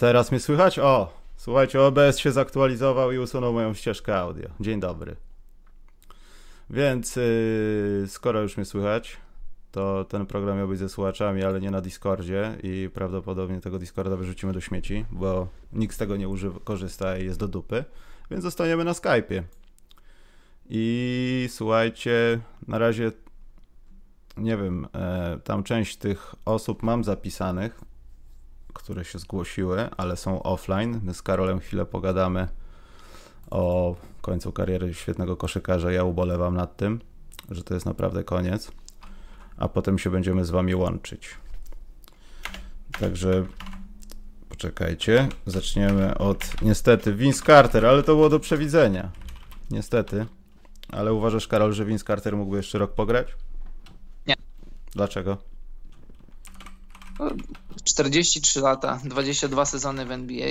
teraz 0.00 0.30
mnie 0.30 0.40
słychać? 0.40 0.78
O, 0.78 1.12
słuchajcie, 1.36 1.82
OBS 1.82 2.18
się 2.18 2.32
zaktualizował 2.32 3.12
i 3.12 3.18
usunął 3.18 3.52
moją 3.52 3.74
ścieżkę 3.74 4.16
audio. 4.16 4.48
Dzień 4.60 4.80
dobry. 4.80 5.16
Więc 6.70 7.16
yy, 7.16 8.04
skoro 8.08 8.42
już 8.42 8.56
mnie 8.56 8.66
słychać, 8.66 9.16
to 9.72 10.04
ten 10.04 10.26
program 10.26 10.58
miał 10.58 10.68
być 10.68 10.78
ze 10.78 10.88
słuchaczami, 10.88 11.44
ale 11.44 11.60
nie 11.60 11.70
na 11.70 11.80
Discordzie 11.80 12.56
i 12.62 12.90
prawdopodobnie 12.94 13.60
tego 13.60 13.78
Discorda 13.78 14.16
wyrzucimy 14.16 14.52
do 14.52 14.60
śmieci, 14.60 15.04
bo 15.10 15.48
nikt 15.72 15.94
z 15.94 15.98
tego 15.98 16.16
nie 16.16 16.28
używa, 16.28 16.60
korzysta 16.64 17.18
i 17.18 17.24
jest 17.24 17.38
do 17.38 17.48
dupy, 17.48 17.84
więc 18.30 18.42
zostaniemy 18.42 18.84
na 18.84 18.92
Skype'ie. 18.92 19.42
I 20.70 21.48
słuchajcie, 21.50 22.40
na 22.68 22.78
razie 22.78 23.12
nie 24.36 24.56
wiem, 24.56 24.88
e, 24.94 25.38
tam 25.44 25.62
część 25.62 25.96
tych 25.96 26.34
osób 26.44 26.82
mam 26.82 27.04
zapisanych, 27.04 27.89
które 28.72 29.04
się 29.04 29.18
zgłosiły, 29.18 29.88
ale 29.96 30.16
są 30.16 30.42
offline. 30.42 31.00
My 31.02 31.14
z 31.14 31.22
Karolem 31.22 31.60
chwilę 31.60 31.86
pogadamy 31.86 32.48
o 33.50 33.96
końcu 34.20 34.52
kariery 34.52 34.94
świetnego 34.94 35.36
koszykarza. 35.36 35.92
Ja 35.92 36.04
ubolewam 36.04 36.54
nad 36.54 36.76
tym, 36.76 37.00
że 37.50 37.62
to 37.62 37.74
jest 37.74 37.86
naprawdę 37.86 38.24
koniec, 38.24 38.72
a 39.56 39.68
potem 39.68 39.98
się 39.98 40.10
będziemy 40.10 40.44
z 40.44 40.50
wami 40.50 40.74
łączyć. 40.74 41.28
Także 43.00 43.46
poczekajcie, 44.48 45.28
zaczniemy 45.46 46.18
od 46.18 46.62
niestety 46.62 47.14
Vince 47.14 47.44
Carter, 47.46 47.86
ale 47.86 48.02
to 48.02 48.14
było 48.14 48.28
do 48.28 48.40
przewidzenia. 48.40 49.10
Niestety. 49.70 50.26
Ale 50.88 51.12
uważasz, 51.12 51.48
Karol, 51.48 51.72
że 51.72 51.84
Vince 51.84 52.04
Carter 52.04 52.36
mógłby 52.36 52.56
jeszcze 52.56 52.78
rok 52.78 52.94
pograć? 52.94 53.28
Nie. 54.26 54.34
Dlaczego? 54.92 55.49
43 57.84 58.60
lata, 58.60 59.00
22 59.04 59.64
sezony 59.64 60.06
w 60.06 60.10
NBA. 60.10 60.48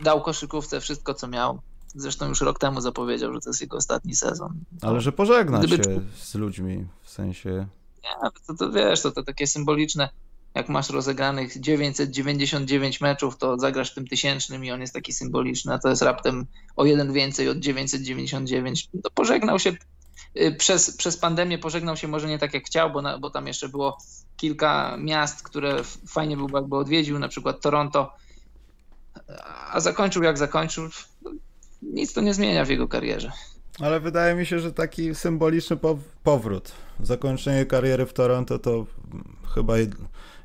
Dał 0.00 0.22
koszykówce 0.22 0.80
wszystko, 0.80 1.14
co 1.14 1.28
miał. 1.28 1.60
Zresztą 1.94 2.28
już 2.28 2.40
rok 2.40 2.58
temu 2.58 2.80
zapowiedział, 2.80 3.34
że 3.34 3.40
to 3.40 3.50
jest 3.50 3.60
jego 3.60 3.76
ostatni 3.76 4.14
sezon. 4.14 4.54
Ale 4.82 5.00
że 5.00 5.12
pożegna 5.12 5.58
Gdyby... 5.58 5.84
się 5.84 6.00
z 6.16 6.34
ludźmi, 6.34 6.86
w 7.02 7.10
sensie... 7.10 7.66
Nie, 8.04 8.30
to, 8.46 8.54
to 8.54 8.70
wiesz, 8.70 9.02
to, 9.02 9.10
to 9.10 9.22
takie 9.22 9.46
symboliczne. 9.46 10.08
Jak 10.54 10.68
masz 10.68 10.90
rozegranych 10.90 11.60
999 11.60 13.00
meczów, 13.00 13.36
to 13.36 13.58
zagrasz 13.58 13.94
tym 13.94 14.06
tysięcznym 14.06 14.64
i 14.64 14.70
on 14.70 14.80
jest 14.80 14.94
taki 14.94 15.12
symboliczny, 15.12 15.72
a 15.72 15.78
to 15.78 15.88
jest 15.88 16.02
raptem 16.02 16.46
o 16.76 16.84
jeden 16.84 17.12
więcej 17.12 17.48
od 17.48 17.58
999. 17.58 18.88
To 19.02 19.10
pożegnał 19.10 19.58
się 19.58 19.72
y, 20.36 20.54
przez, 20.58 20.96
przez 20.96 21.16
pandemię, 21.16 21.58
pożegnał 21.58 21.96
się 21.96 22.08
może 22.08 22.28
nie 22.28 22.38
tak 22.38 22.54
jak 22.54 22.64
chciał, 22.64 22.92
bo, 22.92 23.02
na, 23.02 23.18
bo 23.18 23.30
tam 23.30 23.46
jeszcze 23.46 23.68
było 23.68 23.98
kilka 24.40 24.96
miast, 24.96 25.42
które 25.42 25.84
fajnie 26.06 26.36
byłoby 26.36 26.58
jakby 26.58 26.76
odwiedził, 26.76 27.18
na 27.18 27.28
przykład 27.28 27.60
Toronto, 27.60 28.12
a 29.72 29.80
zakończył 29.80 30.22
jak 30.22 30.38
zakończył. 30.38 30.88
Nic 31.82 32.12
to 32.12 32.20
nie 32.20 32.34
zmienia 32.34 32.64
w 32.64 32.68
jego 32.68 32.88
karierze. 32.88 33.32
Ale 33.80 34.00
wydaje 34.00 34.34
mi 34.34 34.46
się, 34.46 34.60
że 34.60 34.72
taki 34.72 35.14
symboliczny 35.14 35.76
powrót, 36.24 36.72
zakończenie 37.00 37.66
kariery 37.66 38.06
w 38.06 38.12
Toronto 38.12 38.58
to 38.58 38.86
chyba 39.54 39.74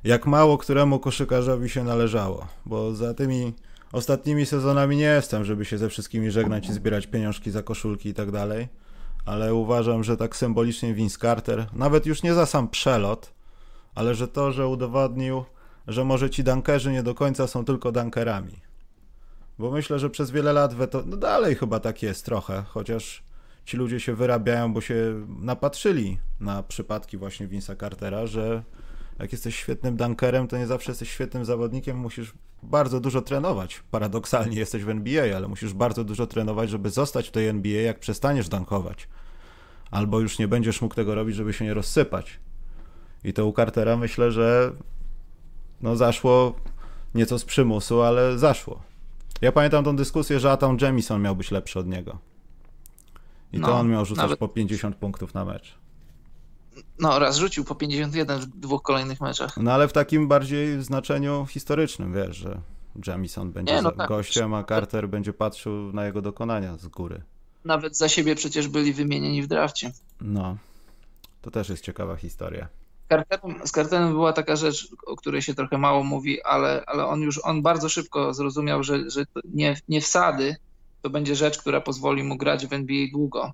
jak 0.04 0.26
mało 0.26 0.58
któremu 0.58 1.00
koszykarzowi 1.00 1.70
się 1.70 1.84
należało, 1.84 2.48
bo 2.66 2.96
za 2.96 3.14
tymi 3.14 3.54
ostatnimi 3.92 4.46
sezonami 4.46 4.98
nie 4.98 5.04
jestem, 5.04 5.46
żeby 5.46 5.66
się 5.66 5.78
ze 5.78 5.90
wszystkimi 5.90 6.32
żegnać 6.32 6.70
i 6.70 6.74
zbierać 6.74 7.08
pieniążki 7.08 7.52
za 7.52 7.64
koszulki 7.64 8.10
i 8.10 8.14
tak 8.14 8.32
dalej, 8.32 8.68
ale 9.26 9.54
uważam, 9.54 10.04
że 10.04 10.18
tak 10.18 10.36
symbolicznie 10.36 10.94
Vince 10.94 11.18
Carter, 11.20 11.68
nawet 11.74 12.06
już 12.06 12.24
nie 12.24 12.34
za 12.34 12.46
sam 12.46 12.68
przelot, 12.68 13.35
ale 13.96 14.16
że 14.16 14.28
to, 14.28 14.52
że 14.52 14.68
udowodnił, 14.68 15.44
że 15.88 16.06
może 16.06 16.30
ci 16.30 16.44
dankerzy 16.44 16.92
nie 16.92 17.04
do 17.04 17.16
końca 17.16 17.48
są 17.48 17.66
tylko 17.66 17.92
dankerami. 17.92 18.60
Bo 19.60 19.72
myślę, 19.72 20.00
że 20.00 20.10
przez 20.10 20.32
wiele 20.32 20.54
lat 20.54 20.74
weto... 20.74 21.04
no 21.06 21.18
dalej 21.18 21.56
chyba 21.56 21.80
tak 21.80 22.04
jest 22.04 22.26
trochę, 22.26 22.64
chociaż 22.68 23.24
ci 23.66 23.78
ludzie 23.78 24.00
się 24.00 24.16
wyrabiają, 24.16 24.74
bo 24.74 24.82
się 24.82 25.26
napatrzyli 25.28 26.18
na 26.40 26.64
przypadki 26.64 27.18
właśnie 27.18 27.48
Vince'a 27.48 27.80
Cartera, 27.80 28.28
że 28.28 28.64
jak 29.20 29.32
jesteś 29.32 29.56
świetnym 29.56 29.98
dankerem, 29.98 30.48
to 30.48 30.58
nie 30.58 30.68
zawsze 30.68 30.92
jesteś 30.92 31.10
świetnym 31.10 31.46
zawodnikiem, 31.46 31.98
musisz 31.98 32.34
bardzo 32.64 33.00
dużo 33.00 33.22
trenować. 33.22 33.84
Paradoksalnie 33.92 34.58
jesteś 34.58 34.84
w 34.84 34.90
NBA, 34.90 35.38
ale 35.38 35.48
musisz 35.48 35.74
bardzo 35.74 36.04
dużo 36.04 36.28
trenować, 36.28 36.70
żeby 36.70 36.90
zostać 36.90 37.28
w 37.28 37.32
tej 37.32 37.48
NBA, 37.48 37.82
jak 37.82 38.00
przestaniesz 38.00 38.50
dankować. 38.50 39.08
Albo 39.92 40.20
już 40.20 40.40
nie 40.40 40.48
będziesz 40.48 40.82
mógł 40.82 40.96
tego 40.96 41.16
robić, 41.16 41.36
żeby 41.36 41.54
się 41.54 41.66
nie 41.66 41.74
rozsypać. 41.74 42.40
I 43.26 43.34
to 43.34 43.46
u 43.46 43.54
Cartera 43.54 43.98
myślę, 43.98 44.32
że 44.32 44.72
no 45.82 45.96
zaszło 45.96 46.56
nieco 47.16 47.40
z 47.40 47.46
przymusu, 47.46 48.02
ale 48.02 48.38
zaszło. 48.38 48.82
Ja 49.42 49.52
pamiętam 49.52 49.84
tą 49.84 49.96
dyskusję, 49.96 50.40
że 50.40 50.52
Atom 50.52 50.78
Jamison 50.82 51.22
miał 51.22 51.36
być 51.36 51.52
lepszy 51.52 51.80
od 51.80 51.88
niego. 51.88 52.18
I 53.54 53.60
no, 53.60 53.68
to 53.68 53.74
on 53.74 53.90
miał 53.90 54.06
rzucać 54.06 54.24
nawet... 54.24 54.40
po 54.40 54.48
50 54.48 54.96
punktów 54.96 55.34
na 55.34 55.46
mecz. 55.46 55.78
No, 57.00 57.20
raz 57.20 57.38
rzucił 57.38 57.64
po 57.64 57.76
51 57.76 58.40
w 58.40 58.46
dwóch 58.46 58.82
kolejnych 58.82 59.22
meczach. 59.22 59.58
No 59.58 59.72
ale 59.72 59.88
w 59.88 59.94
takim 59.94 60.28
bardziej 60.28 60.84
znaczeniu 60.84 61.46
historycznym, 61.50 62.14
wiesz, 62.14 62.36
że 62.36 62.62
Jamison 63.08 63.52
będzie 63.52 63.74
Nie, 63.74 63.82
no 63.82 63.92
tak. 63.92 64.08
gościem, 64.08 64.54
a 64.54 64.64
Carter 64.64 65.10
będzie 65.10 65.34
patrzył 65.34 65.94
na 65.94 66.06
jego 66.06 66.22
dokonania 66.22 66.78
z 66.78 66.88
góry. 66.88 67.22
Nawet 67.66 67.98
za 67.98 68.10
siebie 68.10 68.36
przecież 68.36 68.68
byli 68.68 68.94
wymienieni 68.94 69.42
w 69.42 69.48
drafcie. 69.48 69.92
No, 70.22 70.58
to 71.42 71.52
też 71.52 71.70
jest 71.70 71.84
ciekawa 71.84 72.16
historia. 72.16 72.68
Z 73.66 73.72
Carterem 73.72 74.12
była 74.12 74.34
taka 74.34 74.56
rzecz, 74.56 74.88
o 75.06 75.16
której 75.16 75.42
się 75.42 75.54
trochę 75.54 75.78
mało 75.78 76.04
mówi, 76.04 76.42
ale, 76.44 76.84
ale 76.88 77.06
on 77.06 77.22
już 77.22 77.40
on 77.44 77.62
bardzo 77.62 77.90
szybko 77.90 78.34
zrozumiał, 78.34 78.84
że, 78.84 79.10
że 79.10 79.26
nie, 79.54 79.78
nie 79.88 80.02
wsady 80.02 80.56
to 81.02 81.10
będzie 81.10 81.36
rzecz, 81.36 81.58
która 81.58 81.82
pozwoli 81.82 82.24
mu 82.24 82.38
grać 82.38 82.68
w 82.68 82.74
NBA 82.74 83.08
długo. 83.12 83.54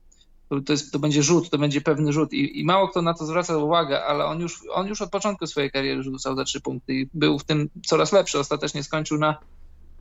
To, 0.50 0.62
to, 0.62 0.74
jest, 0.74 0.92
to 0.92 1.00
będzie 1.00 1.24
rzut, 1.24 1.50
to 1.50 1.58
będzie 1.58 1.82
pewny 1.82 2.14
rzut. 2.14 2.34
I, 2.34 2.60
I, 2.60 2.66
mało 2.66 2.88
kto 2.88 3.02
na 3.02 3.14
to 3.14 3.26
zwraca 3.26 3.58
uwagę, 3.58 4.06
ale 4.06 4.26
on 4.26 4.40
już, 4.40 4.60
on 4.72 4.88
już 4.88 5.02
od 5.02 5.10
początku 5.10 5.48
swojej 5.48 5.72
kariery 5.72 6.04
rzucał 6.04 6.36
za 6.36 6.44
trzy 6.44 6.62
punkty 6.62 6.94
i 6.94 7.10
był 7.14 7.40
w 7.40 7.44
tym 7.44 7.70
coraz 7.86 8.12
lepszy. 8.12 8.40
Ostatecznie 8.40 8.84
skończył 8.84 9.18
na 9.18 9.38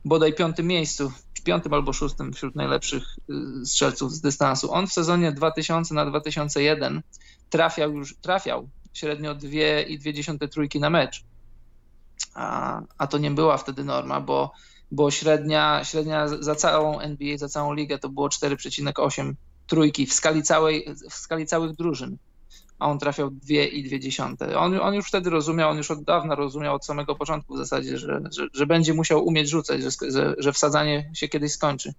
bodaj 0.05 0.33
piątym 0.33 0.67
miejscu, 0.67 1.11
piątym 1.43 1.73
albo 1.73 1.93
szóstym 1.93 2.33
wśród 2.33 2.55
najlepszych 2.55 3.03
y, 3.61 3.65
strzelców 3.65 4.11
z 4.11 4.21
dystansu. 4.21 4.73
On 4.73 4.87
w 4.87 4.93
sezonie 4.93 5.31
2000 5.31 5.93
na 5.93 6.05
2001 6.05 7.01
trafiał 7.49 7.91
już, 7.91 8.15
trafiał 8.15 8.69
średnio 8.93 9.35
2,2 9.35 10.49
trójki 10.49 10.79
na 10.79 10.89
mecz. 10.89 11.23
A, 12.33 12.81
a 12.97 13.07
to 13.07 13.17
nie 13.17 13.31
była 13.31 13.57
wtedy 13.57 13.83
norma, 13.83 14.21
bo, 14.21 14.51
bo 14.91 15.11
średnia, 15.11 15.83
średnia 15.83 16.27
za 16.27 16.55
całą 16.55 16.99
NBA, 16.99 17.37
za 17.37 17.47
całą 17.47 17.73
ligę 17.73 17.99
to 17.99 18.09
było 18.09 18.27
4,8 18.27 19.33
trójki 19.67 20.05
w 20.05 20.13
skali, 20.13 20.43
całej, 20.43 20.85
w 21.09 21.13
skali 21.13 21.45
całych 21.45 21.75
drużyn. 21.75 22.17
A 22.79 22.87
on 22.87 22.99
trafiał 22.99 23.29
2,2. 23.29 24.55
On, 24.57 24.79
on 24.79 24.93
już 24.93 25.07
wtedy 25.07 25.29
rozumiał, 25.29 25.69
on 25.69 25.77
już 25.77 25.91
od 25.91 26.03
dawna 26.03 26.35
rozumiał 26.35 26.75
od 26.75 26.85
samego 26.85 27.15
początku 27.15 27.55
w 27.55 27.57
zasadzie, 27.57 27.97
że, 27.97 28.21
że, 28.31 28.47
że 28.53 28.65
będzie 28.65 28.93
musiał 28.93 29.25
umieć 29.25 29.49
rzucać, 29.49 29.81
że, 29.81 30.35
że 30.37 30.53
wsadzanie 30.53 31.11
się 31.13 31.27
kiedyś 31.27 31.51
skończy. 31.51 31.93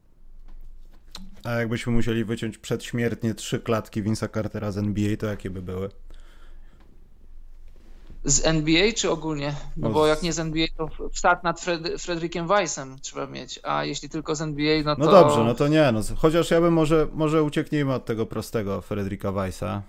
A 1.45 1.51
jakbyśmy 1.51 1.93
musieli 1.93 2.25
wyciąć 2.25 2.59
przedśmiertnie 2.59 3.35
trzy 3.35 3.61
klatki 3.61 4.03
Vince'a 4.03 4.35
Cartera 4.35 4.73
z 4.73 4.79
NBA, 4.79 5.17
to 5.17 5.27
jakie 5.27 5.51
by 5.51 5.63
były? 5.63 5.89
Z 8.25 8.47
NBA 8.47 8.93
czy 8.93 9.11
ogólnie? 9.11 9.55
No 9.77 9.91
bo 9.91 10.07
jak 10.07 10.23
nie 10.23 10.33
z 10.33 10.39
NBA, 10.39 10.67
to 10.77 10.89
wstad 11.13 11.45
nad 11.45 11.61
Fred 11.61 12.03
Frederikiem 12.03 12.49
Weissem 12.49 12.99
trzeba 13.01 13.27
mieć, 13.27 13.61
a 13.63 13.85
jeśli 13.85 14.09
tylko 14.09 14.35
z 14.35 14.43
NBA, 14.43 14.83
no 14.85 14.97
to... 14.97 15.03
No 15.05 15.11
dobrze, 15.11 15.45
no 15.45 15.55
to 15.55 15.69
nie, 15.69 15.93
no, 15.93 16.01
chociaż 16.17 16.51
ja 16.51 16.61
bym 16.61 16.75
może, 16.75 17.09
może 17.13 17.43
ucieknijmy 17.43 17.95
od 17.95 18.05
tego 18.05 18.27
prostego 18.27 18.81
Fredrika 18.81 19.33
Weissa 19.33 19.83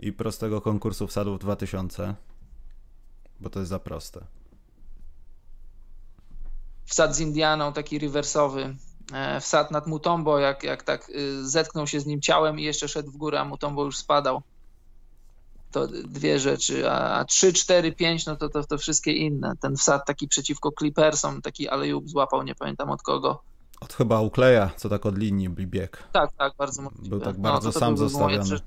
i 0.00 0.12
prostego 0.12 0.60
konkursu 0.60 1.06
wsadów 1.06 1.38
2000, 1.38 2.14
bo 3.40 3.50
to 3.50 3.58
jest 3.58 3.70
za 3.70 3.78
proste. 3.78 4.24
Wsad 6.84 7.16
z 7.16 7.20
Indianą, 7.20 7.72
taki 7.72 7.98
rewersowy, 7.98 8.76
e, 9.12 9.40
wsad 9.40 9.70
nad 9.70 9.86
Mutombo, 9.86 10.38
jak, 10.38 10.62
jak 10.62 10.82
tak 10.82 11.10
y, 11.10 11.48
zetknął 11.48 11.86
się 11.86 12.00
z 12.00 12.06
nim 12.06 12.20
ciałem 12.20 12.60
i 12.60 12.62
jeszcze 12.62 12.88
szedł 12.88 13.10
w 13.10 13.16
górę, 13.16 13.40
a 13.40 13.44
Mutombo 13.44 13.84
już 13.84 13.96
spadał 13.96 14.42
to 15.72 15.86
dwie 15.86 16.38
rzeczy, 16.38 16.90
a 16.90 17.24
3, 17.24 17.52
4, 17.52 17.92
5, 17.92 18.26
no 18.26 18.36
to, 18.36 18.48
to, 18.48 18.64
to 18.64 18.78
wszystkie 18.78 19.12
inne. 19.12 19.52
Ten 19.60 19.76
wsad 19.76 20.06
taki 20.06 20.28
przeciwko 20.28 20.72
Clippersom, 20.78 21.42
taki 21.42 21.68
alejub 21.68 22.08
złapał, 22.08 22.42
nie 22.42 22.54
pamiętam 22.54 22.90
od 22.90 23.02
kogo. 23.02 23.42
Od 23.80 23.92
chyba 23.92 24.20
Ukleja, 24.20 24.70
co 24.76 24.88
tak 24.88 25.06
od 25.06 25.18
linii 25.18 25.48
bieg. 25.48 26.02
Tak, 26.12 26.30
tak, 26.38 26.52
bardzo 26.58 26.82
możliwe. 26.82 27.08
Był 27.08 27.20
tak 27.20 27.40
bardzo 27.40 27.68
no, 27.68 27.72
to 27.72 27.78
sam 27.80 27.96
to 27.96 28.08
zostawiony. 28.08 28.60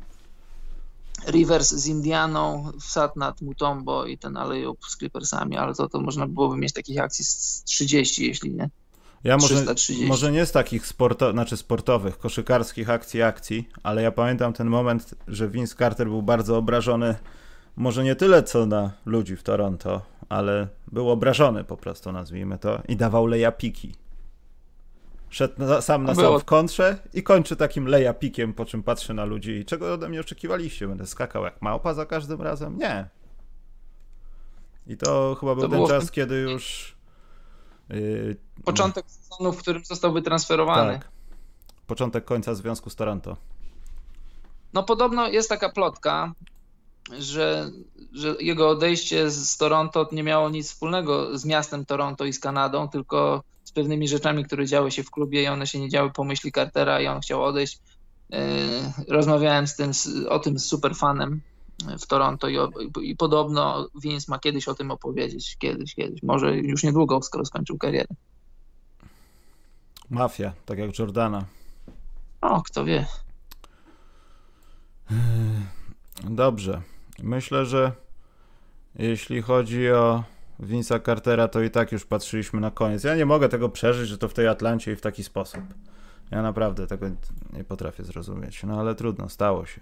Rivers 1.28 1.70
z 1.72 1.88
Indianą, 1.88 2.72
wsad 2.82 3.16
nad 3.16 3.42
Mutombo 3.42 4.06
i 4.06 4.18
ten 4.18 4.38
alejub 4.38 4.86
z 4.86 4.98
Clippersami, 4.98 5.58
ale 5.58 5.76
to, 5.76 5.90
to 5.90 6.02
można 6.02 6.28
byłoby 6.28 6.58
mieć 6.58 6.74
takich 6.74 7.00
akcji 7.00 7.26
z 7.26 7.64
30, 7.64 8.28
jeśli 8.28 8.54
nie. 8.54 8.70
Ja 9.26 9.38
może, 9.38 9.56
może 10.08 10.32
nie 10.32 10.46
z 10.46 10.52
takich 10.52 10.88
sporto, 10.88 11.32
znaczy 11.32 11.58
sportowych, 11.58 12.18
koszykarskich 12.18 12.90
akcji, 12.90 13.22
akcji, 13.22 13.70
ale 13.84 14.02
ja 14.02 14.12
pamiętam 14.12 14.54
ten 14.54 14.68
moment, 14.68 15.16
że 15.28 15.50
Vince 15.50 15.76
Carter 15.76 16.08
był 16.08 16.22
bardzo 16.22 16.58
obrażony 16.58 17.16
może 17.76 18.04
nie 18.04 18.16
tyle 18.16 18.44
co 18.44 18.66
na 18.66 18.92
ludzi 19.06 19.36
w 19.36 19.44
Toronto, 19.44 20.02
ale 20.30 20.68
był 20.92 21.10
obrażony 21.10 21.64
po 21.64 21.78
prostu, 21.78 22.12
nazwijmy 22.12 22.58
to, 22.58 22.82
i 22.88 22.96
dawał 22.96 23.28
lejapiki. 23.28 23.96
Szedł 25.30 25.54
na, 25.58 25.82
sam 25.82 26.04
na 26.04 26.16
sam 26.16 26.40
w 26.40 26.46
kontrze 26.46 26.98
i 27.14 27.24
kończy 27.24 27.56
takim 27.56 27.88
lejapikiem, 27.88 28.54
po 28.54 28.66
czym 28.66 28.84
patrzy 28.84 29.14
na 29.14 29.26
ludzi 29.26 29.52
i 29.52 29.66
czego 29.66 29.94
ode 29.94 30.10
mnie 30.10 30.20
oczekiwaliście? 30.20 30.88
Będę 30.88 31.08
skakał 31.08 31.44
jak 31.44 31.62
małpa 31.62 31.94
za 31.94 32.06
każdym 32.06 32.42
razem? 32.42 32.78
Nie. 32.78 33.10
I 34.88 34.98
to 34.98 35.38
chyba 35.40 35.56
był 35.56 35.64
to 35.64 35.70
ten 35.70 35.88
czas, 35.88 36.12
kiedy 36.12 36.36
już... 36.36 36.95
Yy, 37.90 38.36
Początek 38.64 39.06
sezonu, 39.08 39.54
w 39.54 39.58
którym 39.58 39.86
został 39.86 40.14
wytransferowany. 40.14 40.94
Tak. 40.94 41.10
Początek 41.88 42.26
końca 42.26 42.56
związku 42.56 42.90
z 42.90 42.96
Toronto. 42.96 43.38
No 44.74 44.84
podobno 44.84 45.28
jest 45.28 45.50
taka 45.50 45.70
plotka, 45.70 46.34
że, 47.20 47.72
że 48.14 48.36
jego 48.40 48.70
odejście 48.70 49.30
z 49.30 49.58
Toronto 49.58 50.10
nie 50.12 50.24
miało 50.24 50.50
nic 50.50 50.68
wspólnego 50.68 51.38
z 51.38 51.46
miastem 51.46 51.86
Toronto 51.86 52.26
i 52.26 52.34
z 52.34 52.40
Kanadą, 52.40 52.90
tylko 52.90 53.44
z 53.64 53.72
pewnymi 53.72 54.08
rzeczami, 54.08 54.46
które 54.46 54.66
działy 54.66 54.92
się 54.92 55.04
w 55.04 55.12
klubie 55.12 55.44
i 55.44 55.48
one 55.48 55.68
się 55.68 55.80
nie 55.80 55.90
działy 55.90 56.12
po 56.12 56.24
myśli 56.24 56.52
Cartera 56.52 57.02
i 57.02 57.08
on 57.08 57.22
chciał 57.22 57.44
odejść. 57.44 57.80
E, 58.32 58.40
rozmawiałem 59.08 59.68
z 59.68 59.76
tym, 59.76 59.92
o 60.30 60.40
tym 60.40 60.60
z 60.60 60.66
superfanem 60.66 61.42
w 62.00 62.08
Toronto 62.08 62.50
i, 62.50 62.58
i 63.02 63.16
podobno 63.16 63.90
Vince 64.02 64.26
ma 64.30 64.40
kiedyś 64.40 64.68
o 64.68 64.74
tym 64.74 64.92
opowiedzieć. 64.92 65.58
Kiedyś, 65.58 65.96
kiedyś. 65.96 66.24
Może 66.24 66.58
już 66.58 66.84
niedługo, 66.84 67.22
skoro 67.22 67.46
skończył 67.46 67.78
karierę. 67.78 68.08
Mafia, 70.10 70.54
tak 70.66 70.78
jak 70.78 71.00
Jordana. 71.00 71.46
O, 72.42 72.62
kto 72.62 72.86
wie. 72.86 73.06
Dobrze. 76.24 76.82
Myślę, 77.24 77.66
że 77.66 77.92
jeśli 78.96 79.42
chodzi 79.42 79.92
o 79.92 80.24
Vince'a 80.60 81.06
Cartera, 81.06 81.48
to 81.48 81.62
i 81.62 81.72
tak 81.72 81.92
już 81.92 82.06
patrzyliśmy 82.06 82.60
na 82.60 82.72
koniec. 82.72 83.04
Ja 83.04 83.16
nie 83.16 83.26
mogę 83.26 83.50
tego 83.50 83.70
przeżyć, 83.70 84.10
że 84.10 84.18
to 84.18 84.28
w 84.28 84.34
tej 84.34 84.48
Atlancie 84.48 84.92
i 84.92 84.96
w 84.96 85.02
taki 85.02 85.24
sposób. 85.24 85.62
Ja 86.32 86.42
naprawdę 86.42 86.88
tego 86.88 87.06
nie 87.54 87.64
potrafię 87.64 88.04
zrozumieć. 88.04 88.64
No 88.64 88.80
ale 88.80 88.96
trudno, 88.96 89.30
stało 89.30 89.66
się. 89.66 89.82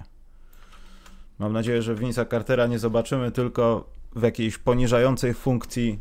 Mam 1.43 1.53
nadzieję, 1.53 1.81
że 1.81 1.95
Vince'a 1.95 2.29
Cartera 2.29 2.67
nie 2.67 2.79
zobaczymy 2.79 3.31
tylko 3.31 3.89
w 4.15 4.21
jakiejś 4.21 4.57
poniżającej 4.57 5.33
funkcji 5.33 5.99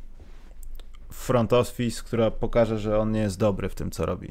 front 1.10 1.52
office, 1.52 2.02
która 2.02 2.30
pokaże, 2.30 2.78
że 2.78 2.98
on 2.98 3.12
nie 3.12 3.20
jest 3.20 3.38
dobry 3.38 3.68
w 3.68 3.74
tym, 3.74 3.90
co 3.90 4.06
robi. 4.06 4.28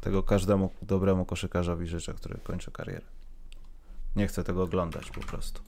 Tego 0.00 0.22
każdemu 0.22 0.70
dobremu 0.82 1.24
koszykarzowi 1.24 1.86
życzę, 1.86 2.14
który 2.14 2.38
kończy 2.38 2.70
karierę. 2.70 3.04
Nie 4.16 4.26
chcę 4.26 4.44
tego 4.44 4.62
oglądać 4.62 5.10
po 5.10 5.20
prostu. 5.20 5.62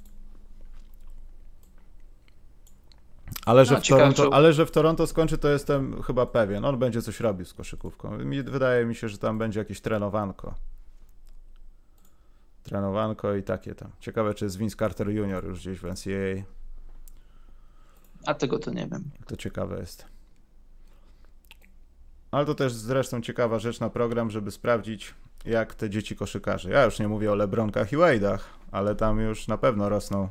Ale 3.47 3.65
że, 3.65 3.75
no, 3.75 3.81
w 3.81 3.87
Toronto, 3.87 4.35
ale 4.35 4.53
że 4.53 4.67
w 4.67 4.71
Toronto 4.71 5.07
skończy, 5.07 5.39
to 5.39 5.49
jestem 5.49 6.03
chyba 6.03 6.27
pewien. 6.27 6.65
On 6.65 6.79
będzie 6.79 7.03
coś 7.03 7.21
robił 7.21 7.47
z 7.47 7.55
koszykówką. 7.55 8.19
Mi, 8.19 8.43
wydaje 8.43 8.87
mi 8.87 8.95
się, 8.95 9.09
że 9.09 9.19
tam 9.19 9.39
będzie 9.39 9.59
jakieś 9.61 9.81
trenowanko. 9.81 10.55
Trenowanko 12.69 13.35
i 13.35 13.43
takie 13.43 13.75
tam. 13.75 13.91
Ciekawe, 14.01 14.35
czy 14.35 14.45
jest 14.45 14.59
Vince 14.59 14.77
Carter 14.77 15.09
Jr. 15.11 15.45
już 15.45 15.61
gdzieś 15.61 15.79
w 15.79 15.85
NCAA. 15.85 16.43
A 18.27 18.35
tego 18.35 18.59
to 18.59 18.71
nie 18.71 18.87
wiem. 18.87 19.11
To 19.27 19.37
ciekawe 19.37 19.79
jest. 19.81 20.07
Ale 22.31 22.47
to 22.47 22.55
też 22.55 22.73
zresztą 22.73 23.21
ciekawa 23.21 23.59
rzecz 23.59 23.81
na 23.81 23.91
program, 23.91 24.31
żeby 24.31 24.51
sprawdzić, 24.51 25.15
jak 25.45 25.75
te 25.75 25.91
dzieci 25.91 26.17
koszykarzy. 26.17 26.71
Ja 26.71 26.85
już 26.85 26.99
nie 26.99 27.09
mówię 27.09 27.33
o 27.33 27.35
Lebronkach 27.35 27.93
i 27.93 27.97
Wade'ach, 27.97 28.39
ale 28.71 28.95
tam 28.95 29.21
już 29.21 29.49
na 29.49 29.59
pewno 29.59 29.89
rosną 29.89 30.29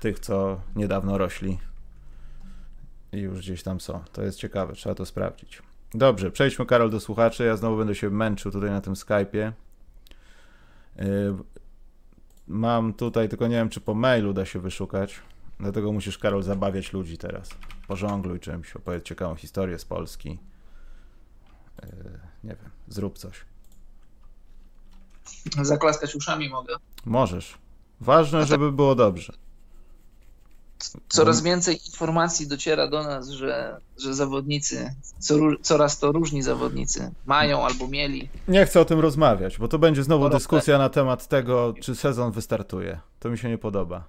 tych, 0.00 0.18
co 0.18 0.60
niedawno 0.76 1.18
rośli 1.18 1.58
i 3.12 3.18
już 3.18 3.38
gdzieś 3.38 3.62
tam 3.62 3.80
są. 3.80 4.00
To 4.12 4.22
jest 4.22 4.38
ciekawe, 4.38 4.72
trzeba 4.72 4.94
to 4.94 5.06
sprawdzić. 5.06 5.62
Dobrze, 5.94 6.30
przejdźmy 6.30 6.66
Karol 6.66 6.90
do 6.90 7.00
słuchaczy. 7.00 7.44
Ja 7.44 7.56
znowu 7.56 7.76
będę 7.76 7.94
się 7.94 8.10
męczył 8.10 8.52
tutaj 8.52 8.70
na 8.70 8.80
tym 8.80 8.94
Skype'ie. 8.94 9.52
Mam 12.48 12.94
tutaj, 12.94 13.28
tylko 13.28 13.46
nie 13.46 13.56
wiem, 13.56 13.68
czy 13.68 13.80
po 13.80 13.94
mailu 13.94 14.32
da 14.32 14.44
się 14.44 14.60
wyszukać. 14.60 15.20
Dlatego 15.60 15.92
musisz, 15.92 16.18
Karol, 16.18 16.42
zabawiać 16.42 16.92
ludzi 16.92 17.18
teraz. 17.18 17.50
Pożongluj 17.88 18.40
czymś, 18.40 18.76
opowiedz 18.76 19.04
ciekawą 19.04 19.34
historię 19.34 19.78
z 19.78 19.84
Polski. 19.84 20.38
Yy, 21.82 21.88
nie 22.44 22.50
wiem, 22.50 22.70
zrób 22.88 23.18
coś. 23.18 23.44
Zaklaskać 25.62 26.14
uszami 26.14 26.48
mogę. 26.48 26.76
Możesz. 27.04 27.58
Ważne, 28.00 28.46
żeby 28.46 28.72
było 28.72 28.94
dobrze. 28.94 29.32
Coraz 31.08 31.36
mhm. 31.36 31.44
więcej 31.44 31.86
informacji 31.86 32.46
dociera 32.46 32.88
do 32.88 33.02
nas, 33.02 33.28
że, 33.28 33.80
że 33.98 34.14
zawodnicy, 34.14 34.94
co, 35.18 35.34
coraz 35.62 35.98
to 35.98 36.12
różni 36.12 36.42
zawodnicy 36.42 37.10
mają 37.26 37.64
albo 37.64 37.88
mieli. 37.88 38.28
Nie 38.48 38.66
chcę 38.66 38.80
o 38.80 38.84
tym 38.84 39.00
rozmawiać, 39.00 39.58
bo 39.58 39.68
to 39.68 39.78
będzie 39.78 40.02
znowu 40.02 40.28
dyskusja 40.28 40.78
na 40.78 40.88
temat 40.88 41.28
tego, 41.28 41.74
czy 41.80 41.94
sezon 41.94 42.32
wystartuje. 42.32 43.00
To 43.18 43.30
mi 43.30 43.38
się 43.38 43.48
nie 43.48 43.58
podoba. 43.58 44.04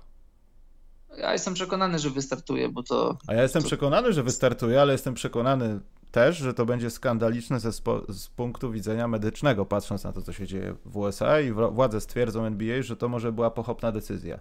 Ja 1.18 1.34
jestem 1.34 1.54
przekonany, 1.54 2.00
że 2.00 2.10
wystartuje, 2.10 2.70
bo 2.70 2.84
to. 2.84 3.18
A 3.28 3.34
ja 3.34 3.44
jestem 3.44 3.64
przekonany, 3.64 4.14
że 4.14 4.24
wystartuje, 4.24 4.82
ale 4.82 4.92
jestem 4.94 5.14
przekonany 5.14 5.80
też, 6.12 6.38
że 6.38 6.54
to 6.54 6.66
będzie 6.66 6.90
skandaliczne 6.90 7.60
ze 7.60 7.72
z 8.10 8.28
punktu 8.36 8.72
widzenia 8.72 9.08
medycznego, 9.08 9.66
patrząc 9.66 10.04
na 10.04 10.14
to, 10.14 10.22
co 10.22 10.34
się 10.34 10.48
dzieje 10.48 10.76
w 10.86 10.98
USA 10.98 11.40
i 11.40 11.52
władze 11.52 12.02
stwierdzą 12.02 12.46
NBA, 12.46 12.82
że 12.82 12.98
to 12.98 13.10
może 13.10 13.32
była 13.32 13.52
pochopna 13.52 13.92
decyzja. 13.92 14.40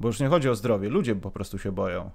Bo 0.00 0.08
już 0.08 0.20
nie 0.20 0.28
chodzi 0.28 0.48
o 0.48 0.54
zdrowie, 0.54 0.88
ludzie 0.88 1.14
po 1.14 1.30
prostu 1.30 1.58
się 1.58 1.72
boją. 1.72 2.10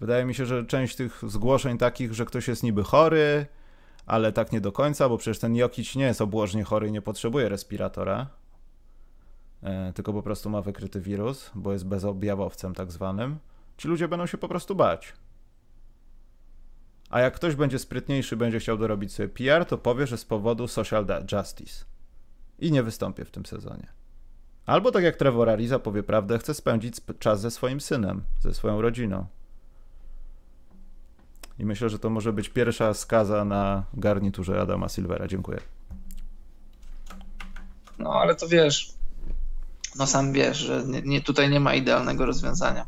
Wydaje 0.00 0.24
mi 0.24 0.34
się, 0.34 0.46
że 0.46 0.64
część 0.64 0.96
tych 0.96 1.22
zgłoszeń 1.26 1.78
takich, 1.78 2.14
że 2.14 2.24
ktoś 2.24 2.48
jest 2.48 2.62
niby 2.62 2.82
chory, 2.82 3.46
ale 4.06 4.32
tak 4.32 4.52
nie 4.52 4.60
do 4.60 4.72
końca, 4.72 5.08
bo 5.08 5.18
przecież 5.18 5.38
ten 5.38 5.56
Jokic 5.56 5.96
nie 5.96 6.04
jest 6.04 6.20
obłożnie 6.20 6.64
chory 6.64 6.88
i 6.88 6.92
nie 6.92 7.02
potrzebuje 7.02 7.48
respiratora, 7.48 8.26
e, 9.62 9.92
tylko 9.92 10.12
po 10.12 10.22
prostu 10.22 10.50
ma 10.50 10.62
wykryty 10.62 11.00
wirus, 11.00 11.50
bo 11.54 11.72
jest 11.72 11.86
bezobjawowcem 11.86 12.74
tak 12.74 12.92
zwanym. 12.92 13.38
Ci 13.76 13.88
ludzie 13.88 14.08
będą 14.08 14.26
się 14.26 14.38
po 14.38 14.48
prostu 14.48 14.74
bać. 14.74 15.12
A 17.10 17.20
jak 17.20 17.34
ktoś 17.34 17.54
będzie 17.54 17.78
sprytniejszy, 17.78 18.36
będzie 18.36 18.60
chciał 18.60 18.78
dorobić 18.78 19.12
sobie 19.12 19.28
PR, 19.28 19.64
to 19.64 19.78
powie, 19.78 20.06
że 20.06 20.18
z 20.18 20.24
powodu 20.24 20.68
social 20.68 21.06
justice. 21.32 21.84
I 22.58 22.72
nie 22.72 22.82
wystąpię 22.82 23.24
w 23.24 23.30
tym 23.30 23.46
sezonie. 23.46 23.97
Albo 24.68 24.92
tak 24.92 25.04
jak 25.04 25.16
Trevor 25.16 25.50
Ariza 25.50 25.78
powie 25.78 26.02
prawdę, 26.02 26.38
chce 26.38 26.54
spędzić 26.54 26.94
czas 27.18 27.40
ze 27.40 27.50
swoim 27.50 27.80
synem, 27.80 28.22
ze 28.40 28.54
swoją 28.54 28.80
rodziną. 28.80 29.26
I 31.58 31.64
myślę, 31.64 31.88
że 31.88 31.98
to 31.98 32.10
może 32.10 32.32
być 32.32 32.48
pierwsza 32.48 32.94
skaza 32.94 33.44
na 33.44 33.84
garniturze 33.94 34.60
Adama 34.60 34.88
Silvera. 34.88 35.28
Dziękuję. 35.28 35.60
No, 37.98 38.12
ale 38.12 38.34
to 38.34 38.48
wiesz, 38.48 38.92
no 39.98 40.06
sam 40.06 40.32
wiesz, 40.32 40.56
że 40.56 40.84
nie, 40.86 41.02
nie 41.02 41.20
tutaj 41.20 41.50
nie 41.50 41.60
ma 41.60 41.74
idealnego 41.74 42.26
rozwiązania. 42.26 42.86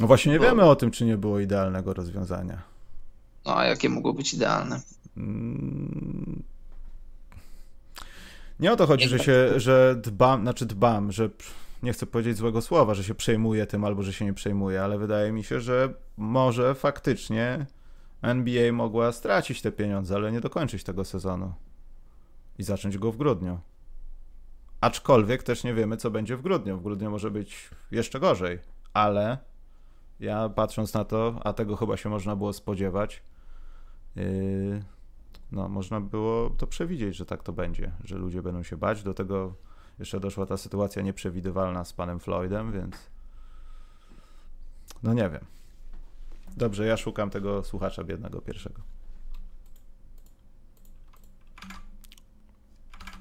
No 0.00 0.06
właśnie 0.06 0.32
nie 0.32 0.38
Bo... 0.38 0.44
wiemy 0.44 0.62
o 0.62 0.76
tym, 0.76 0.90
czy 0.90 1.04
nie 1.04 1.16
było 1.16 1.40
idealnego 1.40 1.94
rozwiązania. 1.94 2.62
No, 3.44 3.56
a 3.56 3.64
jakie 3.64 3.88
mogło 3.88 4.12
być 4.12 4.34
idealne? 4.34 4.80
Mm, 5.16 6.42
nie 8.62 8.72
o 8.72 8.76
to 8.76 8.86
chodzi, 8.86 9.08
że 9.08 9.18
się, 9.18 9.60
że 9.60 9.96
dbam, 10.02 10.42
znaczy 10.42 10.66
dbam, 10.66 11.12
że 11.12 11.30
nie 11.82 11.92
chcę 11.92 12.06
powiedzieć 12.06 12.36
złego 12.36 12.62
słowa, 12.62 12.94
że 12.94 13.04
się 13.04 13.14
przejmuję 13.14 13.66
tym 13.66 13.84
albo 13.84 14.02
że 14.02 14.12
się 14.12 14.24
nie 14.24 14.32
przejmuję, 14.32 14.82
ale 14.82 14.98
wydaje 14.98 15.32
mi 15.32 15.44
się, 15.44 15.60
że 15.60 15.94
może 16.16 16.74
faktycznie 16.74 17.66
NBA 18.22 18.72
mogła 18.72 19.12
stracić 19.12 19.62
te 19.62 19.72
pieniądze, 19.72 20.14
ale 20.14 20.32
nie 20.32 20.40
dokończyć 20.40 20.84
tego 20.84 21.04
sezonu 21.04 21.52
i 22.58 22.62
zacząć 22.62 22.98
go 22.98 23.12
w 23.12 23.16
grudniu. 23.16 23.58
Aczkolwiek 24.80 25.42
też 25.42 25.64
nie 25.64 25.74
wiemy, 25.74 25.96
co 25.96 26.10
będzie 26.10 26.36
w 26.36 26.42
grudniu. 26.42 26.78
W 26.78 26.82
grudniu 26.82 27.10
może 27.10 27.30
być 27.30 27.70
jeszcze 27.90 28.20
gorzej, 28.20 28.58
ale 28.92 29.38
ja 30.20 30.48
patrząc 30.48 30.94
na 30.94 31.04
to, 31.04 31.40
a 31.44 31.52
tego 31.52 31.76
chyba 31.76 31.96
się 31.96 32.08
można 32.08 32.36
było 32.36 32.52
spodziewać, 32.52 33.22
yy, 34.16 34.82
no, 35.52 35.68
można 35.68 36.00
było 36.00 36.50
to 36.50 36.66
przewidzieć, 36.66 37.16
że 37.16 37.26
tak 37.26 37.42
to 37.42 37.52
będzie, 37.52 37.92
że 38.04 38.16
ludzie 38.16 38.42
będą 38.42 38.62
się 38.62 38.76
bać. 38.76 39.02
Do 39.02 39.14
tego 39.14 39.54
jeszcze 39.98 40.20
doszła 40.20 40.46
ta 40.46 40.56
sytuacja 40.56 41.02
nieprzewidywalna 41.02 41.84
z 41.84 41.92
panem 41.92 42.20
Floydem, 42.20 42.72
więc 42.72 42.96
no 45.02 45.14
nie 45.14 45.30
wiem. 45.30 45.44
Dobrze, 46.56 46.86
ja 46.86 46.96
szukam 46.96 47.30
tego 47.30 47.64
słuchacza 47.64 48.04
biednego 48.04 48.40
pierwszego. 48.40 48.82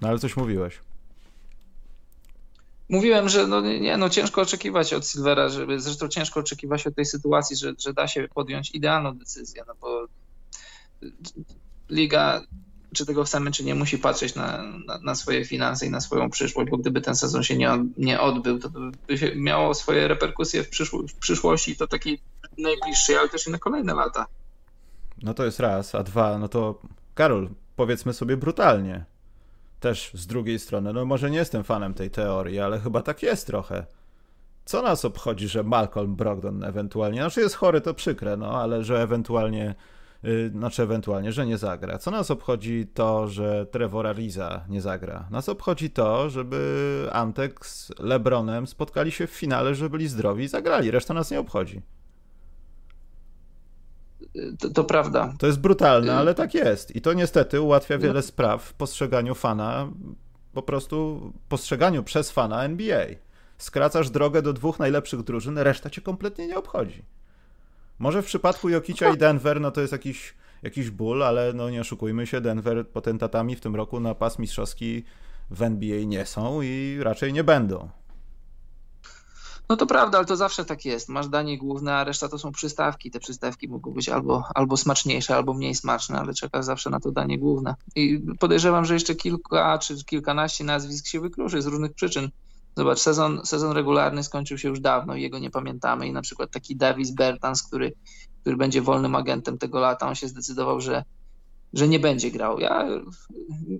No 0.01 0.07
ale 0.07 0.19
coś 0.19 0.37
mówiłeś. 0.37 0.79
Mówiłem, 2.89 3.29
że 3.29 3.47
no, 3.47 3.61
nie, 3.61 3.97
no 3.97 4.09
ciężko 4.09 4.41
oczekiwać 4.41 4.93
od 4.93 5.07
Silvera, 5.07 5.49
żeby, 5.49 5.79
zresztą 5.79 6.07
ciężko 6.07 6.39
oczekiwać 6.39 6.87
od 6.87 6.95
tej 6.95 7.05
sytuacji, 7.05 7.57
że, 7.57 7.73
że 7.79 7.93
da 7.93 8.07
się 8.07 8.27
podjąć 8.33 8.75
idealną 8.75 9.17
decyzję, 9.17 9.63
no 9.67 9.73
bo 9.81 10.07
liga 11.91 12.41
czy 12.93 13.05
tego 13.05 13.23
chcemy, 13.23 13.51
czy 13.51 13.63
nie, 13.63 13.75
musi 13.75 13.97
patrzeć 13.97 14.35
na, 14.35 14.63
na, 14.87 14.97
na, 14.97 15.15
swoje 15.15 15.45
finanse 15.45 15.85
i 15.85 15.89
na 15.89 16.01
swoją 16.01 16.29
przyszłość, 16.29 16.71
bo 16.71 16.77
gdyby 16.77 17.01
ten 17.01 17.15
sezon 17.15 17.43
się 17.43 17.57
nie, 17.57 17.85
nie 17.97 18.21
odbył, 18.21 18.59
to 18.59 18.69
by 19.07 19.17
się 19.17 19.35
miało 19.35 19.73
swoje 19.73 20.07
reperkusje 20.07 20.63
w, 20.63 20.69
przyszło, 20.69 21.03
w 21.07 21.13
przyszłości, 21.13 21.75
to 21.75 21.87
takiej 21.87 22.21
najbliższej, 22.57 23.17
ale 23.17 23.29
też 23.29 23.47
i 23.47 23.51
na 23.51 23.57
kolejne 23.57 23.93
lata. 23.93 24.25
No 25.23 25.33
to 25.33 25.45
jest 25.45 25.59
raz, 25.59 25.95
a 25.95 26.03
dwa, 26.03 26.37
no 26.37 26.47
to 26.47 26.81
Karol, 27.13 27.49
powiedzmy 27.75 28.13
sobie 28.13 28.37
brutalnie, 28.37 29.05
też 29.79 30.11
z 30.13 30.27
drugiej 30.27 30.59
strony, 30.59 30.93
no 30.93 31.05
może 31.05 31.31
nie 31.31 31.37
jestem 31.37 31.63
fanem 31.63 31.93
tej 31.93 32.11
teorii, 32.11 32.59
ale 32.59 32.79
chyba 32.79 33.01
tak 33.01 33.23
jest 33.23 33.47
trochę. 33.47 33.85
Co 34.65 34.81
nas 34.81 35.05
obchodzi, 35.05 35.47
że 35.47 35.63
Malcolm 35.63 36.15
Brogdon 36.15 36.63
ewentualnie, 36.63 37.21
znaczy 37.21 37.41
jest 37.41 37.55
chory, 37.55 37.81
to 37.81 37.93
przykre, 37.93 38.37
no 38.37 38.61
ale 38.61 38.83
że 38.83 39.01
ewentualnie 39.01 39.75
znaczy 40.51 40.83
ewentualnie, 40.83 41.31
że 41.31 41.45
nie 41.45 41.57
zagra. 41.57 41.97
Co 41.97 42.11
nas 42.11 42.31
obchodzi 42.31 42.87
to, 42.93 43.27
że 43.27 43.65
Trevor 43.65 44.07
Ariza 44.07 44.65
nie 44.69 44.81
zagra? 44.81 45.27
Nas 45.31 45.49
obchodzi 45.49 45.89
to, 45.89 46.29
żeby 46.29 47.07
Antek 47.11 47.65
z 47.65 47.91
LeBronem 47.99 48.67
spotkali 48.67 49.11
się 49.11 49.27
w 49.27 49.31
finale, 49.31 49.75
żeby 49.75 49.89
byli 49.89 50.07
zdrowi 50.07 50.43
i 50.43 50.47
zagrali. 50.47 50.91
Reszta 50.91 51.13
nas 51.13 51.31
nie 51.31 51.39
obchodzi. 51.39 51.81
To, 54.59 54.69
to, 54.69 54.83
prawda. 54.83 55.33
To 55.39 55.47
jest 55.47 55.59
brutalne, 55.59 56.15
ale 56.15 56.35
tak 56.35 56.53
jest. 56.53 56.95
I 56.95 57.01
to 57.01 57.13
niestety 57.13 57.61
ułatwia 57.61 57.97
wiele 57.97 58.13
no. 58.13 58.21
spraw 58.21 58.63
w 58.63 58.73
postrzeganiu 58.73 59.35
fana, 59.35 59.89
po 60.53 60.61
prostu 60.61 61.21
postrzeganiu 61.49 62.03
przez 62.03 62.31
fana 62.31 62.63
NBA. 62.63 63.05
Skracasz 63.57 64.09
drogę 64.09 64.41
do 64.41 64.53
dwóch 64.53 64.79
najlepszych 64.79 65.23
drużyn, 65.23 65.57
reszta 65.57 65.89
cię 65.89 66.01
kompletnie 66.01 66.47
nie 66.47 66.57
obchodzi. 66.57 67.03
Może 68.01 68.21
w 68.21 68.25
przypadku 68.25 68.69
Jokicia 68.69 69.09
i 69.09 69.17
Denver, 69.17 69.61
no 69.61 69.71
to 69.71 69.81
jest 69.81 69.93
jakiś, 69.93 70.33
jakiś 70.63 70.89
ból, 70.89 71.23
ale 71.23 71.53
no 71.53 71.69
nie 71.69 71.81
oszukujmy 71.81 72.27
się, 72.27 72.41
Denver 72.41 72.87
potentatami 72.89 73.55
w 73.55 73.61
tym 73.61 73.75
roku 73.75 73.99
na 73.99 74.15
pas 74.15 74.39
mistrzowski 74.39 75.03
w 75.51 75.61
NBA 75.61 76.05
nie 76.05 76.25
są 76.25 76.61
i 76.61 76.99
raczej 77.01 77.33
nie 77.33 77.43
będą. 77.43 77.89
No 79.69 79.77
to 79.77 79.85
prawda, 79.85 80.17
ale 80.17 80.27
to 80.27 80.35
zawsze 80.35 80.65
tak 80.65 80.85
jest. 80.85 81.09
Masz 81.09 81.27
danie 81.27 81.57
główne, 81.57 81.95
a 81.95 82.03
reszta 82.03 82.29
to 82.29 82.37
są 82.37 82.51
przystawki. 82.51 83.11
Te 83.11 83.19
przystawki 83.19 83.67
mogą 83.69 83.91
być 83.91 84.09
albo, 84.09 84.43
albo 84.55 84.77
smaczniejsze, 84.77 85.35
albo 85.35 85.53
mniej 85.53 85.75
smaczne, 85.75 86.19
ale 86.19 86.33
czekasz 86.33 86.65
zawsze 86.65 86.89
na 86.89 86.99
to 86.99 87.11
danie 87.11 87.39
główne. 87.39 87.75
I 87.95 88.21
podejrzewam, 88.39 88.85
że 88.85 88.93
jeszcze 88.93 89.15
kilka 89.15 89.77
czy 89.77 90.05
kilkanaście 90.05 90.63
nazwisk 90.63 91.07
się 91.07 91.19
wykluczy 91.19 91.61
z 91.61 91.65
różnych 91.65 91.93
przyczyn. 91.93 92.29
Zobacz, 92.77 92.99
sezon, 92.99 93.41
sezon 93.45 93.71
regularny 93.71 94.23
skończył 94.23 94.57
się 94.57 94.69
już 94.69 94.79
dawno 94.79 95.15
i 95.15 95.21
jego 95.21 95.39
nie 95.39 95.51
pamiętamy. 95.51 96.07
I 96.07 96.13
na 96.13 96.21
przykład 96.21 96.51
taki 96.51 96.75
Davis 96.75 97.11
Bertans, 97.11 97.63
który, 97.63 97.93
który 98.41 98.57
będzie 98.57 98.81
wolnym 98.81 99.15
agentem 99.15 99.57
tego 99.57 99.79
lata, 99.79 100.07
on 100.07 100.15
się 100.15 100.27
zdecydował, 100.27 100.81
że, 100.81 101.03
że 101.73 101.87
nie 101.87 101.99
będzie 101.99 102.31
grał. 102.31 102.59
Ja 102.59 102.87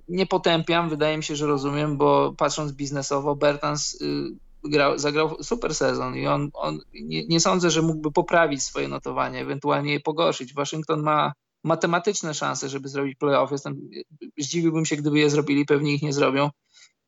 nie 0.08 0.26
potępiam, 0.26 0.88
wydaje 0.88 1.16
mi 1.16 1.24
się, 1.24 1.36
że 1.36 1.46
rozumiem, 1.46 1.96
bo 1.96 2.34
patrząc 2.36 2.72
biznesowo, 2.72 3.36
Bertans 3.36 4.02
y, 4.02 4.36
grał, 4.64 4.98
zagrał 4.98 5.42
super 5.42 5.74
sezon 5.74 6.16
i 6.16 6.26
on, 6.26 6.50
on 6.54 6.78
nie, 6.94 7.26
nie, 7.26 7.40
sądzę, 7.40 7.70
że 7.70 7.82
mógłby 7.82 8.12
poprawić 8.12 8.62
swoje 8.62 8.88
notowanie, 8.88 9.40
ewentualnie 9.40 9.92
je 9.92 10.00
pogorszyć. 10.00 10.54
Waszyngton 10.54 11.02
ma 11.02 11.32
matematyczne 11.64 12.34
szanse, 12.34 12.68
żeby 12.68 12.88
zrobić 12.88 13.18
playoff. 13.18 13.52
Jestem, 13.52 13.90
zdziwiłbym 14.38 14.84
się, 14.84 14.96
gdyby 14.96 15.18
je 15.18 15.30
zrobili, 15.30 15.66
pewnie 15.66 15.94
ich 15.94 16.02
nie 16.02 16.12
zrobią 16.12 16.50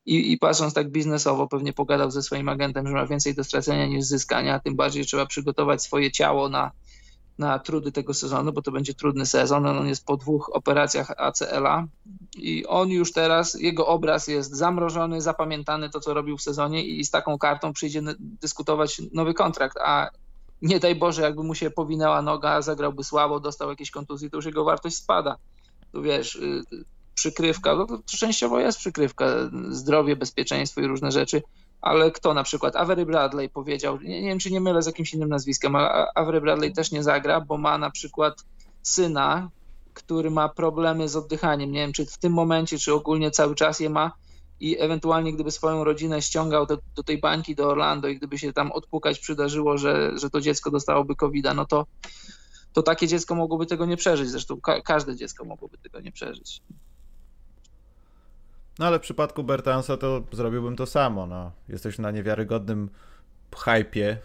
i, 0.06 0.32
i 0.32 0.38
patrząc 0.38 0.74
tak 0.74 0.90
biznesowo, 0.90 1.48
pewnie 1.48 1.72
pogadał 1.72 2.10
ze 2.10 2.22
swoim 2.22 2.48
agentem, 2.48 2.86
że 2.86 2.92
ma 2.92 3.06
więcej 3.06 3.34
do 3.34 3.44
stracenia 3.44 3.86
niż 3.86 4.04
zyskania, 4.04 4.60
tym 4.60 4.76
bardziej 4.76 5.04
trzeba 5.04 5.26
przygotować 5.26 5.82
swoje 5.82 6.12
ciało 6.12 6.48
na, 6.48 6.70
na 7.38 7.58
trudy 7.58 7.92
tego 7.92 8.14
sezonu, 8.14 8.52
bo 8.52 8.62
to 8.62 8.72
będzie 8.72 8.94
trudny 8.94 9.26
sezon. 9.26 9.66
On 9.66 9.88
jest 9.88 10.06
po 10.06 10.16
dwóch 10.16 10.50
operacjach 10.52 11.10
ACL-a 11.16 11.86
i 12.36 12.66
on 12.66 12.90
już 12.90 13.12
teraz, 13.12 13.54
jego 13.54 13.86
obraz 13.86 14.28
jest 14.28 14.54
zamrożony, 14.54 15.22
zapamiętany 15.22 15.90
to, 15.90 16.00
co 16.00 16.14
robił 16.14 16.36
w 16.36 16.42
sezonie 16.42 16.84
i 16.84 17.04
z 17.04 17.10
taką 17.10 17.38
kartą 17.38 17.72
przyjdzie 17.72 18.02
dyskutować 18.18 19.02
nowy 19.12 19.34
kontrakt, 19.34 19.76
a 19.84 20.10
nie 20.62 20.80
daj 20.80 20.94
Boże, 20.94 21.22
jakby 21.22 21.42
mu 21.42 21.54
się 21.54 21.70
powinęła 21.70 22.22
noga, 22.22 22.62
zagrałby 22.62 23.04
słabo, 23.04 23.40
dostał 23.40 23.70
jakieś 23.70 23.90
kontuzje, 23.90 24.30
to 24.30 24.36
już 24.36 24.46
jego 24.46 24.64
wartość 24.64 24.96
spada. 24.96 25.36
Tu 25.92 26.02
wiesz, 26.02 26.34
y, 26.34 26.62
przykrywka, 27.14 27.76
no 27.76 27.86
to 27.86 27.98
częściowo 28.06 28.60
jest 28.60 28.78
przykrywka, 28.78 29.26
zdrowie, 29.68 30.16
bezpieczeństwo 30.16 30.80
i 30.80 30.86
różne 30.86 31.12
rzeczy, 31.12 31.42
ale 31.80 32.10
kto 32.10 32.34
na 32.34 32.42
przykład, 32.42 32.76
Avery 32.76 33.06
Bradley 33.06 33.50
powiedział, 33.50 34.00
nie, 34.00 34.22
nie 34.22 34.28
wiem 34.28 34.38
czy 34.38 34.50
nie 34.50 34.60
mylę 34.60 34.82
z 34.82 34.86
jakimś 34.86 35.14
innym 35.14 35.28
nazwiskiem, 35.28 35.76
ale 35.76 36.06
Avery 36.14 36.40
Bradley 36.40 36.72
też 36.72 36.92
nie 36.92 37.02
zagra, 37.02 37.40
bo 37.40 37.58
ma 37.58 37.78
na 37.78 37.90
przykład 37.90 38.44
syna, 38.82 39.50
który 39.94 40.30
ma 40.30 40.48
problemy 40.48 41.08
z 41.08 41.16
oddychaniem, 41.16 41.72
nie 41.72 41.80
wiem 41.80 41.92
czy 41.92 42.06
w 42.06 42.18
tym 42.18 42.32
momencie, 42.32 42.78
czy 42.78 42.94
ogólnie 42.94 43.30
cały 43.30 43.54
czas 43.54 43.80
je 43.80 43.90
ma. 43.90 44.12
I 44.60 44.80
ewentualnie 44.80 45.32
gdyby 45.32 45.50
swoją 45.50 45.84
rodzinę 45.84 46.22
ściągał 46.22 46.66
do, 46.66 46.78
do 46.96 47.02
tej 47.02 47.18
bańki 47.18 47.54
do 47.54 47.68
Orlando 47.68 48.08
i 48.08 48.16
gdyby 48.16 48.38
się 48.38 48.52
tam 48.52 48.72
odpukać 48.72 49.18
przydarzyło, 49.18 49.78
że, 49.78 50.18
że 50.18 50.30
to 50.30 50.40
dziecko 50.40 50.70
dostałoby 50.70 51.16
covid 51.16 51.46
no 51.54 51.64
to 51.64 51.86
to 52.72 52.82
takie 52.82 53.08
dziecko 53.08 53.34
mogłoby 53.34 53.66
tego 53.66 53.86
nie 53.86 53.96
przeżyć. 53.96 54.30
Zresztą 54.30 54.60
ka 54.60 54.80
każde 54.80 55.16
dziecko 55.16 55.44
mogłoby 55.44 55.78
tego 55.78 56.00
nie 56.00 56.12
przeżyć. 56.12 56.62
No 58.78 58.86
ale 58.86 58.98
w 58.98 59.02
przypadku 59.02 59.44
Bertansa 59.44 59.96
to 59.96 60.22
zrobiłbym 60.32 60.76
to 60.76 60.86
samo. 60.86 61.26
No. 61.26 61.52
Jesteś 61.68 61.98
na 61.98 62.10
niewiarygodnym 62.10 62.90
hypie, 63.56 64.18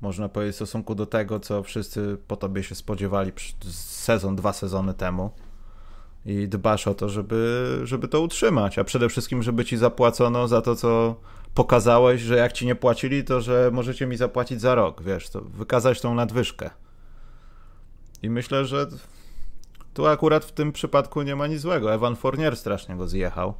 można 0.00 0.28
powiedzieć, 0.28 0.54
w 0.54 0.56
stosunku 0.56 0.94
do 0.94 1.06
tego, 1.06 1.40
co 1.40 1.62
wszyscy 1.62 2.18
po 2.28 2.36
tobie 2.36 2.62
się 2.62 2.74
spodziewali 2.74 3.32
sezon, 3.70 4.36
dwa 4.36 4.52
sezony 4.52 4.94
temu. 4.94 5.30
I 6.24 6.48
dbasz 6.48 6.88
o 6.88 6.94
to, 6.94 7.08
żeby, 7.08 7.80
żeby 7.84 8.08
to 8.08 8.20
utrzymać, 8.20 8.78
a 8.78 8.84
przede 8.84 9.08
wszystkim, 9.08 9.42
żeby 9.42 9.64
ci 9.64 9.76
zapłacono 9.76 10.48
za 10.48 10.62
to, 10.62 10.76
co 10.76 11.16
pokazałeś, 11.54 12.20
że 12.20 12.36
jak 12.36 12.52
ci 12.52 12.66
nie 12.66 12.74
płacili, 12.74 13.24
to 13.24 13.40
że 13.40 13.70
możecie 13.72 14.06
mi 14.06 14.16
zapłacić 14.16 14.60
za 14.60 14.74
rok, 14.74 15.02
wiesz, 15.02 15.30
to 15.30 15.40
wykazać 15.40 16.00
tą 16.00 16.14
nadwyżkę. 16.14 16.70
I 18.22 18.30
myślę, 18.30 18.64
że 18.64 18.86
tu 19.94 20.06
akurat 20.06 20.44
w 20.44 20.52
tym 20.52 20.72
przypadku 20.72 21.22
nie 21.22 21.36
ma 21.36 21.46
nic 21.46 21.60
złego. 21.60 21.94
Evan 21.94 22.16
Fournier 22.16 22.56
strasznie 22.56 22.96
go 22.96 23.08
zjechał. 23.08 23.54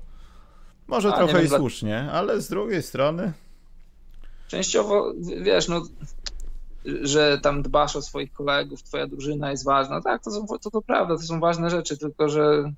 Może 0.86 1.14
A, 1.14 1.16
trochę 1.16 1.44
i 1.44 1.48
dla... 1.48 1.58
słusznie, 1.58 2.10
ale 2.12 2.40
z 2.40 2.48
drugiej 2.48 2.82
strony. 2.82 3.32
Częściowo, 4.48 5.12
wiesz, 5.42 5.68
no, 5.68 5.82
że 7.02 7.40
tam 7.42 7.62
dbasz 7.62 7.96
o 7.96 8.02
swoich 8.02 8.32
kolegów, 8.32 8.82
twoja 8.82 9.06
drużyna 9.06 9.50
jest 9.50 9.64
ważna. 9.64 10.00
Tak, 10.00 10.22
to, 10.22 10.30
są, 10.30 10.46
to, 10.46 10.70
to 10.70 10.82
prawda, 10.82 11.16
to 11.16 11.22
są 11.22 11.40
ważne 11.40 11.70
rzeczy, 11.70 11.98
tylko 11.98 12.28
że 12.28 12.72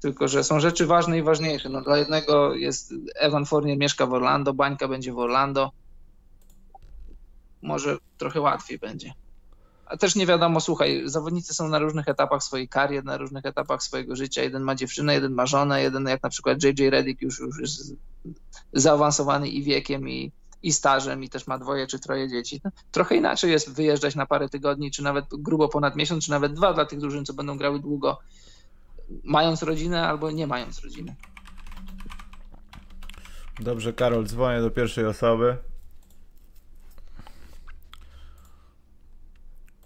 tylko 0.00 0.28
że 0.28 0.44
są 0.44 0.60
rzeczy 0.60 0.86
ważne 0.86 1.18
i 1.18 1.22
ważniejsze. 1.22 1.68
No, 1.68 1.80
dla 1.80 1.98
jednego 1.98 2.54
jest 2.54 2.94
Evan 3.14 3.46
Fournier 3.46 3.78
mieszka 3.78 4.06
w 4.06 4.12
Orlando, 4.12 4.54
Bańka 4.54 4.88
będzie 4.88 5.12
w 5.12 5.18
Orlando. 5.18 5.70
Może 7.62 7.98
trochę 8.18 8.40
łatwiej 8.40 8.78
będzie. 8.78 9.12
A 9.90 9.96
też 9.96 10.16
nie 10.16 10.26
wiadomo, 10.26 10.60
słuchaj, 10.60 11.02
zawodnicy 11.04 11.54
są 11.54 11.68
na 11.68 11.78
różnych 11.78 12.08
etapach 12.08 12.42
swojej 12.42 12.68
kariery, 12.68 13.06
na 13.06 13.16
różnych 13.16 13.46
etapach 13.46 13.82
swojego 13.82 14.16
życia. 14.16 14.42
Jeden 14.42 14.62
ma 14.62 14.74
dziewczynę, 14.74 15.14
jeden 15.14 15.32
ma 15.32 15.46
żonę, 15.46 15.82
jeden 15.82 16.06
jak 16.06 16.22
na 16.22 16.28
przykład 16.28 16.64
JJ 16.64 16.90
Reddick 16.90 17.22
już, 17.22 17.40
już 17.40 17.60
jest 17.60 17.94
zaawansowany 18.72 19.48
i 19.48 19.62
wiekiem, 19.62 20.08
i, 20.08 20.32
i 20.62 20.72
stażem, 20.72 21.24
i 21.24 21.28
też 21.28 21.46
ma 21.46 21.58
dwoje 21.58 21.86
czy 21.86 21.98
troje 21.98 22.28
dzieci. 22.28 22.60
Trochę 22.90 23.16
inaczej 23.16 23.50
jest 23.50 23.72
wyjeżdżać 23.72 24.14
na 24.14 24.26
parę 24.26 24.48
tygodni, 24.48 24.90
czy 24.90 25.02
nawet 25.02 25.24
grubo 25.32 25.68
ponad 25.68 25.96
miesiąc, 25.96 26.24
czy 26.24 26.30
nawet 26.30 26.52
dwa 26.52 26.72
dla 26.72 26.84
tych 26.84 26.98
drużyn, 26.98 27.24
co 27.24 27.34
będą 27.34 27.58
grały 27.58 27.80
długo, 27.80 28.18
mając 29.24 29.62
rodzinę 29.62 30.08
albo 30.08 30.30
nie 30.30 30.46
mając 30.46 30.80
rodziny. 30.80 31.14
Dobrze, 33.60 33.92
Karol, 33.92 34.26
dzwonię 34.26 34.60
do 34.60 34.70
pierwszej 34.70 35.06
osoby. 35.06 35.56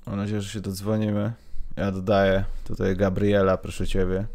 Mam 0.07 0.17
nadzieję, 0.17 0.41
że 0.41 0.49
się 0.49 0.61
dodzwonimy. 0.61 1.33
Ja 1.77 1.93
dodaję 1.93 2.45
tutaj 2.65 2.97
Gabriela, 2.97 3.57
proszę 3.57 3.87
ciebie. 3.87 4.27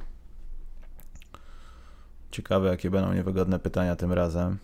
Ciekawe, 2.32 2.70
jakie 2.70 2.90
będą 2.90 3.14
niewygodne 3.14 3.60
pytania 3.60 3.96
tym 3.96 4.14
razem. 4.14 4.58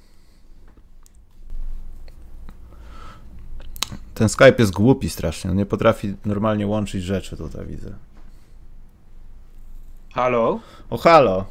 Ten 4.13 4.29
Skype 4.29 4.55
jest 4.59 4.71
głupi 4.71 5.09
strasznie. 5.09 5.51
On 5.51 5.57
nie 5.57 5.65
potrafi 5.65 6.15
normalnie 6.25 6.67
łączyć 6.67 7.03
rzeczy 7.03 7.37
tutaj, 7.37 7.65
widzę. 7.65 7.93
Halo? 10.13 10.59
O, 10.89 10.97
halo. 10.97 11.45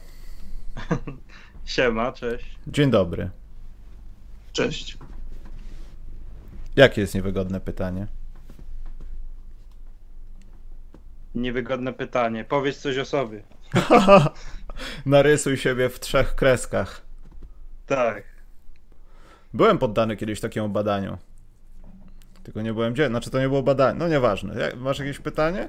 Siema, 1.64 2.12
cześć. 2.12 2.58
Dzień 2.66 2.90
dobry. 2.90 3.30
Cześć. 4.52 4.98
Jakie 6.76 7.00
jest 7.00 7.14
niewygodne 7.14 7.60
pytanie? 7.60 8.06
Niewygodne 11.34 11.92
pytanie. 11.92 12.44
Powiedz 12.44 12.78
coś 12.78 12.98
o 12.98 13.04
sobie. 13.04 13.42
Narysuj 15.06 15.56
siebie 15.56 15.88
w 15.88 16.00
trzech 16.00 16.34
kreskach. 16.34 17.02
Tak. 17.86 18.24
Byłem 19.54 19.78
poddany 19.78 20.16
kiedyś 20.16 20.40
takiemu 20.40 20.68
badaniu. 20.68 21.18
Tylko 22.42 22.62
nie 22.62 22.72
byłem 22.72 22.92
gdzie. 22.92 23.08
Znaczy 23.08 23.30
to 23.30 23.40
nie 23.40 23.48
było 23.48 23.62
badanie. 23.62 23.98
No 23.98 24.08
nieważne. 24.08 24.72
Masz 24.76 24.98
jakieś 24.98 25.18
pytanie? 25.18 25.68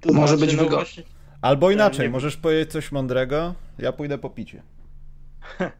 To 0.00 0.12
może 0.12 0.36
znaczy, 0.36 0.46
być 0.46 0.56
no 0.56 0.64
wygodne. 0.64 1.02
Albo 1.42 1.70
inaczej, 1.70 2.06
nie... 2.06 2.10
możesz 2.10 2.36
powiedzieć 2.36 2.72
coś 2.72 2.92
mądrego, 2.92 3.54
ja 3.78 3.92
pójdę 3.92 4.18
po 4.18 4.30
picie. 4.30 4.62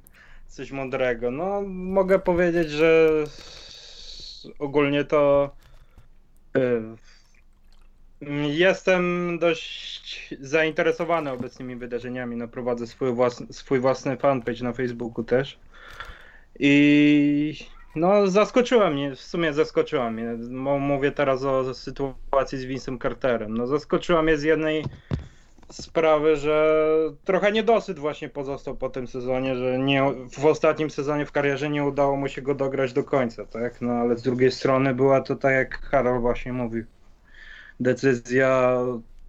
coś 0.47 0.71
mądrego. 0.71 1.31
No, 1.31 1.63
mogę 1.69 2.19
powiedzieć, 2.19 2.71
że 2.71 3.09
ogólnie 4.59 5.05
to 5.05 5.51
y, 6.57 6.83
jestem 8.49 9.39
dość 9.39 10.35
zainteresowany 10.41 11.31
obecnymi 11.31 11.77
wydarzeniami. 11.77 12.37
No, 12.37 12.49
prowadzę 12.49 12.87
swój 12.87 13.13
własny, 13.13 13.47
swój 13.51 13.81
własny 13.81 14.17
fanpage 14.17 14.65
na 14.65 14.73
Facebooku 14.73 15.25
też. 15.25 15.59
I 16.59 17.55
no, 17.97 18.27
zaskoczyła 18.27 18.91
mnie, 18.91 19.15
w 19.15 19.21
sumie 19.21 19.53
zaskoczyła 19.53 20.11
mnie. 20.11 20.37
Mówię 20.81 21.13
teraz 21.13 21.45
o 21.45 21.75
sytuacji 21.75 22.59
z 22.59 22.65
Vincem 22.65 22.99
Carterem. 22.99 23.57
No, 23.57 23.67
zaskoczyła 23.67 24.23
mnie 24.23 24.37
z 24.37 24.43
jednej 24.43 24.85
sprawy, 25.71 26.37
że 26.37 26.87
trochę 27.25 27.53
niedosyt 27.53 27.99
właśnie 27.99 28.29
pozostał 28.29 28.77
po 28.77 28.91
tym 28.91 29.07
sezonie, 29.07 29.57
że 29.57 29.79
nie, 29.79 30.03
w 30.39 30.47
ostatnim 30.47 30.91
sezonie 30.91 31.27
w 31.27 31.33
karierze 31.33 31.71
nie 31.71 31.85
udało 31.85 32.17
mu 32.17 32.29
się 32.29 32.43
go 32.43 32.55
dograć 32.55 32.93
do 32.93 33.05
końca, 33.05 33.47
tak? 33.47 33.81
No 33.81 33.93
ale 33.93 34.17
z 34.17 34.23
drugiej 34.23 34.53
strony 34.53 34.95
była 34.95 35.21
to 35.21 35.37
tak 35.37 35.53
jak 35.53 35.91
Karol 35.91 36.21
właśnie 36.21 36.53
mówił, 36.53 36.85
decyzja 37.81 38.79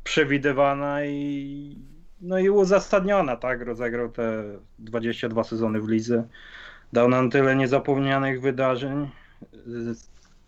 przewidywana 0.04 1.06
i 1.06 1.78
no 2.22 2.40
i 2.40 2.50
uzasadniona, 2.50 3.38
tak? 3.38 3.62
Rozegrał 3.62 4.10
te 4.10 4.44
22 4.80 5.44
sezony 5.44 5.82
w 5.82 5.88
lidze. 5.88 6.28
Dał 6.94 7.10
nam 7.10 7.30
tyle 7.30 7.56
niezapomnianych 7.56 8.42
wydarzeń, 8.42 9.10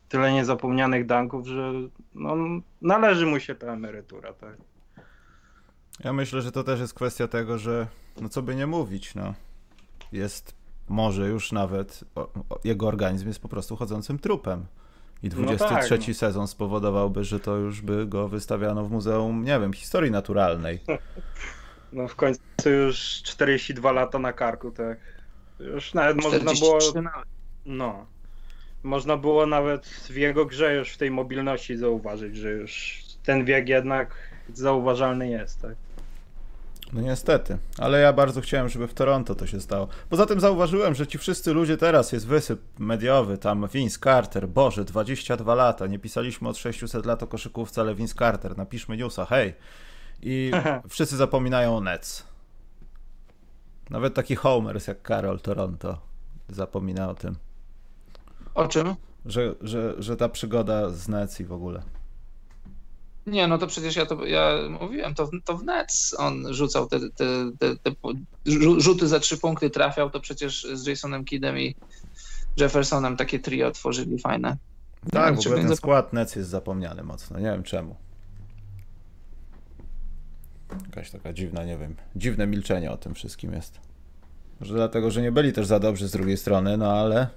tyle 0.09 0.33
niezapomnianych 0.33 1.05
danków, 1.05 1.47
że 1.47 1.73
no, 2.15 2.35
należy 2.81 3.25
mu 3.25 3.39
się 3.39 3.55
ta 3.55 3.67
emerytura, 3.67 4.33
tak? 4.33 4.57
Ja 6.03 6.13
myślę, 6.13 6.41
że 6.41 6.51
to 6.51 6.63
też 6.63 6.79
jest 6.79 6.93
kwestia 6.93 7.27
tego, 7.27 7.57
że 7.57 7.87
no 8.21 8.29
co 8.29 8.41
by 8.41 8.55
nie 8.55 8.67
mówić, 8.67 9.15
no. 9.15 9.33
Jest 10.11 10.55
może 10.89 11.27
już 11.27 11.51
nawet 11.51 12.03
o, 12.15 12.21
o, 12.49 12.59
jego 12.63 12.87
organizm 12.87 13.27
jest 13.27 13.39
po 13.39 13.49
prostu 13.49 13.75
chodzącym 13.75 14.19
trupem. 14.19 14.65
I 15.23 15.29
23 15.29 15.63
no 15.63 15.69
tak, 15.69 16.07
no. 16.07 16.13
sezon 16.13 16.47
spowodowałby, 16.47 17.23
że 17.23 17.39
to 17.39 17.57
już 17.57 17.81
by 17.81 18.05
go 18.05 18.27
wystawiano 18.27 18.85
w 18.85 18.91
Muzeum, 18.91 19.43
nie 19.43 19.59
wiem, 19.59 19.73
Historii 19.73 20.11
Naturalnej. 20.11 20.79
No 21.93 22.07
w 22.07 22.15
końcu 22.15 22.69
już 22.69 22.97
42 23.23 23.91
lata 23.91 24.19
na 24.19 24.33
karku, 24.33 24.71
tak. 24.71 24.97
Już 25.59 25.93
nawet 25.93 26.23
można 26.23 26.53
było. 26.53 26.79
No. 27.65 28.05
Można 28.83 29.17
było 29.17 29.45
nawet 29.45 29.85
w 29.87 30.15
jego 30.15 30.45
grze 30.45 30.75
już 30.75 30.91
w 30.91 30.97
tej 30.97 31.11
mobilności 31.11 31.77
zauważyć, 31.77 32.35
że 32.35 32.51
już 32.51 33.03
ten 33.23 33.45
wiek 33.45 33.69
jednak 33.69 34.15
zauważalny 34.53 35.29
jest, 35.29 35.61
tak. 35.61 35.75
No 36.93 37.01
niestety, 37.01 37.57
ale 37.77 37.99
ja 37.99 38.13
bardzo 38.13 38.41
chciałem, 38.41 38.69
żeby 38.69 38.87
w 38.87 38.93
Toronto 38.93 39.35
to 39.35 39.47
się 39.47 39.61
stało. 39.61 39.87
Poza 40.09 40.25
tym 40.25 40.39
zauważyłem, 40.39 40.95
że 40.95 41.07
ci 41.07 41.17
wszyscy 41.17 41.53
ludzie 41.53 41.77
teraz 41.77 42.11
jest 42.11 42.27
wysyp 42.27 42.61
mediowy, 42.79 43.37
tam 43.37 43.67
Vince 43.67 43.99
Carter, 43.99 44.47
Boże, 44.47 44.85
22 44.85 45.55
lata, 45.55 45.87
nie 45.87 45.99
pisaliśmy 45.99 46.49
od 46.49 46.57
600 46.57 47.05
lat 47.05 47.23
o 47.23 47.27
koszykówce, 47.27 47.81
ale 47.81 47.95
Vince 47.95 48.15
Carter, 48.15 48.57
napiszmy 48.57 48.97
newsa, 48.97 49.25
hej. 49.25 49.53
I 50.21 50.51
wszyscy 50.89 51.17
zapominają 51.17 51.77
o 51.77 51.81
Nets. 51.81 52.23
Nawet 53.89 54.13
taki 54.13 54.35
Homers 54.35 54.87
jak 54.87 55.01
Karol 55.01 55.39
Toronto 55.39 55.97
zapomina 56.49 57.09
o 57.09 57.15
tym. 57.15 57.35
O 58.53 58.67
czym? 58.67 58.95
Że, 59.25 59.55
że, 59.61 59.93
że 59.97 60.17
ta 60.17 60.29
przygoda 60.29 60.89
z 60.89 61.07
Nets 61.07 61.39
i 61.39 61.45
w 61.45 61.53
ogóle. 61.53 61.83
Nie, 63.27 63.47
no 63.47 63.57
to 63.57 63.67
przecież 63.67 63.95
ja 63.95 64.05
to 64.05 64.25
ja 64.25 64.57
mówiłem, 64.79 65.15
to, 65.15 65.29
to 65.45 65.57
w 65.57 65.63
Nets 65.63 66.15
on 66.17 66.53
rzucał 66.53 66.87
te, 66.87 66.99
te, 66.99 67.51
te, 67.59 67.75
te 67.75 67.91
rzuty 68.77 69.07
za 69.07 69.19
trzy 69.19 69.37
punkty, 69.37 69.69
trafiał, 69.69 70.09
to 70.09 70.19
przecież 70.19 70.67
z 70.73 70.85
Jasonem 70.85 71.25
Kidem 71.25 71.59
i 71.59 71.75
Jeffersonem 72.57 73.17
takie 73.17 73.39
trio 73.39 73.71
tworzyli 73.71 74.19
fajne. 74.19 74.57
Tak, 75.11 75.35
w 75.35 75.47
ogóle 75.47 75.63
ten 75.63 75.75
skład 75.75 76.13
Nets 76.13 76.35
jest 76.35 76.49
zapomniany 76.49 77.03
mocno, 77.03 77.39
nie 77.39 77.45
wiem 77.45 77.63
czemu. 77.63 77.95
Jakaś 80.85 81.11
taka 81.11 81.33
dziwna, 81.33 81.63
nie 81.63 81.77
wiem, 81.77 81.95
dziwne 82.15 82.47
milczenie 82.47 82.91
o 82.91 82.97
tym 82.97 83.15
wszystkim 83.15 83.53
jest. 83.53 83.79
Może 84.59 84.73
dlatego, 84.73 85.11
że 85.11 85.21
nie 85.21 85.31
byli 85.31 85.53
też 85.53 85.67
za 85.67 85.79
dobrzy 85.79 86.07
z 86.07 86.11
drugiej 86.11 86.37
strony, 86.37 86.77
no 86.77 86.91
ale 86.91 87.27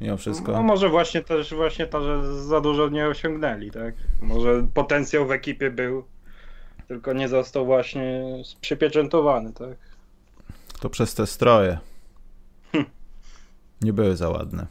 mimo 0.00 0.16
wszystko. 0.16 0.52
No 0.52 0.62
może 0.62 0.88
właśnie 0.88 1.22
też 1.22 1.54
właśnie 1.54 1.86
to, 1.86 2.04
że 2.04 2.44
za 2.44 2.60
dużo 2.60 2.88
nie 2.88 3.06
osiągnęli, 3.06 3.70
tak? 3.70 3.94
Może 4.20 4.66
potencjał 4.74 5.26
w 5.26 5.30
ekipie 5.30 5.70
był, 5.70 6.04
tylko 6.88 7.12
nie 7.12 7.28
został 7.28 7.66
właśnie 7.66 8.22
przypieczętowany, 8.60 9.52
tak? 9.52 9.78
To 10.80 10.90
przez 10.90 11.14
te 11.14 11.26
stroje. 11.26 11.78
Hm. 12.72 12.84
Nie 13.82 13.92
były 13.92 14.16
za 14.16 14.28
ładne. 14.28 14.66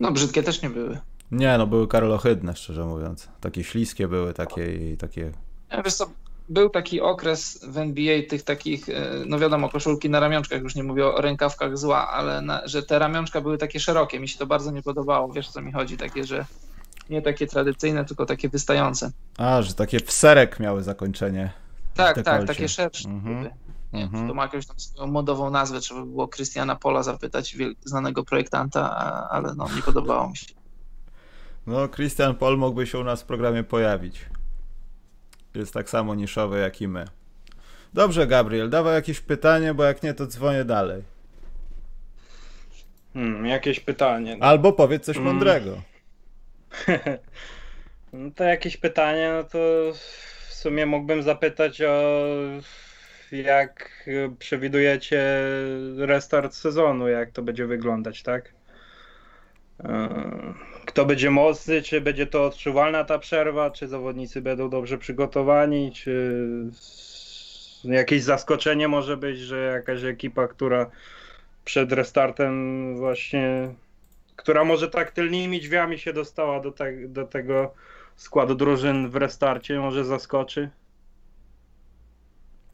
No 0.00 0.12
brzydkie 0.12 0.42
też 0.42 0.62
nie 0.62 0.70
były. 0.70 0.98
Nie, 1.30 1.58
no 1.58 1.66
były 1.66 1.88
karolohydne, 1.88 2.56
szczerze 2.56 2.84
mówiąc. 2.84 3.28
Takie 3.40 3.64
śliskie 3.64 4.08
były, 4.08 4.32
takie 4.32 4.92
i 4.92 4.96
takie... 4.96 5.32
Ja, 5.70 5.82
wiesz 5.82 5.94
co, 5.94 6.10
był 6.48 6.70
taki 6.70 7.00
okres 7.00 7.60
w 7.68 7.78
NBA 7.78 8.22
tych 8.28 8.42
takich, 8.42 8.88
e, 8.88 9.10
no 9.26 9.38
wiadomo, 9.38 9.68
koszulki 9.68 10.10
na 10.10 10.20
ramionczkach, 10.20 10.62
już 10.62 10.74
nie 10.74 10.84
mówię 10.84 11.06
o 11.06 11.20
rękawkach 11.20 11.78
zła, 11.78 12.08
ale 12.08 12.42
na, 12.42 12.62
że 12.64 12.82
te 12.82 12.98
ramionczka 12.98 13.40
były 13.40 13.58
takie 13.58 13.80
szerokie, 13.80 14.20
mi 14.20 14.28
się 14.28 14.38
to 14.38 14.46
bardzo 14.46 14.70
nie 14.70 14.82
podobało, 14.82 15.32
wiesz 15.32 15.48
o 15.48 15.52
co 15.52 15.62
mi 15.62 15.72
chodzi, 15.72 15.96
takie, 15.96 16.24
że 16.24 16.46
nie 17.10 17.22
takie 17.22 17.46
tradycyjne, 17.46 18.04
tylko 18.04 18.26
takie 18.26 18.48
wystające. 18.48 19.10
A, 19.38 19.62
że 19.62 19.74
takie 19.74 20.00
w 20.00 20.12
serek 20.12 20.60
miały 20.60 20.82
zakończenie. 20.82 21.52
Tak, 21.94 22.22
tak, 22.22 22.46
takie 22.46 22.68
szersze. 22.68 23.08
Mhm. 23.08 23.50
Nie, 23.92 24.04
mhm. 24.04 24.28
to 24.28 24.34
ma 24.34 24.42
jakąś 24.42 24.66
tam 24.66 24.80
swoją 24.80 25.10
modową 25.10 25.50
nazwę, 25.50 25.80
trzeba 25.80 26.00
by 26.00 26.06
było 26.06 26.28
Christiana 26.28 26.76
Pola 26.76 27.02
zapytać, 27.02 27.56
znanego 27.84 28.24
projektanta, 28.24 28.96
ale 29.30 29.54
no 29.54 29.68
nie 29.76 29.82
podobało 29.82 30.28
mi 30.28 30.36
się. 30.36 30.46
No, 31.66 31.88
Christian 31.88 32.34
Paul 32.34 32.58
mógłby 32.58 32.86
się 32.86 32.98
u 32.98 33.04
nas 33.04 33.22
w 33.22 33.24
programie 33.24 33.64
pojawić 33.64 34.26
jest 35.54 35.74
tak 35.74 35.90
samo 35.90 36.14
niszowy 36.14 36.58
jak 36.58 36.80
i 36.80 36.88
my. 36.88 37.04
Dobrze, 37.94 38.26
Gabriel, 38.26 38.70
dawaj 38.70 38.94
jakieś 38.94 39.20
pytanie, 39.20 39.74
bo 39.74 39.84
jak 39.84 40.02
nie, 40.02 40.14
to 40.14 40.26
dzwonię 40.26 40.64
dalej. 40.64 41.02
Hmm, 43.14 43.46
jakieś 43.46 43.80
pytanie. 43.80 44.36
Albo 44.40 44.72
powiedz 44.72 45.04
coś 45.04 45.16
hmm. 45.16 45.34
mądrego. 45.34 45.82
no 48.12 48.30
to 48.34 48.44
jakieś 48.44 48.76
pytanie, 48.76 49.32
no 49.32 49.44
to 49.44 49.58
w 50.48 50.54
sumie 50.54 50.86
mógłbym 50.86 51.22
zapytać 51.22 51.82
o 51.82 52.22
jak 53.32 54.04
przewidujecie 54.38 55.22
restart 55.96 56.54
sezonu, 56.54 57.08
jak 57.08 57.30
to 57.30 57.42
będzie 57.42 57.66
wyglądać, 57.66 58.22
tak? 58.22 58.52
Kto 60.94 61.06
będzie 61.06 61.30
mocny, 61.30 61.82
czy 61.82 62.00
będzie 62.00 62.26
to 62.26 62.44
odczuwalna 62.44 63.04
ta 63.04 63.18
przerwa, 63.18 63.70
czy 63.70 63.88
zawodnicy 63.88 64.40
będą 64.40 64.70
dobrze 64.70 64.98
przygotowani, 64.98 65.92
czy 65.92 66.44
jakieś 67.84 68.22
zaskoczenie 68.22 68.88
może 68.88 69.16
być, 69.16 69.38
że 69.38 69.58
jakaś 69.58 70.04
ekipa, 70.04 70.48
która 70.48 70.90
przed 71.64 71.92
restartem 71.92 72.96
właśnie, 72.96 73.74
która 74.36 74.64
może 74.64 74.90
tak 74.90 75.10
tylnymi 75.10 75.60
drzwiami 75.60 75.98
się 75.98 76.12
dostała 76.12 76.60
do, 76.60 76.72
te, 76.72 77.08
do 77.08 77.26
tego 77.26 77.74
składu 78.16 78.54
drużyn 78.54 79.10
w 79.10 79.16
restarcie, 79.16 79.80
może 79.80 80.04
zaskoczy? 80.04 80.70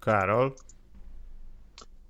Karol? 0.01 0.53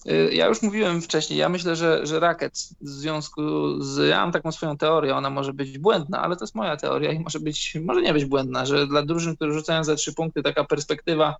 Y, 0.06 0.34
ja 0.34 0.46
już 0.46 0.62
mówiłem 0.62 1.02
wcześniej, 1.02 1.38
ja 1.38 1.48
myślę, 1.48 1.76
że, 1.76 2.06
że 2.06 2.20
rakiet 2.20 2.52
w 2.80 2.88
związku 2.88 3.42
z. 3.80 4.08
Ja 4.08 4.20
mam 4.20 4.32
taką 4.32 4.52
swoją 4.52 4.76
teorię, 4.76 5.16
ona 5.16 5.30
może 5.30 5.52
być 5.52 5.78
błędna, 5.78 6.22
ale 6.22 6.36
to 6.36 6.44
jest 6.44 6.54
moja 6.54 6.76
teoria 6.76 7.12
i 7.12 7.20
może 7.20 7.40
być, 7.40 7.78
może 7.84 8.02
nie 8.02 8.12
być 8.12 8.24
błędna, 8.24 8.66
że 8.66 8.86
dla 8.86 9.02
drużyn, 9.02 9.36
które 9.36 9.52
rzucają 9.52 9.84
za 9.84 9.94
trzy 9.94 10.14
punkty, 10.14 10.42
taka 10.42 10.64
perspektywa. 10.64 11.36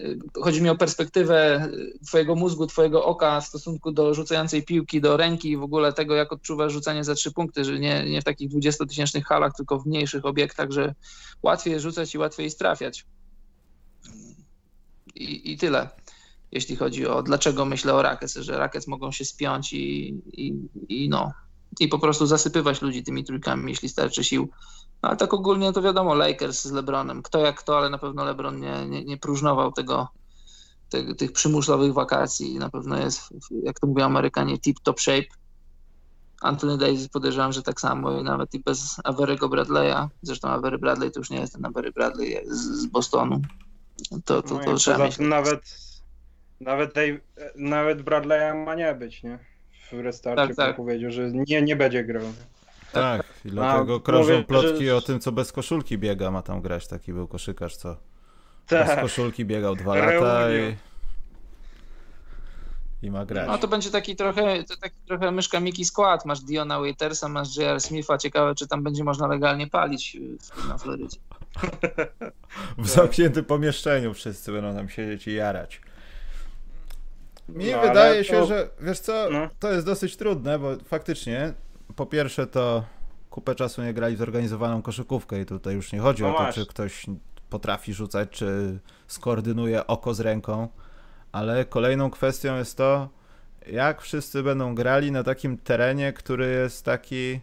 Y, 0.00 0.18
chodzi 0.42 0.62
mi 0.62 0.68
o 0.68 0.76
perspektywę 0.76 1.68
Twojego 2.06 2.34
mózgu, 2.34 2.66
Twojego 2.66 3.04
oka 3.04 3.40
w 3.40 3.46
stosunku 3.46 3.92
do 3.92 4.14
rzucającej 4.14 4.62
piłki, 4.62 5.00
do 5.00 5.16
ręki 5.16 5.50
i 5.50 5.56
w 5.56 5.62
ogóle 5.62 5.92
tego, 5.92 6.14
jak 6.14 6.32
odczuwasz 6.32 6.72
rzucanie 6.72 7.04
za 7.04 7.14
trzy 7.14 7.32
punkty, 7.32 7.64
że 7.64 7.78
nie, 7.78 8.10
nie 8.10 8.20
w 8.20 8.24
takich 8.24 8.50
20-tysięcznych 8.50 9.24
halach, 9.24 9.52
tylko 9.56 9.78
w 9.78 9.86
mniejszych 9.86 10.24
obiektach, 10.24 10.70
że 10.70 10.94
łatwiej 11.42 11.80
rzucać 11.80 12.14
i 12.14 12.18
łatwiej 12.18 12.44
jest 12.44 12.58
trafiać. 12.58 13.06
I, 15.14 15.52
i 15.52 15.56
tyle 15.56 15.88
jeśli 16.52 16.76
chodzi 16.76 17.06
o 17.06 17.22
dlaczego 17.22 17.64
myślę 17.64 17.94
o 17.94 18.02
Rackets, 18.02 18.34
że 18.34 18.58
Rackets 18.58 18.86
mogą 18.86 19.12
się 19.12 19.24
spiąć 19.24 19.72
i, 19.72 20.08
i, 20.32 20.54
i 20.88 21.08
no 21.08 21.32
i 21.80 21.88
po 21.88 21.98
prostu 21.98 22.26
zasypywać 22.26 22.82
ludzi 22.82 23.02
tymi 23.02 23.24
trójkami, 23.24 23.70
jeśli 23.70 23.88
starczy 23.88 24.24
sił. 24.24 24.48
No, 25.02 25.08
ale 25.08 25.16
tak 25.16 25.34
ogólnie 25.34 25.72
to 25.72 25.82
wiadomo, 25.82 26.14
Lakers 26.14 26.64
z 26.64 26.72
LeBronem, 26.72 27.22
kto 27.22 27.38
jak 27.38 27.56
kto, 27.56 27.78
ale 27.78 27.90
na 27.90 27.98
pewno 27.98 28.24
LeBron 28.24 28.60
nie, 28.60 28.86
nie, 28.86 29.04
nie 29.04 29.16
próżnował 29.16 29.72
tego, 29.72 30.08
te, 30.88 31.14
tych 31.14 31.32
przymusowych 31.32 31.92
wakacji. 31.92 32.58
Na 32.58 32.70
pewno 32.70 32.98
jest, 32.98 33.20
jak 33.62 33.80
to 33.80 33.86
mówią 33.86 34.04
Amerykanie, 34.04 34.58
tip-top 34.58 35.00
shape. 35.00 35.38
Anthony 36.40 36.78
Davis 36.78 37.08
podejrzewam, 37.08 37.52
że 37.52 37.62
tak 37.62 37.80
samo 37.80 38.20
i 38.20 38.22
nawet 38.22 38.54
i 38.54 38.60
bez 38.60 38.98
Avery'ego 38.98 39.48
Bradley'a. 39.48 40.08
Zresztą 40.22 40.48
Avery 40.48 40.78
Bradley 40.78 41.10
to 41.10 41.20
już 41.20 41.30
nie 41.30 41.40
jest 41.40 41.52
ten 41.52 41.64
Avery 41.64 41.92
Bradley 41.92 42.36
z, 42.46 42.60
z 42.60 42.86
Bostonu. 42.86 43.40
to, 44.24 44.42
to, 44.42 44.54
No 44.54 44.64
to 44.64 44.74
trzeba 44.74 45.08
tym 45.08 45.28
nawet, 45.28 45.87
nawet, 46.60 46.94
Dave, 46.94 47.18
nawet 47.56 48.02
Bradley'a 48.02 48.64
ma 48.66 48.74
nie 48.74 48.94
być, 48.94 49.22
nie? 49.22 49.38
W 49.92 50.00
restarcie 50.00 50.46
Tak, 50.46 50.56
tak. 50.56 50.76
powiedział, 50.76 51.10
że 51.10 51.30
nie, 51.32 51.62
nie 51.62 51.76
będzie 51.76 52.04
grał. 52.04 52.22
Tak, 52.92 53.22
i 53.44 53.48
dlatego 53.48 53.94
A, 53.96 54.00
krążą 54.00 54.32
mówię, 54.32 54.44
plotki 54.44 54.86
że- 54.86 54.96
o 54.96 55.00
tym, 55.00 55.20
co 55.20 55.32
bez 55.32 55.52
koszulki 55.52 55.98
biega, 55.98 56.30
ma 56.30 56.42
tam 56.42 56.60
grać. 56.60 56.86
Taki 56.88 57.12
był 57.12 57.28
koszykarz, 57.28 57.76
co 57.76 57.96
bez 58.70 58.88
Tak. 58.88 59.00
koszulki 59.00 59.44
biegał 59.44 59.76
dwa 59.76 59.94
lata 59.94 60.48
i, 60.52 60.76
i 63.06 63.10
ma 63.10 63.26
grać. 63.26 63.46
No 63.48 63.58
to 63.58 63.68
będzie 63.68 63.90
taki 63.90 64.16
trochę, 64.16 64.64
to 64.64 64.76
taki 64.76 64.96
trochę 65.06 65.30
myszka 65.30 65.60
Miki 65.60 65.84
skład. 65.84 66.24
Masz 66.24 66.40
Diona 66.40 66.80
Waitersa, 66.80 67.28
masz 67.28 67.56
J.R. 67.56 67.80
Smitha. 67.80 68.18
Ciekawe, 68.18 68.54
czy 68.54 68.68
tam 68.68 68.82
będzie 68.82 69.04
można 69.04 69.26
legalnie 69.26 69.66
palić 69.66 70.16
y, 70.16 70.68
na 70.68 70.78
Florydzie. 70.78 71.18
W 72.78 72.88
zamkniętym 72.88 73.44
pomieszczeniu 73.44 74.14
wszyscy 74.14 74.52
będą 74.52 74.74
tam 74.74 74.88
siedzieć 74.88 75.26
i 75.28 75.34
jarać. 75.34 75.80
Mi 77.48 77.70
No, 77.72 77.80
wydaje 77.80 78.24
się, 78.24 78.32
to- 78.32 78.46
że 78.46 78.68
wiesz 78.80 79.00
co, 79.00 79.28
No. 79.30 79.48
to 79.60 79.72
jest 79.72 79.86
dosyć 79.86 80.16
trudne, 80.16 80.58
bo 80.58 80.76
faktycznie 80.84 81.52
po 81.96 82.06
pierwsze 82.06 82.46
to 82.46 82.84
kupę 83.30 83.54
czasu 83.54 83.82
nie 83.82 83.94
grali 83.94 84.16
w 84.16 84.18
zorganizowaną 84.18 84.82
koszykówkę 84.82 85.40
i 85.40 85.46
tutaj 85.46 85.74
już 85.74 85.92
nie 85.92 85.98
chodzi 86.00 86.22
No 86.22 86.28
o 86.28 86.32
to, 86.32 86.38
właśnie. 86.38 86.62
czy 86.62 86.68
ktoś 86.68 87.06
potrafi 87.50 87.94
rzucać, 87.94 88.28
czy 88.30 88.78
skoordynuje 89.06 89.86
oko 89.86 90.14
z 90.14 90.20
ręką, 90.20 90.68
ale 91.32 91.64
kolejną 91.64 92.10
kwestią 92.10 92.56
jest 92.56 92.76
to, 92.76 93.08
jak 93.66 94.02
wszyscy 94.02 94.42
będą 94.42 94.74
grali 94.74 95.12
na 95.12 95.22
takim 95.22 95.58
terenie, 95.58 96.12
który 96.12 96.46
jest 96.46 96.84
taki 96.84 97.40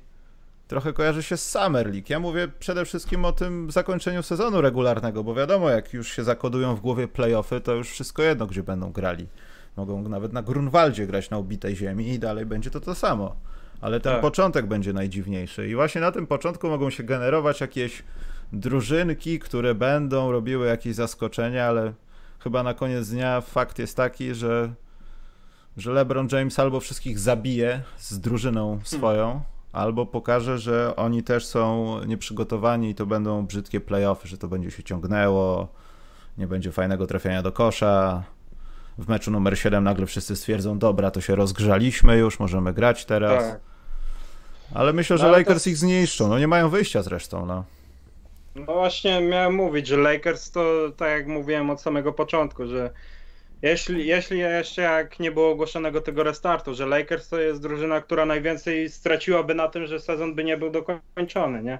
trochę 0.67 0.93
kojarzy 0.93 1.23
się 1.23 1.37
z 1.37 1.49
Summer 1.51 1.87
League. 1.87 2.05
Ja 2.09 2.19
mówię 2.19 2.47
przede 2.59 2.85
wszystkim 2.85 3.25
o 3.25 3.31
tym 3.31 3.71
zakończeniu 3.71 4.23
sezonu 4.23 4.61
regularnego, 4.61 5.23
bo 5.23 5.35
wiadomo, 5.35 5.69
jak 5.69 5.93
już 5.93 6.11
się 6.11 6.23
zakodują 6.23 6.75
w 6.75 6.79
głowie 6.81 7.07
playoffy, 7.07 7.61
to 7.61 7.73
już 7.73 7.89
wszystko 7.89 8.23
jedno, 8.23 8.47
gdzie 8.47 8.63
będą 8.63 8.91
grali. 8.91 9.27
Mogą 9.77 10.09
nawet 10.09 10.33
na 10.33 10.41
Grunwaldzie 10.41 11.07
grać 11.07 11.29
na 11.29 11.37
ubitej 11.37 11.75
ziemi 11.75 12.07
i 12.07 12.19
dalej 12.19 12.45
będzie 12.45 12.71
to 12.71 12.79
to 12.79 12.95
samo. 12.95 13.35
Ale 13.81 13.99
ten 13.99 14.13
Tak. 14.13 14.21
początek 14.21 14.65
będzie 14.65 14.93
najdziwniejszy. 14.93 15.67
I 15.69 15.75
właśnie 15.75 16.01
na 16.01 16.11
tym 16.11 16.27
początku 16.27 16.67
mogą 16.69 16.89
się 16.89 17.03
generować 17.03 17.61
jakieś 17.61 18.03
drużynki, 18.53 19.39
które 19.39 19.75
będą 19.75 20.31
robiły 20.31 20.67
jakieś 20.67 20.95
zaskoczenia, 20.95 21.65
ale 21.65 21.93
chyba 22.39 22.63
na 22.63 22.73
koniec 22.73 23.09
dnia 23.09 23.41
fakt 23.41 23.79
jest 23.79 23.97
taki, 23.97 24.33
że, 24.33 24.73
że 25.77 25.91
LeBron 25.91 26.27
James 26.31 26.59
albo 26.59 26.79
wszystkich 26.79 27.19
zabije 27.19 27.81
z 27.97 28.19
drużyną 28.19 28.79
swoją, 28.83 29.41
albo 29.73 30.05
pokaże, 30.05 30.59
że 30.59 30.95
oni 30.95 31.23
też 31.23 31.45
są 31.45 31.99
nieprzygotowani 32.05 32.89
i 32.89 32.95
to 32.95 33.05
będą 33.05 33.45
brzydkie 33.45 33.81
playoffy, 33.81 34.27
że 34.27 34.37
to 34.37 34.47
będzie 34.47 34.71
się 34.71 34.83
ciągnęło, 34.83 35.67
nie 36.37 36.47
będzie 36.47 36.71
fajnego 36.71 37.07
trafiania 37.07 37.41
do 37.41 37.51
kosza. 37.51 38.23
W 38.97 39.07
meczu 39.09 39.31
numer 39.31 39.59
7 39.59 39.83
nagle 39.83 40.05
wszyscy 40.05 40.35
stwierdzą, 40.35 40.79
dobra, 40.79 41.11
to 41.11 41.21
się 41.21 41.35
rozgrzaliśmy 41.35 42.17
już, 42.17 42.39
możemy 42.39 42.73
grać 42.73 43.05
teraz. 43.05 43.43
Tak. 43.43 43.59
Ale 44.73 44.93
myślę, 44.93 45.17
że 45.17 45.25
No, 45.25 45.31
Lakers 45.31 45.63
to- 45.63 45.69
ich 45.69 45.77
zniszczą. 45.77 46.27
No 46.27 46.39
nie 46.39 46.47
mają 46.47 46.69
wyjścia 46.69 47.03
zresztą, 47.03 47.45
no. 47.45 47.63
No 48.55 48.73
właśnie 48.73 49.21
miałem 49.21 49.55
mówić, 49.55 49.87
że 49.87 49.97
Lakers 49.97 50.51
to 50.51 50.91
tak 50.97 51.09
jak 51.09 51.27
mówiłem 51.27 51.69
od 51.69 51.81
samego 51.81 52.13
początku, 52.13 52.67
że 52.67 52.89
jeśli, 53.61 54.07
jeśli 54.07 54.39
jeszcze 54.39 54.81
jak 54.81 55.19
nie 55.19 55.31
było 55.31 55.49
ogłoszonego 55.51 56.01
tego 56.01 56.23
restartu, 56.23 56.73
że 56.73 56.85
Lakers 56.85 57.29
to 57.29 57.39
jest 57.39 57.61
drużyna, 57.61 58.01
która 58.01 58.25
najwięcej 58.25 58.89
straciłaby 58.89 59.55
na 59.55 59.67
tym, 59.67 59.85
że 59.87 59.99
sezon 59.99 60.35
by 60.35 60.43
nie 60.43 60.57
był 60.57 60.69
dokończony, 60.69 61.63
nie? 61.63 61.79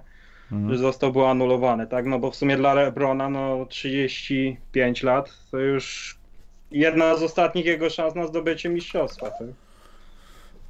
Mhm. 0.51 0.73
Że 0.73 0.78
zostałby 0.78 1.25
anulowany, 1.25 1.88
tak? 1.88 2.06
No 2.06 2.19
bo 2.19 2.32
w 2.32 2.36
sumie 2.36 2.58
dla 2.58 2.73
LeBrona 2.73 3.30
no 3.30 3.65
35 3.65 5.04
lat 5.04 5.34
to 5.51 5.58
już 5.60 6.15
jedna 6.71 7.17
z 7.17 7.23
ostatnich 7.23 7.65
jego 7.65 7.89
szans 7.89 8.15
na 8.15 8.28
zdobycie 8.28 8.69
mistrzostwa, 8.69 9.30
tak? 9.30 9.47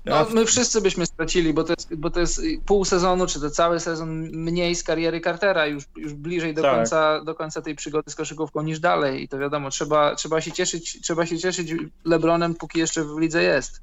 No, 0.06 0.26
my 0.34 0.46
wszyscy 0.46 0.82
byśmy 0.82 1.06
stracili, 1.06 1.54
bo 1.54 1.64
to, 1.64 1.74
jest, 1.74 1.96
bo 1.96 2.10
to 2.10 2.20
jest 2.20 2.42
pół 2.66 2.86
sezonu, 2.86 3.28
czy 3.28 3.40
to 3.40 3.50
cały 3.50 3.80
sezon 3.80 4.10
mniej 4.20 4.76
z 4.76 4.84
kariery 4.84 5.22
Cartera, 5.22 5.66
już, 5.66 5.84
już 5.98 6.14
bliżej 6.14 6.54
do, 6.54 6.62
Tak. 6.62 6.76
końca, 6.76 7.24
do 7.24 7.36
końca 7.36 7.62
tej 7.62 7.76
przygody 7.76 8.12
z 8.12 8.16
koszykówką 8.16 8.62
niż 8.62 8.80
dalej. 8.80 9.24
I 9.24 9.28
to 9.28 9.38
wiadomo, 9.38 9.70
trzeba, 9.70 10.16
trzeba, 10.16 10.42
się 10.42 10.52
cieszyć, 10.52 11.02
trzeba 11.02 11.26
się 11.26 11.38
cieszyć 11.38 11.74
LeBronem, 12.06 12.56
póki 12.56 12.80
jeszcze 12.80 13.04
w 13.04 13.20
lidze 13.20 13.44
jest. 13.44 13.82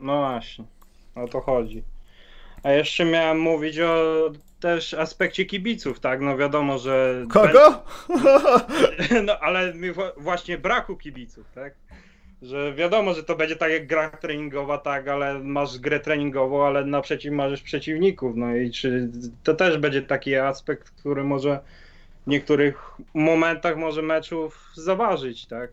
No 0.00 0.16
właśnie, 0.18 0.64
o 1.14 1.28
to 1.28 1.40
chodzi. 1.40 1.82
A 2.62 2.72
jeszcze 2.72 3.04
miałem 3.04 3.40
mówić 3.40 3.78
o 3.78 4.30
też 4.60 4.94
aspekcie 4.94 5.44
kibiców, 5.44 6.00
tak? 6.00 6.20
No 6.20 6.36
wiadomo, 6.36 6.78
że. 6.78 7.24
Kogo? 7.28 7.82
No 9.26 9.38
ale 9.40 9.72
właśnie 10.16 10.58
braku 10.58 10.96
kibiców, 10.96 11.46
tak? 11.54 11.74
Że 12.42 12.74
wiadomo, 12.74 13.14
że 13.14 13.24
to 13.24 13.36
będzie 13.36 13.56
tak 13.56 13.72
jak 13.72 13.86
gra 13.86 14.10
treningowa, 14.10 14.78
tak, 14.78 15.08
ale 15.08 15.38
masz 15.38 15.78
grę 15.78 16.00
treningową, 16.00 16.66
ale 16.66 16.84
naprzeciw 16.84 17.32
masz 17.32 17.62
przeciwników. 17.62 18.36
No 18.36 18.56
i 18.56 18.70
czy 18.70 19.10
to 19.42 19.54
też 19.54 19.78
będzie 19.78 20.02
taki 20.02 20.36
aspekt, 20.36 20.90
który 20.90 21.24
może 21.24 21.60
w 22.26 22.30
niektórych 22.30 22.90
momentach 23.14 23.76
może 23.76 24.02
meczów 24.02 24.70
zaważyć, 24.74 25.46
tak? 25.46 25.70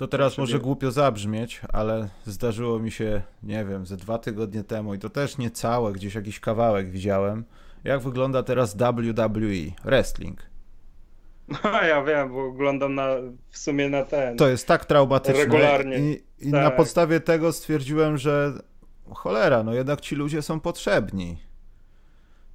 To 0.00 0.08
teraz 0.08 0.32
Sobie- 0.32 0.42
może 0.42 0.58
głupio 0.58 0.90
zabrzmieć, 0.90 1.60
ale 1.72 2.08
zdarzyło 2.26 2.78
mi 2.78 2.90
się, 2.90 3.22
nie 3.42 3.64
wiem, 3.64 3.86
ze 3.86 3.96
dwa 3.96 4.18
tygodnie 4.18 4.64
temu 4.64 4.94
i 4.94 4.98
to 4.98 5.10
też 5.10 5.38
nie 5.38 5.50
całe, 5.50 5.92
gdzieś 5.92 6.14
jakiś 6.14 6.40
kawałek 6.40 6.90
widziałem. 6.90 7.44
Jak 7.84 8.00
wygląda 8.00 8.42
teraz 8.42 8.76
WWE, 8.76 9.72
wrestling. 9.84 10.42
No 11.64 11.82
ja 11.82 12.04
wiem, 12.04 12.32
bo 12.32 12.44
oglądam 12.44 12.94
na, 12.94 13.08
w 13.50 13.58
sumie 13.58 13.88
na 13.88 14.04
ten. 14.04 14.36
To 14.36 14.48
jest 14.48 14.66
tak 14.66 14.84
traumatyczne. 14.84 15.44
Regularnie. 15.44 15.98
I, 15.98 16.22
i 16.38 16.50
Tak. 16.50 16.62
na 16.62 16.70
podstawie 16.70 17.20
tego 17.20 17.52
stwierdziłem, 17.52 18.18
że 18.18 18.52
cholera, 19.14 19.62
no 19.62 19.74
jednak 19.74 20.00
ci 20.00 20.16
ludzie 20.16 20.42
są 20.42 20.60
potrzebni. 20.60 21.38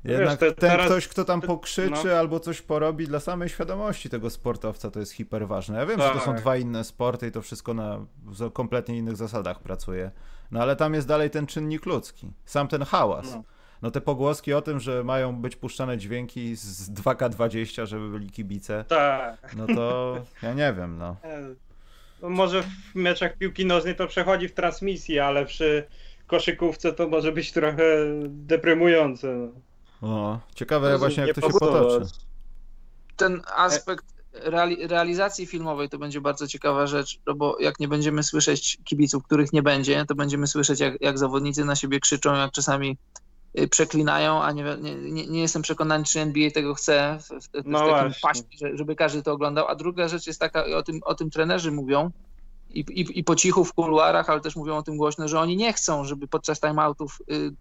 Jednak 0.05 0.29
Wiesz, 0.29 0.39
te- 0.39 0.51
ten 0.61 0.69
teraz- 0.69 0.85
ktoś, 0.85 1.07
kto 1.07 1.25
tam 1.25 1.41
pokrzyczy 1.41 2.07
no. 2.07 2.11
albo 2.11 2.39
coś 2.39 2.61
porobi 2.61 3.07
dla 3.07 3.19
samej 3.19 3.49
świadomości 3.49 4.09
tego 4.09 4.29
sportowca, 4.29 4.91
to 4.91 4.99
jest 4.99 5.11
hiper 5.11 5.47
ważne. 5.47 5.77
Ja 5.79 5.85
wiem, 5.85 6.01
że 6.01 6.09
to 6.09 6.19
są 6.19 6.25
Tak. 6.31 6.41
dwa 6.41 6.57
inne 6.57 6.83
sporty 6.83 7.27
i 7.27 7.31
to 7.31 7.41
wszystko 7.41 7.73
na 7.73 8.05
kompletnie 8.53 8.97
innych 8.97 9.15
zasadach 9.15 9.59
pracuje. 9.59 10.11
No 10.51 10.61
ale 10.61 10.75
tam 10.75 10.93
jest 10.93 11.07
dalej 11.07 11.29
ten 11.29 11.47
czynnik 11.47 11.85
ludzki. 11.85 12.31
Sam 12.45 12.67
ten 12.67 12.81
hałas. 12.83 13.31
No. 13.31 13.43
No 13.81 13.91
te 13.91 14.01
pogłoski 14.01 14.53
o 14.53 14.61
tym, 14.61 14.79
że 14.79 15.03
mają 15.03 15.35
być 15.41 15.55
puszczane 15.55 15.97
dźwięki 15.97 16.55
z 16.55 16.91
2K20, 16.91 17.85
żeby 17.85 18.09
byli 18.09 18.29
kibice, 18.29 18.85
Tak. 18.87 19.55
no 19.55 19.67
to 19.67 20.15
ja 20.43 20.53
nie 20.53 20.73
wiem, 20.77 20.97
no. 20.97 21.15
No 22.21 22.29
może 22.29 22.63
w 22.63 22.95
meczach 22.95 23.37
piłki 23.37 23.65
nożnej 23.65 23.95
to 23.95 24.07
przechodzi 24.07 24.47
w 24.47 24.53
transmisji, 24.53 25.19
ale 25.19 25.45
przy 25.45 25.83
koszykówce 26.27 26.93
to 26.93 27.07
może 27.07 27.31
być 27.31 27.51
trochę 27.51 27.83
deprymujące. 28.27 29.49
No. 30.09 30.15
O, 30.31 30.39
ciekawe 30.55 30.87
Jezu, 30.87 30.99
właśnie 30.99 31.23
nie 31.23 31.27
jak 31.27 31.35
to 31.35 31.41
się 31.41 31.49
potoczy. 31.59 32.05
ten 33.15 33.41
aspekt 33.55 34.05
reali 34.33 34.87
realizacji 34.87 35.45
filmowej 35.45 35.89
to 35.89 35.97
będzie 35.97 36.21
bardzo 36.21 36.47
ciekawa 36.47 36.87
rzecz, 36.87 37.19
no 37.27 37.33
bo 37.35 37.59
jak 37.59 37.79
nie 37.79 37.87
będziemy 37.87 38.23
słyszeć 38.23 38.77
kibiców, 38.83 39.23
których 39.23 39.53
nie 39.53 39.63
będzie, 39.63 40.05
to 40.07 40.15
będziemy 40.15 40.47
słyszeć, 40.47 40.79
jak, 40.79 41.01
jak 41.01 41.17
zawodnicy 41.17 41.65
na 41.65 41.75
siebie 41.75 41.99
krzyczą, 41.99 42.35
jak 42.35 42.51
czasami 42.51 42.97
y, 43.59 43.67
przeklinają, 43.67 44.43
a 44.43 44.51
nie, 44.51 44.63
nie, 45.11 45.27
nie, 45.27 45.41
jestem 45.41 45.61
przekonany, 45.61 46.03
czy 46.05 46.19
NBA 46.19 46.51
tego 46.51 46.73
chce 46.73 47.17
w, 47.21 47.23
w, 47.27 47.47
w, 47.47 47.65
No 47.65 47.79
takim 47.87 48.13
paśmie, 48.21 48.47
że- 48.61 48.77
żeby 48.77 48.95
każdy 48.95 49.23
to 49.23 49.31
oglądał. 49.31 49.67
A 49.67 49.75
druga 49.75 50.07
rzecz 50.07 50.27
jest 50.27 50.39
taka, 50.39 50.65
o 50.65 50.83
tym, 50.83 50.99
o 51.05 51.15
tym 51.15 51.29
trenerzy 51.29 51.71
mówią, 51.71 52.11
i, 52.69 52.79
i, 52.79 53.19
i 53.19 53.23
po 53.23 53.35
cichu 53.35 53.65
w 53.65 53.73
kuluarach, 53.73 54.29
ale 54.29 54.41
też 54.41 54.55
mówią 54.55 54.77
o 54.77 54.83
tym 54.83 54.97
głośno, 54.97 55.27
że 55.27 55.39
oni 55.39 55.57
nie 55.57 55.73
chcą, 55.73 56.05
żeby 56.05 56.27
podczas 56.27 56.59
timeoutów 56.59 57.21
y, 57.31 57.51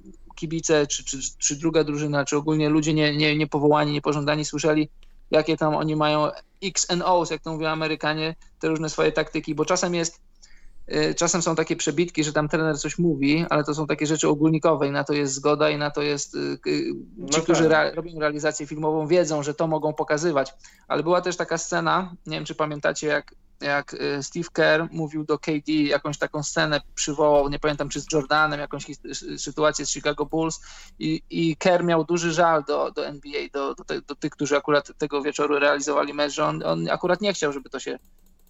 kibice, 0.45 0.87
czy, 0.87 1.05
czy, 1.05 1.19
czy 1.39 1.57
druga 1.57 1.85
drużyna, 1.85 2.25
czy 2.25 2.37
ogólnie 2.37 2.69
ludzie 2.69 2.95
nie, 2.95 3.17
nie, 3.17 3.37
niepowołani, 3.37 3.93
niepożądani 3.93 4.45
słyszeli, 4.45 4.89
jakie 5.31 5.57
tam 5.57 5.75
oni 5.75 5.97
mają 5.97 6.29
X 6.63 6.91
and 6.91 7.03
O's, 7.03 7.33
jak 7.33 7.43
to 7.43 7.53
mówią 7.53 7.69
Amerykanie, 7.69 8.35
te 8.61 8.69
różne 8.69 8.91
swoje 8.91 9.13
taktyki, 9.13 9.55
bo 9.55 9.65
czasem 9.65 9.95
jest, 9.95 10.21
y, 10.93 11.15
czasem 11.15 11.43
są 11.43 11.55
takie 11.55 11.77
przebitki, 11.77 12.25
że 12.25 12.33
tam 12.33 12.49
trener 12.49 12.79
coś 12.79 12.99
mówi, 12.99 13.47
ale 13.51 13.65
to 13.65 13.75
są 13.75 13.87
takie 13.87 14.07
rzeczy 14.07 14.29
ogólnikowe 14.29 14.89
i 14.89 14.91
na 14.91 15.05
to 15.05 15.13
jest 15.13 15.35
zgoda 15.35 15.71
i 15.71 15.79
na 15.79 15.91
to 15.91 16.03
jest, 16.03 16.35
y, 16.35 16.39
y, 16.39 16.59
ci, 17.31 17.37
No 17.37 17.41
którzy 17.43 17.69
tak. 17.69 17.95
robią 17.95 18.21
realizację 18.21 18.67
filmową 18.67 19.07
wiedzą, 19.07 19.43
że 19.43 19.55
to 19.55 19.67
mogą 19.67 19.93
pokazywać, 19.93 20.55
ale 20.89 21.03
była 21.03 21.21
też 21.21 21.37
taka 21.37 21.59
scena, 21.59 22.15
nie 22.27 22.37
wiem 22.37 22.45
czy 22.45 22.55
pamiętacie, 22.55 23.07
jak 23.07 23.35
jak 23.65 23.95
y, 23.95 24.23
Steve 24.23 24.49
Kerr 24.53 24.89
mówił 24.93 25.25
do 25.25 25.39
KD, 25.39 25.73
jakąś 25.73 26.19
taką 26.19 26.43
scenę 26.43 26.81
przywołał, 26.95 27.49
nie 27.49 27.59
pamiętam 27.59 27.89
czy 27.89 28.01
z 28.01 28.07
Jordanem, 28.13 28.61
jakąś 28.61 28.87
sytuację 29.37 29.87
z 29.87 29.91
Chicago 29.91 30.27
Bulls 30.27 30.61
i, 30.99 31.23
i 31.31 31.57
Kerr 31.57 31.85
miał 31.85 32.05
duży 32.05 32.33
żal 32.33 32.65
do, 32.65 32.91
do 32.91 33.07
NBA, 33.07 33.43
do, 33.53 33.75
do, 33.75 33.85
te, 33.85 34.01
do 34.01 34.15
tych, 34.15 34.33
którzy 34.33 34.57
akurat 34.57 34.91
tego 34.99 35.23
wieczoru 35.23 35.59
realizowali 35.59 36.15
mecz, 36.15 36.33
że 36.33 36.45
on, 36.45 36.63
on 36.67 36.91
akurat 36.91 37.21
nie 37.21 37.33
chciał, 37.33 37.53
żeby 37.53 37.71
to 37.71 37.81
się, 37.81 37.99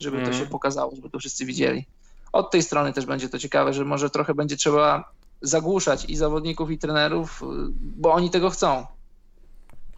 żeby 0.01 0.17
to 0.17 0.23
Mhm. 0.27 0.45
się 0.45 0.51
pokazało, 0.51 0.97
żeby 0.97 1.11
to 1.11 1.19
wszyscy 1.19 1.45
widzieli. 1.45 1.87
Od 2.33 2.51
tej 2.51 2.63
strony 2.63 2.93
też 2.93 3.07
będzie 3.07 3.29
to 3.29 3.39
ciekawe, 3.39 3.73
że 3.73 3.85
może 3.85 4.11
trochę 4.11 4.35
będzie 4.35 4.57
trzeba 4.57 5.13
zagłuszać 5.43 6.05
i 6.05 6.17
zawodników, 6.17 6.71
i 6.71 6.79
trenerów, 6.79 7.43
y, 7.43 7.47
bo 7.81 8.13
oni 8.13 8.31
tego 8.31 8.51
chcą. 8.51 8.87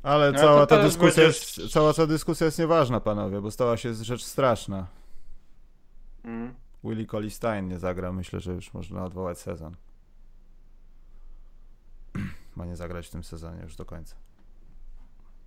Ale 0.02 0.33
No, 0.33 0.38
cała 0.38 0.66
to 0.66 0.76
ta 0.76 0.83
dyskusja 0.83 1.22
jest, 1.22 1.72
cała 1.72 1.94
ta 1.94 2.07
dyskusja 2.07 2.46
jest 2.46 2.59
nieważna, 2.59 3.00
panowie, 3.00 3.40
bo 3.40 3.50
stała 3.50 3.76
się 3.76 3.94
rzecz 3.94 4.24
straszna. 4.24 4.87
Mm. 6.27 6.55
Willie 6.85 7.07
Colley 7.07 7.31
Stein 7.31 7.69
nie 7.69 7.79
zagra, 7.79 8.12
myślę, 8.12 8.41
że 8.41 8.53
już 8.53 8.75
można 8.75 9.05
odwołać 9.05 9.39
sezon. 9.39 9.77
Ma 12.57 12.67
nie 12.67 12.77
zagrać 12.77 13.07
w 13.07 13.11
tym 13.11 13.25
sezonie 13.25 13.62
już 13.62 13.77
do 13.77 13.85
końca. 13.85 14.17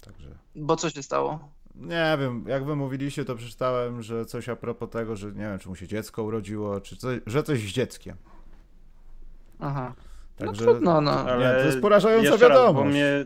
Także. 0.01 0.29
Bo 0.55 0.75
co 0.75 0.89
się 0.89 1.03
stało? 1.03 1.49
Nie 1.75 2.17
wiem, 2.19 2.45
jak 2.47 2.65
wy 2.65 2.75
mówiliście, 2.75 3.25
to 3.25 3.35
przeczytałem, 3.35 4.01
że 4.01 4.25
coś 4.25 4.49
a 4.49 4.55
propos 4.55 4.89
tego, 4.89 5.15
że 5.15 5.27
nie 5.27 5.33
wiem, 5.33 5.59
czy 5.59 5.69
mu 5.69 5.75
się 5.75 5.87
dziecko 5.87 6.23
urodziło, 6.23 6.81
czy 6.81 6.97
coś, 6.97 7.19
że 7.25 7.43
coś 7.43 7.59
z 7.59 7.71
dzieckiem. 7.73 8.17
Aha. 9.59 9.93
Także 10.37 10.65
No 10.65 10.71
trudno, 10.71 11.01
no. 11.01 11.37
Nie, 11.37 11.45
to 11.51 11.59
jest 11.65 11.81
porażająca 11.81 12.29
raz, 12.29 12.39
bo 12.39 12.47
wiadomość. 12.49 12.89
mnie, 12.89 13.25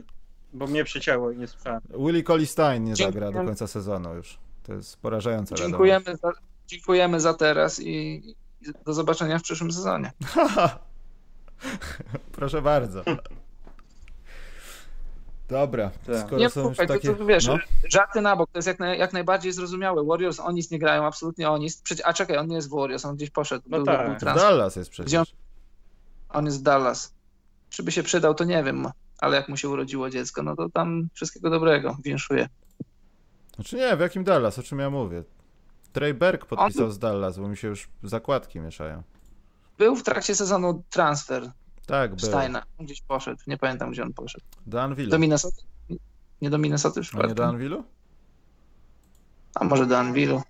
bo 0.54 0.68
mnie 0.68 0.84
przycięło 0.84 1.32
i 1.32 1.38
nie 1.38 1.48
słyszałem. 1.48 1.82
Willie 2.00 2.24
Colley 2.24 2.46
Stein 2.48 2.84
nie 2.84 2.94
Dziękuję. 2.94 3.22
zagra 3.22 3.40
do 3.40 3.46
końca 3.48 3.68
sezonu 3.68 4.16
już. 4.16 4.38
To 4.64 4.74
jest 4.74 4.98
porażająca 5.02 5.56
wiadomość. 5.56 5.72
Dziękujemy 5.72 6.18
za, 6.18 6.32
dziękujemy 6.68 7.20
za 7.20 7.34
teraz 7.34 7.80
i, 7.80 7.88
i 7.92 8.36
do 8.86 8.94
zobaczenia 8.94 9.40
w 9.40 9.44
przyszłym 9.44 9.72
sezonie. 9.72 10.12
Proszę 12.32 12.62
bardzo. 12.62 13.04
Dobra, 15.48 15.92
Tak. 16.06 16.20
skoro 16.20 16.38
Nie, 16.38 16.50
są 16.50 16.62
już 16.62 16.70
słuchaj, 16.70 16.88
takie... 16.88 17.08
to, 17.10 17.16
to 17.16 17.26
wiesz, 17.26 17.48
no. 17.48 17.58
żarty 17.90 18.22
na 18.22 18.36
bok, 18.36 18.50
to 18.52 18.58
jest 18.58 18.68
jak, 18.68 18.80
naj, 18.80 19.00
jak 19.00 19.14
najbardziej 19.14 19.52
zrozumiałe. 19.52 20.06
Warriors 20.06 20.40
o 20.40 20.52
nic 20.52 20.72
nie 20.72 20.80
grają, 20.80 21.06
absolutnie 21.06 21.50
o 21.50 21.58
nic. 21.58 21.84
A 22.04 22.14
czekaj, 22.14 22.38
on 22.38 22.48
nie 22.48 22.56
jest 22.56 22.70
w 22.70 22.76
Warriors, 22.76 23.06
on 23.06 23.16
gdzieś 23.16 23.30
poszedł. 23.30 23.64
No 23.68 23.78
był, 23.78 23.86
tak. 23.86 24.20
był. 24.20 24.34
Dallas 24.36 24.76
jest 24.76 24.90
przecież. 24.90 25.36
On 26.30 26.46
jest 26.46 26.60
w 26.60 26.62
Dallas. 26.62 27.14
Czy 27.70 27.84
by 27.84 27.92
się 27.92 28.04
przydał, 28.04 28.36
to 28.36 28.44
nie 28.44 28.64
wiem, 28.64 28.88
ale 29.20 29.38
jak 29.38 29.50
mu 29.50 29.58
się 29.58 29.70
urodziło 29.70 30.10
dziecko, 30.10 30.44
no 30.44 30.56
to 30.56 30.70
tam 30.70 31.08
wszystkiego 31.14 31.50
dobrego, 31.50 31.98
winszuję. 32.04 32.48
Znaczy 33.56 33.76
nie, 33.76 33.98
w 33.98 34.00
jakim 34.00 34.24
Dallas, 34.24 34.60
o 34.60 34.64
czym 34.64 34.80
ja 34.80 34.90
mówię? 34.90 35.24
Trey 35.94 36.14
Berg 36.14 36.46
podpisał 36.46 36.86
On- 36.86 36.92
z 36.92 37.00
Dallas, 37.00 37.40
bo 37.40 37.48
mi 37.48 37.58
się 37.58 37.68
już 37.68 37.90
zakładki 38.04 38.60
mieszają. 38.60 39.04
Był 39.78 39.96
w 39.96 40.04
trakcie 40.04 40.36
sezonu 40.36 40.84
transfer 40.90 41.52
Tak, 41.86 42.16
był. 42.16 42.30
Steina, 42.30 42.64
gdzieś 42.80 43.02
poszedł, 43.02 43.42
nie 43.48 43.58
pamiętam 43.58 43.92
gdzie 43.92 44.04
on 44.04 44.14
poszedł. 44.14 44.46
Do 44.66 44.82
Anvilu. 44.82 45.12
Do 45.12 45.20
Minnesota? 45.20 45.62
Nie 46.42 46.50
do 46.50 46.58
Minnesota 46.58 47.02
A 47.24 47.28
nie 47.28 47.36
do 47.36 47.46
Anvilu? 47.46 47.84
A 49.56 49.64
może 49.64 49.86
do 49.86 49.98
Anvilu? 49.98 50.42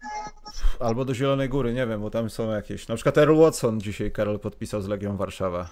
Albo 0.79 1.05
do 1.05 1.15
Zielonej 1.15 1.49
Góry, 1.49 1.73
nie 1.73 1.87
wiem, 1.87 2.01
bo 2.01 2.09
tam 2.09 2.29
są 2.29 2.51
jakieś... 2.51 2.87
Na 2.87 2.95
przykład 2.95 3.17
Earl 3.17 3.39
Watson 3.39 3.81
dzisiaj 3.81 4.11
Karol 4.11 4.39
podpisał 4.39 4.81
z 4.81 4.87
Legią 4.87 5.17
Warszawa. 5.17 5.69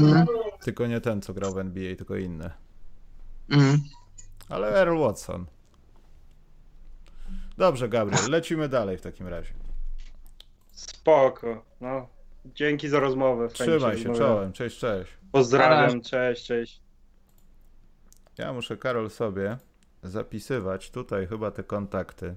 Mm. 0.00 0.26
Tylko 0.60 0.86
nie 0.86 1.00
ten, 1.00 1.22
co 1.22 1.34
grał 1.34 1.54
w 1.54 1.58
NBA, 1.58 1.96
tylko 1.96 2.16
inny. 2.16 2.50
Mm. 3.50 3.80
Ale 4.48 4.68
Earl 4.68 4.98
Watson. 4.98 5.46
Dobrze, 7.58 7.88
Gabriel, 7.88 8.30
lecimy 8.30 8.68
dalej 8.68 8.98
w 8.98 9.00
takim 9.00 9.28
razie. 9.28 9.52
Spoko. 10.72 11.64
No. 11.80 12.08
Dzięki 12.44 12.88
za 12.88 13.00
rozmowę. 13.00 13.48
Fajnie 13.48 13.72
Trzymaj 13.72 13.98
się, 13.98 14.08
rozmawiałem. 14.08 14.36
czołem, 14.36 14.52
cześć, 14.52 14.78
cześć. 14.78 15.12
Pozdrawiam, 15.32 16.00
cześć, 16.00 16.46
cześć. 16.46 16.80
Ja 18.38 18.52
muszę, 18.52 18.76
Karol, 18.76 19.10
sobie 19.10 19.58
zapisywać 20.02 20.90
tutaj 20.90 21.26
chyba 21.26 21.50
te 21.50 21.62
kontakty, 21.62 22.34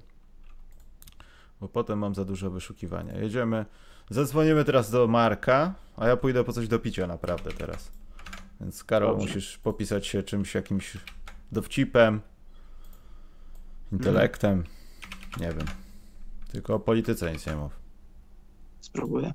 bo 1.60 1.68
potem 1.68 2.00
mam 2.00 2.16
za 2.16 2.26
dużo 2.26 2.50
wyszukiwania. 2.52 3.18
Jedziemy, 3.18 3.66
zadzwonimy 4.10 4.66
teraz 4.66 4.92
do 4.92 5.08
Marka, 5.08 5.74
a 5.98 6.08
ja 6.08 6.18
pójdę 6.18 6.44
po 6.44 6.54
coś 6.54 6.68
do 6.68 6.80
picia 6.80 7.08
naprawdę 7.08 7.52
teraz. 7.52 7.92
Więc 8.62 8.84
Karol, 8.84 9.10
Dobrze. 9.10 9.28
musisz 9.28 9.58
popisać 9.58 10.08
się 10.08 10.24
czymś, 10.24 10.56
jakimś 10.56 10.98
dowcipem, 11.52 12.22
intelektem, 13.92 14.64
nie 15.40 15.54
wiem. 15.54 15.66
Tylko 16.52 16.76
o 16.76 16.80
polityce 16.80 17.32
nic 17.32 17.46
nie 17.46 17.56
mów. 17.56 17.80
Spróbuję. 18.82 19.34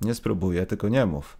Nie 0.00 0.14
spróbuję, 0.14 0.66
tylko 0.66 0.88
nie 0.88 1.06
mów. 1.06 1.36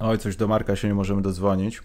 Oj, 0.00 0.18
coś 0.18 0.36
do 0.36 0.48
Marka 0.48 0.76
się 0.76 0.88
nie 0.88 0.94
możemy 0.94 1.22
dodzwonić. 1.22 1.82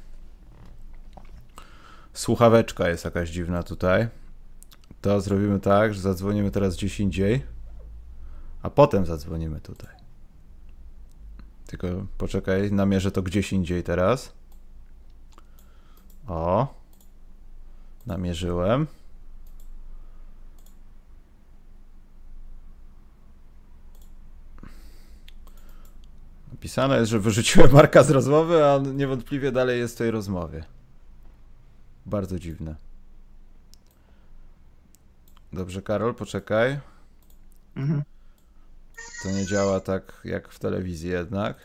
Słuchaweczka 2.13 2.89
jest 2.89 3.05
jakaś 3.05 3.29
dziwna 3.29 3.63
tutaj. 3.63 4.07
To 5.01 5.21
zrobimy 5.21 5.59
tak, 5.59 5.93
że 5.93 6.01
zadzwonimy 6.01 6.51
teraz 6.51 6.75
gdzieś 6.75 6.99
indziej, 6.99 7.43
a 8.61 8.69
potem 8.69 9.05
zadzwonimy 9.05 9.61
tutaj. 9.61 9.95
Tylko 11.65 11.87
poczekaj, 12.17 12.71
namierzę 12.71 13.11
to 13.11 13.21
gdzieś 13.21 13.53
indziej 13.53 13.83
teraz. 13.83 14.33
O. 16.27 16.73
Namierzyłem. 18.05 18.87
Napisane 26.51 26.99
jest, 26.99 27.11
że 27.11 27.19
wyrzuciłem 27.19 27.71
Marka 27.71 28.03
z 28.03 28.09
rozmowy, 28.09 28.65
a 28.65 28.75
on 28.75 28.97
niewątpliwie 28.97 29.51
dalej 29.51 29.79
jest 29.79 29.95
w 29.95 29.97
tej 29.97 30.11
rozmowie. 30.11 30.63
Bardzo 32.05 32.39
dziwne. 32.39 32.88
Dobrze, 35.59 35.81
Karol, 35.81 36.15
poczekaj. 36.15 36.79
Mhm. 37.75 38.03
To 39.23 39.31
nie 39.31 39.45
działa 39.45 39.79
tak 39.79 40.21
jak 40.25 40.49
w 40.49 40.59
telewizji 40.59 41.09
jednak. 41.09 41.57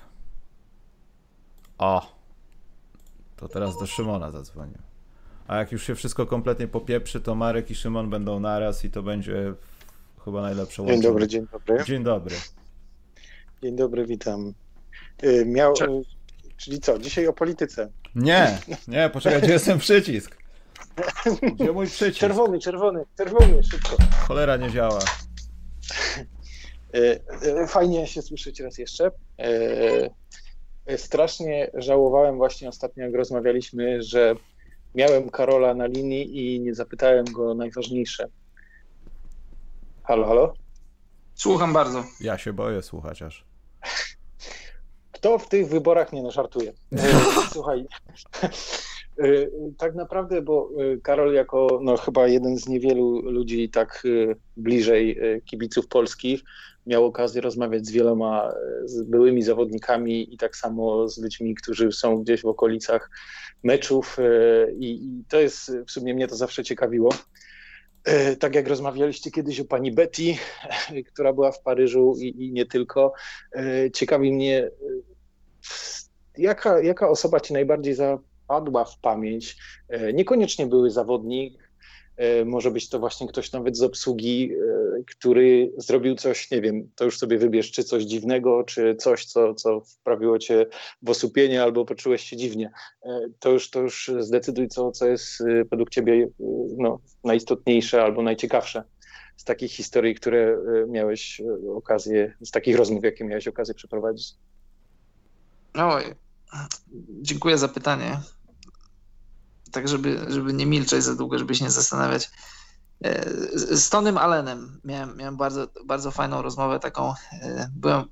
O! 1.78 2.12
To 3.37 3.48
teraz 3.48 3.78
do 3.78 3.87
Szymona 3.87 4.30
zadzwonię. 4.30 4.78
A 5.46 5.57
jak 5.57 5.72
już 5.72 5.87
się 5.87 5.94
wszystko 5.94 6.26
kompletnie 6.26 6.68
popieprzy, 6.68 7.20
to 7.20 7.35
Marek 7.35 7.70
i 7.70 7.74
Szymon 7.74 8.11
będą 8.11 8.40
naraz 8.40 8.85
i 8.85 8.90
to 8.90 9.02
będzie 9.02 9.54
chyba 10.24 10.42
najlepsze 10.42 10.83
Dzień 10.83 10.87
łączenie. 10.92 11.02
dobry, 11.02 11.28
dzień 11.28 11.46
dobry. 11.52 11.85
Dzień 11.85 12.04
dobry. 12.04 12.37
Dzień 13.62 13.76
dobry, 13.76 14.07
witam. 14.07 14.54
Y, 15.24 15.44
Miał, 15.46 15.72
y, 15.72 16.02
czyli 16.57 16.80
co, 16.80 16.98
dzisiaj 16.98 17.26
o 17.26 17.33
polityce. 17.33 17.90
Nie, 18.14 18.59
nie, 18.88 19.11
poczekaj, 19.12 19.42
gdzie 19.42 19.52
jest 19.52 19.66
ten 19.66 19.78
przycisk? 19.78 20.43
Gdzie 21.54 21.72
mój 21.72 21.87
przycisk? 21.87 22.20
Czerwony, 22.20 22.58
czerwony, 22.58 23.04
czerwony, 23.16 23.62
szybko. 23.62 23.96
Cholera 24.28 24.56
nie 24.56 24.70
działa. 24.70 24.98
Y, 26.94 27.20
y, 27.62 27.66
Fajnie 27.66 28.06
się 28.06 28.22
słyszeć 28.22 28.60
raz 28.60 28.78
jeszcze. 28.78 29.10
Y, 29.40 30.10
Strasznie 30.96 31.70
żałowałem 31.74 32.37
właśnie 32.37 32.68
ostatnio, 32.68 33.04
jak 33.04 33.14
rozmawialiśmy, 33.14 34.02
że 34.02 34.34
miałem 34.94 35.30
Karola 35.30 35.74
na 35.74 35.87
linii 35.87 36.54
i 36.56 36.60
nie 36.60 36.74
zapytałem 36.74 37.24
go 37.24 37.50
o 37.50 37.54
najważniejsze. 37.54 38.28
Halo, 40.02 40.26
halo? 40.26 40.54
Słucham 41.34 41.72
bardzo. 41.72 42.04
Ja 42.20 42.38
się 42.38 42.52
boję 42.52 42.82
słuchać 42.82 43.22
aż. 43.22 43.44
Kto 45.12 45.38
w 45.38 45.48
tych 45.48 45.68
wyborach 45.68 46.12
nie 46.12 46.22
no 46.22 46.30
żartuje? 46.30 46.72
E, 46.92 46.98
Słuchaj, 47.52 47.87
e, 48.42 48.48
tak 49.79 49.94
naprawdę, 49.94 50.42
bo 50.42 50.70
e, 50.79 50.96
Karol 50.96 51.35
jako 51.35 51.81
no, 51.83 51.96
chyba 51.96 52.29
jeden 52.29 52.59
z 52.59 52.68
niewielu 52.68 53.31
ludzi 53.31 53.70
tak 53.70 54.03
e, 54.31 54.35
bliżej 54.57 55.18
e, 55.18 55.40
kibiców 55.40 55.88
polskich 55.88 56.40
miał 56.87 57.05
okazję 57.05 57.40
rozmawiać 57.40 57.87
z 57.87 57.90
wieloma 57.90 58.53
e, 58.53 58.88
z 58.88 59.03
byłymi 59.03 59.42
zawodnikami 59.42 60.35
i 60.35 60.38
tak 60.38 60.57
samo 60.57 61.09
z 61.09 61.18
ludźmi, 61.18 61.55
którzy 61.55 61.92
są 61.92 62.22
gdzieś 62.22 62.42
w 62.42 62.46
okolicach 62.46 63.11
meczów 63.62 64.16
e, 64.18 64.72
i, 64.72 65.07
i 65.07 65.24
to 65.29 65.40
jest 65.40 65.72
w 65.87 65.90
sumie 65.90 66.14
mnie 66.14 66.29
to 66.29 66.37
zawsze 66.37 66.64
ciekawiło. 66.64 67.11
E, 68.05 68.37
Tak 68.37 68.55
jak 68.55 68.68
rozmawialiście 68.68 69.31
kiedyś 69.31 69.61
o 69.61 69.64
pani 69.64 69.92
Betty, 69.92 70.35
która 71.12 71.33
była 71.33 71.53
w 71.53 71.62
Paryżu 71.62 72.14
i, 72.18 72.44
i 72.46 72.53
nie 72.53 72.66
tylko, 72.66 73.12
e, 73.57 73.90
ciekawi 73.90 74.33
mnie, 74.33 74.59
e, 74.59 74.70
jaka, 76.38 76.81
jaka 76.81 77.09
osoba 77.09 77.40
ci 77.40 77.53
najbardziej 77.53 77.94
zapadła 78.44 78.85
w 78.85 78.98
pamięć? 78.98 79.57
E, 79.88 80.12
Niekoniecznie 80.12 80.66
były 80.66 80.90
zawodnik, 80.90 81.70
e, 82.16 82.44
może 82.44 82.70
być 82.70 82.88
to 82.88 82.98
właśnie 82.98 83.28
ktoś 83.28 83.52
nawet 83.52 83.76
z 83.76 83.83
obsługi, 83.83 84.52
e, 84.52 85.04
który 85.07 85.72
zrobił 85.76 86.14
coś, 86.14 86.50
nie 86.50 86.61
wiem, 86.61 86.90
to 86.96 87.04
już 87.04 87.18
sobie 87.18 87.38
wybierz, 87.38 87.70
czy 87.70 87.85
coś 87.85 88.02
dziwnego, 88.02 88.64
czy 88.64 88.94
coś, 88.94 89.24
co, 89.24 89.54
co 89.54 89.80
wprawiło 89.80 90.38
cię 90.38 90.66
w 91.02 91.11
osłupienie 91.11 91.62
albo 91.62 91.85
poczułeś 91.85 92.22
się 92.22 92.37
dziwnie. 92.37 92.70
To 93.40 93.50
już, 93.50 93.70
to 93.70 93.80
już 93.80 94.11
zdecyduj, 94.18 94.68
co, 94.68 94.90
co 94.90 95.07
jest 95.07 95.42
według 95.70 95.90
ciebie 95.90 96.28
no, 96.78 97.00
najistotniejsze 97.24 98.02
albo 98.02 98.22
najciekawsze 98.22 98.85
z 99.37 99.44
takich 99.44 99.72
historii, 99.72 100.14
które 100.14 100.59
miałeś 100.88 101.42
okazję, 101.76 102.35
z 102.40 102.50
takich 102.50 102.76
rozmów, 102.76 103.04
jakie 103.04 103.24
miałeś 103.24 103.48
okazję 103.48 103.74
przeprowadzić. 103.74 104.35
Oj, 105.74 106.04
dziękuję 107.22 107.58
za 107.58 107.68
pytanie. 107.68 108.20
tak 109.72 109.88
żeby, 109.88 110.26
żeby 110.28 110.52
nie 110.52 110.66
milczeć 110.66 111.04
za 111.04 111.14
długo, 111.14 111.38
żeby 111.38 111.54
się 111.54 111.64
nie 111.64 111.70
zastanawiać. 111.70 112.30
E, 113.04 113.30
z 113.76 113.88
Tonym 113.88 114.18
Allenem 114.18 114.80
miałem, 114.84 115.16
miałem 115.16 115.36
bardzo, 115.36 115.68
bardzo 115.86 116.10
fajną 116.10 116.42
rozmowę 116.42 116.80
taką. 116.80 117.14
E, 117.32 117.70
byłem 117.76 118.04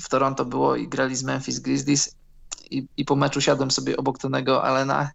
w 0.00 0.08
Toronto 0.08 0.44
było 0.44 0.76
i 0.76 0.88
grali 0.88 1.16
z 1.16 1.22
Memphis 1.22 1.58
Grizzlies 1.58 2.16
i, 2.70 2.88
i 2.96 3.04
po 3.04 3.16
meczu 3.16 3.40
siadłem 3.40 3.70
sobie 3.70 3.96
obok 3.96 4.18
Tonego 4.18 4.64
Allena 4.64 5.10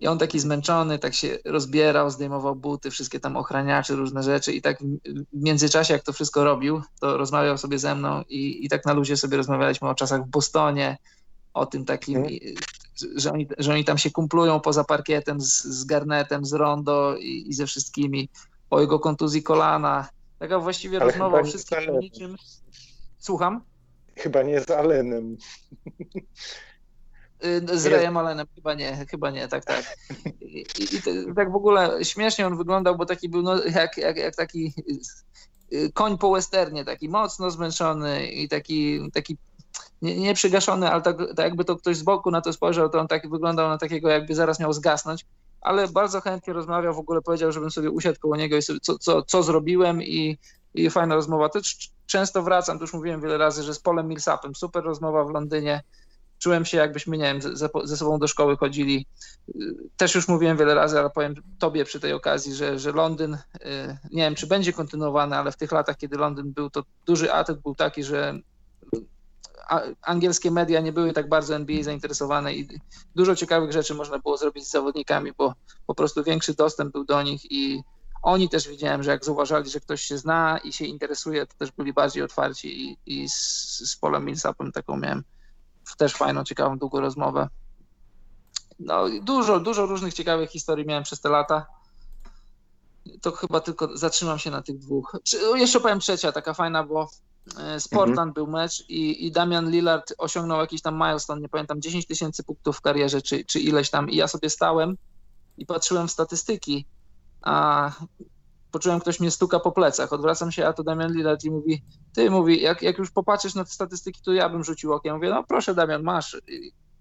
i 0.00 0.06
on 0.06 0.18
taki 0.18 0.40
zmęczony, 0.40 0.98
tak 0.98 1.14
się 1.14 1.38
rozbierał, 1.44 2.10
zdejmował 2.10 2.56
buty, 2.56 2.90
wszystkie 2.90 3.20
tam 3.20 3.36
ochraniacze, 3.36 3.94
różne 3.94 4.22
rzeczy 4.22 4.52
i 4.52 4.62
tak 4.62 4.78
w 5.32 5.42
międzyczasie 5.42 5.94
jak 5.94 6.02
to 6.02 6.12
wszystko 6.12 6.44
robił, 6.44 6.82
to 7.00 7.16
rozmawiał 7.16 7.58
sobie 7.58 7.78
ze 7.78 7.94
mną 7.94 8.22
i, 8.28 8.64
i 8.64 8.68
tak 8.68 8.86
na 8.86 8.92
luzie 8.92 9.16
sobie 9.16 9.36
rozmawialiśmy 9.36 9.88
o 9.88 9.94
czasach 9.94 10.24
w 10.24 10.30
Bostonie, 10.30 10.98
o 11.54 11.66
tym 11.66 11.84
takim, 11.84 12.16
mm. 12.16 12.30
że, 13.16 13.32
oni, 13.32 13.48
że 13.58 13.72
oni 13.72 13.84
tam 13.84 13.98
się 13.98 14.10
kumplują 14.10 14.60
poza 14.60 14.84
parkietem 14.84 15.40
z, 15.40 15.64
z 15.64 15.84
Garnetem, 15.84 16.44
z 16.44 16.52
Rondo 16.52 17.16
i, 17.16 17.44
i 17.48 17.54
ze 17.54 17.66
wszystkimi, 17.66 18.28
o 18.70 18.80
jego 18.80 18.98
kontuzji 18.98 19.42
kolana. 19.42 20.08
Taka 20.38 20.58
właściwie 20.58 21.00
Ale 21.00 21.10
rozmowa 21.10 21.40
o 21.40 21.44
wszystkim 21.44 21.98
niczym. 22.00 22.36
Słucham? 23.18 23.60
Chyba 24.16 24.42
nie 24.42 24.60
z 24.60 24.70
Alenem. 24.70 25.36
Y, 27.44 27.78
z 27.78 27.86
Rayem 27.86 28.16
Allenem 28.16 28.46
chyba 28.54 28.74
nie, 28.74 29.06
chyba 29.10 29.30
nie, 29.30 29.48
tak, 29.48 29.64
tak. 29.64 29.96
I, 30.40 30.64
i, 30.78 30.96
i 30.96 31.34
tak 31.36 31.52
w 31.52 31.56
ogóle 31.56 32.04
śmiesznie 32.04 32.46
on 32.46 32.56
wyglądał, 32.56 32.96
bo 32.96 33.06
taki 33.06 33.28
był 33.28 33.42
no, 33.42 33.64
jak, 33.64 33.96
jak, 33.96 34.16
jak 34.16 34.36
taki 34.36 34.74
y, 35.72 35.92
koń 35.92 36.18
po 36.18 36.32
westernie, 36.32 36.84
taki 36.84 37.08
mocno 37.08 37.50
zmęczony 37.50 38.26
i 38.26 38.48
taki, 38.48 39.10
taki 39.12 39.36
nie, 40.02 40.16
nie 40.16 40.34
przygaszony, 40.34 40.90
ale 40.90 41.02
tak, 41.02 41.18
tak 41.18 41.38
jakby 41.38 41.64
to 41.64 41.76
ktoś 41.76 41.96
z 41.96 42.02
boku 42.02 42.30
na 42.30 42.40
to 42.40 42.52
spojrzał, 42.52 42.88
to 42.88 43.00
on 43.00 43.08
tak 43.08 43.30
wyglądał 43.30 43.68
na 43.68 43.78
takiego, 43.78 44.08
jakby 44.08 44.34
zaraz 44.34 44.60
miał 44.60 44.72
zgasnąć, 44.72 45.26
ale 45.60 45.88
bardzo 45.88 46.20
chętnie 46.20 46.52
rozmawiał, 46.52 46.94
w 46.94 46.98
ogóle 46.98 47.22
powiedział, 47.22 47.52
żebym 47.52 47.70
sobie 47.70 47.90
usiadł 47.90 48.18
koło 48.20 48.36
niego 48.36 48.56
i 48.56 48.62
sobie, 48.62 48.80
co, 48.80 48.98
co, 48.98 49.22
co 49.22 49.42
zrobiłem 49.42 50.02
i, 50.02 50.38
i 50.74 50.90
fajna 50.90 51.14
rozmowa. 51.14 51.48
Też 51.48 51.90
często 52.06 52.42
wracam, 52.42 52.78
to 52.78 52.84
już 52.84 52.92
mówiłem 52.92 53.20
wiele 53.20 53.38
razy, 53.38 53.62
że 53.62 53.74
z 53.74 53.78
Polem 53.78 54.08
Millsapem, 54.08 54.54
super 54.54 54.84
rozmowa 54.84 55.24
w 55.24 55.30
Londynie, 55.30 55.82
czułem 56.42 56.64
się 56.64 56.78
jakbyśmy, 56.78 57.18
nie 57.18 57.24
wiem, 57.24 57.42
ze, 57.42 57.68
ze, 57.84 57.96
sobą 57.96 58.18
do 58.18 58.28
szkoły 58.28 58.56
chodzili. 58.56 59.06
Też 59.96 60.14
już 60.14 60.28
mówiłem 60.28 60.56
wiele 60.56 60.74
razy, 60.74 60.98
ale 60.98 61.10
powiem 61.10 61.34
tobie 61.58 61.84
przy 61.84 62.00
tej 62.00 62.12
okazji, 62.12 62.54
że, 62.54 62.78
że 62.78 62.92
Londyn, 62.92 63.34
y, 63.34 63.38
nie 64.10 64.22
wiem, 64.22 64.34
czy 64.34 64.46
będzie 64.46 64.72
kontynuowany, 64.72 65.36
ale 65.36 65.52
w 65.52 65.56
tych 65.56 65.72
latach, 65.72 65.96
kiedy 65.96 66.16
Londyn 66.16 66.52
był, 66.52 66.70
to 66.70 66.82
duży 67.06 67.32
atut 67.32 67.58
był 67.60 67.74
taki, 67.74 68.04
że 68.04 68.38
angielskie 70.02 70.50
media 70.50 70.80
nie 70.80 70.92
były 70.92 71.12
tak 71.12 71.28
bardzo 71.28 71.54
NBA 71.54 71.82
zainteresowane 71.82 72.54
i 72.54 72.68
dużo 73.14 73.36
ciekawych 73.36 73.72
rzeczy 73.72 73.94
można 73.94 74.18
było 74.18 74.36
zrobić 74.36 74.66
z 74.66 74.70
zawodnikami, 74.70 75.32
bo 75.38 75.54
po 75.86 75.94
prostu 75.94 76.24
większy 76.24 76.54
dostęp 76.54 76.92
był 76.92 77.04
do 77.04 77.22
nich 77.22 77.52
i 77.52 77.82
oni 78.22 78.48
też 78.48 78.68
widziałem, 78.68 79.02
że 79.02 79.10
jak 79.10 79.24
zauważali, 79.24 79.70
że 79.70 79.80
ktoś 79.80 80.02
się 80.02 80.18
zna 80.18 80.58
i 80.64 80.72
się 80.72 80.84
interesuje, 80.84 81.46
to 81.46 81.54
też 81.58 81.70
byli 81.70 81.92
bardziej 81.92 82.22
otwarci 82.22 82.90
i, 82.90 82.98
i 83.06 83.28
z, 83.28 83.34
z 83.90 83.96
Polem 83.96 84.24
Millsapem 84.24 84.72
taką 84.72 84.96
miałem 84.96 85.24
też 85.98 86.14
fajną, 86.14 86.44
ciekawą, 86.44 86.78
długą 86.78 87.00
rozmowę. 87.00 87.48
No 88.78 89.04
dużo, 89.22 89.60
dużo 89.60 89.86
różnych 89.86 90.14
ciekawych 90.14 90.50
historii 90.50 90.86
miałem 90.86 91.04
przez 91.04 91.20
te 91.20 91.28
lata. 91.28 91.66
To 93.20 93.32
chyba 93.32 93.60
tylko 93.60 93.96
zatrzymam 93.96 94.38
się 94.38 94.50
na 94.50 94.62
tych 94.62 94.78
dwóch. 94.78 95.16
Jeszcze 95.54 95.80
powiem 95.80 96.00
trzecia, 96.00 96.32
taka 96.32 96.54
fajna, 96.54 96.84
bo 96.84 97.08
z 97.78 97.88
Portland 97.88 98.28
mhm. 98.28 98.32
był 98.32 98.46
mecz 98.46 98.84
i, 98.88 99.26
i 99.26 99.32
Damian 99.32 99.70
Lillard 99.70 100.14
osiągnął 100.18 100.60
jakiś 100.60 100.82
tam 100.82 100.94
milestone, 100.94 101.40
nie 101.40 101.48
pamiętam, 101.48 101.80
10 101.80 102.06
tysięcy 102.06 102.44
punktów 102.44 102.76
w 102.76 102.80
karierze, 102.80 103.22
czy, 103.22 103.44
czy 103.44 103.60
ileś 103.60 103.90
tam. 103.90 104.10
I 104.10 104.16
ja 104.16 104.28
sobie 104.28 104.50
stałem 104.50 104.96
i 105.58 105.66
patrzyłem 105.66 106.08
w 106.08 106.10
statystyki, 106.10 106.86
a 107.42 107.90
poczułem, 108.70 109.00
ktoś 109.00 109.20
mnie 109.20 109.30
stuka 109.30 109.60
po 109.60 109.72
plecach. 109.72 110.12
Odwracam 110.12 110.52
się, 110.52 110.66
a 110.66 110.72
to 110.72 110.82
Damian 110.82 111.12
Lillard 111.12 111.44
i 111.44 111.50
mówi, 111.50 111.82
ty, 112.14 112.30
mówi, 112.30 112.62
jak, 112.62 112.82
jak 112.82 112.98
już 112.98 113.10
popatrzysz 113.10 113.54
na 113.54 113.64
te 113.64 113.70
statystyki, 113.70 114.20
to 114.24 114.32
ja 114.32 114.48
bym 114.48 114.64
rzucił 114.64 114.92
okiem. 114.92 115.14
Mówię, 115.14 115.30
no 115.30 115.44
proszę 115.44 115.74
Damian, 115.74 116.02
masz. 116.02 116.36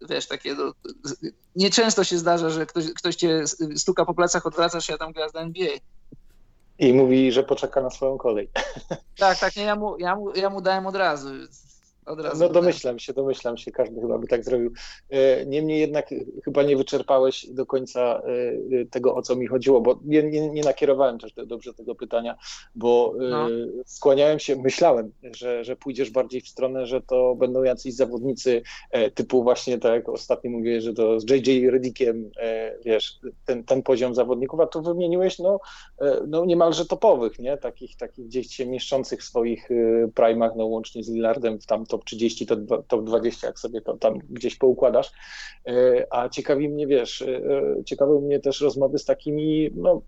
Wiesz, 0.09 0.27
takie, 0.27 0.55
no, 0.55 0.73
nieczęsto 1.55 2.03
się 2.03 2.17
zdarza, 2.17 2.49
że 2.49 2.65
ktoś, 2.65 2.93
ktoś 2.93 3.15
cię 3.15 3.43
stuka 3.75 4.05
po 4.05 4.13
plecach, 4.13 4.45
odwracasz 4.45 4.85
się, 4.87 4.93
a 4.93 4.97
tam 4.97 5.11
gwiazda 5.11 5.39
NBA. 5.39 5.69
I 6.81 6.93
mówi, 6.93 7.31
że 7.31 7.43
poczeka 7.43 7.81
na 7.81 7.89
swoją 7.89 8.17
kolej. 8.17 8.49
Tak, 9.17 9.39
tak, 9.39 9.55
nie, 9.55 9.63
ja 9.63 9.75
mu, 9.75 9.97
ja 9.97 10.15
mu, 10.15 10.35
ja 10.35 10.49
mu 10.49 10.61
dałem 10.61 10.87
od 10.87 10.95
razu. 10.95 11.29
Od 12.11 12.21
razu 12.21 12.43
no 12.43 12.49
domyślam 12.49 12.99
się, 12.99 13.13
domyślam 13.13 13.57
się, 13.57 13.71
każdy 13.71 14.01
chyba 14.01 14.17
by 14.17 14.27
tak 14.27 14.43
zrobił. 14.43 14.73
E, 15.09 15.45
niemniej 15.45 15.79
jednak 15.79 16.09
chyba 16.45 16.63
nie 16.63 16.77
wyczerpałeś 16.77 17.47
do 17.49 17.65
końca 17.65 18.01
e, 18.01 18.81
e, 18.81 18.85
tego, 18.85 19.15
o 19.15 19.21
co 19.21 19.35
mi 19.35 19.47
chodziło, 19.47 19.81
bo 19.81 19.99
nie, 20.05 20.23
nie, 20.23 20.49
nie 20.49 20.61
nakierowałem 20.61 21.19
też 21.19 21.33
dobrze 21.45 21.73
tego 21.73 21.95
pytania, 21.95 22.37
bo 22.75 23.13
no. 23.29 23.47
skłaniałem 23.85 24.39
się, 24.39 24.55
myślałem, 24.55 25.11
że, 25.35 25.63
że 25.63 25.75
pójdziesz 25.75 26.09
bardziej 26.09 26.41
w 26.41 26.47
stronę, 26.47 26.85
że 26.85 27.01
to 27.01 27.35
będą 27.35 27.63
jacyś 27.63 27.93
zawodnicy 27.93 28.61
typu 29.15 29.43
właśnie 29.43 29.77
tak 29.77 29.93
jak 29.93 30.09
ostatnio 30.09 30.51
mówię, 30.51 30.81
że 30.81 30.93
to 30.93 31.19
z 31.19 31.29
JJ 31.29 31.69
Redickiem, 31.69 32.31
wiesz, 32.85 33.19
ten, 33.45 33.63
ten 33.63 33.83
poziom 33.83 34.15
zawodników, 34.15 34.59
a 34.59 34.67
tu 34.67 34.81
wymieniłeś 34.81 35.39
no, 35.39 35.59
no 36.27 36.45
niemalże 36.45 36.85
topowych, 36.85 37.39
nie? 37.39 37.57
Takich, 37.57 37.95
takich 37.97 38.25
gdzieś 38.25 38.55
się 38.55 38.65
mieszczących 38.65 39.21
w 39.21 39.23
swoich 39.23 39.69
primach, 40.15 40.51
no 40.55 40.65
łącznie 40.65 41.03
z 41.03 41.09
Lillardem 41.09 41.59
w 41.59 41.65
tam 41.65 41.85
top 42.01 42.05
30, 42.05 42.45
top, 42.45 42.59
top 42.87 43.05
20, 43.05 43.47
jak 43.47 43.59
sobie 43.59 43.81
to 43.81 43.97
tam 43.97 44.19
gdzieś 44.29 44.55
poukładasz. 44.55 45.11
E, 45.67 46.07
a 46.09 46.29
ciekawi 46.29 46.69
mnie, 46.69 46.87
wiesz, 46.87 47.21
e, 47.21 47.41
ciekawią 47.85 48.21
mnie 48.21 48.39
też 48.39 48.61
rozmowy 48.61 48.99
z 48.99 49.05
takimi, 49.05 49.69
no, 49.75 50.01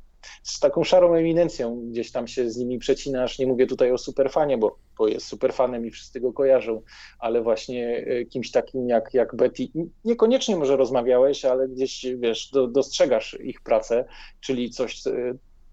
z 0.43 0.59
taką 0.59 0.83
szarą 0.83 1.13
eminencją, 1.13 1.89
gdzieś 1.89 2.11
tam 2.11 2.27
się 2.27 2.49
z 2.49 2.57
nimi 2.57 2.79
przecinasz. 2.79 3.39
Nie 3.39 3.47
mówię 3.47 3.67
tutaj 3.67 3.91
o 3.91 3.97
superfanie, 3.97 4.57
bo, 4.57 4.77
bo 4.97 5.07
jest 5.07 5.27
superfanem 5.27 5.85
i 5.85 5.91
wszyscy 5.91 6.19
go 6.19 6.33
kojarzą, 6.33 6.81
ale 7.19 7.41
właśnie 7.41 8.05
e, 8.07 8.25
kimś 8.25 8.51
takim 8.51 8.89
jak, 8.89 9.13
jak 9.13 9.35
Betty. 9.35 9.67
Niekoniecznie 10.05 10.55
może 10.55 10.77
rozmawiałeś, 10.77 11.45
ale 11.45 11.67
gdzieś 11.67 12.05
wiesz, 12.17 12.49
do, 12.51 12.67
dostrzegasz 12.67 13.37
ich 13.43 13.61
pracę, 13.61 14.05
czyli 14.39 14.69
coś, 14.69 15.01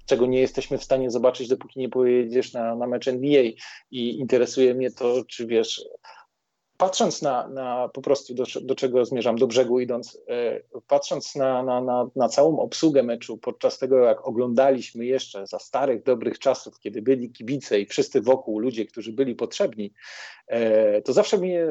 czego 0.07 0.27
nie 0.27 0.41
jesteśmy 0.41 0.79
w 0.79 0.85
stanie 0.85 1.11
zobaczyć, 1.11 1.49
dopóki 1.49 1.81
nie 1.81 1.89
pojedziesz 1.89 2.53
na, 2.53 2.75
na 2.75 2.87
mecz 2.87 3.09
NBA. 3.09 3.43
I 3.91 4.19
interesuje 4.19 4.75
mnie 4.75 4.91
to, 4.91 5.25
czy 5.25 5.47
wiesz, 5.47 5.85
patrząc 6.81 7.23
na, 7.23 7.49
na 7.49 7.89
po 7.89 8.03
prostu 8.03 8.35
do, 8.35 8.45
do 8.63 8.75
czego 8.75 9.05
zmierzam, 9.05 9.37
do 9.37 9.47
brzegu 9.47 9.81
idąc, 9.81 10.19
e, 10.29 10.61
patrząc 10.87 11.37
na, 11.37 11.63
na, 11.63 11.81
na, 11.81 12.07
na 12.17 12.29
całą 12.29 12.59
obsługę 12.59 13.03
meczu 13.03 13.39
podczas 13.39 13.79
tego, 13.79 13.99
jak 13.99 14.29
oglądaliśmy 14.29 15.07
jeszcze 15.07 15.47
za 15.47 15.59
starych, 15.59 16.03
dobrych 16.03 16.39
czasów, 16.39 16.81
kiedy 16.81 17.03
byli 17.03 17.33
kibice 17.33 17.81
i 17.81 17.87
wszyscy 17.87 18.21
wokół 18.21 18.59
ludzie, 18.59 18.87
którzy 18.87 19.13
byli 19.13 19.35
potrzebni, 19.35 19.93
e, 20.47 21.03
to 21.03 21.13
zawsze 21.13 21.39
mnie 21.39 21.67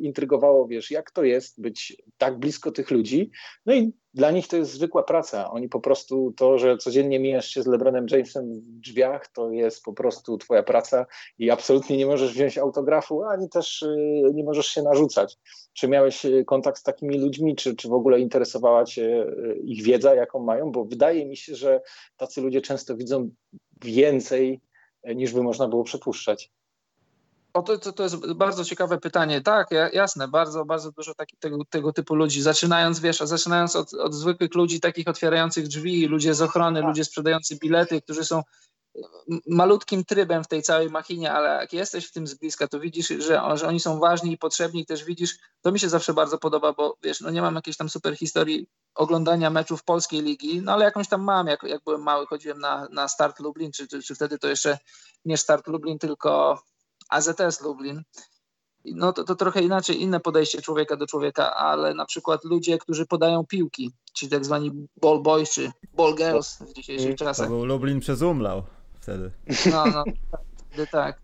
intrygowało, 0.00 0.68
wiesz, 0.68 0.90
jak 0.90 1.10
to 1.10 1.24
jest 1.24 1.60
być 1.60 2.02
tak 2.18 2.38
blisko 2.38 2.72
tych 2.72 2.90
ludzi. 2.90 3.30
No 3.66 3.74
i 3.74 3.92
dla 4.14 4.30
nich 4.30 4.48
to 4.48 4.56
jest 4.56 4.72
zwykła 4.72 5.02
praca. 5.02 5.50
Oni 5.50 5.68
po 5.68 5.80
prostu 5.80 6.32
to, 6.36 6.58
że 6.58 6.76
codziennie 6.76 7.20
mijasz 7.20 7.48
się 7.48 7.62
z 7.62 7.66
LeBronem 7.66 8.06
Jamesem 8.10 8.60
w 8.60 8.68
drzwiach, 8.68 9.28
to 9.28 9.50
jest 9.50 9.82
po 9.82 9.92
prostu 9.92 10.38
twoja 10.38 10.62
praca 10.62 11.06
i 11.38 11.50
absolutnie 11.50 11.96
nie 11.96 12.06
możesz 12.06 12.32
wziąć 12.32 12.58
autografu, 12.58 13.22
ani 13.24 13.48
też 13.48 13.82
y, 13.82 14.30
nie 14.34 14.44
możesz 14.44 14.66
się 14.66 14.82
narzucać. 14.82 15.38
Czy 15.72 15.88
miałeś 15.88 16.24
y, 16.24 16.44
kontakt 16.44 16.78
z 16.78 16.82
takimi 16.82 17.18
ludźmi, 17.18 17.56
czy, 17.56 17.76
czy 17.76 17.88
w 17.88 17.92
ogóle 17.92 18.20
interesowała 18.20 18.84
cię 18.84 19.26
y, 19.26 19.60
ich 19.64 19.84
wiedza, 19.84 20.14
jaką 20.14 20.40
mają? 20.40 20.72
Bo 20.72 20.84
wydaje 20.84 21.26
mi 21.26 21.36
się, 21.36 21.54
że 21.54 21.80
tacy 22.16 22.40
ludzie 22.40 22.60
często 22.60 22.96
widzą 22.96 23.30
więcej, 23.84 24.60
niż 25.04 25.32
by 25.32 25.42
można 25.42 25.68
było 25.68 25.84
przypuszczać. 25.84 26.50
O, 27.54 27.62
to, 27.62 27.78
to, 27.78 27.92
to 27.92 28.02
jest 28.02 28.32
bardzo 28.32 28.64
ciekawe 28.64 28.98
pytanie. 28.98 29.40
Tak, 29.40 29.68
jasne, 29.92 30.28
bardzo, 30.28 30.64
bardzo 30.64 30.92
dużo 30.92 31.14
taki, 31.14 31.36
tego, 31.36 31.64
tego 31.70 31.92
typu 31.92 32.14
ludzi. 32.14 32.42
Zaczynając, 32.42 33.00
wiesz, 33.00 33.18
zaczynając 33.18 33.76
od, 33.76 33.94
od 33.94 34.14
zwykłych 34.14 34.54
ludzi, 34.54 34.80
takich 34.80 35.08
otwierających 35.08 35.68
drzwi, 35.68 36.06
ludzie 36.06 36.34
z 36.34 36.42
ochrony, 36.42 36.80
tak. 36.80 36.88
ludzie 36.88 37.04
sprzedający 37.04 37.56
bilety, 37.56 38.02
którzy 38.02 38.24
są 38.24 38.42
malutkim 39.46 40.04
trybem 40.04 40.44
w 40.44 40.48
tej 40.48 40.62
całej 40.62 40.90
machinie, 40.90 41.32
ale 41.32 41.60
jak 41.60 41.72
jesteś 41.72 42.06
w 42.06 42.12
tym 42.12 42.26
z 42.26 42.34
bliska, 42.34 42.68
to 42.68 42.80
widzisz, 42.80 43.08
że, 43.08 43.40
że 43.54 43.68
oni 43.68 43.80
są 43.80 43.98
ważni 43.98 44.32
i 44.32 44.38
potrzebni 44.38 44.80
i 44.80 44.86
też 44.86 45.04
widzisz, 45.04 45.38
to 45.62 45.72
mi 45.72 45.80
się 45.80 45.88
zawsze 45.88 46.14
bardzo 46.14 46.38
podoba, 46.38 46.72
bo 46.72 46.96
wiesz, 47.02 47.20
no 47.20 47.30
nie 47.30 47.42
mam 47.42 47.54
jakiejś 47.54 47.76
tam 47.76 47.88
super 47.88 48.16
historii 48.16 48.66
oglądania 48.94 49.50
meczów 49.50 49.84
polskiej 49.84 50.22
ligi, 50.22 50.62
no 50.62 50.72
ale 50.72 50.84
jakąś 50.84 51.08
tam 51.08 51.22
mam, 51.22 51.46
jak, 51.46 51.62
jak 51.62 51.82
byłem 51.84 52.02
mały, 52.02 52.26
chodziłem 52.26 52.60
na, 52.60 52.88
na 52.90 53.08
Start 53.08 53.40
Lublin, 53.40 53.72
czy, 53.72 53.88
czy, 53.88 54.02
czy 54.02 54.14
wtedy 54.14 54.38
to 54.38 54.48
jeszcze 54.48 54.78
nie 55.24 55.36
Start 55.36 55.66
Lublin, 55.66 55.98
tylko 55.98 56.62
AZS 57.12 57.60
Lublin. 57.60 58.02
No 58.84 59.12
to, 59.12 59.24
to 59.24 59.34
trochę 59.34 59.62
inaczej, 59.62 60.02
inne 60.02 60.20
podejście 60.20 60.62
człowieka 60.62 60.96
do 60.96 61.06
człowieka, 61.06 61.54
ale 61.54 61.94
na 61.94 62.06
przykład 62.06 62.44
ludzie, 62.44 62.78
którzy 62.78 63.06
podają 63.06 63.46
piłki, 63.46 63.92
ci 64.14 64.28
tak 64.28 64.44
zwani 64.44 64.86
ball 65.02 65.22
boys 65.22 65.50
czy 65.50 65.72
ball 65.94 66.14
girls 66.14 66.58
w 66.58 66.72
dzisiejszych 66.72 67.16
czasach. 67.16 67.46
To 67.46 67.52
był 67.52 67.64
Lublin 67.64 68.00
przez 68.00 68.22
umlał 68.22 68.62
wtedy. 69.00 69.30
No, 69.72 69.86
no, 69.86 70.04
wtedy 70.56 70.86
tak. 70.86 71.20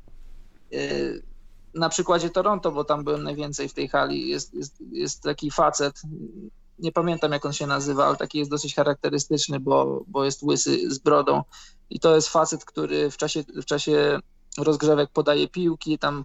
Y, 0.72 1.22
na 1.74 1.88
przykładzie 1.88 2.30
Toronto, 2.30 2.72
bo 2.72 2.84
tam 2.84 3.04
byłem 3.04 3.22
najwięcej 3.22 3.68
w 3.68 3.74
tej 3.74 3.88
hali, 3.88 4.28
jest, 4.28 4.54
jest, 4.54 4.76
jest 4.92 5.22
taki 5.22 5.50
facet, 5.50 6.02
nie 6.78 6.92
pamiętam 6.92 7.32
jak 7.32 7.46
on 7.46 7.52
się 7.52 7.66
nazywa, 7.66 8.06
ale 8.06 8.16
taki 8.16 8.38
jest 8.38 8.50
dosyć 8.50 8.74
charakterystyczny, 8.74 9.60
bo, 9.60 10.04
bo 10.06 10.24
jest 10.24 10.42
łysy 10.42 10.90
z 10.90 10.98
brodą 10.98 11.42
i 11.90 12.00
to 12.00 12.14
jest 12.14 12.28
facet, 12.28 12.64
który 12.64 13.10
w 13.10 13.16
czasie, 13.16 13.44
w 13.62 13.64
czasie 13.64 14.18
rozgrzewek 14.58 15.10
podaje 15.10 15.48
piłki, 15.48 15.98
tam 15.98 16.24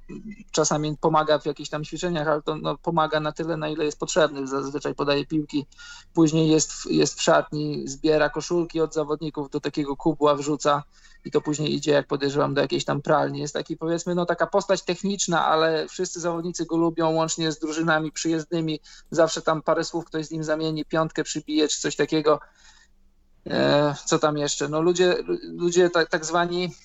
czasami 0.52 0.98
pomaga 0.98 1.40
w 1.40 1.46
jakichś 1.46 1.70
tam 1.70 1.84
ćwiczeniach, 1.84 2.28
ale 2.28 2.42
to 2.42 2.56
no, 2.56 2.78
pomaga 2.78 3.20
na 3.20 3.32
tyle, 3.32 3.58
na 3.58 3.70
ile 3.70 3.86
jest 3.86 4.00
potrzebny. 4.00 4.48
Zazwyczaj 4.48 4.96
podaje 4.96 5.26
piłki, 5.26 5.66
później 6.14 6.50
jest, 6.50 6.72
jest 6.86 7.20
w 7.20 7.22
szatni, 7.22 7.88
zbiera 7.88 8.30
koszulki 8.30 8.82
od 8.82 8.94
zawodników, 8.94 9.50
do 9.50 9.60
takiego 9.60 9.96
kubła 9.96 10.36
wrzuca 10.36 10.84
i 11.26 11.32
to 11.32 11.42
później 11.42 11.76
idzie, 11.76 11.92
jak 11.92 12.08
podejrzewam, 12.08 12.54
do 12.54 12.62
jakiejś 12.62 12.86
tam 12.86 13.02
pralni. 13.02 13.40
Jest 13.40 13.54
taki 13.54 13.78
powiedzmy, 13.78 14.16
no 14.16 14.26
taka 14.26 14.48
postać 14.48 14.82
techniczna, 14.82 15.46
ale 15.46 15.88
wszyscy 15.88 16.20
zawodnicy 16.20 16.66
go 16.66 16.78
lubią, 16.78 17.10
łącznie 17.10 17.52
z 17.52 17.60
drużynami 17.60 18.12
przyjezdnymi. 18.12 18.80
Zawsze 19.12 19.42
tam 19.42 19.62
parę 19.62 19.84
słów 19.84 20.06
ktoś 20.06 20.26
z 20.26 20.32
nim 20.32 20.44
zamieni, 20.44 20.86
piątkę 20.86 21.24
przybije, 21.24 21.68
czy 21.68 21.80
coś 21.80 21.96
takiego. 21.96 22.40
E, 23.50 23.96
co 24.06 24.20
tam 24.20 24.38
jeszcze? 24.38 24.70
No 24.70 24.82
ludzie, 24.82 25.16
ludzie 25.44 25.90
tak, 25.90 26.10
tak 26.10 26.26
zwani 26.26 26.76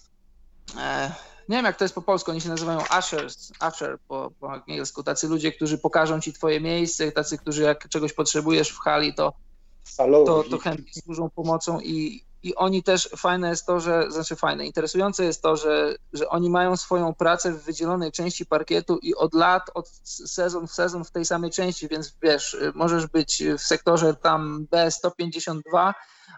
e, 0.76 1.14
nie 1.48 1.56
wiem 1.56 1.64
jak 1.64 1.76
to 1.76 1.84
jest 1.84 1.94
po 1.94 2.02
polsku, 2.02 2.30
oni 2.30 2.40
się 2.40 2.48
nazywają 2.48 2.80
ushers, 2.98 3.52
usher 3.68 3.98
po, 4.08 4.30
po 4.40 4.52
angielsku, 4.52 5.02
tacy 5.02 5.28
ludzie, 5.28 5.52
którzy 5.52 5.78
pokażą 5.78 6.20
ci 6.20 6.32
twoje 6.32 6.60
miejsce, 6.60 7.12
tacy, 7.12 7.38
którzy 7.38 7.62
jak 7.62 7.88
czegoś 7.88 8.12
potrzebujesz 8.12 8.70
w 8.70 8.78
hali, 8.78 9.14
to, 9.14 9.32
to, 9.96 10.44
to 10.50 10.58
chętnie 10.58 11.02
służą 11.02 11.30
pomocą 11.30 11.80
i, 11.80 12.24
i 12.42 12.54
oni 12.54 12.82
też, 12.82 13.08
fajne 13.16 13.48
jest 13.48 13.66
to, 13.66 13.80
że, 13.80 14.10
znaczy 14.10 14.36
fajne, 14.36 14.66
interesujące 14.66 15.24
jest 15.24 15.42
to, 15.42 15.56
że, 15.56 15.94
że 16.12 16.28
oni 16.28 16.50
mają 16.50 16.76
swoją 16.76 17.14
pracę 17.14 17.52
w 17.52 17.64
wydzielonej 17.64 18.12
części 18.12 18.46
parkietu 18.46 18.98
i 19.02 19.14
od 19.14 19.34
lat, 19.34 19.62
od 19.74 19.88
sezon 20.04 20.66
w 20.66 20.72
sezon 20.72 21.04
w 21.04 21.10
tej 21.10 21.24
samej 21.24 21.50
części, 21.50 21.88
więc 21.88 22.16
wiesz, 22.22 22.56
możesz 22.74 23.06
być 23.06 23.42
w 23.58 23.62
sektorze 23.62 24.14
tam 24.14 24.66
B152, 24.72 25.92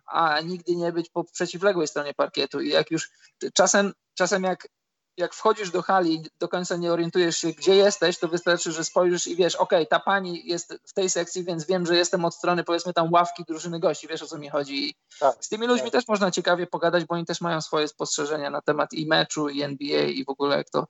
a 0.06 0.40
nigdy 0.40 0.76
nie 0.76 0.92
być 0.92 1.10
po 1.10 1.24
przeciwległej 1.24 1.88
stronie 1.88 2.14
parkietu. 2.14 2.60
I 2.60 2.68
jak 2.68 2.90
już 2.90 3.10
czasem, 3.54 3.92
czasem 4.14 4.42
jak 4.42 4.68
jak 5.16 5.34
wchodzisz 5.34 5.70
do 5.70 5.82
hali 5.82 6.22
do 6.38 6.48
końca 6.48 6.76
nie 6.76 6.92
orientujesz 6.92 7.36
się, 7.36 7.48
gdzie 7.48 7.76
jesteś, 7.76 8.18
to 8.18 8.28
wystarczy, 8.28 8.72
że 8.72 8.84
spojrzysz 8.84 9.26
i 9.26 9.36
wiesz, 9.36 9.56
ok, 9.56 9.70
ta 9.90 10.00
pani 10.00 10.46
jest 10.46 10.74
w 10.86 10.92
tej 10.92 11.10
sekcji, 11.10 11.44
więc 11.44 11.66
wiem, 11.66 11.86
że 11.86 11.96
jestem 11.96 12.24
od 12.24 12.34
strony 12.34 12.64
powiedzmy 12.64 12.92
tam 12.92 13.12
ławki 13.12 13.44
drużyny 13.44 13.80
gości, 13.80 14.08
wiesz 14.08 14.22
o 14.22 14.26
co 14.26 14.38
mi 14.38 14.48
chodzi. 14.48 14.88
I 14.88 14.94
tak, 15.20 15.44
z 15.44 15.48
tymi 15.48 15.66
ludźmi 15.66 15.90
tak. 15.90 15.92
też 15.92 16.08
można 16.08 16.30
ciekawie 16.30 16.66
pogadać, 16.66 17.04
bo 17.04 17.14
oni 17.14 17.24
też 17.24 17.40
mają 17.40 17.60
swoje 17.60 17.88
spostrzeżenia 17.88 18.50
na 18.50 18.60
temat 18.60 18.92
i 18.92 19.06
meczu, 19.06 19.48
i 19.48 19.62
NBA, 19.62 20.04
i 20.04 20.24
w 20.24 20.28
ogóle 20.28 20.56
jak 20.56 20.70
to 20.70 20.86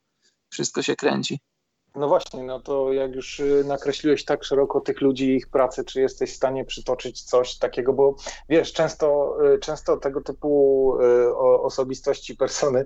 wszystko 0.49 0.81
się 0.81 0.95
kręci. 0.95 1.39
No 1.95 2.07
właśnie, 2.07 2.43
no 2.43 2.59
to 2.59 2.93
jak 2.93 3.15
już 3.15 3.39
y, 3.39 3.63
nakreśliłeś 3.67 4.25
tak 4.25 4.43
szeroko 4.43 4.81
tych 4.81 5.01
ludzi 5.01 5.29
i 5.29 5.35
ich 5.35 5.49
pracy, 5.49 5.83
czy 5.85 6.01
jesteś 6.01 6.31
w 6.31 6.35
stanie 6.35 6.65
przytoczyć 6.65 7.23
coś 7.23 7.57
takiego, 7.57 7.93
bo 7.93 8.15
wiesz, 8.49 8.73
często, 8.73 9.37
y, 9.53 9.59
często 9.59 9.97
tego 9.97 10.21
typu 10.21 10.97
y, 11.01 11.35
osobistości, 11.37 12.35
persony 12.41 12.85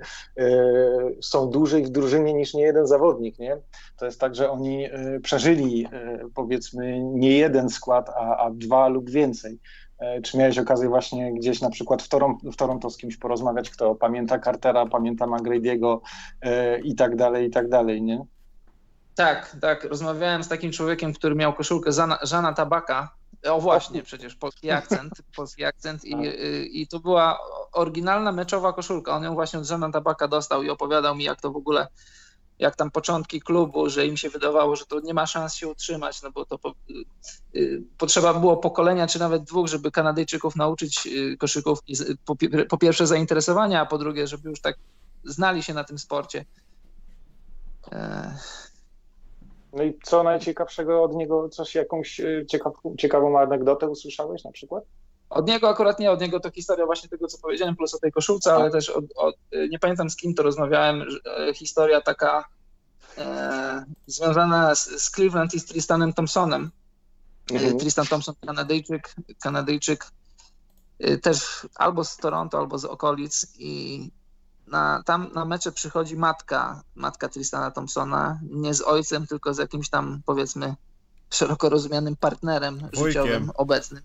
są 1.21 1.49
dłużej 1.49 1.83
w 1.83 1.89
drużynie 1.89 2.33
niż 2.33 2.53
nie 2.53 2.63
jeden 2.63 2.87
zawodnik, 2.87 3.39
nie? 3.39 3.57
To 3.97 4.05
jest 4.05 4.19
tak, 4.19 4.35
że 4.35 4.51
oni 4.51 4.89
przeżyli 5.23 5.87
powiedzmy 6.35 6.99
nie 7.03 7.37
jeden 7.37 7.69
skład, 7.69 8.09
a, 8.09 8.37
a 8.37 8.51
dwa 8.51 8.87
lub 8.87 9.09
więcej. 9.09 9.59
Czy 10.23 10.37
miałeś 10.37 10.57
okazję 10.57 10.89
właśnie 10.89 11.33
gdzieś 11.33 11.61
na 11.61 11.69
przykład 11.69 12.01
w, 12.01 12.09
Toron 12.09 12.37
w 12.43 12.55
Toronto 12.55 12.89
z 12.89 12.97
kimś 12.97 13.17
porozmawiać, 13.17 13.69
kto 13.69 13.95
pamięta 13.95 14.39
Cartera, 14.39 14.85
pamięta 14.85 15.25
McGrady'ego 15.25 15.99
i 16.83 16.95
tak 16.95 17.15
dalej, 17.15 17.47
i 17.47 17.49
tak 17.49 17.69
dalej, 17.69 18.01
nie? 18.01 18.25
Tak, 19.15 19.55
tak. 19.61 19.83
Rozmawiałem 19.83 20.43
z 20.43 20.47
takim 20.47 20.71
człowiekiem, 20.71 21.13
który 21.13 21.35
miał 21.35 21.53
koszulkę 21.53 21.91
Żana, 21.91 22.19
Żana 22.21 22.53
Tabaka. 22.53 23.15
O 23.43 23.61
właśnie, 23.61 24.03
przecież 24.03 24.35
polski 24.35 24.71
akcent, 24.71 25.13
polski 25.37 25.65
akcent 25.65 26.05
i, 26.05 26.11
tak. 26.11 26.21
i 26.71 26.87
to 26.87 26.99
była 26.99 27.39
oryginalna 27.71 28.31
meczowa 28.31 28.73
koszulka. 28.73 29.15
On 29.15 29.23
ją 29.23 29.33
właśnie 29.33 29.59
od 29.59 29.65
Żana 29.65 29.91
Tabaka 29.91 30.27
dostał 30.27 30.63
i 30.63 30.69
opowiadał 30.69 31.15
mi, 31.15 31.23
jak 31.23 31.41
to 31.41 31.51
w 31.51 31.55
ogóle, 31.55 31.87
jak 32.59 32.75
tam 32.75 32.91
początki 32.91 33.41
klubu, 33.41 33.89
że 33.89 34.07
im 34.07 34.17
się 34.17 34.29
wydawało, 34.29 34.75
że 34.75 34.85
to 34.85 34.99
nie 34.99 35.13
ma 35.13 35.27
szans 35.27 35.53
się 35.53 35.67
utrzymać, 35.67 36.21
no 36.21 36.31
bo 36.31 36.45
to 36.45 36.57
po, 36.57 36.73
y, 37.55 37.83
potrzeba 37.97 38.33
było 38.33 38.57
pokolenia, 38.57 39.07
czy 39.07 39.19
nawet 39.19 39.43
dwóch, 39.43 39.67
żeby 39.67 39.91
Kanadyjczyków 39.91 40.55
nauczyć 40.55 41.07
y, 41.07 41.37
koszykówki, 41.37 41.93
po, 42.25 42.35
po 42.69 42.77
pierwsze 42.77 43.07
zainteresowania, 43.07 43.81
a 43.81 43.85
po 43.85 43.97
drugie, 43.97 44.27
żeby 44.27 44.49
już 44.49 44.61
tak 44.61 44.75
znali 45.23 45.63
się 45.63 45.73
na 45.73 45.83
tym 45.83 45.99
sporcie. 45.99 46.45
E, 47.91 48.37
no 49.75 49.83
i 49.83 49.99
co 50.03 50.23
najciekawszego 50.23 51.03
od 51.03 51.15
niego, 51.15 51.49
coś 51.49 51.75
jakąś 51.75 52.19
e, 52.19 52.45
ciekaw, 52.47 52.73
ciekawą 52.97 53.39
anegdotę 53.39 53.89
usłyszałeś 53.89 54.43
na 54.43 54.51
przykład? 54.51 54.83
Od 55.29 55.47
niego 55.47 55.69
akurat 55.69 55.99
nie, 55.99 56.11
od 56.11 56.21
niego 56.21 56.39
to 56.39 56.51
historia 56.51 56.85
właśnie 56.85 57.09
tego, 57.09 57.27
co 57.27 57.37
powiedziałem, 57.37 57.75
plus 57.75 57.93
o 57.93 57.99
tej 57.99 58.11
koszulce, 58.11 58.53
ale 58.53 58.71
też 58.71 58.89
od, 58.89 59.05
od, 59.15 59.35
e, 59.51 59.67
nie 59.67 59.79
pamiętam 59.79 60.09
z 60.09 60.15
kim 60.15 60.33
to 60.33 60.43
rozmawiałem, 60.43 61.01
e, 61.01 61.53
historia 61.53 62.01
taka 62.01 62.45
e, 63.17 63.85
związana 64.07 64.75
z, 64.75 64.85
z, 64.85 65.11
Cleveland 65.11 65.53
i 65.53 65.59
z 65.59 65.65
Tristanem 65.65 66.13
Thompsonem. 66.13 66.71
Mhm. 67.51 67.77
Tristan 67.77 68.05
Thompson, 68.05 68.35
Kanadyjczyk, 68.45 69.15
Kanadyjczyk 69.41 70.05
też 71.21 71.67
albo 71.75 72.03
z 72.03 72.17
Toronto, 72.17 72.57
albo 72.57 72.77
z 72.77 72.85
okolic 72.85 73.47
i 73.59 74.09
na, 74.67 75.03
tam 75.05 75.29
na 75.33 75.45
mecze 75.45 75.71
przychodzi 75.71 76.17
matka, 76.17 76.83
matka 76.95 77.29
Tristana 77.29 77.71
Thompsona, 77.71 78.39
nie 78.51 78.73
z 78.73 78.81
ojcem, 78.81 79.27
tylko 79.27 79.53
z 79.53 79.57
jakimś 79.57 79.89
tam 79.89 80.21
powiedzmy 80.25 80.75
szeroko 81.29 81.69
rozumianym 81.69 82.15
partnerem 82.15 82.79
Wujkiem. 82.79 83.05
życiowym 83.05 83.51
obecnym. 83.55 84.03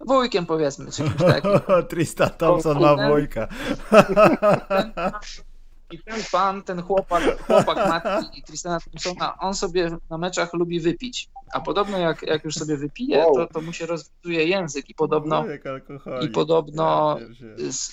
Wujkiem 0.00 0.46
powiedzmy, 0.46 0.92
czy 0.92 1.02
kimś 1.02 1.16
takim. 1.16 1.50
Tristan 1.90 2.30
Thompson 2.30 2.80
ma 2.80 3.08
wujka. 3.08 3.48
I 5.90 5.98
ten 5.98 6.20
pan, 6.32 6.62
ten 6.62 6.82
chłopak, 6.82 7.46
chłopak 7.46 7.76
matki 7.76 8.38
i 8.38 8.42
Tristana 8.42 8.80
Thompsona, 8.80 9.38
on 9.38 9.54
sobie 9.54 9.90
na 10.10 10.18
meczach 10.18 10.54
lubi 10.54 10.80
wypić. 10.80 11.28
A 11.52 11.60
podobno 11.60 11.98
jak, 11.98 12.22
jak 12.22 12.44
już 12.44 12.54
sobie 12.54 12.76
wypije, 12.76 13.24
to, 13.34 13.46
to 13.46 13.60
mu 13.60 13.72
się 13.72 13.86
rozwituje 13.86 14.44
język 14.44 14.90
i 14.90 14.94
podobno, 14.94 15.44
i 16.22 16.28
podobno 16.28 17.16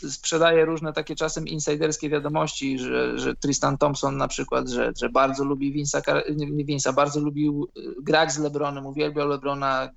sprzedaje 0.09 0.65
różne 0.65 0.93
takie 0.93 1.15
czasem 1.15 1.47
insiderskie 1.47 2.09
wiadomości, 2.09 2.79
że, 2.79 3.19
że 3.19 3.35
Tristan 3.35 3.77
Thompson 3.77 4.17
na 4.17 4.27
przykład, 4.27 4.69
że, 4.69 4.91
że 4.97 5.09
bardzo 5.09 5.43
lubi 5.43 5.85
Vince'a, 5.85 6.21
nie 6.35 6.65
Vince'a, 6.65 6.93
bardzo 6.93 7.19
lubił 7.19 7.67
y, 7.77 7.81
grać 8.01 8.31
z 8.31 8.39
LeBronem, 8.39 8.85
uwielbiał 8.85 9.27
LeBrona, 9.27 9.89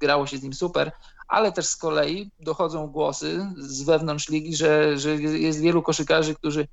grało 0.00 0.26
się 0.26 0.38
z 0.38 0.42
nim 0.42 0.52
super, 0.52 0.92
ale 1.28 1.52
też 1.52 1.66
z 1.66 1.76
kolei 1.76 2.30
dochodzą 2.40 2.86
głosy 2.86 3.46
z 3.58 3.82
wewnątrz 3.82 4.28
ligi, 4.28 4.56
że, 4.56 4.98
że 4.98 5.14
jest 5.16 5.60
wielu 5.60 5.82
koszykarzy, 5.82 6.34
którzy 6.34 6.68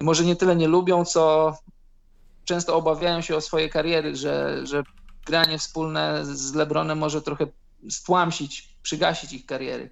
może 0.00 0.24
nie 0.24 0.36
tyle 0.36 0.56
nie 0.56 0.68
lubią, 0.68 1.04
co 1.04 1.54
często 2.44 2.76
obawiają 2.76 3.20
się 3.20 3.36
o 3.36 3.40
swoje 3.40 3.68
kariery, 3.68 4.16
że, 4.16 4.66
że 4.66 4.82
granie 5.26 5.58
wspólne 5.58 6.20
z 6.24 6.54
LeBronem 6.54 6.98
może 6.98 7.22
trochę 7.22 7.46
stłamsić, 7.90 8.76
przygasić 8.82 9.32
ich 9.32 9.46
kariery. 9.46 9.90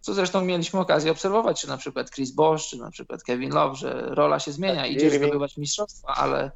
Co 0.00 0.14
zresztą 0.14 0.44
mieliśmy 0.44 0.80
okazję 0.80 1.12
obserwować, 1.12 1.60
czy 1.60 1.68
na 1.68 1.76
przykład 1.76 2.10
Chris 2.10 2.30
Bosh, 2.30 2.68
czy 2.68 2.76
na 2.76 2.90
przykład 2.90 3.22
Kevin 3.22 3.50
Love, 3.50 3.76
że 3.76 4.06
rola 4.14 4.40
się 4.40 4.52
zmienia, 4.52 4.82
tak, 4.82 4.90
idziesz 4.90 5.14
zdobywać 5.14 5.56
mistrzostwa, 5.56 6.14
ale, 6.14 6.50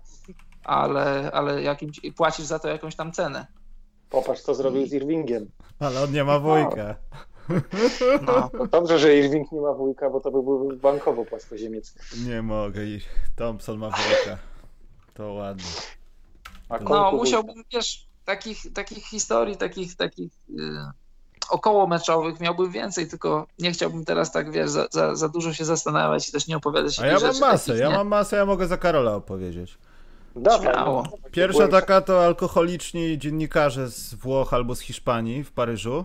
ale, 0.64 1.31
ale 1.33 1.62
jakimś, 1.62 2.01
płacisz 2.16 2.47
za 2.47 2.59
to 2.59 2.68
jakąś 2.68 2.97
tam 2.97 3.12
cenę. 3.12 3.47
Popatrz, 4.11 4.41
co 4.41 4.55
zrobił 4.55 4.87
z 4.87 4.93
Irvingiem. 4.93 5.51
Ale 5.79 6.03
on 6.03 6.12
nie 6.12 6.25
ma 6.25 6.39
wujka. 6.39 6.97
No. 7.12 7.18
No. 8.26 8.51
Dobrze, 8.70 8.99
że 8.99 9.16
Irving 9.16 9.53
nie 9.53 9.61
ma 9.61 9.72
wujka, 9.72 10.11
bo 10.11 10.20
to 10.20 10.30
by 10.30 10.42
był 10.42 10.76
bankowo 10.76 11.24
płaskoziemiec. 11.24 11.95
Nie 12.26 12.42
mogę. 12.42 12.80
Thompson 13.36 13.78
ma 13.78 13.90
wujka. 13.90 14.38
To 15.14 15.32
ładnie. 15.32 15.64
no, 16.80 17.12
musiałbym, 17.12 17.64
wiesz, 17.72 18.07
takich, 18.24 18.72
takich 18.72 19.07
historii, 19.07 19.57
takich, 19.57 19.97
takich 19.97 20.32
yy, 20.49 20.64
około 21.51 21.86
meczowych 21.86 22.40
miałbym 22.40 22.70
więcej, 22.70 23.09
tylko 23.09 23.47
nie 23.59 23.72
chciałbym 23.72 24.05
teraz 24.05 24.32
tak, 24.32 24.53
wiesz, 24.53 24.70
za, 24.70 24.86
za, 24.90 25.14
za 25.14 25.28
dużo 25.28 25.53
się 25.53 25.64
zastanawiać 25.64 26.28
i 26.28 26.32
też 26.32 26.47
nie 26.47 26.57
opowiadać 26.57 27.01
A 27.01 27.07
ja 27.07 27.20
mam 27.20 27.38
masę, 27.38 27.66
takich, 27.66 27.80
ja 27.80 27.90
mam 27.90 28.09
masę, 28.09 28.36
ja 28.36 28.47
mogę 28.47 28.66
za 28.66 28.76
Karola 28.76 29.14
opowiedzieć. 29.14 29.78
Śmiało. 30.61 31.09
Pierwsza 31.30 31.68
taka 31.68 32.01
to 32.01 32.24
alkoholiczni 32.24 33.18
dziennikarze 33.18 33.88
z 33.88 34.14
Włoch 34.14 34.55
albo 34.55 34.74
z 34.74 34.80
Hiszpanii 34.80 35.45
w 35.45 35.53
Paryżu. 35.53 36.05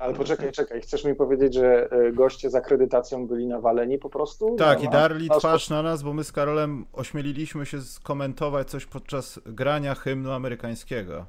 Ale 0.00 0.14
poczekaj, 0.14 0.52
czekaj, 0.52 0.80
chcesz 0.80 1.04
mi 1.04 1.14
powiedzieć, 1.14 1.54
że 1.54 1.88
e, 1.90 2.12
goście 2.12 2.50
z 2.50 2.54
akredytacją 2.54 3.26
byli 3.26 3.46
nawaleni 3.46 3.98
po 3.98 4.10
prostu? 4.10 4.56
Tak, 4.56 4.82
i 4.82 4.88
darli 4.88 5.28
twarz 5.38 5.70
na 5.70 5.82
nas, 5.82 6.02
bo 6.02 6.12
my 6.12 6.24
z 6.24 6.32
Karolem 6.32 6.86
ośmieliliśmy 6.92 7.66
się 7.66 7.80
skomentować 7.80 8.70
coś 8.70 8.86
podczas 8.86 9.40
grania 9.46 9.94
hymnu 9.94 10.32
amerykańskiego. 10.32 11.26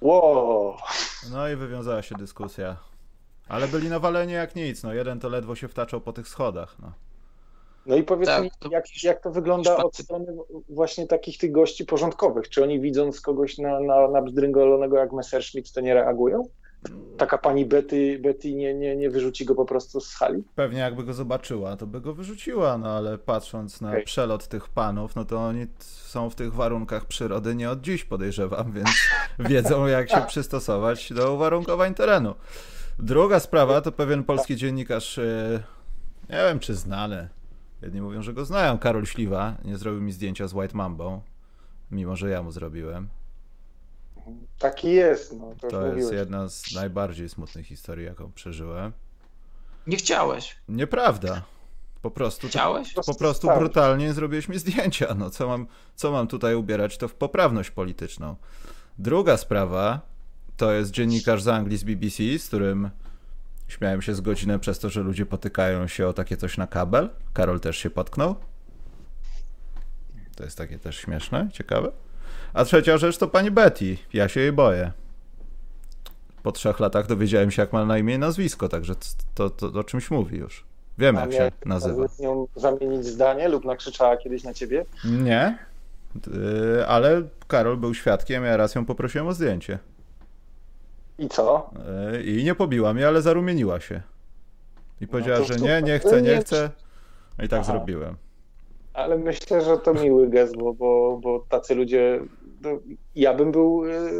Wow. 0.00 0.74
No 1.32 1.48
i 1.48 1.56
wywiązała 1.56 2.02
się 2.02 2.14
dyskusja. 2.14 2.76
Ale 3.48 3.68
byli 3.68 3.88
nawaleni 3.88 4.32
jak 4.32 4.56
nic, 4.56 4.82
no 4.82 4.94
jeden 4.94 5.20
to 5.20 5.28
ledwo 5.28 5.54
się 5.54 5.68
wtaczał 5.68 6.00
po 6.00 6.12
tych 6.12 6.28
schodach, 6.28 6.76
no. 6.82 6.92
No 7.86 7.96
i 7.96 8.02
powiedz 8.02 8.28
tak, 8.28 8.42
mi, 8.42 8.50
jak, 8.70 8.84
jak 9.02 9.22
to 9.22 9.30
wygląda 9.30 9.76
od 9.76 9.96
strony 9.96 10.36
właśnie 10.68 11.06
takich 11.06 11.38
tych 11.38 11.52
gości 11.52 11.84
porządkowych? 11.84 12.48
Czy 12.48 12.62
oni 12.62 12.80
widząc 12.80 13.20
kogoś 13.20 13.58
na, 13.58 13.80
na, 13.80 14.08
na 14.08 14.22
bzdryngolonego 14.22 14.96
jak 14.96 15.12
Messerschmitt, 15.12 15.72
to 15.72 15.80
nie 15.80 15.94
reagują? 15.94 16.44
Taka 17.16 17.38
pani 17.38 17.66
Betty, 17.66 18.18
Betty 18.18 18.54
nie, 18.54 18.74
nie, 18.74 18.96
nie 18.96 19.10
wyrzuci 19.10 19.44
go 19.44 19.54
po 19.54 19.64
prostu 19.64 20.00
z 20.00 20.14
hali? 20.14 20.44
Pewnie 20.54 20.78
jakby 20.78 21.04
go 21.04 21.14
zobaczyła, 21.14 21.76
to 21.76 21.86
by 21.86 22.00
go 22.00 22.14
wyrzuciła, 22.14 22.78
no 22.78 22.88
ale 22.88 23.18
patrząc 23.18 23.80
na 23.80 23.90
okay. 23.90 24.02
przelot 24.02 24.48
tych 24.48 24.68
panów, 24.68 25.16
no 25.16 25.24
to 25.24 25.40
oni 25.40 25.66
są 25.78 26.30
w 26.30 26.34
tych 26.34 26.54
warunkach 26.54 27.04
przyrody 27.04 27.54
nie 27.54 27.70
od 27.70 27.80
dziś 27.80 28.04
podejrzewam, 28.04 28.72
więc 28.76 28.90
wiedzą 29.38 29.86
jak 29.86 30.10
się 30.10 30.20
przystosować 30.26 31.12
do 31.12 31.34
uwarunkowań 31.34 31.94
terenu. 31.94 32.34
Druga 32.98 33.40
sprawa 33.40 33.80
to 33.80 33.92
pewien 33.92 34.24
polski 34.24 34.56
dziennikarz, 34.56 35.18
e, 35.18 35.62
nie 36.30 36.36
wiem 36.36 36.58
czy 36.58 36.74
znany, 36.74 37.28
jedni 37.82 38.00
mówią, 38.00 38.22
że 38.22 38.32
go 38.32 38.44
znają, 38.44 38.78
Karol 38.78 39.06
Śliwa, 39.06 39.56
nie 39.64 39.76
zrobił 39.76 40.00
mi 40.00 40.12
zdjęcia 40.12 40.48
z 40.48 40.54
White 40.54 40.76
Mambą, 40.76 41.20
mimo 41.90 42.16
że 42.16 42.30
ja 42.30 42.42
mu 42.42 42.50
zrobiłem. 42.50 43.08
Taki 44.58 44.92
jest. 44.92 45.32
No, 45.38 45.54
to, 45.60 45.68
to 45.68 45.94
jest 45.94 46.12
jedna 46.12 46.48
z 46.48 46.74
najbardziej 46.74 47.28
smutnych 47.28 47.66
historii, 47.66 48.06
jaką 48.06 48.32
przeżyłem. 48.32 48.92
Nie 49.86 49.96
chciałeś. 49.96 50.56
Nieprawda. 50.68 51.42
Po 52.02 52.10
prostu, 52.10 52.48
Chciałeś? 52.48 52.94
Po 52.94 53.14
prostu 53.14 53.48
brutalnie 53.58 54.12
zrobiłeś 54.12 54.48
mi 54.48 54.58
zdjęcia. 54.58 55.14
No 55.14 55.30
co 55.30 55.48
mam, 55.48 55.66
co 55.94 56.10
mam 56.12 56.26
tutaj 56.26 56.54
ubierać, 56.54 56.98
to 56.98 57.08
w 57.08 57.14
poprawność 57.14 57.70
polityczną. 57.70 58.36
Druga 58.98 59.36
sprawa 59.36 60.00
to 60.56 60.72
jest 60.72 60.90
dziennikarz 60.90 61.42
z 61.42 61.48
Anglii 61.48 61.78
z 61.78 61.84
BBC, 61.84 62.38
z 62.38 62.46
którym 62.46 62.90
śmiałem 63.68 64.02
się 64.02 64.14
z 64.14 64.20
godzinę 64.20 64.58
przez 64.58 64.78
to, 64.78 64.90
że 64.90 65.00
ludzie 65.00 65.26
potykają 65.26 65.86
się 65.86 66.08
o 66.08 66.12
takie 66.12 66.36
coś 66.36 66.56
na 66.56 66.66
kabel. 66.66 67.10
Karol 67.32 67.60
też 67.60 67.76
się 67.76 67.90
potknął. 67.90 68.34
To 70.36 70.44
jest 70.44 70.58
takie 70.58 70.78
też 70.78 70.96
śmieszne, 70.96 71.48
ciekawe. 71.52 71.92
A 72.54 72.64
trzecia 72.64 72.98
rzecz 72.98 73.18
to 73.18 73.28
pani 73.28 73.50
Betty. 73.50 73.96
Ja 74.12 74.28
się 74.28 74.40
jej 74.40 74.52
boję. 74.52 74.92
Po 76.42 76.52
trzech 76.52 76.80
latach 76.80 77.06
dowiedziałem 77.06 77.50
się, 77.50 77.62
jak 77.62 77.72
ma 77.72 77.84
na 77.84 77.98
imię 77.98 78.14
i 78.14 78.18
nazwisko, 78.18 78.68
także 78.68 78.94
to, 79.34 79.50
to, 79.50 79.70
to 79.70 79.80
o 79.80 79.84
czymś 79.84 80.10
mówi 80.10 80.38
już. 80.38 80.64
Wiem, 80.98 81.16
jak 81.16 81.32
się 81.32 81.52
nazywa. 81.64 82.08
Z 82.08 82.20
nią 82.20 82.46
zamienić 82.56 83.06
zdanie 83.06 83.48
lub 83.48 83.64
nakrzyczała 83.64 84.16
kiedyś 84.16 84.44
na 84.44 84.54
ciebie? 84.54 84.84
Nie, 85.04 85.58
y, 86.26 86.86
ale 86.86 87.22
Karol 87.48 87.76
był 87.76 87.94
świadkiem, 87.94 88.44
ja 88.44 88.56
raz 88.56 88.74
ją 88.74 88.84
poprosiłem 88.84 89.28
o 89.28 89.32
zdjęcie. 89.32 89.78
I 91.18 91.28
co? 91.28 91.70
Y, 92.14 92.22
I 92.22 92.44
nie 92.44 92.54
pobiła 92.54 92.94
mnie, 92.94 93.08
ale 93.08 93.22
zarumieniła 93.22 93.80
się. 93.80 94.02
I 95.00 95.06
powiedziała, 95.06 95.38
no 95.38 95.44
że 95.44 95.56
nie, 95.56 95.82
nie 95.82 95.98
chcę, 95.98 96.22
nie 96.22 96.38
chcę. 96.40 96.70
I 97.44 97.48
tak 97.48 97.60
Aha. 97.60 97.72
zrobiłem. 97.72 98.16
Ale 98.94 99.18
myślę, 99.18 99.64
że 99.64 99.78
to 99.78 99.94
miły 99.94 100.28
gest, 100.28 100.56
bo, 100.56 100.74
bo, 100.74 101.20
bo 101.22 101.44
tacy 101.48 101.74
ludzie 101.74 102.20
no, 102.60 102.82
ja 103.14 103.34
bym 103.34 103.52
był 103.52 103.84
e, 103.84 104.12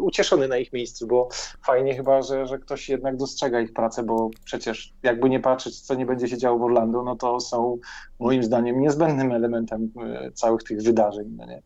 ucieszony 0.00 0.48
na 0.48 0.58
ich 0.58 0.72
miejscu, 0.72 1.06
bo 1.06 1.28
fajnie 1.66 1.94
chyba, 1.94 2.22
że, 2.22 2.46
że 2.46 2.58
ktoś 2.58 2.88
jednak 2.88 3.16
dostrzega 3.16 3.60
ich 3.60 3.72
pracę, 3.72 4.02
bo 4.02 4.30
przecież 4.44 4.92
jakby 5.02 5.28
nie 5.28 5.40
patrzeć, 5.40 5.80
co 5.80 5.94
nie 5.94 6.06
będzie 6.06 6.28
się 6.28 6.38
działo 6.38 6.58
w 6.58 6.62
Orlando, 6.62 7.02
no 7.02 7.16
to 7.16 7.40
są 7.40 7.78
moim 8.18 8.42
zdaniem 8.42 8.80
niezbędnym 8.80 9.32
elementem 9.32 9.90
e, 10.00 10.32
całych 10.32 10.62
tych 10.62 10.82
wydarzeń. 10.82 11.26
No 11.36 11.46
nie? 11.46 11.62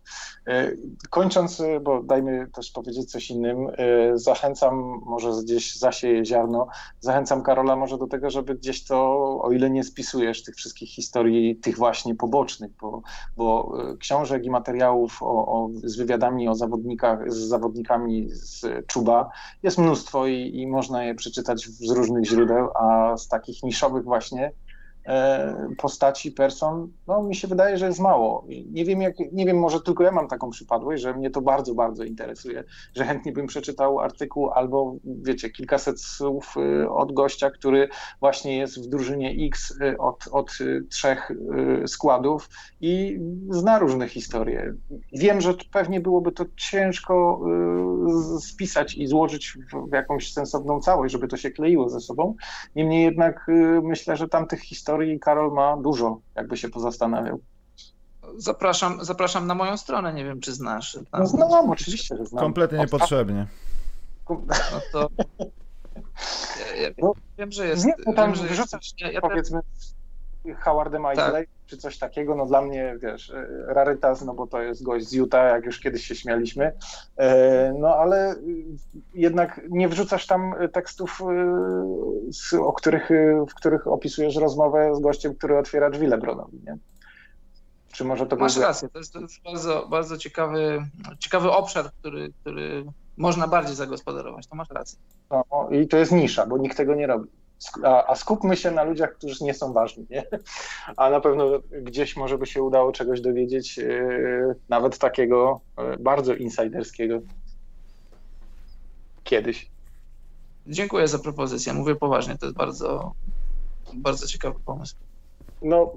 E, 0.47 0.73
kończąc, 1.11 1.63
bo 1.83 2.03
dajmy 2.03 2.47
też 2.55 2.71
powiedzieć 2.71 3.11
coś 3.11 3.31
innym, 3.31 3.67
zachęcam, 4.15 5.01
może 5.07 5.31
gdzieś 5.45 5.77
zasieję 5.77 6.25
ziarno, 6.25 6.69
zachęcam 7.01 7.43
Karola 7.43 7.77
może 7.77 7.99
do 7.99 8.07
tego, 8.07 8.31
żeby 8.31 8.55
gdzieś 8.55 8.85
to, 8.85 8.99
o 9.43 9.53
ile 9.53 9.71
nie 9.71 9.85
spisujesz 9.85 10.43
tych 10.43 10.55
wszystkich 10.55 10.91
historii, 10.91 11.57
tych 11.57 11.77
właśnie 11.77 12.15
pobocznych, 12.15 12.71
bo, 12.81 13.03
bo 13.37 13.73
książek 13.99 14.45
i 14.45 14.51
materiałów 14.51 15.23
o, 15.23 15.47
o, 15.47 15.69
z 15.85 15.97
wywiadami 15.97 16.49
o 16.49 16.55
zawodnikach, 16.63 17.33
z 17.33 17.37
zawodnikami 17.37 18.31
z 18.31 18.87
Czuba. 18.87 19.31
Jest 19.63 19.79
mnóstwo 19.79 20.27
i, 20.27 20.51
i 20.55 20.67
można 20.67 21.05
je 21.05 21.15
przeczytać 21.15 21.69
z 21.69 21.91
różnych 21.91 22.25
źródeł, 22.25 22.69
a 22.75 23.17
z 23.17 23.29
takich 23.29 23.63
niszowych 23.63 24.05
właśnie 24.05 24.53
postaci, 25.79 26.33
person, 26.33 26.93
no 27.07 27.23
mi 27.23 27.35
się 27.35 27.49
wydaje, 27.49 27.79
że 27.79 27.87
jest 27.87 28.01
mało. 28.01 28.45
Nie 28.71 28.85
wiem, 28.85 29.03
jak, 29.03 29.15
nie 29.33 29.47
wiem, 29.47 29.59
może 29.59 29.81
tylko 29.81 30.05
ja 30.05 30.13
mam 30.13 30.29
taką 30.29 30.51
przypadłość, 30.51 31.03
że 31.03 31.15
mnie 31.15 31.31
to 31.31 31.43
bardzo, 31.43 31.75
bardzo 31.75 32.05
interesuje, 32.05 32.65
że 32.95 33.05
chętnie 33.05 33.33
bym 33.33 33.47
przeczytał 33.47 34.01
artykuł 34.01 34.51
albo, 34.51 34.97
wiecie, 35.05 35.51
kilkaset 35.51 36.01
słów 36.01 36.55
y, 36.57 36.91
od 36.91 37.13
gościa, 37.13 37.51
który 37.51 37.89
właśnie 38.21 38.57
jest 38.57 38.87
w 38.87 38.89
drużynie 38.89 39.47
X 39.47 39.71
y, 39.71 39.99
od, 39.99 40.29
od 40.33 40.59
trzech 40.91 41.31
y, 41.31 41.89
składów 41.89 42.49
i 42.81 43.21
zna 43.51 43.79
różne 43.79 44.09
historie. 44.09 44.75
Wiem, 45.13 45.41
że 45.41 45.55
pewnie 45.73 46.01
byłoby 46.01 46.33
to 46.33 46.45
ciężko 46.57 47.41
spisać 48.41 48.95
i 48.95 49.07
złożyć 49.07 49.59
w 49.91 49.95
jakąś 49.95 50.33
sensowną 50.33 50.81
całość, 50.81 51.13
żeby 51.13 51.29
to 51.29 51.37
się 51.37 51.51
kleiło 51.51 51.89
ze 51.89 52.01
sobą. 52.01 52.35
Niemniej 52.77 53.03
jednak 53.05 53.47
myślę, 53.83 54.17
że 54.17 54.29
tam 54.29 54.47
tych 54.47 54.61
historii 54.61 54.92
historii 54.93 55.21
Karol 55.21 55.53
ma 55.53 55.77
dużo, 55.77 56.21
jakby 56.35 56.57
się 56.57 56.69
pozastanawiał. 56.69 57.41
Zapraszam, 58.37 59.05
zapraszam 59.05 59.47
na 59.47 59.55
moją 59.55 59.77
stronę, 59.77 60.15
nie 60.15 60.25
wiem 60.25 60.41
czy 60.41 60.53
znasz. 60.53 60.99
Tam... 61.11 61.21
No 61.21 61.27
znam, 61.27 61.71
oczywiście, 61.71 62.17
że 62.17 62.27
znam. 62.27 62.45
Kompletnie 62.45 62.79
niepotrzebnie. 62.79 63.47
No 64.29 64.81
to... 64.93 65.09
Ja, 66.61 66.77
ja 66.77 66.91
no, 66.99 67.13
wiem, 67.39 67.53
że 67.53 67.67
jest... 67.67 67.85
Nie, 67.85 68.15
tam 68.15 68.33
wiem, 68.33 68.35
że 68.35 68.55
wrzucasz, 68.55 68.93
ja, 68.99 69.11
ja 69.11 69.21
powiedzmy, 69.21 69.61
Howardem 70.61 71.03
Isley, 71.13 71.33
tak. 71.33 71.47
czy 71.67 71.77
coś 71.77 71.99
takiego, 71.99 72.35
no 72.35 72.47
dla 72.47 72.63
mnie, 72.63 72.97
wiesz, 73.03 73.33
rarytas, 73.67 74.25
no 74.25 74.35
bo 74.35 74.47
to 74.47 74.63
jest 74.63 74.83
gość 74.83 75.09
z 75.09 75.13
Utah, 75.13 75.53
jak 75.53 75.65
już 75.65 75.81
kiedyś 75.81 76.07
się 76.07 76.15
śmialiśmy, 76.15 76.73
e, 77.17 77.73
no 77.79 77.89
ale 77.89 78.35
jednak 79.15 79.61
nie 79.69 79.89
wrzucasz 79.89 80.27
tam 80.27 80.55
tekstów, 80.73 81.21
e, 82.53 82.61
o 82.61 82.73
których, 82.73 83.09
w 83.51 83.55
których 83.55 83.87
opisujesz 83.87 84.37
rozmowę 84.37 84.95
z 84.95 85.01
gościem, 85.01 85.35
który 85.35 85.59
otwiera 85.59 85.91
drzwi 85.91 86.07
Lebronowi, 86.07 86.61
nie? 86.67 86.77
Czy 87.93 88.05
może 88.05 88.27
to 88.27 88.37
Masz 88.37 88.57
rację, 88.57 88.89
to 88.89 88.99
jest, 88.99 89.13
to 89.13 89.21
jest 89.21 89.43
bardzo, 89.45 89.87
bardzo 89.91 90.19
ciekawy, 90.19 90.87
ciekawy 91.19 91.51
obszar, 91.51 91.93
który, 91.93 92.33
który 92.41 92.85
można 93.17 93.49
bardziej 93.49 93.77
zagospodarować, 93.77 94.47
to 94.47 94.57
masz 94.57 94.71
rację. 94.71 94.99
No, 95.31 95.69
I 95.71 95.89
to 95.89 95.97
jest 95.97 96.13
nisza, 96.13 96.47
bo 96.47 96.59
nikt 96.59 96.77
tego 96.77 96.95
nie 96.95 97.07
robi 97.07 97.29
a, 97.85 98.07
a, 98.07 98.15
skupmy 98.15 98.57
się 98.57 98.71
na 98.71 98.83
ludziach, 98.83 99.13
którzy 99.13 99.45
nie 99.45 99.55
są 99.55 99.73
ważni, 99.73 100.07
nie? 100.11 100.25
A 100.97 101.11
na 101.11 101.21
pewno 101.21 101.51
gdzieś 101.83 102.17
może 102.17 102.39
by 102.39 102.47
się 102.47 102.63
udało 102.63 102.93
czegoś 102.93 103.21
dowiedzieć, 103.21 103.77
yy, 103.77 104.55
nawet 104.69 104.99
takiego 104.99 105.61
yy, 105.79 105.97
bardzo 105.99 106.35
insiderskiego 106.35 107.21
kiedyś. 109.25 109.71
Dziękuję 110.67 111.09
za 111.09 111.19
propozycję. 111.19 111.73
Mówię 111.73 111.95
poważnie, 111.95 112.39
to 112.39 112.47
jest 112.47 112.59
bardzo, 112.59 113.13
bardzo 113.95 114.27
ciekawy 114.27 114.59
pomysł. 114.67 114.95
No, 115.63 115.93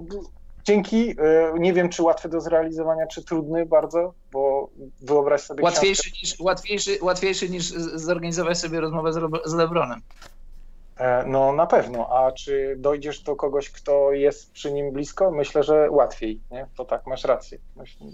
dzięki. 0.64 1.06
Yy, 1.06 1.14
nie 1.58 1.72
wiem, 1.72 1.88
czy 1.88 2.02
łatwy 2.02 2.28
do 2.28 2.40
zrealizowania, 2.40 3.06
czy 3.06 3.24
trudny 3.24 3.66
bardzo, 3.66 4.14
bo 4.32 4.70
wyobraź 5.00 5.40
sobie. 5.40 5.64
Łatwiejszy, 5.64 6.10
niż, 6.22 6.40
łatwiejszy, 6.40 6.98
łatwiejszy 7.02 7.48
niż 7.48 7.64
zorganizować 7.94 8.58
sobie 8.58 8.80
rozmowę 8.80 9.12
z 9.44 9.54
Lebronem. 9.54 10.00
E, 10.96 11.24
no 11.26 11.52
na 11.52 11.66
pewno, 11.66 12.08
a 12.08 12.32
czy 12.32 12.76
dojdziesz 12.78 13.20
do 13.20 13.36
kogoś, 13.36 13.70
kto 13.70 14.12
jest 14.12 14.52
przy 14.52 14.72
nim 14.72 14.92
blisko? 14.92 15.30
Myślę, 15.30 15.62
że 15.62 15.90
łatwiej, 15.90 16.40
nie? 16.50 16.66
To 16.76 16.84
tak, 16.84 17.06
masz 17.06 17.24
rację. 17.24 17.58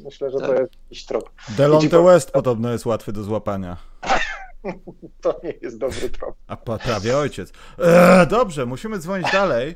Myślę, 0.04 0.30
że 0.30 0.38
to 0.38 0.46
tak. 0.46 0.58
jest 0.58 0.72
jakiś 0.84 1.06
trop. 1.06 1.30
Delonte 1.48 2.02
West 2.02 2.30
podobno 2.30 2.72
jest 2.72 2.86
łatwy 2.86 3.12
do 3.12 3.22
złapania. 3.22 3.76
to 5.22 5.40
nie 5.44 5.54
jest 5.62 5.78
dobry 5.78 6.10
trop. 6.10 6.34
A 6.46 6.56
prawie 6.56 7.18
ojciec. 7.18 7.52
Eee, 7.78 8.26
dobrze, 8.26 8.66
musimy 8.66 8.98
dzwonić 8.98 9.32
dalej. 9.32 9.74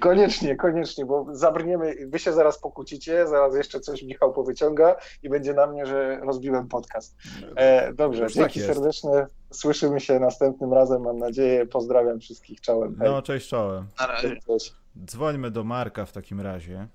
Koniecznie, 0.00 0.56
koniecznie, 0.56 1.04
bo 1.04 1.26
zabrniemy, 1.32 1.96
wy 2.06 2.18
się 2.18 2.32
zaraz 2.32 2.58
pokłócicie, 2.58 3.26
zaraz 3.26 3.54
jeszcze 3.54 3.80
coś 3.80 4.02
Michał 4.02 4.32
powyciąga 4.32 4.96
i 5.22 5.28
będzie 5.28 5.54
na 5.54 5.66
mnie, 5.66 5.86
że 5.86 6.20
rozbiłem 6.20 6.68
podcast. 6.68 7.16
E, 7.56 7.94
dobrze, 7.94 8.22
Już 8.22 8.34
dzięki 8.34 8.60
tak 8.60 8.74
serdeczne. 8.74 9.26
Słyszymy 9.50 10.00
się 10.00 10.20
następnym 10.20 10.72
razem, 10.72 11.02
mam 11.02 11.18
nadzieję. 11.18 11.66
Pozdrawiam 11.66 12.20
wszystkich, 12.20 12.60
czołem. 12.60 12.96
Hej. 12.98 13.08
No, 13.08 13.22
cześć, 13.22 13.48
czołem. 13.48 13.86
Na 14.00 14.06
razie. 14.06 14.36
Cześć. 14.46 14.74
Dzwońmy 15.04 15.50
do 15.50 15.64
Marka 15.64 16.06
w 16.06 16.12
takim 16.12 16.40
razie, 16.40 16.86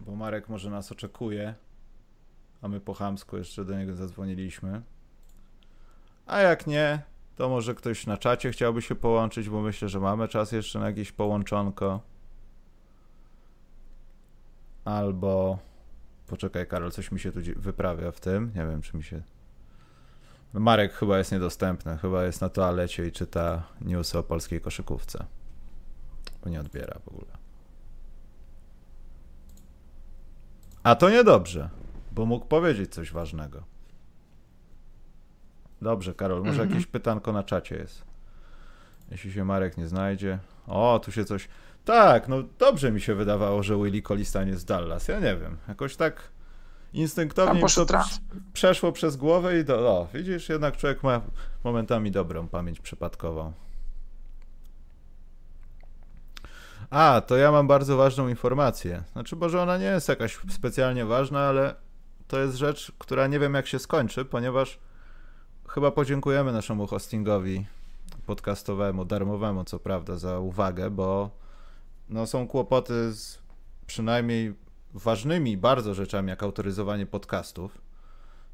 bo 0.00 0.16
Marek 0.16 0.48
może 0.48 0.70
nas 0.70 0.92
oczekuje, 0.92 1.54
a 2.62 2.68
my 2.68 2.80
po 2.80 2.94
chamsku 2.94 3.36
jeszcze 3.36 3.64
do 3.64 3.78
niego 3.78 3.94
zadzwoniliśmy. 3.94 4.82
A 6.26 6.40
jak 6.40 6.66
nie, 6.66 7.02
to 7.40 7.48
może 7.48 7.74
ktoś 7.74 8.06
na 8.06 8.16
czacie 8.16 8.50
chciałby 8.50 8.82
się 8.82 8.94
połączyć, 8.94 9.48
bo 9.48 9.60
myślę, 9.60 9.88
że 9.88 10.00
mamy 10.00 10.28
czas 10.28 10.52
jeszcze 10.52 10.78
na 10.78 10.86
jakieś 10.86 11.12
połączonko. 11.12 12.00
Albo. 14.84 15.58
Poczekaj, 16.26 16.66
Karol, 16.66 16.90
coś 16.90 17.12
mi 17.12 17.20
się 17.20 17.32
tu 17.32 17.40
wyprawia 17.56 18.12
w 18.12 18.20
tym. 18.20 18.52
Nie 18.54 18.66
wiem, 18.66 18.82
czy 18.82 18.96
mi 18.96 19.02
się. 19.02 19.22
Marek 20.52 20.92
chyba 20.92 21.18
jest 21.18 21.32
niedostępny. 21.32 21.98
Chyba 21.98 22.24
jest 22.24 22.40
na 22.40 22.48
toalecie 22.48 23.06
i 23.06 23.12
czyta 23.12 23.62
newsy 23.80 24.18
o 24.18 24.22
polskiej 24.22 24.60
koszykówce. 24.60 25.26
Bo 26.44 26.50
nie 26.50 26.60
odbiera 26.60 26.98
w 27.04 27.08
ogóle. 27.08 27.32
A 30.82 30.94
to 30.94 31.10
niedobrze, 31.10 31.70
bo 32.12 32.26
mógł 32.26 32.46
powiedzieć 32.46 32.94
coś 32.94 33.12
ważnego. 33.12 33.62
Dobrze, 35.82 36.14
Karol, 36.14 36.38
może 36.38 36.50
Mhm. 36.50 36.70
jakieś 36.70 36.86
pytanko 36.86 37.32
na 37.32 37.42
czacie 37.42 37.76
jest. 37.76 38.04
Jeśli 39.10 39.32
się 39.32 39.44
Marek 39.44 39.76
nie 39.78 39.88
znajdzie. 39.88 40.38
O, 40.66 41.00
tu 41.04 41.12
się 41.12 41.24
coś. 41.24 41.48
Tak, 41.84 42.28
no 42.28 42.36
dobrze 42.58 42.92
mi 42.92 43.00
się 43.00 43.14
wydawało, 43.14 43.62
że 43.62 43.76
Willy 43.76 44.02
Colistan 44.02 44.48
jest 44.48 44.66
Dallas. 44.66 45.08
Ja 45.08 45.20
nie 45.20 45.36
wiem. 45.36 45.56
Jakoś 45.68 45.96
tak 45.96 46.22
instynktownie 46.92 47.60
to 47.74 47.86
przeszło 48.52 48.92
przez 48.92 49.16
głowę 49.16 49.58
i 49.58 49.64
do. 49.64 49.78
O, 49.90 50.08
widzisz, 50.14 50.48
jednak 50.48 50.76
człowiek 50.76 51.02
ma 51.02 51.20
momentami 51.64 52.10
dobrą 52.10 52.48
pamięć 52.48 52.80
przypadkową. 52.80 53.52
A, 56.90 57.22
to 57.26 57.36
ja 57.36 57.52
mam 57.52 57.66
bardzo 57.66 57.96
ważną 57.96 58.28
informację. 58.28 59.02
Znaczy, 59.12 59.36
może 59.36 59.62
ona 59.62 59.78
nie 59.78 59.84
jest 59.84 60.08
jakaś 60.08 60.38
specjalnie 60.50 61.04
ważna, 61.04 61.40
ale 61.40 61.74
to 62.28 62.38
jest 62.38 62.56
rzecz, 62.56 62.92
która 62.98 63.26
nie 63.26 63.38
wiem 63.38 63.54
jak 63.54 63.66
się 63.66 63.78
skończy, 63.78 64.24
ponieważ 64.24 64.78
chyba 65.74 65.90
podziękujemy 65.90 66.52
naszemu 66.52 66.86
hostingowi 66.86 67.66
podcastowemu, 68.26 69.04
darmowemu 69.04 69.64
co 69.64 69.78
prawda, 69.78 70.16
za 70.18 70.38
uwagę, 70.38 70.90
bo 70.90 71.30
no, 72.08 72.26
są 72.26 72.48
kłopoty 72.48 73.12
z 73.12 73.38
przynajmniej 73.86 74.54
ważnymi 74.94 75.56
bardzo 75.56 75.94
rzeczami, 75.94 76.28
jak 76.28 76.42
autoryzowanie 76.42 77.06
podcastów. 77.06 77.78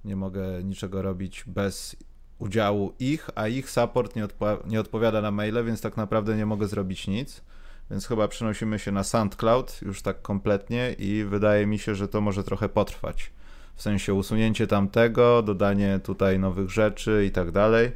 Nie 0.04 0.16
mogę 0.16 0.64
niczego 0.64 1.02
robić 1.02 1.44
bez 1.46 1.96
udziału 2.38 2.92
ich, 2.98 3.30
a 3.34 3.48
ich 3.48 3.70
support 3.70 4.16
nie, 4.16 4.26
odpo- 4.26 4.66
nie 4.66 4.80
odpowiada 4.80 5.20
na 5.20 5.30
maile, 5.30 5.64
więc 5.64 5.80
tak 5.80 5.96
naprawdę 5.96 6.36
nie 6.36 6.46
mogę 6.46 6.68
zrobić 6.68 7.08
nic. 7.08 7.42
Więc 7.90 8.06
chyba 8.06 8.28
przenosimy 8.28 8.78
się 8.78 8.92
na 8.92 9.04
SoundCloud 9.04 9.82
już 9.82 10.02
tak 10.02 10.22
kompletnie 10.22 10.92
i 10.98 11.24
wydaje 11.24 11.66
mi 11.66 11.78
się, 11.78 11.94
że 11.94 12.08
to 12.08 12.20
może 12.20 12.44
trochę 12.44 12.68
potrwać. 12.68 13.32
W 13.76 13.82
sensie 13.82 14.14
usunięcie 14.14 14.66
tamtego, 14.66 15.42
dodanie 15.42 16.00
tutaj 16.02 16.38
nowych 16.38 16.70
rzeczy 16.70 17.24
i 17.26 17.30
tak 17.30 17.50
dalej. 17.50 17.92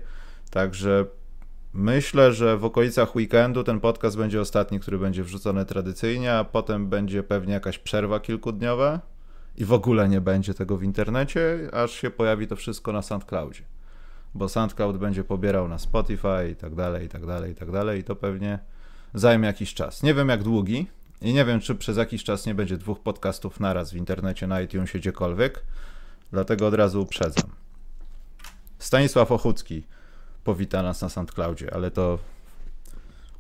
Także 0.51 1.05
myślę, 1.73 2.33
że 2.33 2.57
w 2.57 2.65
okolicach 2.65 3.17
weekendu 3.17 3.65
ten 3.65 3.81
podcast 3.81 4.17
będzie 4.17 4.41
ostatni, 4.41 4.81
który 4.81 4.99
będzie 4.99 5.25
wrzucony 5.25 5.65
tradycyjnie, 5.65 6.35
a 6.35 6.45
potem 6.45 6.89
będzie 6.89 7.23
pewnie 7.23 7.53
jakaś 7.53 7.79
przerwa 7.79 8.21
kilkudniowa 8.21 9.01
i 9.57 9.65
w 9.65 9.73
ogóle 9.73 10.09
nie 10.09 10.21
będzie 10.21 10.55
tego 10.55 10.77
w 10.77 10.83
internecie, 10.83 11.69
aż 11.73 11.91
się 11.93 12.11
pojawi 12.11 12.47
to 12.47 12.57
wszystko 12.57 12.93
na 12.93 13.03
SoundCloudzie. 13.03 13.63
Bo 14.35 14.49
SoundCloud 14.49 14.97
będzie 14.97 15.25
pobierał 15.25 15.69
na 15.69 15.79
Spotify 15.79 16.51
i 16.53 16.57
tak 16.57 16.75
dalej, 16.75 17.07
i 17.07 17.09
tak 17.09 17.27
dalej, 17.27 17.53
i 17.53 17.55
tak 17.55 17.71
dalej 17.71 18.01
i 18.01 18.05
to 18.05 18.17
pewnie 18.17 18.59
zajmie 19.15 19.47
jakiś 19.47 19.75
czas. 19.75 20.03
Nie 20.03 20.15
wiem 20.15 20.29
jak 20.29 20.43
długi 20.43 20.87
i 21.23 21.35
nie 21.35 21.45
wiem, 21.45 21.61
czy 21.61 21.75
przez 21.75 21.97
jakiś 21.97 22.25
czas 22.25 22.47
nie 22.47 22.55
będzie 22.55 22.77
dwóch 22.77 23.01
podcastów 23.01 23.61
naraz 23.61 23.93
w 23.93 23.97
internecie, 23.97 24.47
na 24.47 24.61
iTunesie, 24.61 24.99
gdziekolwiek. 24.99 25.63
Dlatego 26.33 26.67
od 26.67 26.75
razu 26.75 27.03
uprzedzam. 27.03 27.51
Stanisław 28.79 29.33
Ochucki 29.33 29.87
powita 30.45 30.83
nas 30.83 31.03
na 31.03 31.09
SoundCloudzie, 31.09 31.75
ale 31.75 31.91
to 31.91 32.19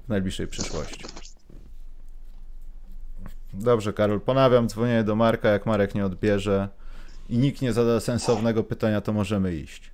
w 0.06 0.08
najbliższej 0.08 0.46
przyszłości. 0.46 1.04
Dobrze, 3.52 3.92
Karol, 3.92 4.20
ponawiam 4.20 4.68
dzwonię 4.68 5.04
do 5.04 5.16
Marka, 5.16 5.48
jak 5.48 5.66
Marek 5.66 5.94
nie 5.94 6.04
odbierze 6.04 6.68
i 7.28 7.38
nikt 7.38 7.62
nie 7.62 7.72
zada 7.72 8.00
sensownego 8.00 8.64
pytania, 8.64 9.00
to 9.00 9.12
możemy 9.12 9.54
iść. 9.54 9.90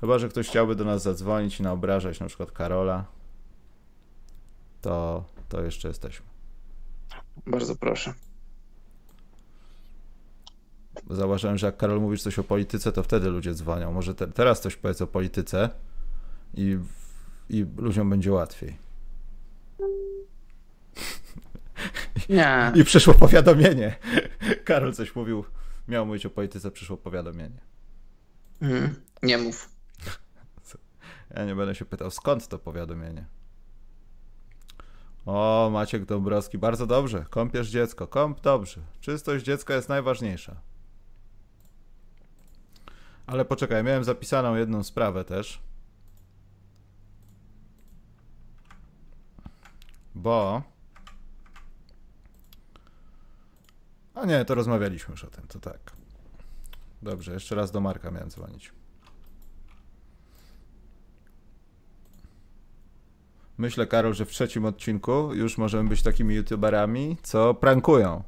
Chyba, 0.00 0.18
że 0.18 0.28
ktoś 0.28 0.48
chciałby 0.48 0.74
do 0.74 0.84
nas 0.84 1.02
zadzwonić 1.02 1.60
i 1.60 1.62
naobrażać 1.62 2.20
na 2.20 2.26
przykład 2.26 2.52
Karola, 2.52 3.04
to, 4.80 5.24
to 5.54 5.62
jeszcze 5.62 5.88
jesteśmy. 5.88 6.26
Bardzo 7.46 7.76
proszę. 7.76 8.14
Zauważyłem, 11.10 11.58
że 11.58 11.66
jak 11.66 11.76
Karol 11.76 12.00
mówisz 12.00 12.22
coś 12.22 12.38
o 12.38 12.44
polityce, 12.44 12.92
to 12.92 13.02
wtedy 13.02 13.28
ludzie 13.28 13.54
dzwonią. 13.54 13.92
Może 13.92 14.14
te, 14.14 14.26
teraz 14.26 14.60
coś 14.60 14.76
powiedz 14.76 15.02
o 15.02 15.06
polityce 15.06 15.70
i, 16.54 16.78
i 17.50 17.66
ludziom 17.76 18.10
będzie 18.10 18.32
łatwiej. 18.32 18.78
Nie, 22.28 22.72
I 22.74 22.84
przyszło 22.84 23.14
powiadomienie. 23.14 23.96
Karol 24.64 24.92
coś 24.92 25.14
mówił, 25.16 25.44
miał 25.88 26.06
mówić 26.06 26.26
o 26.26 26.30
polityce, 26.30 26.70
przyszło 26.70 26.96
powiadomienie. 26.96 27.60
mhm. 28.62 28.94
nie 29.22 29.38
mów. 29.38 29.68
Ja 31.34 31.44
nie 31.44 31.54
będę 31.54 31.74
się 31.74 31.84
pytał, 31.84 32.10
skąd 32.10 32.48
to 32.48 32.58
powiadomienie. 32.58 33.26
O, 35.26 35.70
Maciek 35.72 36.04
Dąbrowski, 36.04 36.58
bardzo 36.58 36.86
dobrze. 36.86 37.26
Kąpiesz 37.30 37.68
dziecko, 37.68 38.06
kąp 38.06 38.40
dobrze. 38.40 38.80
Czystość 39.00 39.44
dziecka 39.44 39.74
jest 39.74 39.88
najważniejsza. 39.88 40.56
Ale 43.26 43.44
poczekaj, 43.44 43.84
miałem 43.84 44.04
zapisaną 44.04 44.54
jedną 44.54 44.82
sprawę 44.82 45.24
też. 45.24 45.60
Bo. 50.14 50.62
A 54.14 54.24
nie, 54.26 54.44
to 54.44 54.54
rozmawialiśmy 54.54 55.12
już 55.12 55.24
o 55.24 55.30
tym, 55.30 55.46
to 55.46 55.60
tak. 55.60 55.92
Dobrze, 57.02 57.32
jeszcze 57.32 57.54
raz 57.54 57.70
do 57.70 57.80
Marka 57.80 58.10
miałem 58.10 58.30
dzwonić. 58.30 58.72
Myślę, 63.58 63.86
Karol, 63.86 64.14
że 64.14 64.24
w 64.24 64.30
trzecim 64.30 64.64
odcinku 64.64 65.34
już 65.34 65.58
możemy 65.58 65.88
być 65.88 66.02
takimi 66.02 66.34
youtuberami, 66.34 67.16
co 67.22 67.54
prankują. 67.54 68.22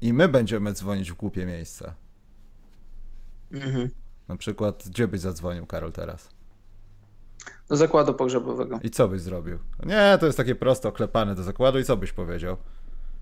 I 0.00 0.12
my 0.12 0.28
będziemy 0.28 0.72
dzwonić 0.72 1.12
w 1.12 1.14
głupie 1.14 1.46
miejsca. 1.46 1.94
Mhm. 3.52 3.88
Na 4.28 4.36
przykład, 4.36 4.82
gdzie 4.86 5.08
byś 5.08 5.20
zadzwonił, 5.20 5.66
Karol, 5.66 5.92
teraz? 5.92 6.28
Do 7.68 7.76
zakładu 7.76 8.14
pogrzebowego. 8.14 8.80
I 8.82 8.90
co 8.90 9.08
byś 9.08 9.20
zrobił? 9.20 9.58
Nie, 9.86 10.16
to 10.20 10.26
jest 10.26 10.38
takie 10.38 10.54
prosto 10.54 10.88
oklepane 10.88 11.34
do 11.34 11.42
zakładu. 11.42 11.78
I 11.78 11.84
co 11.84 11.96
byś 11.96 12.12
powiedział? 12.12 12.56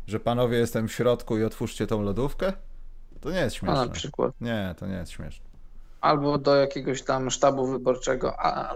Że 0.06 0.20
panowie, 0.20 0.58
jestem 0.58 0.88
w 0.88 0.92
środku 0.92 1.38
i 1.38 1.44
otwórzcie 1.44 1.86
tą 1.86 2.02
lodówkę? 2.02 2.52
To 3.20 3.30
nie 3.30 3.38
jest 3.38 3.56
A 3.62 3.66
na 3.66 3.72
śmieszne. 3.74 3.94
przykład. 3.94 4.32
Nie, 4.40 4.74
to 4.78 4.86
nie 4.86 4.94
jest 4.94 5.12
śmieszne. 5.12 5.46
Albo 6.00 6.38
do 6.38 6.56
jakiegoś 6.56 7.02
tam 7.02 7.30
sztabu 7.30 7.66
wyborczego. 7.66 8.40
A, 8.40 8.74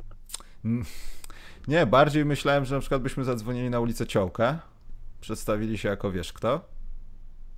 Nie, 1.69 1.87
bardziej 1.87 2.25
myślałem, 2.25 2.64
że 2.64 2.75
na 2.75 2.81
przykład 2.81 3.03
byśmy 3.03 3.25
zadzwonili 3.25 3.71
na 3.71 3.81
ulicę 3.81 4.07
Ciołka, 4.07 4.62
przedstawili 5.21 5.79
się 5.79 5.89
jako 5.89 6.12
wiesz 6.12 6.33
kto 6.33 6.69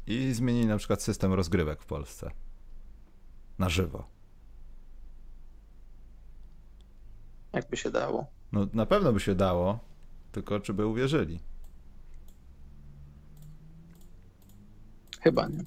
i 0.06 0.32
zmienili 0.32 0.66
na 0.66 0.76
przykład 0.76 1.02
system 1.02 1.32
rozgrywek 1.32 1.82
w 1.82 1.86
Polsce. 1.86 2.30
Na 3.58 3.68
żywo. 3.68 4.18
jakby 7.52 7.76
się 7.76 7.90
dało. 7.90 8.26
No 8.52 8.66
na 8.72 8.86
pewno 8.86 9.12
by 9.12 9.20
się 9.20 9.34
dało, 9.34 9.78
tylko 10.32 10.60
czy 10.60 10.74
by 10.74 10.86
uwierzyli. 10.86 11.40
Chyba 15.20 15.48
nie. 15.48 15.64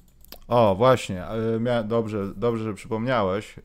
O, 0.48 0.74
właśnie, 0.74 1.26
e, 1.26 1.84
dobrze, 1.84 2.34
dobrze, 2.34 2.64
że 2.64 2.74
przypomniałeś. 2.74 3.56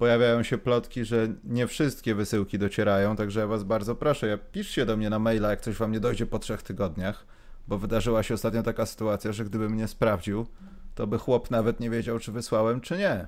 Pojawiają 0.00 0.42
się 0.42 0.58
plotki, 0.58 1.04
że 1.04 1.28
nie 1.44 1.66
wszystkie 1.66 2.14
wysyłki 2.14 2.58
docierają, 2.58 3.16
także 3.16 3.40
ja 3.40 3.46
was 3.46 3.64
bardzo 3.64 3.94
proszę, 3.94 4.38
piszcie 4.52 4.86
do 4.86 4.96
mnie 4.96 5.10
na 5.10 5.18
maila, 5.18 5.50
jak 5.50 5.60
coś 5.60 5.76
wam 5.76 5.92
nie 5.92 6.00
dojdzie 6.00 6.26
po 6.26 6.38
trzech 6.38 6.62
tygodniach, 6.62 7.26
bo 7.68 7.78
wydarzyła 7.78 8.22
się 8.22 8.34
ostatnio 8.34 8.62
taka 8.62 8.86
sytuacja, 8.86 9.32
że 9.32 9.44
gdybym 9.44 9.76
nie 9.76 9.88
sprawdził, 9.88 10.46
to 10.94 11.06
by 11.06 11.18
chłop 11.18 11.50
nawet 11.50 11.80
nie 11.80 11.90
wiedział, 11.90 12.18
czy 12.18 12.32
wysłałem, 12.32 12.80
czy 12.80 12.98
nie. 12.98 13.26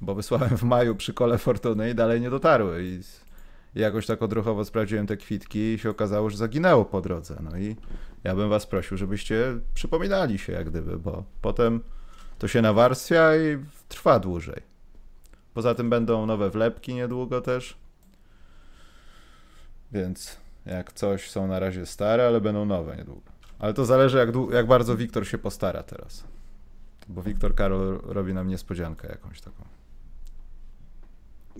Bo 0.00 0.14
wysłałem 0.14 0.56
w 0.56 0.62
maju 0.62 0.94
przy 0.94 1.14
kole 1.14 1.38
fortuny 1.38 1.90
i 1.90 1.94
dalej 1.94 2.20
nie 2.20 2.30
dotarły 2.30 2.84
i 2.84 3.00
jakoś 3.74 4.06
tak 4.06 4.22
odruchowo 4.22 4.64
sprawdziłem 4.64 5.06
te 5.06 5.16
kwitki 5.16 5.58
i 5.58 5.78
się 5.78 5.90
okazało, 5.90 6.30
że 6.30 6.36
zaginęło 6.36 6.84
po 6.84 7.00
drodze. 7.00 7.36
No 7.42 7.58
i 7.58 7.76
ja 8.24 8.34
bym 8.34 8.48
was 8.48 8.66
prosił, 8.66 8.96
żebyście 8.96 9.44
przypominali 9.74 10.38
się 10.38 10.52
jak 10.52 10.70
gdyby, 10.70 10.98
bo 10.98 11.24
potem 11.42 11.80
to 12.38 12.48
się 12.48 12.62
nawarstwia 12.62 13.36
i 13.36 13.58
trwa 13.88 14.18
dłużej. 14.18 14.73
Poza 15.54 15.74
tym 15.74 15.90
będą 15.90 16.26
nowe 16.26 16.50
wlepki 16.50 16.94
niedługo 16.94 17.40
też. 17.40 17.76
Więc 19.92 20.36
jak 20.66 20.92
coś 20.92 21.30
są 21.30 21.46
na 21.46 21.58
razie 21.58 21.86
stare, 21.86 22.26
ale 22.26 22.40
będą 22.40 22.64
nowe 22.64 22.96
niedługo. 22.96 23.32
Ale 23.58 23.74
to 23.74 23.84
zależy 23.84 24.18
jak, 24.18 24.28
jak 24.52 24.66
bardzo 24.66 24.96
Wiktor 24.96 25.26
się 25.26 25.38
postara 25.38 25.82
teraz. 25.82 26.24
Bo 27.08 27.22
Wiktor 27.22 27.54
Karol 27.54 28.00
robi 28.04 28.34
nam 28.34 28.48
niespodziankę 28.48 29.08
jakąś 29.08 29.40
taką. 29.40 29.64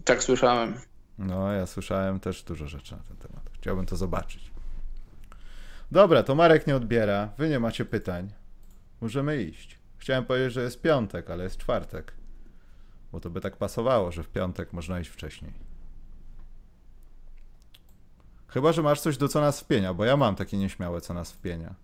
Tak 0.04 0.22
słyszałem. 0.22 0.74
No, 1.18 1.52
ja 1.52 1.66
słyszałem 1.66 2.20
też 2.20 2.42
dużo 2.42 2.66
rzeczy 2.66 2.96
na 2.96 3.02
ten 3.02 3.16
temat. 3.16 3.50
Chciałbym 3.52 3.86
to 3.86 3.96
zobaczyć. 3.96 4.50
Dobra, 5.90 6.22
to 6.22 6.34
Marek 6.34 6.66
nie 6.66 6.76
odbiera. 6.76 7.28
Wy 7.38 7.48
nie 7.48 7.60
macie 7.60 7.84
pytań. 7.84 8.32
Możemy 9.00 9.42
iść. 9.42 9.78
Chciałem 9.98 10.24
powiedzieć, 10.24 10.52
że 10.52 10.62
jest 10.62 10.82
piątek, 10.82 11.30
ale 11.30 11.44
jest 11.44 11.56
czwartek. 11.56 12.12
Bo 13.14 13.20
to 13.20 13.30
by 13.30 13.40
tak 13.40 13.56
pasowało, 13.56 14.12
że 14.12 14.22
w 14.22 14.28
piątek 14.28 14.72
można 14.72 15.00
iść 15.00 15.10
wcześniej. 15.10 15.52
Chyba, 18.48 18.72
że 18.72 18.82
masz 18.82 19.00
coś 19.00 19.16
do 19.16 19.28
co 19.28 19.40
nas 19.40 19.60
wpienia, 19.60 19.94
bo 19.94 20.04
ja 20.04 20.16
mam 20.16 20.36
takie 20.36 20.58
nieśmiałe 20.58 21.00
co 21.00 21.14
nas 21.14 21.32
wpienia. 21.32 21.74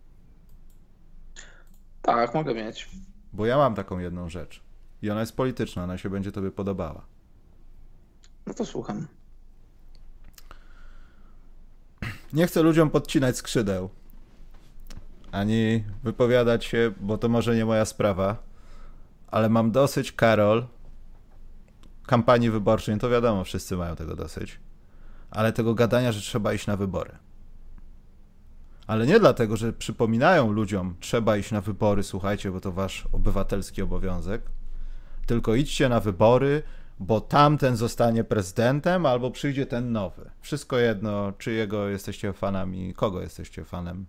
Tak, 2.03 2.35
mogę 2.35 2.55
mieć. 2.55 2.89
Bo 3.33 3.47
ja 3.47 3.57
mam 3.57 3.75
taką 3.75 3.99
jedną 3.99 4.29
rzecz. 4.29 4.63
I 5.03 5.11
ona 5.11 5.21
jest 5.21 5.37
polityczna, 5.37 5.85
ona 5.85 5.99
się 5.99 6.11
będzie 6.11 6.33
tobie 6.33 6.51
podobała. 6.51 7.07
No 8.47 8.55
to 8.55 8.67
słucham. 8.67 9.07
Nie 12.33 12.47
chcę 12.47 12.63
ludziom 12.63 12.91
podcinać 12.91 13.37
skrzydeł, 13.37 13.91
ani 15.33 15.85
wypowiadać 16.03 16.65
się, 16.65 16.93
bo 17.01 17.19
to 17.19 17.29
może 17.29 17.57
nie 17.57 17.65
moja 17.65 17.85
sprawa, 17.85 18.37
ale 19.27 19.49
mam 19.49 19.71
dosyć, 19.71 20.13
Karol, 20.13 20.67
kampanii 22.11 22.51
wyborczej, 22.51 22.99
to 22.99 23.11
wiadomo, 23.11 23.45
wszyscy 23.45 23.77
mają 23.77 23.97
tego 23.97 24.17
dosyć, 24.17 24.61
ale 25.31 25.53
tego 25.53 25.75
gadania, 25.75 26.13
że 26.13 26.21
trzeba 26.21 26.53
iść 26.53 26.67
na 26.67 26.77
wybory. 26.77 27.13
Ale 28.87 29.07
nie 29.07 29.21
dlatego, 29.21 29.57
że 29.57 29.73
przypominają 29.73 30.53
ludziom, 30.53 30.97
trzeba 31.01 31.37
iść 31.37 31.51
na 31.53 31.61
wybory, 31.61 32.03
słuchajcie, 32.03 32.51
bo 32.51 32.61
to 32.61 32.73
wasz 32.73 33.09
obywatelski 33.13 33.83
obowiązek, 33.83 34.43
tylko 35.27 35.55
idźcie 35.55 35.89
na 35.89 36.01
wybory, 36.01 36.63
bo 37.01 37.21
tamten 37.21 37.77
zostanie 37.77 38.25
prezydentem, 38.25 39.07
albo 39.07 39.31
przyjdzie 39.31 39.67
ten 39.67 39.93
nowy. 39.93 40.31
Wszystko 40.41 40.79
jedno, 40.79 41.33
czyjego 41.39 41.89
jesteście 41.89 42.33
fanami, 42.33 42.95
kogo 42.95 43.21
jesteście 43.21 43.65
fanem. 43.65 44.07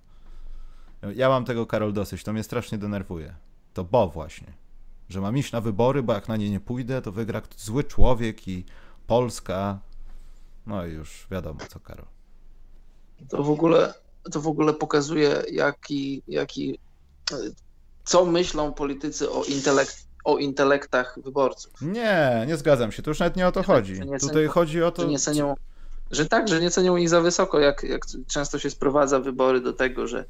Ja 1.15 1.29
mam 1.29 1.45
tego, 1.45 1.65
Karol, 1.65 1.93
dosyć, 1.93 2.23
to 2.23 2.33
mnie 2.33 2.43
strasznie 2.43 2.77
denerwuje. 2.77 3.35
To 3.73 3.83
bo 3.83 4.07
właśnie, 4.07 4.53
że 5.11 5.21
mam 5.21 5.37
iść 5.37 5.51
na 5.51 5.61
wybory, 5.61 6.03
bo 6.03 6.13
jak 6.13 6.27
na 6.27 6.37
nie 6.37 6.49
nie 6.49 6.59
pójdę, 6.59 7.01
to 7.01 7.11
wygra 7.11 7.41
zły 7.57 7.83
człowiek 7.83 8.47
i 8.47 8.65
Polska. 9.07 9.79
No 10.67 10.85
i 10.85 10.91
już 10.91 11.27
wiadomo 11.31 11.59
co, 11.69 11.79
Karol. 11.79 12.05
To 13.29 13.43
w 13.43 13.49
ogóle, 13.49 13.93
to 14.31 14.41
w 14.41 14.47
ogóle 14.47 14.73
pokazuje, 14.73 15.43
jaki, 15.51 16.23
jaki, 16.27 16.79
co 18.05 18.25
myślą 18.25 18.73
politycy 18.73 19.31
o 19.31 19.43
intelekt, 19.43 20.05
o 20.23 20.37
intelektach 20.37 21.19
wyborców. 21.23 21.73
Nie, 21.81 22.45
nie 22.47 22.57
zgadzam 22.57 22.91
się. 22.91 23.03
Tu 23.03 23.09
już 23.09 23.19
nawet 23.19 23.35
nie 23.35 23.47
o 23.47 23.51
to 23.51 23.63
chodzi. 23.63 23.99
Tutaj 23.99 24.19
cenią, 24.19 24.49
chodzi 24.49 24.83
o 24.83 24.91
to. 24.91 25.01
Że, 25.01 25.07
nie 25.07 25.19
cenią, 25.19 25.55
że 26.11 26.25
tak, 26.25 26.47
że 26.47 26.61
nie 26.61 26.71
cenią 26.71 26.97
ich 26.97 27.09
za 27.09 27.21
wysoko, 27.21 27.59
jak, 27.59 27.83
jak 27.83 28.01
często 28.27 28.59
się 28.59 28.69
sprowadza 28.69 29.19
wybory 29.19 29.61
do 29.61 29.73
tego, 29.73 30.07
że 30.07 30.25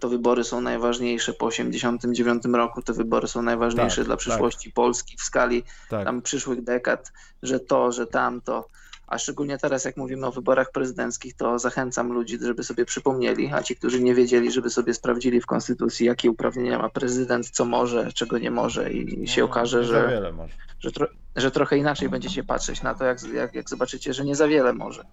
to 0.00 0.08
wybory 0.08 0.44
są 0.44 0.60
najważniejsze 0.60 1.32
po 1.32 1.46
89 1.46 2.42
roku, 2.52 2.82
te 2.82 2.92
wybory 2.92 3.28
są 3.28 3.42
najważniejsze 3.42 3.96
tak, 3.96 4.04
dla 4.04 4.16
przyszłości 4.16 4.68
tak. 4.68 4.74
Polski 4.74 5.16
w 5.16 5.22
skali 5.22 5.62
tak. 5.88 6.04
tam 6.04 6.22
przyszłych 6.22 6.64
dekad, 6.64 7.12
że 7.42 7.60
to, 7.60 7.92
że 7.92 8.06
tamto 8.06 8.68
a 9.10 9.18
szczególnie 9.18 9.58
teraz, 9.58 9.84
jak 9.84 9.96
mówimy 9.96 10.26
o 10.26 10.32
wyborach 10.32 10.72
prezydenckich, 10.72 11.36
to 11.36 11.58
zachęcam 11.58 12.12
ludzi, 12.12 12.38
żeby 12.42 12.64
sobie 12.64 12.84
przypomnieli, 12.84 13.50
a 13.52 13.62
ci, 13.62 13.76
którzy 13.76 14.02
nie 14.02 14.14
wiedzieli, 14.14 14.52
żeby 14.52 14.70
sobie 14.70 14.94
sprawdzili 14.94 15.40
w 15.40 15.46
Konstytucji, 15.46 16.06
jakie 16.06 16.30
uprawnienia 16.30 16.78
ma 16.78 16.88
prezydent, 16.88 17.50
co 17.50 17.64
może, 17.64 18.12
czego 18.12 18.38
nie 18.38 18.50
może 18.50 18.92
i 18.92 19.28
się 19.28 19.40
no, 19.40 19.46
okaże, 19.46 19.84
że, 19.84 20.32
że, 20.80 20.92
tro, 20.92 21.06
że, 21.36 21.50
trochę 21.50 21.76
inaczej 21.76 22.08
będziecie 22.08 22.44
patrzeć 22.44 22.82
na 22.82 22.94
to, 22.94 23.04
jak, 23.04 23.22
jak, 23.22 23.54
jak 23.54 23.70
zobaczycie, 23.70 24.14
że 24.14 24.24
nie 24.24 24.34
za 24.34 24.48
wiele 24.48 24.72
może. 24.72 25.04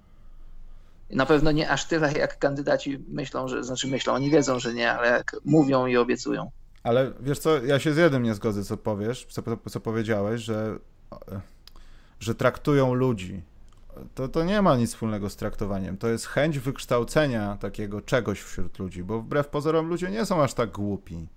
Na 1.10 1.26
pewno 1.26 1.52
nie 1.52 1.70
aż 1.70 1.86
tyle, 1.86 2.14
jak 2.14 2.40
kandydaci 2.40 3.06
myślą, 3.08 3.48
że, 3.48 3.64
znaczy 3.64 3.88
myślą, 3.88 4.14
oni 4.14 4.32
wiedzą, 4.32 4.60
że 4.60 4.74
nie, 4.74 4.92
ale 4.92 5.08
jak 5.10 5.36
mówią 5.46 5.86
i 5.86 5.98
obiecują. 5.98 6.52
Ale 6.84 7.12
wiesz 7.20 7.40
co, 7.40 7.64
ja 7.64 7.80
się 7.80 7.94
z 7.94 7.98
jednym 7.98 8.24
nie 8.24 8.36
zgodzę, 8.36 8.64
co 8.64 8.78
powiesz, 8.78 9.26
co, 9.30 9.42
co 9.70 9.80
powiedziałeś, 9.80 10.42
że, 10.42 10.80
że 12.20 12.36
traktują 12.36 12.94
ludzi 12.94 13.42
to, 14.16 14.28
to 14.28 14.44
nie 14.44 14.62
ma 14.62 14.76
nic 14.76 14.90
wspólnego 14.90 15.30
z 15.30 15.36
traktowaniem. 15.36 15.98
To 15.98 16.08
jest 16.08 16.26
chęć 16.26 16.60
wykształcenia 16.60 17.58
takiego 17.58 18.02
czegoś 18.02 18.42
wśród 18.42 18.80
ludzi, 18.80 19.04
bo 19.04 19.20
wbrew 19.22 19.48
pozorom 19.48 19.88
ludzie 19.88 20.10
nie 20.10 20.26
są 20.26 20.44
aż 20.44 20.54
tak 20.54 20.72
głupi. 20.72 21.28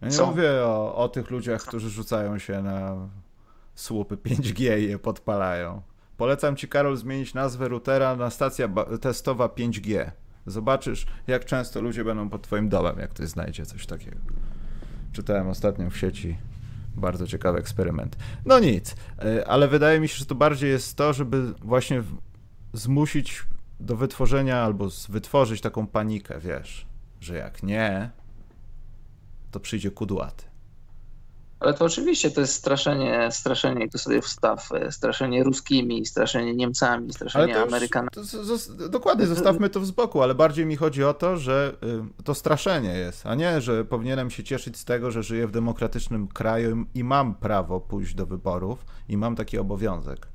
Ja 0.00 0.08
nie 0.08 0.22
mówię 0.26 0.50
o, 0.64 0.94
o 0.94 1.08
tych 1.08 1.30
ludziach, 1.30 1.62
którzy 1.62 1.90
rzucają 1.90 2.38
się 2.38 2.62
na 2.62 3.08
słupy 3.74 4.16
5G 4.16 4.78
i 4.78 4.88
je 4.88 4.98
podpalają. 4.98 5.82
Polecam 6.20 6.56
ci, 6.56 6.68
Karol, 6.68 6.96
zmienić 6.96 7.34
nazwę 7.34 7.68
routera 7.68 8.16
na 8.16 8.30
stacja 8.30 8.68
testowa 9.00 9.46
5G. 9.46 10.10
Zobaczysz, 10.46 11.06
jak 11.26 11.44
często 11.44 11.80
ludzie 11.80 12.04
będą 12.04 12.30
pod 12.30 12.42
twoim 12.42 12.68
domem, 12.68 12.98
jak 12.98 13.10
ktoś 13.10 13.28
znajdzie 13.28 13.66
coś 13.66 13.86
takiego. 13.86 14.16
Czytałem 15.12 15.48
ostatnio 15.48 15.90
w 15.90 15.96
sieci 15.96 16.36
bardzo 16.96 17.26
ciekawy 17.26 17.58
eksperyment. 17.58 18.16
No 18.46 18.58
nic, 18.58 18.96
e, 19.18 19.48
ale 19.48 19.68
wydaje 19.68 20.00
mi 20.00 20.08
się, 20.08 20.16
że 20.16 20.26
to 20.26 20.34
bardziej 20.34 20.70
jest 20.70 20.96
to, 20.96 21.12
żeby 21.12 21.52
właśnie 21.62 22.02
zmusić 22.72 23.42
do 23.80 23.96
wytworzenia 23.96 24.62
albo 24.62 24.88
wytworzyć 25.08 25.60
taką 25.60 25.86
panikę, 25.86 26.40
wiesz, 26.40 26.86
że 27.20 27.36
jak 27.36 27.62
nie, 27.62 28.10
to 29.50 29.60
przyjdzie 29.60 29.90
kudłaty. 29.90 30.49
Ale 31.60 31.74
to 31.74 31.84
oczywiście 31.84 32.30
to 32.30 32.40
jest 32.40 32.54
straszenie, 32.54 33.28
straszenie, 33.30 33.88
tu 33.88 33.98
sobie 33.98 34.22
wstaw, 34.22 34.72
e, 34.72 34.92
straszenie 34.92 35.44
ruskimi, 35.44 36.06
straszenie 36.06 36.54
Niemcami, 36.54 37.12
straszenie 37.12 37.62
Amerykanami. 37.62 38.10
To, 38.10 38.88
dokładnie, 38.88 39.26
zostawmy 39.26 39.70
to 39.70 39.80
w 39.80 39.92
boku, 39.92 40.22
ale 40.22 40.34
bardziej 40.34 40.66
mi 40.66 40.76
chodzi 40.76 41.04
o 41.04 41.14
to, 41.14 41.36
że 41.36 41.76
y, 42.20 42.22
to 42.24 42.34
straszenie 42.34 42.94
jest, 42.94 43.26
a 43.26 43.34
nie, 43.34 43.60
że 43.60 43.84
powinienem 43.84 44.30
się 44.30 44.44
cieszyć 44.44 44.76
z 44.76 44.84
tego, 44.84 45.10
że 45.10 45.22
żyję 45.22 45.46
w 45.46 45.50
demokratycznym 45.50 46.28
kraju 46.28 46.84
i 46.94 47.04
mam 47.04 47.34
prawo 47.34 47.80
pójść 47.80 48.14
do 48.14 48.26
wyborów 48.26 48.84
i 49.08 49.16
mam 49.16 49.36
taki 49.36 49.58
obowiązek. 49.58 50.28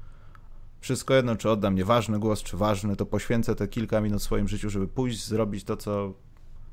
Wszystko 0.81 1.13
jedno, 1.13 1.35
czy 1.35 1.49
oddam 1.49 1.75
nieważny 1.75 2.19
głos, 2.19 2.43
czy 2.43 2.57
ważny, 2.57 2.95
to 2.95 3.05
poświęcę 3.05 3.55
te 3.55 3.67
kilka 3.67 4.01
minut 4.01 4.21
w 4.21 4.23
swoim 4.23 4.47
życiu, 4.47 4.69
żeby 4.69 4.87
pójść, 4.87 5.27
zrobić 5.27 5.63
to, 5.63 5.77
co, 5.77 6.13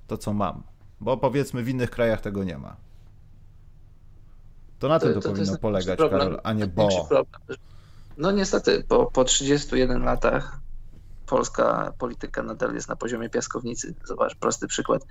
to, 0.06 0.18
co 0.18 0.32
mam. 0.32 0.62
Bo 1.00 1.16
powiedzmy, 1.16 1.62
w 1.62 1.68
innych 1.68 1.90
krajach 1.90 2.20
tego 2.20 2.44
nie 2.44 2.58
ma. 2.58 2.76
To 4.82 4.88
na 4.88 4.98
tym 4.98 5.14
to, 5.14 5.20
to, 5.20 5.28
to 5.28 5.34
powinno 5.34 5.58
polegać, 5.58 5.98
problem, 5.98 6.20
Karol, 6.20 6.40
a 6.44 6.52
nie 6.52 6.66
bo. 6.66 7.08
No 8.16 8.30
niestety, 8.30 8.84
po, 8.88 9.06
po 9.06 9.24
31 9.24 10.02
latach 10.02 10.60
polska 11.26 11.92
polityka 11.98 12.42
nadal 12.42 12.74
jest 12.74 12.88
na 12.88 12.96
poziomie 12.96 13.30
piaskownicy. 13.30 13.94
Zobacz, 14.04 14.34
prosty 14.34 14.66
przykład. 14.66 15.02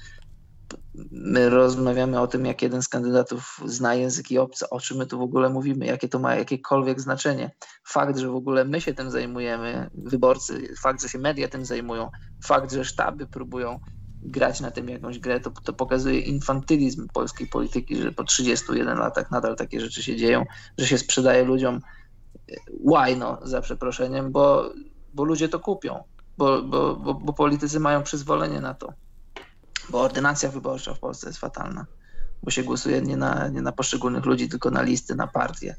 My 1.11 1.49
rozmawiamy 1.49 2.19
o 2.19 2.27
tym, 2.27 2.45
jak 2.45 2.61
jeden 2.61 2.81
z 2.81 2.87
kandydatów 2.87 3.59
zna 3.65 3.95
języki 3.95 4.39
obce, 4.39 4.69
o 4.69 4.79
czym 4.79 4.97
my 4.97 5.05
tu 5.05 5.19
w 5.19 5.21
ogóle 5.21 5.49
mówimy, 5.49 5.85
jakie 5.85 6.09
to 6.09 6.19
ma 6.19 6.35
jakiekolwiek 6.35 7.01
znaczenie. 7.01 7.51
Fakt, 7.83 8.17
że 8.17 8.29
w 8.29 8.35
ogóle 8.35 8.65
my 8.65 8.81
się 8.81 8.93
tym 8.93 9.11
zajmujemy, 9.11 9.89
wyborcy, 9.93 10.73
fakt, 10.81 11.01
że 11.01 11.09
się 11.09 11.19
media 11.19 11.47
tym 11.47 11.65
zajmują, 11.65 12.09
fakt, 12.43 12.71
że 12.71 12.85
sztaby 12.85 13.27
próbują 13.27 13.79
grać 14.23 14.61
na 14.61 14.71
tym 14.71 14.89
jakąś 14.89 15.19
grę, 15.19 15.39
to, 15.39 15.51
to 15.63 15.73
pokazuje 15.73 16.19
infantylizm 16.19 17.07
polskiej 17.13 17.47
polityki, 17.47 17.95
że 17.95 18.11
po 18.11 18.23
31 18.23 18.97
latach 18.97 19.31
nadal 19.31 19.55
takie 19.55 19.81
rzeczy 19.81 20.03
się 20.03 20.15
dzieją, 20.15 20.45
że 20.77 20.87
się 20.87 20.97
sprzedaje 20.97 21.43
ludziom 21.43 21.79
e, 22.51 22.55
łajno, 22.79 23.39
za 23.43 23.61
przeproszeniem, 23.61 24.31
bo, 24.31 24.73
bo 25.13 25.23
ludzie 25.23 25.49
to 25.49 25.59
kupią, 25.59 26.03
bo, 26.37 26.61
bo, 26.61 26.95
bo, 26.95 27.13
bo 27.13 27.33
politycy 27.33 27.79
mają 27.79 28.03
przyzwolenie 28.03 28.61
na 28.61 28.73
to, 28.73 28.93
bo 29.89 30.01
ordynacja 30.01 30.49
wyborcza 30.49 30.93
w 30.93 30.99
Polsce 30.99 31.27
jest 31.27 31.39
fatalna, 31.39 31.85
bo 32.43 32.51
się 32.51 32.63
głosuje 32.63 33.01
nie 33.01 33.17
na, 33.17 33.47
nie 33.47 33.61
na 33.61 33.71
poszczególnych 33.71 34.25
ludzi, 34.25 34.49
tylko 34.49 34.71
na 34.71 34.81
listy, 34.81 35.15
na 35.15 35.27
partie 35.27 35.75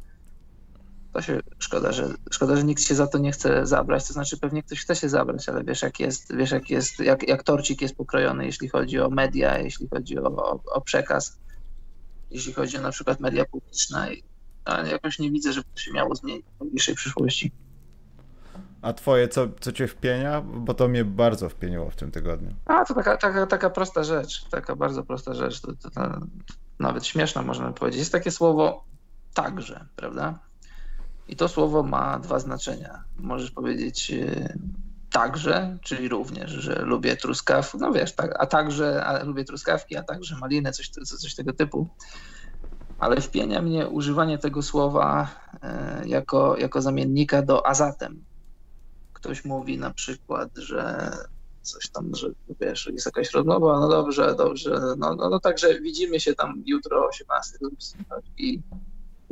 to 1.12 1.22
się 1.22 1.40
szkoda, 1.58 1.92
że 1.92 2.08
szkoda, 2.30 2.56
że 2.56 2.64
nikt 2.64 2.82
się 2.82 2.94
za 2.94 3.06
to 3.06 3.18
nie 3.18 3.32
chce 3.32 3.66
zabrać. 3.66 4.06
To 4.06 4.12
znaczy 4.12 4.38
pewnie 4.38 4.62
ktoś 4.62 4.80
chce 4.80 4.96
się 4.96 5.08
zabrać, 5.08 5.48
ale 5.48 5.64
wiesz 5.64 5.82
jak 5.82 6.00
jest, 6.00 6.36
wiesz 6.36 6.50
jak 6.50 6.70
jest, 6.70 6.98
jak, 7.00 7.28
jak 7.28 7.42
torcik 7.42 7.82
jest 7.82 7.96
pokrojony, 7.96 8.46
jeśli 8.46 8.68
chodzi 8.68 9.00
o 9.00 9.10
media, 9.10 9.58
jeśli 9.58 9.88
chodzi 9.88 10.18
o, 10.18 10.26
o, 10.26 10.60
o 10.72 10.80
przekaz, 10.80 11.38
jeśli 12.30 12.52
chodzi 12.52 12.78
o 12.78 12.80
na 12.80 12.90
przykład 12.90 13.20
media 13.20 13.44
publiczne. 13.44 14.08
Ale 14.64 14.88
jakoś 14.88 15.18
nie 15.18 15.30
widzę, 15.30 15.52
żeby 15.52 15.66
to 15.74 15.80
się 15.80 15.92
miało 15.92 16.14
zmienić 16.14 16.46
w 16.56 16.60
najbliższej 16.60 16.94
przyszłości. 16.94 17.52
A 18.82 18.92
twoje, 18.92 19.28
co, 19.28 19.48
co 19.60 19.72
cię 19.72 19.88
wpienia? 19.88 20.40
Bo 20.40 20.74
to 20.74 20.88
mnie 20.88 21.04
bardzo 21.04 21.48
wpieniło 21.48 21.90
w 21.90 21.96
tym 21.96 22.10
tygodniu. 22.10 22.54
A, 22.64 22.84
to 22.84 22.94
taka, 22.94 23.16
taka, 23.16 23.46
taka 23.46 23.70
prosta 23.70 24.04
rzecz, 24.04 24.44
taka 24.44 24.76
bardzo 24.76 25.02
prosta 25.02 25.34
rzecz, 25.34 25.60
to, 25.60 25.72
to, 25.72 25.90
to 25.90 26.00
nawet 26.78 27.06
śmieszna 27.06 27.42
można 27.42 27.72
powiedzieć. 27.72 27.98
Jest 27.98 28.12
takie 28.12 28.30
słowo 28.30 28.84
także, 29.34 29.86
prawda? 29.96 30.38
I 31.28 31.36
to 31.36 31.48
słowo 31.48 31.82
ma 31.82 32.18
dwa 32.18 32.38
znaczenia. 32.38 33.04
Możesz 33.16 33.50
powiedzieć 33.50 34.10
e, 34.10 34.56
także, 35.12 35.78
czyli 35.82 36.08
również, 36.08 36.50
że 36.50 36.82
lubię 36.82 37.16
truskawki, 37.16 37.78
no 37.78 37.92
wiesz, 37.92 38.14
tak, 38.14 38.34
a 38.38 38.46
także 38.46 39.04
a 39.04 39.24
lubię 39.24 39.44
truskawki, 39.44 39.96
a 39.96 40.02
także 40.02 40.36
maliny, 40.36 40.72
coś, 40.72 40.88
coś 40.88 41.34
tego 41.34 41.52
typu. 41.52 41.88
Ale 42.98 43.20
wpienia 43.20 43.62
mnie 43.62 43.88
używanie 43.88 44.38
tego 44.38 44.62
słowa 44.62 45.28
e, 45.62 46.02
jako, 46.06 46.56
jako 46.58 46.82
zamiennika 46.82 47.42
do 47.42 47.66
a 47.66 47.74
zatem. 47.74 48.24
Ktoś 49.12 49.44
mówi 49.44 49.78
na 49.78 49.90
przykład, 49.94 50.48
że 50.56 51.10
coś 51.62 51.90
tam, 51.90 52.14
że 52.14 52.28
wiesz, 52.60 52.90
jest 52.92 53.06
jakaś 53.06 53.32
rozmowa, 53.32 53.80
no 53.80 53.88
dobrze, 53.88 54.34
dobrze, 54.34 54.80
no, 54.98 55.14
no, 55.14 55.30
no 55.30 55.40
także 55.40 55.80
widzimy 55.80 56.20
się 56.20 56.34
tam 56.34 56.62
jutro 56.66 57.04
o 57.04 57.08
18 57.08 57.58
i 58.38 58.60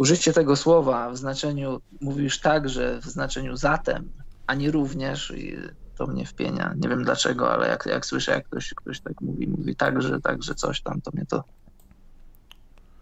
użycie 0.00 0.32
tego 0.32 0.56
słowa 0.56 1.10
w 1.10 1.16
znaczeniu, 1.16 1.80
mówisz 2.00 2.40
tak, 2.40 2.68
że 2.68 3.00
w 3.00 3.04
znaczeniu 3.04 3.56
zatem, 3.56 4.12
a 4.46 4.54
nie 4.54 4.70
również 4.70 5.30
i 5.30 5.56
to 5.96 6.06
mnie 6.06 6.26
wpienia. 6.26 6.74
Nie 6.76 6.88
wiem 6.88 7.04
dlaczego, 7.04 7.52
ale 7.52 7.68
jak, 7.68 7.86
jak 7.86 8.06
słyszę, 8.06 8.32
jak 8.32 8.44
ktoś, 8.44 8.74
ktoś 8.74 9.00
tak 9.00 9.20
mówi, 9.20 9.48
mówi 9.48 9.76
tak, 9.76 10.02
że, 10.02 10.20
tak, 10.20 10.42
że 10.42 10.54
coś 10.54 10.82
tam, 10.82 11.00
to 11.00 11.10
mnie 11.14 11.26
to 11.26 11.44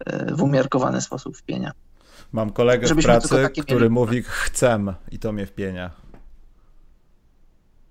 e, 0.05 0.35
w 0.35 0.43
umiarkowany 0.43 1.01
sposób 1.01 1.37
wpienia. 1.37 1.71
Mam 2.31 2.49
kolegę 2.49 2.87
w 2.87 3.03
pracy, 3.03 3.49
który 3.51 3.75
mieli... 3.75 3.89
mówi 3.89 4.23
chcę 4.23 4.79
i 5.11 5.19
to 5.19 5.31
mnie 5.31 5.45
wpienia. 5.45 5.91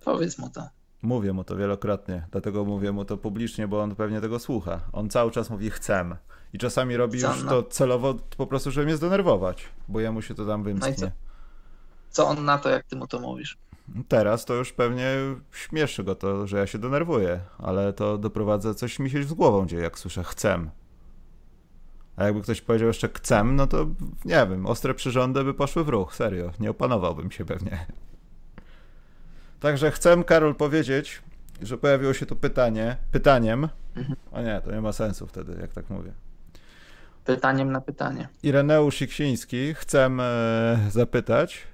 Powiedz 0.05 0.39
mu 0.39 0.51
to. 0.51 0.69
Mówię 1.03 1.33
mu 1.33 1.45
to 1.45 1.57
wielokrotnie, 1.57 2.27
dlatego 2.31 2.65
mówię 2.65 2.93
mu 2.93 3.05
to 3.05 3.17
publicznie, 3.17 3.69
bo 3.69 3.83
on 3.83 3.95
pewnie 3.95 4.21
tego 4.21 4.39
słucha. 4.39 4.81
On 4.93 5.11
cały 5.11 5.31
czas 5.31 5.51
mówi 5.51 5.71
chcę. 5.71 6.17
I 6.53 6.59
czasami 6.59 6.97
robi 6.97 7.21
już 7.21 7.45
to 7.49 7.63
celowo 7.63 8.15
po 8.37 8.47
prostu, 8.47 8.71
żeby 8.71 8.87
mnie 8.87 8.97
zdenerwować, 8.97 9.65
bo 9.89 10.01
jemu 10.01 10.23
się 10.23 10.35
to 10.35 10.47
tam 10.47 10.63
wymsknie. 10.63 10.95
No 11.01 11.07
co? 11.07 11.29
co 12.11 12.29
on 12.29 12.45
na 12.45 12.59
to, 12.59 12.69
jak 12.69 12.85
ty 12.85 12.97
mu 12.97 13.07
to 13.07 13.21
mówisz? 13.21 13.59
Teraz 14.09 14.45
to 14.45 14.55
już 14.55 14.73
pewnie 14.73 15.07
śmieszy 15.53 16.05
go 16.05 16.15
to, 16.15 16.47
że 16.47 16.59
ja 16.59 16.67
się 16.67 16.79
denerwuję, 16.79 17.41
ale 17.59 17.93
to 17.93 18.19
doprowadza, 18.19 18.75
coś 18.75 18.99
mi 18.99 19.11
się 19.11 19.23
z 19.23 19.35
głową 19.35 19.67
dzieje, 19.67 19.83
jak 19.83 19.99
słyszę 19.99 20.25
chcę. 20.25 20.71
A 22.17 22.25
jakby 22.25 22.43
ktoś 22.43 22.61
powiedział 22.61 22.89
jeszcze 22.89 23.09
chcę, 23.15 23.45
no 23.45 23.67
to 23.67 23.87
nie 24.25 24.47
wiem, 24.51 24.67
ostre 24.67 24.95
przyrządy 24.95 25.45
by 25.45 25.55
poszły 25.55 25.85
w 25.85 25.89
ruch, 25.89 26.15
serio. 26.15 26.51
Nie 26.61 26.71
opanowałbym 26.71 27.31
się 27.31 27.45
pewnie. 27.45 27.87
Także 29.61 29.91
chcę, 29.91 30.25
Karol, 30.25 30.55
powiedzieć, 30.55 31.23
że 31.63 31.79
pojawiło 31.79 32.15
się 32.15 32.27
tu 32.27 32.37
pytanie, 32.37 32.97
pytaniem. 33.13 33.69
Mhm. 33.97 34.17
A 34.33 34.43
nie, 34.43 34.61
to 34.65 34.73
nie 34.73 34.81
ma 34.81 34.93
sensu 34.93 35.27
wtedy, 35.27 35.59
jak 35.61 35.73
tak 35.73 35.91
mówię. 35.91 36.13
Pytaniem 37.29 37.73
na 37.73 37.81
pytanie. 37.81 38.29
Ireneusz 38.43 39.03
Iksiński, 39.03 39.75
chcę 39.75 40.07
e, 40.07 40.79
zapytać, 40.91 41.67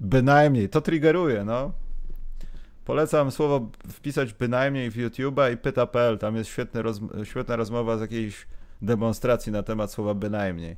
bynajmniej, 0.00 0.68
to 0.68 0.80
triggeruje, 0.80 1.44
no. 1.44 1.72
Polecam 2.84 3.30
słowo 3.30 3.70
wpisać 3.88 4.32
bynajmniej 4.32 4.90
w 4.90 4.96
YouTube'a 4.96 5.52
i 5.52 5.56
pyta.pl, 5.56 6.18
tam 6.18 6.36
jest 6.36 6.50
roz, 6.74 7.00
świetna 7.24 7.56
rozmowa 7.56 7.98
z 7.98 8.00
jakiejś 8.00 8.46
demonstracji 8.82 9.52
na 9.52 9.62
temat 9.62 9.92
słowa 9.92 10.14
bynajmniej. 10.14 10.76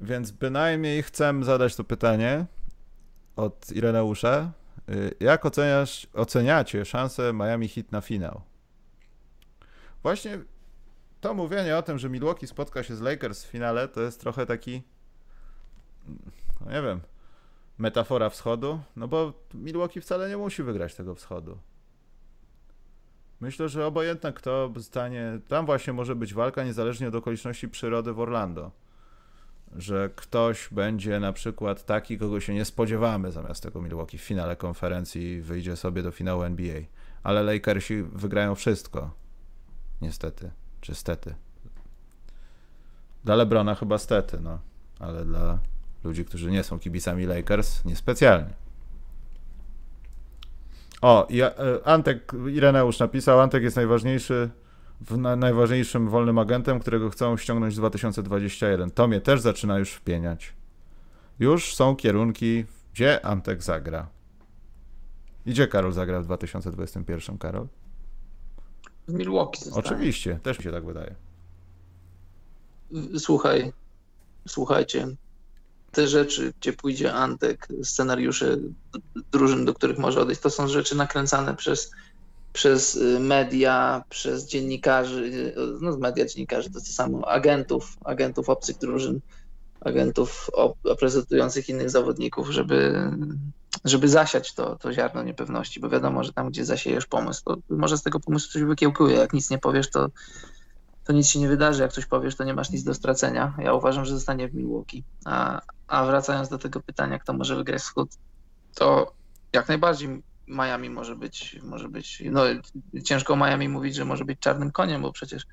Więc 0.00 0.30
bynajmniej 0.30 1.02
chcę 1.02 1.44
zadać 1.44 1.76
to 1.76 1.84
pytanie 1.84 2.46
od 3.36 3.72
Ireneusza. 3.72 4.52
Y, 4.88 5.14
jak 5.20 5.46
oceniasz, 5.46 6.06
oceniacie 6.14 6.84
szansę 6.84 7.32
Miami 7.32 7.68
Heat 7.68 7.92
na 7.92 8.00
finał? 8.00 8.40
Właśnie 10.02 10.38
to 11.22 11.34
mówienie 11.34 11.76
o 11.76 11.82
tym, 11.82 11.98
że 11.98 12.10
Milwaukee 12.10 12.46
spotka 12.46 12.82
się 12.82 12.96
z 12.96 13.00
Lakers 13.00 13.44
w 13.44 13.46
finale, 13.46 13.88
to 13.88 14.00
jest 14.00 14.20
trochę 14.20 14.46
taki, 14.46 14.82
no 16.60 16.72
nie 16.72 16.82
wiem, 16.82 17.00
metafora 17.78 18.30
wschodu, 18.30 18.80
no 18.96 19.08
bo 19.08 19.32
Milwaukee 19.54 20.00
wcale 20.00 20.28
nie 20.28 20.36
musi 20.36 20.62
wygrać 20.62 20.94
tego 20.94 21.14
wschodu. 21.14 21.58
Myślę, 23.40 23.68
że 23.68 23.86
obojętne 23.86 24.32
kto 24.32 24.72
zostanie, 24.76 25.40
tam 25.48 25.66
właśnie 25.66 25.92
może 25.92 26.16
być 26.16 26.34
walka 26.34 26.64
niezależnie 26.64 27.08
od 27.08 27.14
okoliczności 27.14 27.68
przyrody 27.68 28.12
w 28.12 28.20
Orlando. 28.20 28.70
Że 29.76 30.10
ktoś 30.16 30.68
będzie 30.70 31.20
na 31.20 31.32
przykład 31.32 31.84
taki, 31.84 32.18
kogo 32.18 32.40
się 32.40 32.54
nie 32.54 32.64
spodziewamy 32.64 33.32
zamiast 33.32 33.62
tego 33.62 33.82
Milwaukee 33.82 34.18
w 34.18 34.22
finale 34.22 34.56
konferencji 34.56 35.40
wyjdzie 35.40 35.76
sobie 35.76 36.02
do 36.02 36.10
finału 36.10 36.42
NBA. 36.42 36.80
Ale 37.22 37.42
Lakersi 37.42 38.02
wygrają 38.02 38.54
wszystko. 38.54 39.10
Niestety. 40.00 40.61
Czy 40.82 40.94
stety. 40.94 41.34
Dla 43.24 43.34
Lebrona 43.34 43.74
chyba 43.74 43.98
stety, 43.98 44.40
no. 44.40 44.58
Ale 44.98 45.24
dla 45.24 45.58
ludzi, 46.04 46.24
którzy 46.24 46.50
nie 46.50 46.62
są 46.62 46.78
kibicami 46.78 47.26
Lakers, 47.26 47.84
niespecjalnie. 47.84 48.54
O, 51.02 51.26
i 51.30 51.40
e, 51.40 51.52
Antek, 51.84 52.32
Ireneusz 52.48 52.98
napisał, 52.98 53.40
Antek 53.40 53.62
jest 53.62 53.76
najważniejszy, 53.76 54.50
na, 55.10 55.36
najważniejszym 55.36 56.08
wolnym 56.08 56.38
agentem, 56.38 56.80
którego 56.80 57.10
chcą 57.10 57.36
ściągnąć 57.36 57.74
w 57.74 57.76
2021. 57.76 58.90
To 58.90 59.08
mnie 59.08 59.20
też 59.20 59.40
zaczyna 59.40 59.78
już 59.78 59.92
wpieniać. 59.92 60.52
Już 61.38 61.74
są 61.74 61.96
kierunki, 61.96 62.64
gdzie 62.92 63.26
Antek 63.26 63.62
zagra. 63.62 64.08
Gdzie 65.46 65.68
Karol 65.68 65.92
zagra 65.92 66.20
w 66.20 66.24
2021, 66.24 67.38
Karol? 67.38 67.66
W 69.12 69.14
Milwaukee 69.14 69.64
zostanie. 69.64 69.86
Oczywiście, 69.86 70.38
też 70.42 70.58
mi 70.58 70.64
się 70.64 70.72
tak 70.72 70.84
wydaje. 70.84 71.14
Słuchaj, 73.18 73.72
słuchajcie, 74.48 75.08
te 75.92 76.08
rzeczy, 76.08 76.52
gdzie 76.60 76.72
pójdzie 76.72 77.12
Antek, 77.12 77.68
scenariusze 77.82 78.56
drużyn, 79.32 79.64
do 79.64 79.74
których 79.74 79.98
może 79.98 80.20
odejść, 80.20 80.40
to 80.40 80.50
są 80.50 80.68
rzeczy 80.68 80.96
nakręcane 80.96 81.56
przez, 81.56 81.90
przez 82.52 82.96
y, 82.96 83.20
media, 83.20 84.04
przez 84.08 84.48
dziennikarzy, 84.48 85.24
y, 85.24 85.54
no 85.80 85.96
media, 85.96 86.26
dziennikarzy 86.26 86.70
to 86.70 86.80
to 86.80 86.86
samo, 86.86 87.28
agentów, 87.28 87.96
agentów 88.04 88.48
obcych 88.48 88.78
drużyn, 88.78 89.20
agentów 89.80 90.50
prezentujących 90.98 91.68
innych 91.68 91.90
zawodników, 91.90 92.50
żeby, 92.50 93.10
żeby 93.84 94.08
zasiać 94.08 94.54
to, 94.54 94.76
to 94.76 94.92
ziarno 94.92 95.22
niepewności, 95.22 95.80
bo 95.80 95.88
wiadomo, 95.88 96.24
że 96.24 96.32
tam, 96.32 96.50
gdzie 96.50 96.64
zasiejesz 96.64 97.06
pomysł, 97.06 97.42
to 97.44 97.56
może 97.70 97.98
z 97.98 98.02
tego 98.02 98.20
pomysłu 98.20 98.52
coś 98.52 98.62
wykiełkuje. 98.62 99.16
Jak 99.16 99.32
nic 99.32 99.50
nie 99.50 99.58
powiesz, 99.58 99.90
to, 99.90 100.08
to 101.04 101.12
nic 101.12 101.28
się 101.28 101.40
nie 101.40 101.48
wydarzy. 101.48 101.82
Jak 101.82 101.92
coś 101.92 102.06
powiesz, 102.06 102.36
to 102.36 102.44
nie 102.44 102.54
masz 102.54 102.70
nic 102.70 102.84
do 102.84 102.94
stracenia. 102.94 103.54
Ja 103.58 103.74
uważam, 103.74 104.04
że 104.04 104.14
zostanie 104.14 104.48
w 104.48 104.54
Milwaukee. 104.54 105.04
A, 105.24 105.60
a 105.86 106.04
wracając 106.04 106.48
do 106.48 106.58
tego 106.58 106.80
pytania, 106.80 107.18
kto 107.18 107.32
może 107.32 107.56
wygrać 107.56 107.82
wschód, 107.82 108.10
to 108.74 109.12
jak 109.52 109.68
najbardziej 109.68 110.22
Miami 110.48 110.90
może 110.90 111.16
być, 111.16 111.58
może 111.62 111.88
być, 111.88 112.22
no 112.30 112.42
ciężko 113.04 113.36
Miami 113.36 113.68
mówić, 113.68 113.94
że 113.94 114.04
może 114.04 114.24
być 114.24 114.38
czarnym 114.40 114.72
koniem, 114.72 115.02
bo 115.02 115.12
przecież 115.12 115.46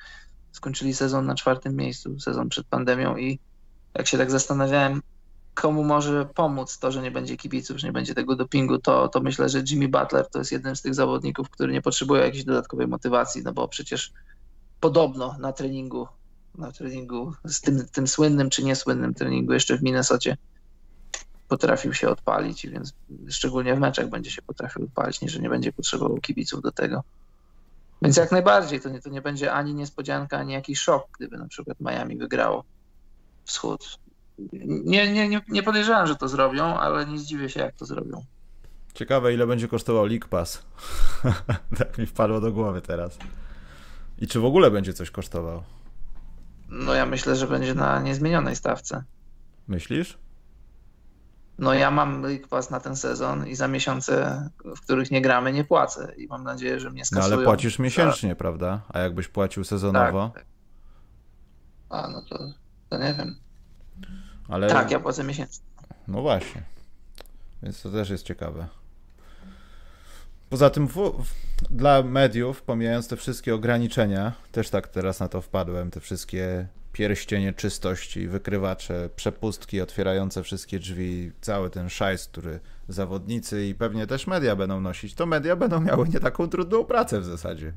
skończyli 0.51 0.93
sezon 0.93 1.25
na 1.25 1.35
czwartym 1.35 1.75
miejscu, 1.75 2.19
sezon 2.19 2.49
przed 2.49 2.67
pandemią 2.67 3.17
i 3.17 3.39
jak 3.93 4.07
się 4.07 4.17
tak 4.17 4.31
zastanawiałem, 4.31 5.01
komu 5.59 5.83
może 5.83 6.25
pomóc 6.25 6.77
to, 6.79 6.91
że 6.91 7.01
nie 7.01 7.11
będzie 7.11 7.37
kibiców, 7.37 7.77
że 7.77 7.87
nie 7.87 7.93
będzie 7.93 8.15
tego 8.15 8.35
dopingu, 8.35 8.77
to, 8.77 9.07
to 9.07 9.19
myślę, 9.19 9.49
że 9.49 9.63
Jimmy 9.69 9.87
Butler 9.87 10.29
to 10.29 10.39
jest 10.39 10.51
jeden 10.51 10.75
z 10.75 10.81
tych 10.81 10.95
zawodników, 10.95 11.49
który 11.49 11.73
nie 11.73 11.81
potrzebuje 11.81 12.21
jakiejś 12.21 12.43
dodatkowej 12.43 12.87
motywacji, 12.87 13.43
no 13.43 13.53
bo 13.53 13.67
przecież 13.67 14.13
podobno 14.79 15.35
na 15.39 15.53
treningu, 15.53 16.07
na 16.57 16.71
treningu 16.71 17.33
z 17.45 17.61
tym, 17.61 17.85
tym 17.91 18.07
słynnym 18.07 18.49
czy 18.49 18.63
niesłynnym 18.63 19.13
treningu 19.13 19.53
jeszcze 19.53 19.77
w 19.77 19.83
Minnesocie 19.83 20.37
potrafił 21.47 21.93
się 21.93 22.09
odpalić, 22.09 22.67
więc 22.67 22.93
szczególnie 23.29 23.75
w 23.75 23.79
meczach 23.79 24.09
będzie 24.09 24.31
się 24.31 24.41
potrafił 24.41 24.83
odpalić, 24.83 25.21
nie, 25.21 25.29
że 25.29 25.39
nie 25.39 25.49
będzie 25.49 25.71
potrzebował 25.71 26.17
kibiców 26.17 26.61
do 26.61 26.71
tego. 26.71 27.03
Więc 28.01 28.17
jak 28.17 28.31
najbardziej 28.31 28.81
to 28.81 28.89
nie, 28.89 29.01
to 29.01 29.09
nie 29.09 29.21
będzie 29.21 29.53
ani 29.53 29.73
niespodzianka, 29.73 30.37
ani 30.37 30.53
jakiś 30.53 30.79
szok, 30.79 31.07
gdyby 31.17 31.37
na 31.37 31.47
przykład 31.47 31.77
Miami 31.79 32.17
wygrało 32.17 32.63
wschód. 33.45 33.99
Nie, 34.85 35.13
nie, 35.13 35.29
nie, 35.29 35.41
nie 35.47 35.63
podejrzewam, 35.63 36.07
że 36.07 36.15
to 36.15 36.27
zrobią, 36.27 36.63
ale 36.63 37.05
nie 37.05 37.19
zdziwię 37.19 37.49
się, 37.49 37.59
jak 37.59 37.75
to 37.75 37.85
zrobią. 37.85 38.25
Ciekawe, 38.93 39.33
ile 39.33 39.47
będzie 39.47 39.67
kosztował 39.67 40.05
League 40.05 40.27
Pass. 40.29 40.65
tak 41.79 41.97
mi 41.97 42.05
wpadło 42.05 42.41
do 42.41 42.51
głowy 42.51 42.81
teraz. 42.81 43.17
I 44.17 44.27
czy 44.27 44.39
w 44.39 44.45
ogóle 44.45 44.71
będzie 44.71 44.93
coś 44.93 45.11
kosztował? 45.11 45.63
No 46.69 46.93
ja 46.93 47.05
myślę, 47.05 47.35
że 47.35 47.47
będzie 47.47 47.73
na 47.75 48.01
niezmienionej 48.01 48.55
stawce. 48.55 49.03
Myślisz? 49.67 50.17
No 51.57 51.73
ja 51.73 51.91
mam 51.91 52.21
League 52.21 52.47
Pass 52.49 52.69
na 52.69 52.79
ten 52.79 52.95
sezon 52.95 53.47
i 53.47 53.55
za 53.55 53.67
miesiące, 53.67 54.49
w 54.75 54.81
których 54.81 55.11
nie 55.11 55.21
gramy, 55.21 55.53
nie 55.53 55.63
płacę 55.63 56.13
i 56.17 56.27
mam 56.27 56.43
nadzieję, 56.43 56.79
że 56.79 56.89
mnie 56.89 57.05
skasują. 57.05 57.29
No 57.29 57.35
ale 57.35 57.45
płacisz 57.45 57.79
miesięcznie, 57.79 58.35
prawda? 58.35 58.81
A 58.89 58.99
jakbyś 58.99 59.27
płacił 59.27 59.63
sezonowo? 59.63 60.31
Tak, 60.33 60.43
tak. 60.43 60.45
A, 61.89 62.07
no 62.07 62.21
to, 62.29 62.37
to 62.89 62.97
nie 62.97 63.13
wiem. 63.13 63.35
Ale... 64.49 64.67
Tak, 64.67 64.91
ja 64.91 64.99
płacę 64.99 65.23
miesięcznie. 65.23 65.65
No 66.07 66.21
właśnie. 66.21 66.61
Więc 67.63 67.81
to 67.81 67.91
też 67.91 68.09
jest 68.09 68.23
ciekawe. 68.23 68.67
Poza 70.49 70.69
tym 70.69 70.87
w, 70.87 71.13
dla 71.69 72.03
mediów, 72.03 72.61
pomijając 72.61 73.07
te 73.07 73.15
wszystkie 73.15 73.55
ograniczenia, 73.55 74.33
też 74.51 74.69
tak 74.69 74.87
teraz 74.87 75.19
na 75.19 75.27
to 75.27 75.41
wpadłem, 75.41 75.91
te 75.91 75.99
wszystkie 75.99 76.67
pierścienie 76.93 77.53
czystości, 77.53 78.27
wykrywacze, 78.27 79.09
przepustki 79.15 79.81
otwierające 79.81 80.43
wszystkie 80.43 80.79
drzwi, 80.79 81.31
cały 81.41 81.69
ten 81.69 81.89
szajs, 81.89 82.27
który 82.27 82.59
zawodnicy 82.87 83.65
i 83.65 83.75
pewnie 83.75 84.07
też 84.07 84.27
media 84.27 84.55
będą 84.55 84.81
nosić, 84.81 85.13
to 85.13 85.25
media 85.25 85.55
będą 85.55 85.81
miały 85.81 86.09
nie 86.09 86.19
taką 86.19 86.49
trudną 86.49 86.83
pracę 86.85 87.19
w 87.19 87.25
zasadzie. 87.25 87.73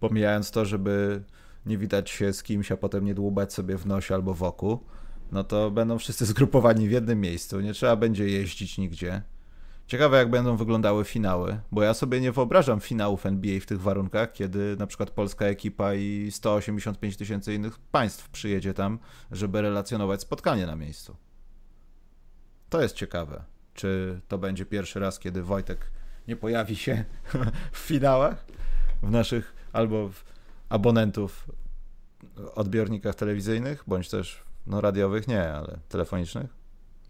Pomijając 0.00 0.50
to, 0.50 0.64
żeby 0.64 1.22
nie 1.66 1.78
widać 1.78 2.10
się 2.10 2.32
z 2.32 2.42
kimś, 2.42 2.72
a 2.72 2.76
potem 2.76 3.04
nie 3.04 3.14
dłubać 3.14 3.52
sobie 3.52 3.76
w 3.76 3.86
nosie 3.86 4.14
albo 4.14 4.34
w 4.34 4.42
oku, 4.42 4.84
no 5.32 5.44
to 5.44 5.70
będą 5.70 5.98
wszyscy 5.98 6.26
zgrupowani 6.26 6.88
w 6.88 6.90
jednym 6.90 7.20
miejscu, 7.20 7.60
nie 7.60 7.72
trzeba 7.72 7.96
będzie 7.96 8.28
jeździć 8.28 8.78
nigdzie 8.78 9.22
Ciekawe, 9.86 10.18
jak 10.18 10.30
będą 10.30 10.56
wyglądały 10.56 11.04
finały, 11.04 11.60
bo 11.72 11.82
ja 11.82 11.94
sobie 11.94 12.20
nie 12.20 12.32
wyobrażam 12.32 12.80
finałów 12.80 13.26
NBA 13.26 13.60
w 13.60 13.66
tych 13.66 13.80
warunkach, 13.80 14.32
kiedy 14.32 14.76
na 14.78 14.86
przykład 14.86 15.10
polska 15.10 15.44
ekipa 15.46 15.94
i 15.94 16.28
185 16.30 17.16
tysięcy 17.16 17.54
innych 17.54 17.78
państw 17.78 18.28
przyjedzie 18.28 18.74
tam, 18.74 18.98
żeby 19.30 19.62
relacjonować 19.62 20.20
spotkanie 20.20 20.66
na 20.66 20.76
miejscu. 20.76 21.16
To 22.68 22.82
jest 22.82 22.96
ciekawe. 22.96 23.44
Czy 23.74 24.20
to 24.28 24.38
będzie 24.38 24.66
pierwszy 24.66 25.00
raz, 25.00 25.18
kiedy 25.18 25.42
Wojtek 25.42 25.90
nie 26.28 26.36
pojawi 26.36 26.76
się 26.76 27.04
w 27.72 27.78
finałach 27.78 28.44
w 29.02 29.10
naszych 29.10 29.54
albo 29.72 30.08
w 30.08 30.24
abonentów 30.68 31.50
odbiornikach 32.54 33.14
telewizyjnych, 33.14 33.84
bądź 33.86 34.08
też 34.08 34.42
No 34.66 34.80
radiowych 34.80 35.28
nie, 35.28 35.52
ale 35.52 35.78
telefonicznych? 35.88 36.50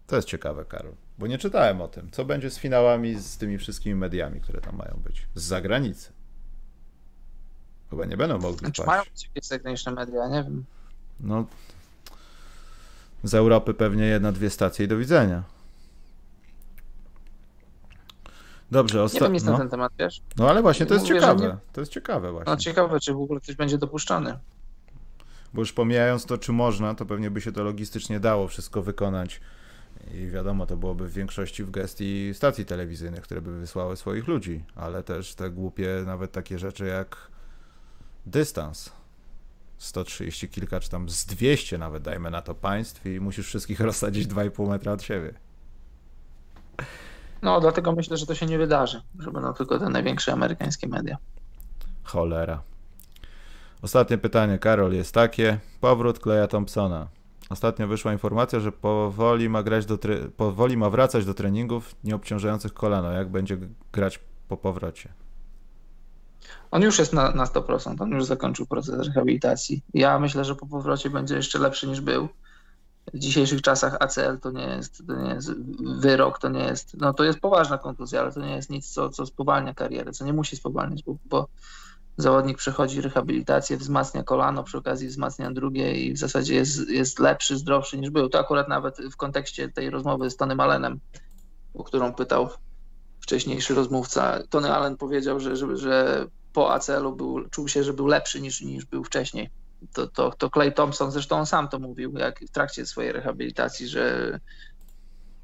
To 0.07 0.15
jest 0.15 0.27
ciekawe, 0.27 0.65
Karol, 0.65 0.93
bo 1.19 1.27
nie 1.27 1.37
czytałem 1.37 1.81
o 1.81 1.87
tym. 1.87 2.11
Co 2.11 2.25
będzie 2.25 2.49
z 2.51 2.57
finałami 2.59 3.15
z 3.15 3.37
tymi 3.37 3.57
wszystkimi 3.57 3.95
mediami, 3.95 4.41
które 4.41 4.61
tam 4.61 4.75
mają 4.77 4.99
być? 5.03 5.27
Z 5.35 5.43
zagranicy. 5.43 6.11
Chyba 7.89 8.05
nie 8.05 8.17
będą 8.17 8.37
mogli 8.39 8.57
Znaczy 8.59 8.81
paść. 8.81 8.87
mają 8.87 9.03
być 9.13 9.23
jakieś 9.23 9.43
zagraniczne 9.43 9.91
media, 9.91 10.27
nie 10.27 10.43
wiem. 10.43 10.65
No, 11.19 11.45
z 13.23 13.33
Europy 13.33 13.73
pewnie 13.73 14.05
jedna, 14.05 14.31
dwie 14.31 14.49
stacje 14.49 14.85
i 14.85 14.87
do 14.87 14.97
widzenia. 14.97 15.43
Dobrze, 18.71 18.97
Nie 18.97 19.03
ostatnio. 19.03 19.25
wiem 19.27 19.33
nic 19.33 19.43
No, 19.43 19.51
na 19.51 19.57
ten 19.57 19.69
temat, 19.69 19.91
wiesz? 19.99 20.21
no 20.37 20.49
ale 20.49 20.61
właśnie 20.61 20.85
to 20.85 20.93
jest 20.93 21.05
Mówię, 21.05 21.15
ciekawe. 21.19 21.47
nie- 21.47 21.57
To 21.73 21.81
jest 21.81 21.91
ciekawe 21.91 22.31
właśnie. 22.31 22.51
No 22.51 22.57
ciekawe, 22.57 22.99
czy 22.99 23.13
w 23.13 23.17
ogóle 23.21 23.39
ktoś 23.39 23.55
będzie 23.55 23.77
dopuszczany. 23.77 24.37
Bo 25.53 25.61
już 25.61 25.73
pomijając 25.73 26.25
to, 26.25 26.37
czy 26.37 26.51
można, 26.51 26.95
to 26.95 27.05
pewnie 27.05 27.31
by 27.31 27.41
się 27.41 27.51
to 27.51 27.63
logistycznie 27.63 28.19
dało 28.19 28.47
wszystko 28.47 28.81
wykonać. 28.81 29.41
I 30.13 30.27
wiadomo, 30.27 30.65
to 30.65 30.77
byłoby 30.77 31.07
w 31.07 31.13
większości 31.13 31.63
w 31.63 31.71
gestii 31.71 32.33
stacji 32.33 32.65
telewizyjnych, 32.65 33.21
które 33.21 33.41
by 33.41 33.59
wysłały 33.59 33.97
swoich 33.97 34.27
ludzi, 34.27 34.63
ale 34.75 35.03
też 35.03 35.35
te 35.35 35.49
głupie, 35.49 36.03
nawet 36.05 36.31
takie 36.31 36.59
rzeczy 36.59 36.85
jak 36.85 37.17
dystans. 38.25 38.91
130 39.77 40.49
kilka, 40.49 40.79
czy 40.79 40.89
tam 40.89 41.09
z 41.09 41.25
200 41.25 41.77
nawet, 41.77 42.03
dajmy 42.03 42.31
na 42.31 42.41
to 42.41 42.55
państw 42.55 43.05
i 43.05 43.19
musisz 43.19 43.47
wszystkich 43.47 43.79
rozsadzić 43.89 44.27
2,5 44.27 44.69
metra 44.69 44.91
od 44.91 45.01
siebie. 45.03 45.33
No, 47.41 47.61
dlatego 47.61 47.91
myślę, 47.91 48.17
że 48.17 48.25
to 48.25 48.35
się 48.35 48.45
nie 48.45 48.57
wydarzy, 48.57 49.01
że 49.19 49.31
będą 49.31 49.53
tylko 49.53 49.79
te 49.79 49.89
największe 49.89 50.33
amerykańskie 50.33 50.87
media. 50.87 51.17
Cholera. 52.03 52.61
Ostatnie 53.83 54.17
pytanie, 54.17 54.59
Karol, 54.59 54.93
jest 54.93 55.13
takie. 55.13 55.59
Powrót 55.81 56.19
Kleja 56.19 56.47
Thompsona. 56.47 57.07
Ostatnio 57.49 57.87
wyszła 57.87 58.13
informacja, 58.13 58.59
że 58.59 58.71
powoli 58.71 59.49
ma, 59.49 59.63
grać 59.63 59.85
do 59.85 59.97
tre- 59.97 60.29
powoli 60.37 60.77
ma 60.77 60.89
wracać 60.89 61.25
do 61.25 61.33
treningów 61.33 61.95
nieobciążających 62.03 62.73
kolano. 62.73 63.11
Jak 63.11 63.29
będzie 63.29 63.57
grać 63.93 64.19
po 64.47 64.57
powrocie? 64.57 65.13
On 66.71 66.81
już 66.81 66.99
jest 66.99 67.13
na, 67.13 67.31
na 67.31 67.45
100%, 67.45 68.01
on 68.01 68.09
już 68.11 68.25
zakończył 68.25 68.65
proces 68.65 69.07
rehabilitacji. 69.07 69.81
Ja 69.93 70.19
myślę, 70.19 70.45
że 70.45 70.55
po 70.55 70.67
powrocie 70.67 71.09
będzie 71.09 71.35
jeszcze 71.35 71.59
lepszy 71.59 71.87
niż 71.87 72.01
był. 72.01 72.27
W 73.13 73.17
dzisiejszych 73.19 73.61
czasach 73.61 73.97
ACL 73.99 74.39
to 74.41 74.51
nie 74.51 74.63
jest, 74.65 75.07
to 75.07 75.15
nie 75.15 75.33
jest 75.33 75.51
wyrok, 75.99 76.39
to 76.39 76.49
nie 76.49 76.63
jest, 76.63 76.97
no 76.97 77.13
to 77.13 77.23
jest 77.23 77.39
poważna 77.39 77.77
kontuzja, 77.77 78.21
ale 78.21 78.31
to 78.31 78.39
nie 78.39 78.55
jest 78.55 78.69
nic, 78.69 78.89
co, 78.89 79.09
co 79.09 79.25
spowalnia 79.25 79.73
karierę, 79.73 80.11
co 80.11 80.25
nie 80.25 80.33
musi 80.33 80.55
spowalniać, 80.55 81.03
bo, 81.03 81.15
bo 81.25 81.47
zawodnik 82.17 82.57
przechodzi 82.57 83.01
rehabilitację, 83.01 83.77
wzmacnia 83.77 84.23
kolano, 84.23 84.63
przy 84.63 84.77
okazji 84.77 85.07
wzmacnia 85.07 85.51
drugie 85.51 85.93
i 85.93 86.13
w 86.13 86.17
zasadzie 86.17 86.55
jest, 86.55 86.89
jest 86.89 87.19
lepszy, 87.19 87.57
zdrowszy 87.57 87.97
niż 87.97 88.09
był. 88.09 88.29
To 88.29 88.39
akurat 88.39 88.67
nawet 88.67 88.97
w 89.11 89.15
kontekście 89.15 89.69
tej 89.69 89.89
rozmowy 89.89 90.29
z 90.29 90.37
Tonym 90.37 90.59
Allenem, 90.59 90.99
o 91.73 91.83
którą 91.83 92.13
pytał 92.13 92.49
wcześniejszy 93.21 93.75
rozmówca, 93.75 94.39
Tony 94.49 94.73
Allen 94.73 94.97
powiedział, 94.97 95.39
że, 95.39 95.55
że, 95.55 95.77
że 95.77 96.25
po 96.53 96.73
ACL-u 96.73 97.15
był, 97.15 97.49
czuł 97.49 97.67
się, 97.67 97.83
że 97.83 97.93
był 97.93 98.07
lepszy 98.07 98.41
niż, 98.41 98.61
niż 98.61 98.85
był 98.85 99.03
wcześniej. 99.03 99.49
To, 99.93 100.07
to, 100.07 100.31
to 100.31 100.49
Clay 100.49 100.71
Thompson, 100.71 101.11
zresztą 101.11 101.37
on 101.37 101.45
sam 101.45 101.69
to 101.69 101.79
mówił, 101.79 102.17
jak 102.17 102.39
w 102.39 102.51
trakcie 102.51 102.85
swojej 102.85 103.11
rehabilitacji, 103.11 103.87
że, 103.87 104.39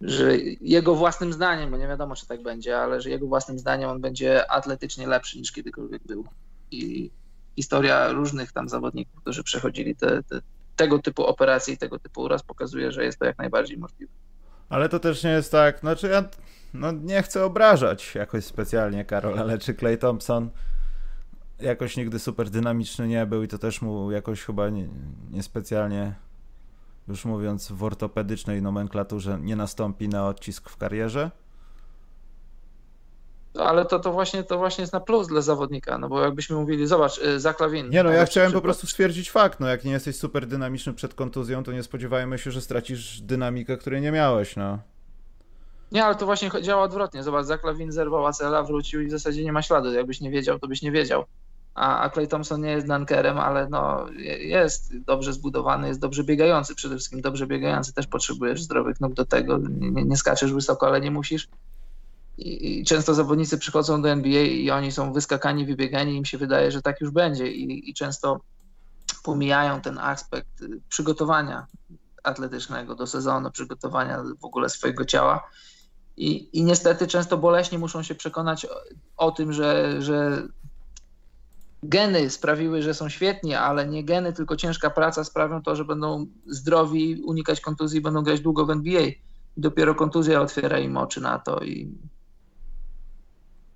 że 0.01 0.37
jego 0.61 0.95
własnym 0.95 1.33
zdaniem, 1.33 1.71
bo 1.71 1.77
nie 1.77 1.87
wiadomo, 1.87 2.15
czy 2.15 2.27
tak 2.27 2.43
będzie, 2.43 2.79
ale 2.79 3.01
że 3.01 3.09
jego 3.09 3.27
własnym 3.27 3.59
zdaniem 3.59 3.89
on 3.89 4.01
będzie 4.01 4.51
atletycznie 4.51 5.07
lepszy 5.07 5.37
niż 5.37 5.51
kiedykolwiek 5.51 6.03
był. 6.03 6.25
I 6.71 7.11
historia 7.55 8.11
różnych 8.11 8.51
tam 8.51 8.69
zawodników, 8.69 9.21
którzy 9.21 9.43
przechodzili 9.43 9.95
te, 9.95 10.23
te, 10.23 10.41
tego 10.75 10.99
typu 10.99 11.25
operacje 11.25 11.73
i 11.73 11.77
tego 11.77 11.99
typu 11.99 12.21
uraz 12.21 12.43
pokazuje, 12.43 12.91
że 12.91 13.03
jest 13.03 13.19
to 13.19 13.25
jak 13.25 13.37
najbardziej 13.37 13.77
możliwe. 13.77 14.11
Ale 14.69 14.89
to 14.89 14.99
też 14.99 15.23
nie 15.23 15.29
jest 15.29 15.51
tak, 15.51 15.79
znaczy 15.79 16.07
ja 16.07 16.23
no, 16.73 16.91
nie 16.91 17.23
chcę 17.23 17.45
obrażać 17.45 18.15
jakoś 18.15 18.45
specjalnie 18.45 19.05
Karol, 19.05 19.39
ale 19.39 19.57
czy 19.57 19.73
Clay 19.73 19.97
Thompson 19.97 20.49
jakoś 21.59 21.97
nigdy 21.97 22.19
super 22.19 22.49
dynamiczny 22.49 23.07
nie 23.07 23.25
był 23.25 23.43
i 23.43 23.47
to 23.47 23.57
też 23.57 23.81
mu 23.81 24.11
jakoś 24.11 24.43
chyba 24.43 24.69
nie- 24.69 24.87
niespecjalnie, 25.31 26.15
już 27.07 27.25
mówiąc 27.25 27.71
w 27.71 27.83
ortopedycznej 27.83 28.61
nomenklaturze, 28.61 29.39
nie 29.41 29.55
nastąpi 29.55 30.09
na 30.09 30.27
odcisk 30.27 30.69
w 30.69 30.77
karierze? 30.77 31.31
Ale 33.65 33.85
to, 33.85 33.99
to, 33.99 34.11
właśnie, 34.11 34.43
to 34.43 34.57
właśnie 34.57 34.81
jest 34.81 34.93
na 34.93 34.99
plus 34.99 35.27
dla 35.27 35.41
zawodnika, 35.41 35.97
no 35.97 36.09
bo 36.09 36.21
jakbyśmy 36.21 36.55
mówili, 36.55 36.87
zobacz, 36.87 37.17
y, 37.17 37.39
Zaklawin. 37.39 37.89
Nie 37.89 38.03
no, 38.03 38.11
ja 38.11 38.25
chciałem 38.25 38.51
po 38.51 38.61
prostu 38.61 38.87
stwierdzić 38.87 39.31
fakt, 39.31 39.59
no 39.59 39.67
jak 39.67 39.85
nie 39.85 39.91
jesteś 39.91 40.15
super 40.15 40.47
dynamiczny 40.47 40.93
przed 40.93 41.13
kontuzją, 41.13 41.63
to 41.63 41.71
nie 41.71 41.83
spodziewajmy 41.83 42.37
się, 42.37 42.51
że 42.51 42.61
stracisz 42.61 43.21
dynamikę, 43.21 43.77
której 43.77 44.01
nie 44.01 44.11
miałeś, 44.11 44.55
no. 44.55 44.79
Nie, 45.91 46.05
ale 46.05 46.15
to 46.15 46.25
właśnie 46.25 46.49
działa 46.61 46.83
odwrotnie. 46.83 47.23
Zobacz, 47.23 47.45
Zaklawin 47.45 47.91
zerwał 47.91 48.25
ACL-a, 48.27 48.63
wrócił 48.63 49.01
i 49.01 49.07
w 49.07 49.11
zasadzie 49.11 49.43
nie 49.43 49.51
ma 49.51 49.61
śladu. 49.61 49.93
Jakbyś 49.93 50.21
nie 50.21 50.31
wiedział, 50.31 50.59
to 50.59 50.67
byś 50.67 50.81
nie 50.81 50.91
wiedział. 50.91 51.23
A, 51.75 51.99
a 52.01 52.09
Clay 52.09 52.27
Thompson 52.27 52.61
nie 52.61 52.71
jest 52.71 52.87
dunkerem, 52.87 53.37
ale 53.37 53.67
no, 53.69 54.05
je- 54.17 54.37
jest 54.37 54.97
dobrze 54.97 55.33
zbudowany, 55.33 55.87
jest 55.87 55.99
dobrze 55.99 56.23
biegający. 56.23 56.75
Przede 56.75 56.95
wszystkim 56.95 57.21
dobrze 57.21 57.47
biegający 57.47 57.93
też 57.93 58.07
potrzebujesz 58.07 58.61
zdrowych 58.63 59.01
nóg 59.01 59.13
do 59.13 59.25
tego. 59.25 59.57
Nie- 59.79 60.05
nie 60.05 60.17
skaczesz 60.17 60.53
wysoko, 60.53 60.87
ale 60.87 61.01
nie 61.01 61.11
musisz. 61.11 61.47
I, 62.39 62.83
często 62.85 63.13
zawodnicy 63.13 63.57
przychodzą 63.57 64.01
do 64.01 64.09
NBA 64.09 64.41
i 64.41 64.71
oni 64.71 64.91
są 64.91 65.13
wyskakani, 65.13 65.65
wybiegani, 65.65 66.15
im 66.15 66.25
się 66.25 66.37
wydaje, 66.37 66.71
że 66.71 66.81
tak 66.81 67.01
już 67.01 67.11
będzie. 67.11 67.51
I, 67.51 67.89
i 67.89 67.93
często 67.93 68.39
pomijają 69.23 69.81
ten 69.81 69.97
aspekt 69.97 70.61
y, 70.61 70.81
przygotowania 70.89 71.67
atletycznego 72.23 72.95
do 72.95 73.07
sezonu, 73.07 73.51
przygotowania 73.51 74.23
w 74.39 74.45
ogóle 74.45 74.69
swojego 74.69 75.05
ciała. 75.05 75.49
I, 76.17 76.59
I 76.59 76.63
niestety 76.63 77.07
często 77.07 77.37
boleśnie 77.37 77.79
muszą 77.79 78.03
się 78.03 78.15
przekonać 78.15 78.65
o, 78.65 78.69
o 79.17 79.31
tym, 79.31 79.53
że, 79.53 80.01
że 80.01 80.47
geny 81.83 82.29
sprawiły, 82.29 82.81
że 82.81 82.93
są 82.93 83.09
świetni, 83.09 83.53
ale 83.53 83.87
nie 83.87 84.03
geny, 84.03 84.33
tylko 84.33 84.55
ciężka 84.55 84.89
praca 84.89 85.23
sprawią 85.23 85.61
to, 85.61 85.75
że 85.75 85.85
będą 85.85 86.25
zdrowi, 86.47 87.21
unikać 87.25 87.61
kontuzji, 87.61 88.01
będą 88.01 88.23
grać 88.23 88.41
długo 88.41 88.65
w 88.65 88.69
NBA. 88.69 89.07
Dopiero 89.57 89.95
kontuzja 89.95 90.41
otwiera 90.41 90.79
im 90.79 90.97
oczy 90.97 91.21
na 91.21 91.39
to 91.39 91.59
i, 91.59 91.97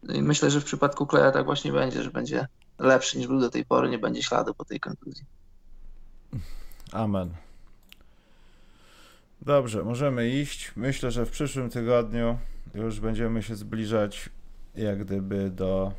i 0.09 0.21
myślę, 0.21 0.51
że 0.51 0.61
w 0.61 0.65
przypadku 0.65 1.07
Kleja 1.07 1.31
tak 1.31 1.45
właśnie 1.45 1.71
będzie, 1.71 2.03
że 2.03 2.11
będzie 2.11 2.47
lepszy 2.79 3.17
niż 3.17 3.27
był 3.27 3.39
do 3.39 3.49
tej 3.49 3.65
pory, 3.65 3.89
nie 3.89 3.99
będzie 3.99 4.23
śladu 4.23 4.53
po 4.53 4.65
tej 4.65 4.79
kontuzji. 4.79 5.25
Amen. 6.91 7.29
Dobrze, 9.41 9.83
możemy 9.83 10.29
iść. 10.29 10.71
Myślę, 10.75 11.11
że 11.11 11.25
w 11.25 11.31
przyszłym 11.31 11.69
tygodniu 11.69 12.37
już 12.73 12.99
będziemy 12.99 13.43
się 13.43 13.55
zbliżać 13.55 14.29
jak 14.75 15.03
gdyby 15.05 15.49
do... 15.49 15.91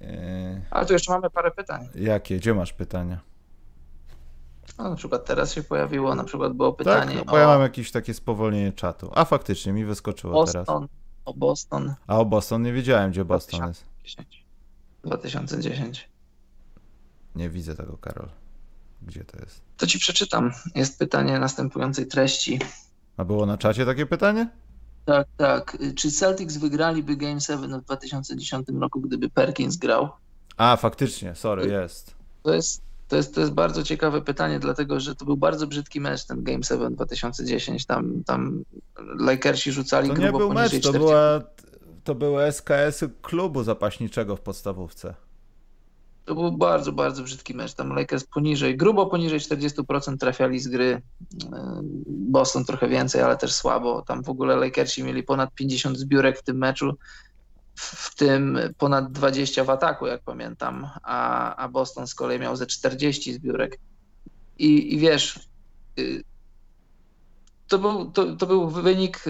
Yy, 0.00 0.08
Ale 0.70 0.86
tu 0.86 0.92
jeszcze 0.92 1.12
mamy 1.12 1.30
parę 1.30 1.50
pytań. 1.50 1.88
jakie? 1.94 2.36
Gdzie 2.36 2.54
masz 2.54 2.72
pytania? 2.72 3.20
No, 4.78 4.90
na 4.90 4.96
przykład 4.96 5.24
teraz 5.24 5.52
się 5.52 5.62
pojawiło, 5.62 6.14
na 6.14 6.24
przykład 6.24 6.52
było 6.52 6.72
pytanie 6.72 7.16
tak, 7.16 7.26
no, 7.26 7.32
bo 7.32 7.38
ja 7.38 7.44
o 7.44 7.48
mam 7.48 7.62
jakieś 7.62 7.90
takie 7.90 8.14
spowolnienie 8.14 8.72
czatu. 8.72 9.10
A 9.14 9.24
faktycznie 9.24 9.72
mi 9.72 9.84
wyskoczyło 9.84 10.44
teraz. 10.44 10.68
O 11.26 11.34
Boston 11.34 11.94
A 12.06 12.18
o 12.18 12.24
Boston 12.24 12.62
nie 12.62 12.72
wiedziałem, 12.72 13.10
gdzie 13.10 13.24
Boston 13.24 13.68
jest. 13.68 13.84
10. 14.04 14.44
2010. 15.04 16.08
Nie 17.34 17.50
widzę 17.50 17.74
tego, 17.74 17.98
Karol. 17.98 18.28
Gdzie 19.02 19.24
to 19.24 19.38
jest? 19.38 19.60
To 19.76 19.86
ci 19.86 19.98
przeczytam. 19.98 20.52
Jest 20.74 20.98
pytanie 20.98 21.38
następującej 21.38 22.06
treści. 22.06 22.58
A 23.16 23.24
było 23.24 23.46
na 23.46 23.58
czacie 23.58 23.86
takie 23.86 24.06
pytanie? 24.06 24.48
Tak, 25.04 25.26
tak. 25.36 25.78
Czy 25.96 26.10
Celtics 26.10 26.56
wygraliby 26.56 27.16
Game 27.16 27.40
7 27.40 27.80
w 27.80 27.84
2010 27.84 28.68
roku, 28.80 29.00
gdyby 29.00 29.30
Perkins 29.30 29.76
grał? 29.76 30.08
A, 30.56 30.76
faktycznie, 30.76 31.34
sorry, 31.34 31.68
jest. 31.68 32.14
To 32.42 32.54
jest, 32.54 32.82
to 33.08 33.16
jest, 33.16 33.34
to 33.34 33.40
jest 33.40 33.52
bardzo 33.52 33.82
ciekawe 33.82 34.22
pytanie, 34.22 34.58
dlatego 34.58 35.00
że 35.00 35.14
to 35.14 35.24
był 35.24 35.36
bardzo 35.36 35.66
brzydki 35.66 36.00
mecz, 36.00 36.24
ten 36.24 36.42
Game 36.42 36.62
7 36.62 36.94
2010. 36.94 37.86
Tam, 37.86 38.22
tam 38.26 38.64
Lakersi 39.18 39.72
rzucali 39.72 40.08
To 40.08 40.14
nie 40.14 40.20
grubo 40.20 40.38
był 40.38 40.48
poniżej 40.48 40.78
mecz, 40.78 40.84
to, 40.84 40.90
40. 40.90 40.98
była, 40.98 41.40
to 42.04 42.14
były 42.14 42.42
SKS-y 42.52 43.10
klubu 43.22 43.62
zapaśniczego 43.62 44.36
w 44.36 44.40
podstawówce. 44.40 45.14
To 46.24 46.34
był 46.34 46.52
bardzo, 46.52 46.92
bardzo 46.92 47.22
brzydki 47.22 47.54
mecz. 47.54 47.74
Tam 47.74 47.92
Lakers 47.92 48.24
poniżej, 48.24 48.76
grubo 48.76 49.06
poniżej 49.06 49.40
40% 49.40 50.16
trafiali 50.16 50.60
z 50.60 50.68
gry. 50.68 51.02
Boston 52.06 52.64
trochę 52.64 52.88
więcej, 52.88 53.22
ale 53.22 53.36
też 53.36 53.52
słabo. 53.52 54.02
Tam 54.02 54.22
w 54.22 54.28
ogóle 54.28 54.56
Lakersi 54.56 55.04
mieli 55.04 55.22
ponad 55.22 55.54
50 55.54 55.98
zbiórek 55.98 56.38
w 56.38 56.42
tym 56.42 56.58
meczu, 56.58 56.94
w 57.76 58.14
tym 58.14 58.58
ponad 58.78 59.12
20 59.12 59.64
w 59.64 59.70
ataku, 59.70 60.06
jak 60.06 60.22
pamiętam, 60.22 60.88
a, 61.02 61.54
a 61.56 61.68
Boston 61.68 62.06
z 62.06 62.14
kolei 62.14 62.38
miał 62.38 62.56
ze 62.56 62.66
40 62.66 63.32
zbiórek. 63.32 63.78
I, 64.58 64.94
i 64.94 64.98
wiesz, 64.98 65.40
yy, 65.96 66.22
to 67.68 67.78
był, 67.78 68.10
to, 68.10 68.36
to 68.36 68.46
był 68.46 68.70
wynik 68.70 69.24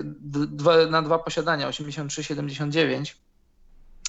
dwa, 0.46 0.86
na 0.86 1.02
dwa 1.02 1.18
posiadania, 1.18 1.70
83-79. 1.70 3.14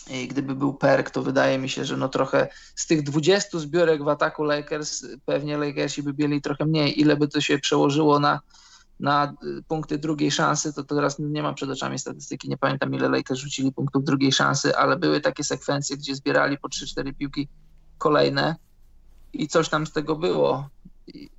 I 0.10 0.28
gdyby 0.28 0.56
był 0.56 0.74
Perk, 0.74 1.10
to 1.10 1.22
wydaje 1.22 1.58
mi 1.58 1.70
się, 1.70 1.86
że 1.86 1.98
no 1.98 2.10
trochę 2.10 2.48
z 2.76 2.88
tych 2.88 3.04
20 3.04 3.60
zbiórek 3.60 4.04
w 4.04 4.08
ataku 4.08 4.44
Lakers, 4.44 5.06
pewnie 5.26 5.58
Lakersi 5.58 6.04
by 6.04 6.14
mieli 6.18 6.42
trochę 6.42 6.66
mniej. 6.66 7.02
Ile 7.02 7.18
by 7.18 7.28
to 7.28 7.42
się 7.42 7.60
przełożyło 7.60 8.20
na, 8.20 8.40
na 9.00 9.34
punkty 9.68 9.98
drugiej 9.98 10.32
szansy, 10.32 10.74
to, 10.74 10.84
to 10.84 10.95
teraz 10.95 11.20
nie 11.20 11.43
mam 11.43 11.56
przed 11.56 11.70
oczami 11.70 12.00
statystyki, 12.00 12.50
nie 12.50 12.58
pamiętam 12.58 12.93
ile 12.93 13.10
Lakers 13.10 13.39
rzucili 13.39 13.72
punktów 13.72 14.04
drugiej 14.04 14.32
szansy, 14.32 14.76
ale 14.76 14.98
były 14.98 15.22
takie 15.22 15.43
sekwencje, 15.43 15.98
gdzie 15.98 16.16
zbierali 16.16 16.58
po 16.58 16.68
3-4 16.68 17.14
piłki 17.14 17.48
kolejne 17.98 18.56
i 19.34 19.48
coś 19.48 19.70
tam 19.70 19.88
z 19.88 19.91
tego 19.91 20.16
było. 20.16 20.70
I 21.08 21.30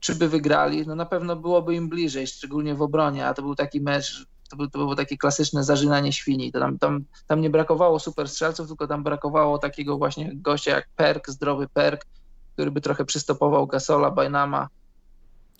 czy 0.00 0.14
by 0.14 0.28
wygrali? 0.28 0.86
No 0.86 0.94
na 0.94 1.06
pewno 1.06 1.36
byłoby 1.36 1.74
im 1.74 1.88
bliżej, 1.88 2.26
szczególnie 2.26 2.74
w 2.74 2.82
obronie, 2.82 3.26
a 3.26 3.34
to 3.34 3.42
był 3.42 3.54
taki 3.54 3.80
mecz, 3.80 4.26
to, 4.50 4.56
był, 4.56 4.70
to 4.70 4.78
było 4.78 4.96
takie 4.96 5.16
klasyczne 5.16 5.64
zażynanie 5.64 6.12
świni. 6.12 6.52
To 6.52 6.60
tam, 6.60 6.78
tam, 6.78 7.04
tam 7.26 7.40
nie 7.40 7.50
brakowało 7.50 7.98
super 7.98 8.28
strzelców, 8.28 8.68
tylko 8.68 8.86
tam 8.86 9.02
brakowało 9.02 9.58
takiego 9.58 9.98
właśnie 9.98 10.30
gościa 10.34 10.70
jak 10.70 10.88
Perk, 10.96 11.30
zdrowy 11.30 11.68
Perk, 11.68 12.06
który 12.52 12.70
by 12.70 12.80
trochę 12.80 13.04
przystopował 13.04 13.66
Gasola, 13.66 14.10
Bajnama. 14.10 14.68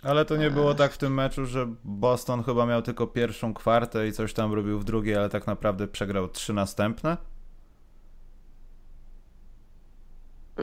Ale 0.03 0.25
to 0.25 0.37
nie 0.37 0.51
było 0.51 0.75
tak 0.75 0.93
w 0.93 0.99
tym 0.99 1.15
meczu, 1.15 1.47
że 1.47 1.67
Boston 1.85 2.43
chyba 2.43 2.67
miał 2.67 2.83
tylko 2.83 3.07
pierwszą 3.07 3.55
kwartę 3.55 4.09
i 4.09 4.13
coś 4.13 4.33
tam 4.33 4.53
robił 4.53 4.79
w 4.79 4.85
drugiej, 4.85 5.17
ale 5.17 5.29
tak 5.29 5.47
naprawdę 5.47 5.89
przegrał 5.89 6.29
trzy 6.29 6.53
następne? 6.53 7.17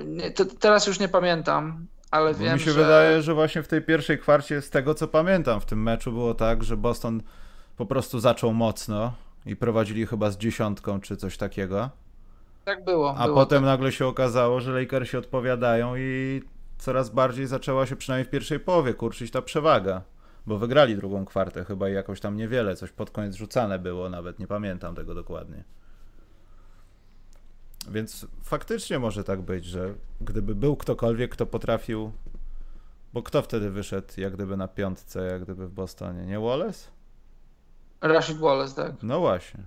Nie, 0.06 0.32
to, 0.32 0.46
teraz 0.46 0.88
już 0.88 1.00
nie 1.00 1.08
pamiętam, 1.08 1.88
ale 2.12 2.34
Bo 2.34 2.40
wiem, 2.40 2.54
mi 2.54 2.60
się 2.60 2.72
że... 2.72 2.82
wydaje, 2.82 3.22
że 3.22 3.34
właśnie 3.34 3.64
w 3.64 3.68
tej 3.68 3.82
pierwszej 3.82 4.20
kwarcie, 4.20 4.62
z 4.62 4.70
tego 4.70 4.94
co 4.94 5.08
pamiętam, 5.08 5.62
w 5.62 5.66
tym 5.66 5.84
meczu 5.84 6.12
było 6.12 6.34
tak, 6.34 6.64
że 6.64 6.78
Boston 6.78 7.22
po 7.78 7.86
prostu 7.86 8.20
zaczął 8.20 8.54
mocno 8.54 9.14
i 9.46 9.56
prowadzili 9.56 10.08
chyba 10.08 10.32
z 10.32 10.38
dziesiątką 10.38 11.02
czy 11.02 11.18
coś 11.18 11.38
takiego. 11.38 11.90
Tak 12.66 12.86
było. 12.86 13.16
A 13.18 13.26
było 13.26 13.38
potem 13.38 13.58
tak. 13.58 13.66
nagle 13.66 13.92
się 13.92 14.08
okazało, 14.08 14.62
że 14.62 14.80
Lakersi 14.80 15.18
odpowiadają 15.18 15.96
i 15.96 16.42
coraz 16.84 17.10
bardziej 17.10 17.48
zaczęła 17.48 17.86
się 17.86 17.96
przynajmniej 17.96 18.26
w 18.26 18.30
pierwszej 18.30 18.60
połowie 18.60 18.94
kurczyć 18.94 19.32
ta 19.32 19.42
przewaga. 19.42 20.02
Bo 20.46 20.58
wygrali 20.58 20.96
drugą 20.96 21.26
kwartę 21.26 21.66
chyba 21.66 21.90
i 21.90 21.94
jakoś 21.94 22.20
tam 22.20 22.38
niewiele, 22.38 22.76
coś 22.76 22.92
pod 22.92 23.12
koniec 23.12 23.36
rzucane 23.36 23.80
było 23.80 24.10
nawet, 24.10 24.40
nie 24.40 24.48
pamiętam 24.48 24.96
tego 24.96 25.14
dokładnie. 25.16 25.64
Więc 27.92 28.28
faktycznie 28.44 29.00
może 29.00 29.24
tak 29.24 29.42
być, 29.42 29.66
że 29.66 29.94
gdyby 30.22 30.56
był 30.56 30.76
ktokolwiek, 30.78 31.32
kto 31.32 31.46
potrafił. 31.46 32.12
Bo 33.14 33.24
kto 33.24 33.42
wtedy 33.42 33.70
wyszedł, 33.70 34.08
jak 34.18 34.34
gdyby 34.34 34.58
na 34.58 34.68
piątce, 34.68 35.24
jak 35.26 35.44
gdyby 35.44 35.68
w 35.68 35.72
Bostonie? 35.72 36.26
Nie 36.26 36.40
Wallace? 36.40 36.88
Rashid 38.02 38.38
Wallace, 38.38 38.76
tak. 38.76 38.96
No 39.04 39.20
właśnie. 39.20 39.60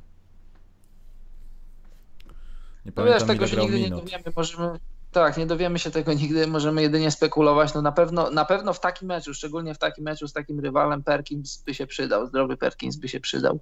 Nie 2.85 2.87
No 2.87 2.93
pamiętam, 2.93 3.19
wiesz, 3.19 3.29
tego 3.29 3.47
się 3.47 3.57
nigdy 3.57 3.77
minut. 3.77 3.99
nie 3.99 4.05
dowiemy. 4.05 4.25
Możemy, 4.37 4.79
tak, 5.21 5.37
nie 5.37 5.47
dowiemy 5.47 5.79
się 5.79 5.91
tego 5.91 6.13
nigdy, 6.23 6.47
możemy 6.47 6.83
jedynie 6.83 7.11
spekulować. 7.11 7.75
No 7.75 7.83
na 7.83 7.93
pewno, 7.93 8.31
na 8.31 8.45
pewno 8.45 8.73
w 8.73 8.81
takim 8.81 9.09
meczu, 9.09 9.35
szczególnie 9.35 9.75
w 9.75 9.79
takim 9.79 10.05
meczu 10.05 10.29
z 10.29 10.33
takim 10.33 10.61
rywalem, 10.61 11.03
Perkins 11.03 11.63
by 11.67 11.75
się 11.75 11.87
przydał, 11.87 12.27
zdrowy 12.27 12.57
Perkins 12.57 12.97
by 12.97 13.09
się 13.09 13.21
przydał. 13.21 13.61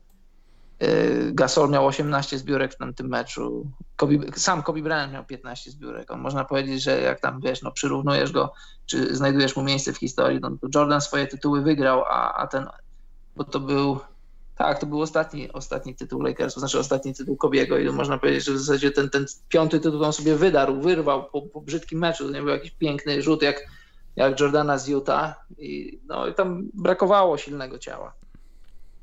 Yy, 0.81 1.33
Gasol 1.33 1.71
miał 1.71 1.87
18 1.87 2.39
zbiórek 2.39 2.75
w 2.75 2.77
tamtym 2.77 3.09
meczu. 3.09 3.71
Kobe, 3.97 4.15
sam 4.37 4.63
Kobe 4.63 4.83
Bryant 4.83 5.13
miał 5.13 5.25
15 5.25 5.71
zbiórek. 5.71 6.11
On 6.11 6.21
można 6.21 6.45
powiedzieć, 6.45 6.83
że 6.83 7.01
jak 7.01 7.21
tam 7.21 7.41
wiesz, 7.41 7.63
no 7.63 7.73
przyrównujesz 7.73 8.33
go, 8.33 8.53
czy 8.87 9.17
znajdujesz 9.17 9.57
mu 9.57 9.63
miejsce 9.63 9.93
w 9.93 9.99
historii, 9.99 10.41
no 10.41 10.51
to 10.51 10.69
Jordan 10.75 11.01
swoje 11.01 11.27
tytuły 11.27 11.63
wygrał, 11.63 12.05
a, 12.05 12.35
a 12.35 12.47
ten, 12.47 12.67
bo 13.37 13.45
to 13.45 13.61
był 13.61 14.01
tak, 14.57 14.79
to 14.79 14.87
był 14.87 15.01
ostatni, 15.01 15.53
ostatni 15.53 15.95
tytuł 15.95 16.23
Lakersów, 16.23 16.61
znaczy 16.61 16.79
ostatni 16.79 17.15
tytuł 17.15 17.37
Kobiego 17.37 17.79
i 17.79 17.91
można 17.91 18.19
powiedzieć, 18.19 18.45
że 18.45 18.53
w 18.53 18.59
zasadzie 18.59 18.91
ten, 18.91 19.11
ten 19.11 19.27
piąty 19.49 19.81
tytuł 19.81 20.05
on 20.05 20.13
sobie 20.13 20.37
wydarł, 20.37 20.81
wyrwał 20.81 21.31
po, 21.31 21.43
po 21.43 21.61
brzydkim 21.61 21.99
meczu, 21.99 22.25
to 22.25 22.31
nie 22.31 22.41
był 22.41 22.51
jakiś 22.51 22.71
piękny 22.71 23.23
rzut 23.23 23.43
jak, 23.43 23.61
jak 24.17 24.41
Jordana 24.41 24.79
z 24.79 24.89
Utah 24.89 25.47
i, 25.59 26.01
no, 26.07 26.27
i 26.27 26.35
tam 26.35 26.69
brakowało 26.75 27.39
silnego 27.39 27.79
ciała. 27.79 28.15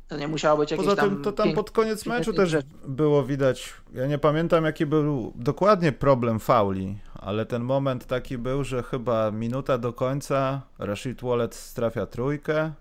To 0.08 0.18
nie 0.18 0.28
musiało 0.28 0.60
być 0.60 0.72
jakieś 0.72 0.86
Poza 0.86 1.02
tam... 1.02 1.10
tym 1.10 1.24
to 1.24 1.32
tam 1.32 1.54
pod 1.54 1.72
koniec 1.72 2.06
meczu 2.06 2.34
też 2.34 2.56
było 2.88 3.24
widać, 3.24 3.74
ja 3.94 4.08
nie 4.08 4.18
pamiętam 4.18 4.66
jaki 4.66 4.86
był 4.86 5.34
dokładnie 5.36 5.92
problem 5.92 6.40
fauli, 6.40 6.98
ale 7.14 7.46
ten 7.46 7.64
moment 7.64 8.06
taki 8.06 8.38
był, 8.38 8.64
że 8.64 8.84
chyba 8.84 9.32
minuta 9.32 9.78
do 9.78 9.94
końca 9.94 10.62
Rashid 10.80 11.22
Wallet 11.22 11.74
trafia 11.74 12.06
trójkę, 12.06 12.74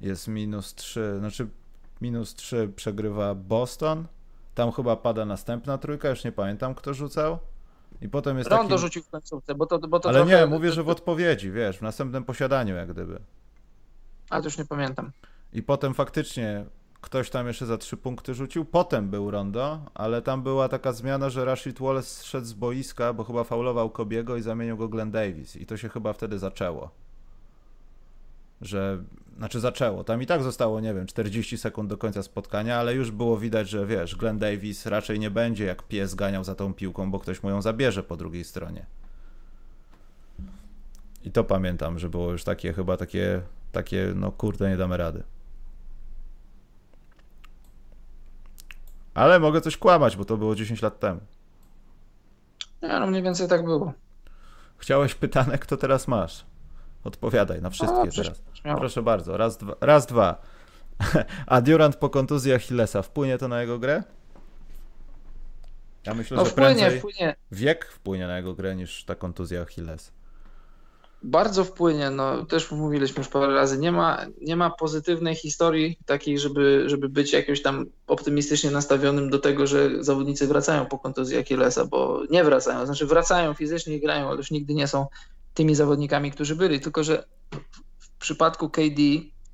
jest 0.00 0.28
minus 0.28 0.74
3, 0.74 1.16
znaczy 1.18 1.48
minus 2.00 2.34
3 2.34 2.72
przegrywa 2.76 3.34
Boston, 3.34 4.06
tam 4.54 4.72
chyba 4.72 4.96
pada 4.96 5.24
następna 5.24 5.78
trójka, 5.78 6.08
już 6.08 6.24
nie 6.24 6.32
pamiętam 6.32 6.74
kto 6.74 6.94
rzucał 6.94 7.38
i 8.00 8.08
potem 8.08 8.38
jest 8.38 8.50
Rondo 8.50 8.68
taki... 8.68 8.80
rzucił 8.80 9.02
w 9.02 9.08
końcówce, 9.08 9.54
bo 9.54 9.66
to, 9.66 9.78
bo 9.78 10.00
to 10.00 10.08
Ale 10.08 10.18
trochę... 10.18 10.40
nie, 10.40 10.46
mówię, 10.46 10.72
że 10.72 10.82
w 10.82 10.88
odpowiedzi, 10.88 11.50
wiesz, 11.50 11.78
w 11.78 11.82
następnym 11.82 12.24
posiadaniu 12.24 12.74
jak 12.74 12.92
gdyby. 12.92 13.20
Ale 14.30 14.42
to 14.42 14.46
już 14.46 14.58
nie 14.58 14.64
pamiętam. 14.64 15.10
I 15.52 15.62
potem 15.62 15.94
faktycznie 15.94 16.64
ktoś 17.00 17.30
tam 17.30 17.46
jeszcze 17.46 17.66
za 17.66 17.78
trzy 17.78 17.96
punkty 17.96 18.34
rzucił. 18.34 18.64
Potem 18.64 19.10
był 19.10 19.30
Rondo, 19.30 19.80
ale 19.94 20.22
tam 20.22 20.42
była 20.42 20.68
taka 20.68 20.92
zmiana, 20.92 21.30
że 21.30 21.44
Rashid 21.44 21.78
Wallace 21.78 22.24
szedł 22.24 22.46
z 22.46 22.52
boiska, 22.52 23.12
bo 23.12 23.24
chyba 23.24 23.44
faulował 23.44 23.90
Kobiego 23.90 24.36
i 24.36 24.42
zamienił 24.42 24.76
go 24.76 24.88
Glenn 24.88 25.10
Davis. 25.10 25.56
I 25.56 25.66
to 25.66 25.76
się 25.76 25.88
chyba 25.88 26.12
wtedy 26.12 26.38
zaczęło. 26.38 26.90
Że, 28.60 29.04
znaczy 29.36 29.60
zaczęło. 29.60 30.04
Tam 30.04 30.22
i 30.22 30.26
tak 30.26 30.42
zostało, 30.42 30.80
nie 30.80 30.94
wiem, 30.94 31.06
40 31.06 31.58
sekund 31.58 31.90
do 31.90 31.98
końca 31.98 32.22
spotkania, 32.22 32.78
ale 32.78 32.94
już 32.94 33.10
było 33.10 33.38
widać, 33.38 33.68
że 33.68 33.86
wiesz, 33.86 34.16
Glenn 34.16 34.38
Davis 34.38 34.86
raczej 34.86 35.18
nie 35.18 35.30
będzie 35.30 35.64
jak 35.64 35.82
pies 35.82 36.14
ganiał 36.14 36.44
za 36.44 36.54
tą 36.54 36.74
piłką, 36.74 37.10
bo 37.10 37.18
ktoś 37.18 37.42
mu 37.42 37.50
ją 37.50 37.62
zabierze 37.62 38.02
po 38.02 38.16
drugiej 38.16 38.44
stronie. 38.44 38.86
I 41.24 41.30
to 41.30 41.44
pamiętam, 41.44 41.98
że 41.98 42.08
było 42.08 42.32
już 42.32 42.44
takie 42.44 42.72
chyba 42.72 42.96
takie, 42.96 43.42
takie 43.72 44.12
no 44.14 44.32
kurde, 44.32 44.70
nie 44.70 44.76
damy 44.76 44.96
rady. 44.96 45.22
Ale 49.14 49.40
mogę 49.40 49.60
coś 49.60 49.76
kłamać, 49.76 50.16
bo 50.16 50.24
to 50.24 50.36
było 50.36 50.54
10 50.54 50.82
lat 50.82 51.00
temu. 51.00 51.20
Nie, 52.82 52.88
no 52.88 53.06
mniej 53.06 53.22
więcej 53.22 53.48
tak 53.48 53.64
było. 53.64 53.92
Chciałeś 54.78 55.14
pytanek, 55.14 55.66
to 55.66 55.76
teraz 55.76 56.08
masz. 56.08 56.44
Odpowiadaj 57.06 57.62
na 57.62 57.70
wszystkie 57.70 57.98
A, 58.00 58.06
teraz. 58.06 58.42
Proszę 58.78 59.02
bardzo, 59.02 59.36
raz, 59.36 59.56
dwa. 59.56 59.74
Raz, 59.80 60.06
dwa. 60.06 60.42
A 61.46 61.60
Durant 61.60 61.96
po 61.96 62.10
kontuzji 62.10 62.52
Achillesa, 62.54 63.02
wpłynie 63.02 63.38
to 63.38 63.48
na 63.48 63.60
jego 63.60 63.78
grę? 63.78 64.02
Ja 66.06 66.14
myślę, 66.14 66.36
No 66.36 66.44
że 66.44 66.50
wpłynie, 66.50 66.74
prędzej 66.74 66.98
wpłynie. 66.98 67.36
wiek 67.52 67.84
wpłynie 67.84 68.26
na 68.26 68.36
jego 68.36 68.54
grę 68.54 68.76
niż 68.76 69.04
ta 69.04 69.14
kontuzja 69.14 69.62
Achilles. 69.62 70.12
Bardzo 71.22 71.64
wpłynie, 71.64 72.10
no 72.10 72.44
też 72.44 72.70
mówiliśmy 72.70 73.18
już 73.18 73.28
parę 73.28 73.54
razy, 73.54 73.78
nie 73.78 73.92
ma, 73.92 74.26
nie 74.42 74.56
ma 74.56 74.70
pozytywnej 74.70 75.34
historii 75.34 75.98
takiej, 76.06 76.38
żeby, 76.38 76.84
żeby 76.86 77.08
być 77.08 77.32
jakimś 77.32 77.62
tam 77.62 77.86
optymistycznie 78.06 78.70
nastawionym 78.70 79.30
do 79.30 79.38
tego, 79.38 79.66
że 79.66 80.04
zawodnicy 80.04 80.46
wracają 80.46 80.86
po 80.86 80.98
kontuzji 80.98 81.38
Achillesa, 81.38 81.84
bo 81.84 82.22
nie 82.30 82.44
wracają, 82.44 82.86
znaczy 82.86 83.06
wracają 83.06 83.54
fizycznie 83.54 83.96
i 83.96 84.00
grają, 84.00 84.28
ale 84.28 84.36
już 84.36 84.50
nigdy 84.50 84.74
nie 84.74 84.86
są 84.86 85.06
tymi 85.56 85.74
zawodnikami, 85.74 86.32
którzy 86.32 86.56
byli, 86.56 86.80
tylko 86.80 87.04
że 87.04 87.24
w 87.98 88.10
przypadku 88.18 88.70
KD, 88.70 89.02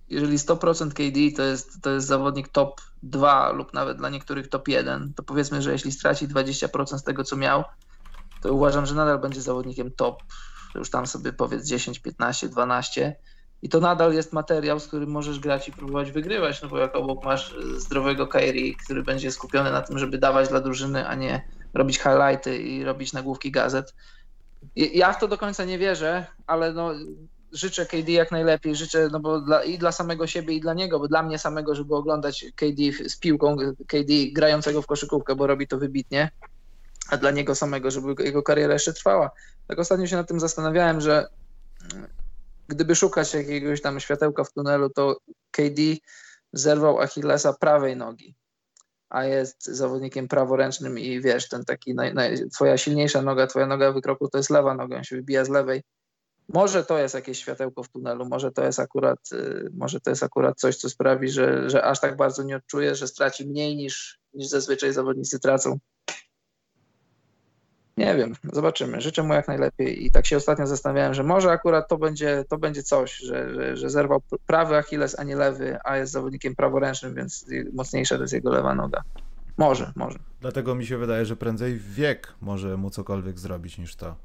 jeżeli 0.09 0.39
100% 0.39 0.89
KD 0.89 1.37
to 1.37 1.43
jest, 1.43 1.83
to 1.83 1.91
jest 1.91 2.07
zawodnik 2.07 2.49
top 2.49 2.81
2 3.03 3.53
lub 3.53 3.75
nawet 3.75 3.99
dla 3.99 4.11
niektórych 4.11 4.49
top 4.49 4.69
1, 4.69 5.13
to 5.17 5.23
powiedzmy, 5.23 5.63
że 5.63 5.73
jeśli 5.73 5.93
straci 5.93 6.29
20% 6.29 6.99
z 6.99 7.05
tego, 7.05 7.25
co 7.25 7.37
miał, 7.37 7.65
to 8.43 8.53
uważam, 8.53 8.87
że 8.87 8.95
nadal 8.95 9.19
będzie 9.19 9.43
zawodnikiem 9.43 9.91
top 9.91 10.23
już 10.75 10.91
tam 10.91 11.07
sobie 11.07 11.33
powiedz 11.33 11.67
10, 11.67 11.99
15, 11.99 12.49
12 12.49 13.17
i 13.63 13.69
to 13.69 13.81
nadal 13.81 14.15
jest 14.15 14.33
materiał, 14.33 14.81
z 14.81 14.87
którym 14.87 15.11
możesz 15.11 15.41
grać 15.41 15.69
i 15.69 15.73
próbować 15.73 16.13
wygrywać, 16.13 16.63
no 16.63 16.69
bo 16.69 16.79
jak 16.79 16.97
obok 16.97 17.25
masz 17.25 17.55
zdrowego 17.77 18.27
Kairi, 18.27 18.77
który 18.77 19.03
będzie 19.03 19.33
skupiony 19.33 19.71
na 19.71 19.83
tym, 19.83 19.99
żeby 19.99 20.19
dawać 20.19 20.49
dla 20.49 20.61
drużyny, 20.61 21.09
a 21.09 21.15
nie 21.15 21.49
robić 21.75 21.99
highlighty 21.99 22.59
i 22.59 22.85
robić 22.85 23.13
nagłówki 23.13 23.51
gazet. 23.51 23.95
Ja 24.77 25.13
w 25.13 25.21
to 25.21 25.29
do 25.29 25.39
końca 25.39 25.65
nie 25.65 25.79
wierzę, 25.79 26.27
ale 26.47 26.73
no 26.73 26.91
życzę 27.53 27.87
KD 27.87 28.13
jak 28.13 28.31
najlepiej, 28.31 28.77
życzę 28.77 29.09
no 29.13 29.21
bo 29.21 29.41
dla, 29.41 29.65
i 29.65 29.79
dla 29.79 29.93
samego 29.93 30.27
siebie 30.27 30.55
i 30.55 30.61
dla 30.61 30.75
niego, 30.75 30.99
bo 30.99 31.09
dla 31.09 31.23
mnie 31.23 31.39
samego, 31.39 31.75
żeby 31.75 31.95
oglądać 31.95 32.45
KD 32.57 33.09
z 33.09 33.17
piłką, 33.17 33.57
KD 33.87 34.13
grającego 34.33 34.83
w 34.83 34.87
koszykówkę, 34.87 35.35
bo 35.35 35.47
robi 35.47 35.67
to 35.67 35.79
wybitnie, 35.79 36.31
a 37.09 37.17
dla 37.17 37.31
niego 37.31 37.55
samego, 37.55 37.91
żeby 37.91 38.25
jego 38.25 38.43
kariera 38.43 38.73
jeszcze 38.73 38.93
trwała. 38.93 39.31
Tak 39.67 39.79
ostatnio 39.79 40.07
się 40.07 40.17
nad 40.17 40.29
tym 40.29 40.41
zastanawiałem, 40.41 41.01
że 41.01 41.27
mm, 41.95 42.09
gdyby 42.69 42.95
szukać 42.95 43.35
jakiegoś 43.35 43.83
tam 43.83 44.01
światełka 44.01 44.45
w 44.45 44.53
tunelu, 44.53 44.91
to 44.91 45.17
KD 45.51 45.83
zerwał 46.53 47.01
Achillesa 47.01 47.53
prawej 47.53 47.97
nogi, 47.97 48.35
a 49.13 49.25
jest 49.25 49.65
zawodnikiem 49.65 50.29
praworęcznym 50.29 50.99
i 50.99 51.21
wiesz, 51.21 51.49
ten 51.49 51.65
taki, 51.65 51.95
naj, 51.95 52.15
naj, 52.15 52.51
twoja 52.51 52.77
silniejsza 52.79 53.23
noga, 53.23 53.47
twoja 53.47 53.67
noga 53.67 53.93
wykroku 53.93 54.29
to 54.29 54.39
jest 54.39 54.51
lewa 54.51 54.75
noga, 54.75 54.97
on 54.97 55.05
się 55.05 55.17
wybija 55.17 55.45
z 55.45 55.49
lewej. 55.49 55.83
Może 56.49 56.85
to 56.85 56.99
jest 56.99 57.15
jakieś 57.15 57.39
światełko 57.39 57.83
w 57.83 57.89
tunelu, 57.89 58.29
może 58.29 58.53
to 58.53 58.65
jest 58.65 58.81
akurat, 58.81 59.19
y, 59.33 59.71
może 59.75 60.01
to 60.01 60.11
jest 60.11 60.23
akurat 60.23 60.59
coś, 60.59 60.77
co 60.77 60.91
sprawi, 60.91 61.29
że, 61.29 61.71
że 61.71 61.85
aż 61.85 62.01
tak 62.01 62.17
bardzo 62.17 62.43
nie 62.43 62.57
odczuje, 62.57 62.95
że 62.95 63.09
straci 63.09 63.47
mniej 63.47 63.77
niż, 63.77 64.21
niż 64.35 64.49
zazwyczaj 64.49 64.93
zawodnicy 64.93 65.41
tracą. 65.41 65.79
Nie 68.03 68.15
wiem, 68.15 68.35
zobaczymy. 68.53 69.01
Życzę 69.01 69.23
mu 69.23 69.35
jak 69.35 69.49
najlepiej 69.49 70.07
i 70.07 70.11
tak 70.11 70.27
się 70.27 70.37
ostatnio 70.37 70.67
zastanawiałem, 70.67 71.15
że 71.15 71.23
może 71.23 71.51
akurat 71.51 71.89
to 71.89 71.99
będzie, 71.99 72.45
to 72.49 72.59
będzie 72.59 72.83
coś, 72.83 73.17
że, 73.17 73.55
że, 73.55 73.77
że 73.77 73.91
zerwał 73.91 74.23
prawy 74.47 74.77
Achilles, 74.77 75.19
a 75.19 75.25
nie 75.25 75.37
lewy, 75.37 75.79
a 75.85 75.97
jest 75.97 76.13
zawodnikiem 76.13 76.57
praworęcznym, 76.57 77.15
więc 77.15 77.47
mocniejsza 77.73 78.17
to 78.17 78.23
jest 78.23 78.35
jego 78.35 78.51
lewa 78.51 78.75
noga. 78.75 79.03
Może, 79.57 79.93
może. 79.97 80.19
Dlatego 80.41 80.75
mi 80.75 80.87
się 80.87 80.99
wydaje, 80.99 81.27
że 81.27 81.37
prędzej 81.37 81.79
wiek 81.79 82.35
może 82.41 82.77
mu 82.77 82.91
cokolwiek 82.91 83.39
zrobić 83.39 83.79
niż 83.79 83.97
to. 83.97 84.17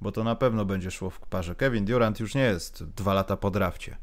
Bo 0.00 0.12
to 0.12 0.24
na 0.24 0.34
pewno 0.34 0.64
będzie 0.64 0.90
szło 0.90 1.10
w 1.10 1.20
parze. 1.20 1.54
Kevin 1.54 1.84
Durant 1.84 2.20
już 2.20 2.34
nie 2.34 2.44
jest 2.44 2.84
dwa 2.84 3.14
lata 3.14 3.36
po 3.36 3.50
drafcie. 3.50 3.96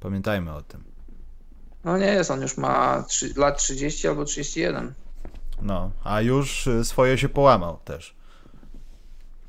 Pamiętajmy 0.00 0.54
o 0.54 0.62
tym. 0.62 0.84
No 1.84 1.98
nie 1.98 2.06
jest, 2.06 2.30
on 2.30 2.42
już 2.42 2.56
ma 2.56 3.04
3, 3.08 3.32
lat 3.36 3.58
30 3.58 4.08
albo 4.08 4.24
31. 4.24 4.94
No, 5.62 5.90
a 6.04 6.20
już 6.20 6.66
y, 6.66 6.84
swoje 6.84 7.18
się 7.18 7.28
połamał 7.28 7.78
też. 7.84 8.17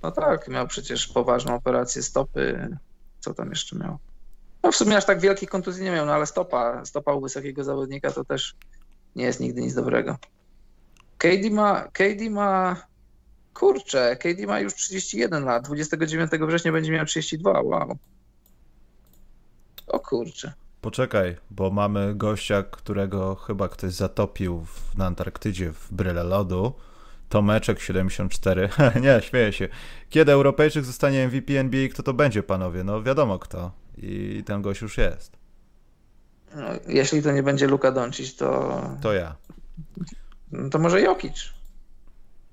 No 0.03 0.11
tak, 0.11 0.47
miał 0.47 0.67
przecież 0.67 1.07
poważną 1.07 1.55
operację 1.55 2.03
stopy. 2.03 2.77
Co 3.19 3.34
tam 3.34 3.49
jeszcze 3.49 3.76
miał? 3.76 3.97
No 4.63 4.71
w 4.71 4.76
sumie 4.76 4.97
aż 4.97 5.05
tak 5.05 5.19
wielkiej 5.19 5.47
kontuzji 5.47 5.84
nie 5.84 5.91
miał, 5.91 6.05
no 6.05 6.13
ale 6.13 6.26
stopa, 6.26 6.85
stopa 6.85 7.13
u 7.13 7.21
wysokiego 7.21 7.63
zawodnika 7.63 8.11
to 8.11 8.26
też 8.26 8.55
nie 9.15 9.23
jest 9.23 9.39
nigdy 9.39 9.61
nic 9.61 9.73
dobrego. 9.73 10.17
KD 11.17 11.49
ma, 11.51 11.88
KD 11.93 12.30
ma, 12.30 12.76
kurczę, 13.53 14.17
KD 14.17 14.47
ma 14.47 14.59
już 14.59 14.73
31 14.73 15.45
lat, 15.45 15.63
29 15.65 16.31
września 16.31 16.71
będzie 16.71 16.91
miał 16.91 17.05
32, 17.05 17.61
wow. 17.61 17.97
O 19.88 19.99
kurczę. 19.99 20.53
Poczekaj, 20.81 21.35
bo 21.51 21.69
mamy 21.69 22.15
gościa, 22.15 22.63
którego 22.63 23.35
chyba 23.35 23.69
ktoś 23.69 23.93
zatopił 23.93 24.65
w, 24.65 24.97
na 24.97 25.05
Antarktydzie 25.05 25.73
w 25.73 25.93
bryle 25.93 26.23
lodu. 26.23 26.73
Tomeczek 27.30 27.80
74. 27.80 28.69
nie, 29.01 29.22
śmieję 29.22 29.53
się. 29.53 29.69
Kiedy 30.10 30.31
Europejczyk 30.31 30.85
zostanie 30.85 31.27
MVP 31.27 31.60
NBA, 31.60 31.89
kto 31.89 32.03
to 32.03 32.14
będzie, 32.14 32.43
panowie? 32.43 32.84
No 32.84 33.03
wiadomo 33.03 33.39
kto. 33.39 33.72
I 33.97 34.43
ten 34.45 34.61
gość 34.61 34.81
już 34.81 34.97
jest. 34.97 35.38
No, 36.56 36.68
jeśli 36.88 37.23
to 37.23 37.31
nie 37.31 37.43
będzie 37.43 37.68
Luka 37.68 37.91
Doncic, 37.91 38.35
to... 38.35 38.81
To 39.01 39.14
ja. 39.14 39.35
No 40.51 40.69
to 40.69 40.80
może 40.80 41.01
Jokic. 41.01 41.53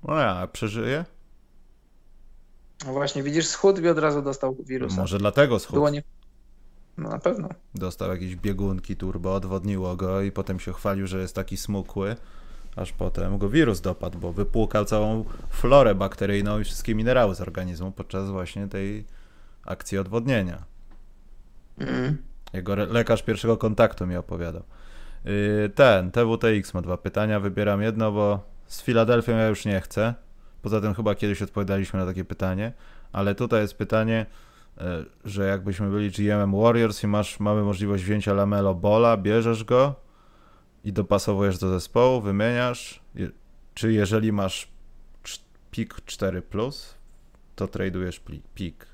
No 0.03 0.19
ja, 0.19 0.47
przeżyje? 0.47 1.05
No 2.85 2.93
właśnie, 2.93 3.23
widzisz, 3.23 3.47
schudł 3.47 3.81
i 3.81 3.87
od 3.87 3.97
razu 3.97 4.21
dostał 4.21 4.55
wirusa. 4.65 5.01
Może 5.01 5.17
dlatego 5.17 5.59
schudł. 5.59 5.75
Było 5.75 5.89
nie... 5.89 6.03
No 6.97 7.09
na 7.09 7.19
pewno. 7.19 7.49
Dostał 7.75 8.09
jakieś 8.09 8.35
biegunki 8.35 8.95
turbo, 8.95 9.35
odwodniło 9.35 9.95
go 9.95 10.21
i 10.21 10.31
potem 10.31 10.59
się 10.59 10.73
chwalił, 10.73 11.07
że 11.07 11.19
jest 11.19 11.35
taki 11.35 11.57
smukły, 11.57 12.15
aż 12.77 12.91
potem 12.91 13.37
go 13.37 13.49
wirus 13.49 13.81
dopadł, 13.81 14.19
bo 14.19 14.33
wypłukał 14.33 14.85
całą 14.85 15.25
florę 15.49 15.95
bakteryjną 15.95 16.59
i 16.59 16.63
wszystkie 16.63 16.95
minerały 16.95 17.35
z 17.35 17.41
organizmu 17.41 17.91
podczas 17.91 18.29
właśnie 18.29 18.67
tej 18.67 19.05
akcji 19.65 19.97
odwodnienia. 19.97 20.63
Mm. 21.79 22.17
Jego 22.53 22.75
lekarz 22.75 23.23
pierwszego 23.23 23.57
kontaktu 23.57 24.07
mi 24.07 24.15
opowiadał. 24.15 24.63
Yy, 25.25 25.71
ten, 25.75 26.11
TWTX 26.11 26.73
ma 26.73 26.81
dwa 26.81 26.97
pytania, 26.97 27.39
wybieram 27.39 27.81
jedno, 27.81 28.11
bo 28.11 28.39
z 28.65 28.81
Filadelfią 28.81 29.37
ja 29.37 29.47
już 29.47 29.65
nie 29.65 29.81
chcę. 29.81 30.13
Poza 30.61 30.81
tym 30.81 30.93
chyba 30.93 31.15
kiedyś 31.15 31.41
odpowiadaliśmy 31.41 31.99
na 31.99 32.05
takie 32.05 32.25
pytanie, 32.25 32.73
ale 33.11 33.35
tutaj 33.35 33.61
jest 33.61 33.77
pytanie, 33.77 34.25
E, 34.81 35.03
że 35.25 35.47
jakbyśmy 35.47 35.89
byli 35.89 36.11
GM 36.11 36.61
Warriors 36.61 37.03
i 37.03 37.07
masz, 37.07 37.39
mamy 37.39 37.63
możliwość 37.63 38.03
wzięcia 38.03 38.33
Lamelo 38.33 38.73
Bola, 38.75 39.17
bierzesz 39.17 39.63
go 39.63 39.95
i 40.87 40.93
dopasowujesz 40.93 41.57
do 41.57 41.69
zespołu, 41.69 42.21
wymieniasz, 42.21 43.01
czy 43.73 43.93
jeżeli 43.93 44.31
masz 44.31 44.67
pik 45.71 45.93
4+, 45.93 46.41
plus, 46.41 46.95
to 47.55 47.67
tradujesz 47.67 48.21
pik. 48.55 48.87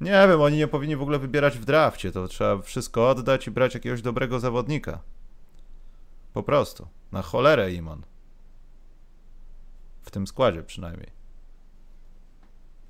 Nie 0.00 0.26
wiem, 0.28 0.40
oni 0.40 0.56
nie 0.56 0.68
powinni 0.68 0.96
w 0.96 1.02
ogóle 1.02 1.18
wybierać 1.18 1.58
w 1.58 1.64
drafcie, 1.64 2.12
to 2.12 2.28
trzeba 2.28 2.62
wszystko 2.62 3.10
oddać 3.10 3.46
i 3.46 3.50
brać 3.50 3.74
jakiegoś 3.74 4.02
dobrego 4.02 4.40
zawodnika. 4.40 5.02
Po 6.32 6.42
prostu. 6.42 6.88
Na 7.12 7.22
cholerę 7.22 7.72
Imon. 7.72 8.02
W 10.02 10.10
tym 10.10 10.26
składzie 10.26 10.62
przynajmniej. 10.62 11.10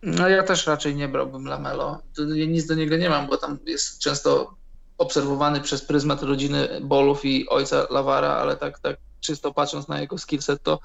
No 0.03 0.29
ja 0.29 0.43
też 0.43 0.67
raczej 0.67 0.97
nie 0.97 1.09
brałbym 1.09 1.47
Lamelo. 1.47 2.03
Nic 2.49 2.67
do 2.67 2.75
niego 2.75 2.97
nie 2.97 3.09
mam, 3.09 3.27
bo 3.27 3.37
tam 3.37 3.59
jest 3.67 3.99
często 3.99 4.55
obserwowany 4.99 5.61
przez 5.61 5.85
pryzmat 5.85 6.23
rodziny 6.23 6.69
Bolów 6.81 7.25
i 7.25 7.49
ojca 7.49 7.87
Lawara, 7.91 8.29
ale 8.29 8.57
tak, 8.57 8.79
tak 8.79 8.97
czysto 9.21 9.55
patrząc 9.55 9.89
na 9.89 10.01
jego 10.01 10.19
skillset, 10.19 10.63
to 10.63 10.81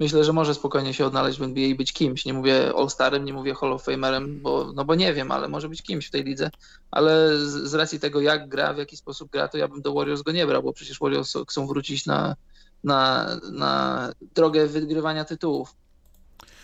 myślę, 0.00 0.24
że 0.24 0.32
może 0.32 0.54
spokojnie 0.54 0.94
się 0.94 1.06
odnaleźć 1.06 1.38
w 1.38 1.42
NBA 1.42 1.64
i 1.64 1.74
być 1.74 1.92
kimś. 1.92 2.24
Nie 2.24 2.34
mówię 2.34 2.72
All-Starem, 2.76 3.24
nie 3.24 3.32
mówię 3.32 3.54
Hall 3.54 3.72
of 3.72 3.84
Famerem, 3.84 4.40
bo, 4.42 4.72
no 4.74 4.84
bo 4.84 4.94
nie 4.94 5.14
wiem, 5.14 5.30
ale 5.30 5.48
może 5.48 5.68
być 5.68 5.82
kimś 5.82 6.06
w 6.06 6.10
tej 6.10 6.24
lidze. 6.24 6.50
Ale 6.90 7.38
z, 7.38 7.50
z 7.50 7.74
racji 7.74 8.00
tego, 8.00 8.20
jak 8.20 8.48
gra, 8.48 8.74
w 8.74 8.78
jaki 8.78 8.96
sposób 8.96 9.30
gra, 9.30 9.48
to 9.48 9.58
ja 9.58 9.68
bym 9.68 9.82
do 9.82 9.94
Warriors 9.94 10.22
go 10.22 10.32
nie 10.32 10.46
brał, 10.46 10.62
bo 10.62 10.72
przecież 10.72 10.98
Warriors 11.00 11.34
chcą 11.48 11.66
wrócić 11.66 12.06
na, 12.06 12.36
na, 12.84 13.28
na 13.52 14.12
drogę 14.34 14.66
wygrywania 14.66 15.24
tytułów 15.24 15.74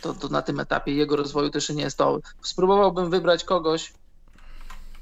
to, 0.00 0.14
to 0.14 0.28
na 0.28 0.42
tym 0.42 0.60
etapie 0.60 0.94
jego 0.94 1.16
rozwoju 1.16 1.50
też 1.50 1.68
nie 1.68 1.82
jest 1.82 1.98
to. 1.98 2.20
Spróbowałbym 2.42 3.10
wybrać 3.10 3.44
kogoś, 3.44 3.92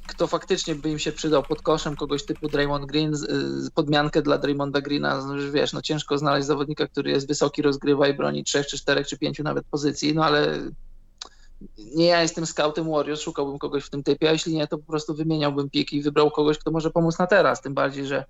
kto 0.09 0.27
faktycznie 0.27 0.75
by 0.75 0.91
im 0.91 0.99
się 0.99 1.13
przydał 1.13 1.43
pod 1.43 1.63
koszem, 1.63 1.97
kogoś 1.97 2.25
typu 2.25 2.49
Draymond 2.49 2.87
Green, 2.87 3.13
podmiankę 3.75 4.23
dla 4.23 4.39
Draymonda 4.39 4.81
Greena, 4.81 5.27
no, 5.27 5.53
wiesz, 5.53 5.73
no 5.73 5.83
ciężko 5.83 6.19
znaleźć 6.19 6.47
zawodnika, 6.47 6.87
który 6.87 7.11
jest 7.11 7.29
wysoki, 7.29 7.63
rozgrywa 7.63 8.09
i 8.09 8.15
broni 8.15 8.45
trzech, 8.45 8.67
czy 8.67 8.79
czterech, 8.79 9.07
czy 9.07 9.19
pięciu 9.19 9.43
nawet 9.43 9.65
pozycji, 9.71 10.15
no 10.15 10.25
ale 10.25 10.59
nie 11.95 12.07
ja 12.07 12.23
jestem 12.23 12.47
scoutem 12.47 12.91
Warriors, 12.91 13.21
szukałbym 13.21 13.59
kogoś 13.59 13.85
w 13.85 13.91
tym 13.91 14.03
typie, 14.03 14.29
a 14.29 14.33
jeśli 14.33 14.55
nie, 14.55 14.67
to 14.67 14.79
po 14.79 14.85
prostu 14.85 15.15
wymieniałbym 15.15 15.71
piki 15.71 15.97
i 15.97 16.03
wybrał 16.03 16.31
kogoś, 16.31 16.59
kto 16.59 16.71
może 16.71 16.91
pomóc 16.91 17.19
na 17.19 17.27
teraz, 17.27 17.63
tym 17.63 17.75
bardziej, 17.75 18.07
że 18.07 18.25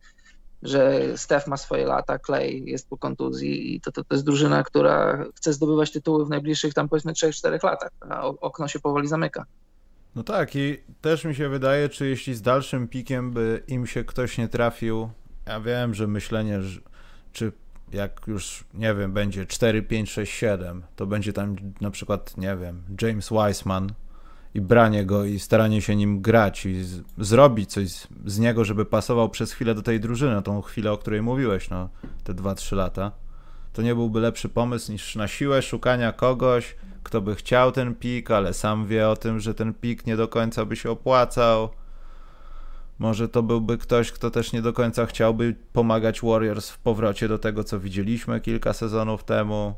że 0.63 1.03
Steph 1.19 1.47
ma 1.47 1.57
swoje 1.57 1.87
lata, 1.87 2.19
Clay 2.19 2.63
jest 2.65 2.89
po 2.89 2.97
kontuzji 2.97 3.75
i 3.75 3.81
to, 3.81 3.93
to, 3.93 4.05
to 4.05 4.15
jest 4.15 4.25
drużyna, 4.25 4.63
która 4.63 5.25
chce 5.37 5.53
zdobywać 5.53 5.91
tytuły 5.91 6.27
w 6.27 6.29
najbliższych 6.29 6.75
tam 6.75 6.89
powiedzmy 6.89 7.13
3-4 7.13 7.65
latach, 7.65 7.91
a 8.01 8.27
okno 8.27 8.69
się 8.69 8.81
powoli 8.81 9.09
zamyka. 9.09 9.45
No 10.19 10.25
tak 10.25 10.57
i 10.57 10.79
też 11.01 11.25
mi 11.25 11.35
się 11.35 11.49
wydaje, 11.49 11.89
czy 11.89 12.09
jeśli 12.09 12.35
z 12.35 12.43
dalszym 12.43 12.89
pikiem 12.89 13.31
by 13.31 13.63
im 13.69 13.87
się 13.87 14.05
ktoś 14.05 14.39
nie 14.39 14.49
trafił, 14.49 15.11
ja 15.47 15.61
wiem, 15.61 15.95
że 15.95 16.07
myślenie, 16.07 16.63
że, 16.63 16.81
czy 17.33 17.53
jak 17.93 18.21
już, 18.27 18.65
nie 18.75 18.95
wiem, 18.95 19.13
będzie 19.13 19.47
4, 19.47 19.83
5, 19.83 20.11
6, 20.11 20.33
7, 20.33 20.83
to 20.97 21.07
będzie 21.07 21.33
tam 21.33 21.57
na 21.81 21.91
przykład, 21.91 22.37
nie 22.37 22.57
wiem, 22.57 22.83
James 23.03 23.31
Wiseman, 23.31 23.93
i 24.55 24.61
branie 24.61 25.07
go 25.07 25.25
i 25.25 25.39
staranie 25.39 25.83
się 25.83 25.97
nim 25.97 26.21
grać 26.21 26.67
i 26.67 26.85
z, 26.85 27.03
zrobić 27.19 27.71
coś 27.71 27.91
z, 27.91 28.09
z, 28.27 28.39
niego, 28.39 28.65
żeby 28.65 28.85
pasował 28.85 29.29
przez 29.29 29.53
chwilę 29.53 29.75
do 29.75 29.83
tej 29.83 30.01
drużyny, 30.01 30.43
tą 30.43 30.63
chwilę, 30.63 30.93
o 30.93 30.99
której 30.99 31.23
mówiłeś, 31.23 31.71
no, 31.71 31.89
te 32.25 32.35
2-3 32.35 32.77
lata, 32.77 33.13
to 33.73 33.83
nie 33.83 33.95
byłby 33.95 34.21
lepszy 34.21 34.49
pomysł 34.49 34.93
niż 34.93 35.17
na 35.17 35.29
siłę 35.29 35.63
szukania 35.63 36.13
kogoś, 36.13 36.77
kto 37.03 37.21
by 37.21 37.35
chciał 37.35 37.73
ten 37.73 37.95
pik, 37.95 38.31
ale 38.31 38.55
sam 38.55 38.87
wie 38.87 39.09
o 39.09 39.17
tym, 39.17 39.41
że 39.41 39.55
ten 39.55 39.75
pik 39.75 40.07
nie 40.07 40.17
do 40.17 40.29
końca 40.29 40.65
by 40.65 40.77
się 40.77 40.91
opłacał. 40.91 41.69
Może 42.99 43.29
to 43.29 43.43
byłby 43.43 43.79
ktoś, 43.79 44.13
kto 44.13 44.31
też 44.31 44.53
nie 44.53 44.63
do 44.63 44.73
końca 44.73 45.07
chciałby 45.07 45.55
pomagać 45.73 46.21
Warriors 46.21 46.71
w 46.71 46.79
powrocie 46.79 47.29
do 47.29 47.39
tego, 47.39 47.65
co 47.65 47.81
widzieliśmy 47.81 48.41
kilka 48.41 48.73
sezonów 48.73 49.25
temu 49.25 49.75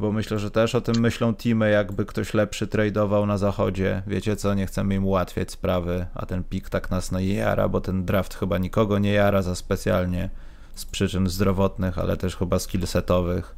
bo 0.00 0.12
myślę, 0.12 0.38
że 0.38 0.50
też 0.50 0.74
o 0.74 0.80
tym 0.80 1.00
myślą 1.00 1.34
teamy, 1.34 1.70
jakby 1.70 2.06
ktoś 2.06 2.34
lepszy 2.34 2.66
tradeował 2.66 3.26
na 3.26 3.38
zachodzie. 3.38 4.02
Wiecie 4.06 4.36
co, 4.36 4.54
nie 4.54 4.66
chcemy 4.66 4.94
im 4.94 5.06
ułatwiać 5.06 5.50
sprawy, 5.50 6.06
a 6.14 6.26
ten 6.26 6.44
pik 6.44 6.68
tak 6.68 6.90
nas 6.90 7.12
nie 7.12 7.34
jara, 7.34 7.68
bo 7.68 7.80
ten 7.80 8.04
draft 8.04 8.34
chyba 8.34 8.58
nikogo 8.58 8.98
nie 8.98 9.12
jara 9.12 9.42
za 9.42 9.54
specjalnie 9.54 10.30
z 10.74 10.84
przyczyn 10.84 11.28
zdrowotnych, 11.28 11.98
ale 11.98 12.16
też 12.16 12.36
chyba 12.36 12.58
skillsetowych. 12.58 13.54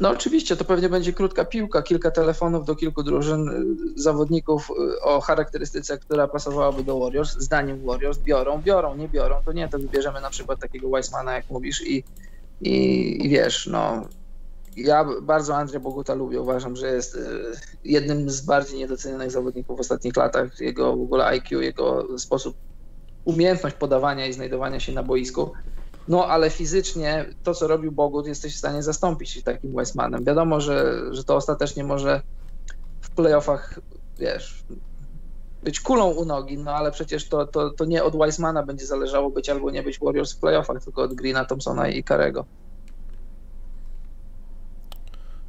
No 0.00 0.10
oczywiście, 0.10 0.56
to 0.56 0.64
pewnie 0.64 0.88
będzie 0.88 1.12
krótka 1.12 1.44
piłka, 1.44 1.82
kilka 1.82 2.10
telefonów 2.10 2.66
do 2.66 2.76
kilku 2.76 3.02
drużyn, 3.02 3.48
y, 3.48 4.00
zawodników 4.00 4.70
y, 4.70 5.00
o 5.00 5.20
charakterystyce, 5.20 5.98
która 5.98 6.28
pasowałaby 6.28 6.84
do 6.84 6.98
Warriors. 6.98 7.38
Zdaniem 7.38 7.86
Warriors 7.86 8.18
biorą, 8.18 8.62
biorą, 8.62 8.96
nie 8.96 9.08
biorą, 9.08 9.36
to 9.44 9.52
nie, 9.52 9.68
to 9.68 9.78
wybierzemy 9.78 10.20
na 10.20 10.30
przykład 10.30 10.60
takiego 10.60 10.88
Weissmana, 10.88 11.32
jak 11.32 11.50
mówisz 11.50 11.86
i, 11.86 12.04
i, 12.60 13.26
i 13.26 13.28
wiesz, 13.28 13.66
no 13.66 14.02
ja 14.78 15.06
bardzo 15.22 15.56
Andrzeja 15.56 15.80
Boguta 15.80 16.14
lubię. 16.14 16.40
Uważam, 16.40 16.76
że 16.76 16.88
jest 16.88 17.16
e, 17.16 17.18
jednym 17.84 18.30
z 18.30 18.40
bardziej 18.40 18.78
niedocenionych 18.78 19.30
zawodników 19.30 19.76
w 19.76 19.80
ostatnich 19.80 20.16
latach. 20.16 20.60
Jego 20.60 20.96
w 20.96 21.00
ogóle 21.00 21.26
IQ, 21.26 21.60
jego 21.60 22.18
sposób, 22.18 22.56
umiejętność 23.28 23.76
podawania 23.76 24.26
i 24.26 24.32
znajdowania 24.32 24.80
się 24.80 24.92
na 24.92 25.02
boisku. 25.02 25.52
No 26.08 26.26
ale 26.26 26.50
fizycznie 26.50 27.24
to, 27.42 27.54
co 27.54 27.66
robił 27.66 27.92
Bogut, 27.92 28.26
jesteś 28.26 28.54
w 28.54 28.58
stanie 28.58 28.82
zastąpić 28.82 29.42
takim 29.42 29.72
Weissmanem. 29.72 30.24
Wiadomo, 30.24 30.60
że, 30.60 31.00
że 31.10 31.24
to 31.24 31.36
ostatecznie 31.36 31.84
może 31.84 32.22
w 33.00 33.10
playoffach, 33.10 33.80
wiesz, 34.18 34.64
być 35.62 35.80
kulą 35.80 36.06
u 36.10 36.24
nogi, 36.24 36.58
no 36.58 36.72
ale 36.72 36.92
przecież 36.92 37.28
to, 37.28 37.46
to, 37.46 37.70
to 37.70 37.84
nie 37.84 38.04
od 38.04 38.16
Weissmana 38.16 38.62
będzie 38.62 38.86
zależało 38.86 39.30
być 39.30 39.48
albo 39.48 39.70
nie 39.70 39.82
być 39.82 39.98
Warriors 39.98 40.32
w 40.32 40.40
playoffach, 40.40 40.84
tylko 40.84 41.02
od 41.02 41.14
Greena, 41.14 41.44
Thompsona 41.44 41.88
i 41.88 42.04
Karego. 42.04 42.44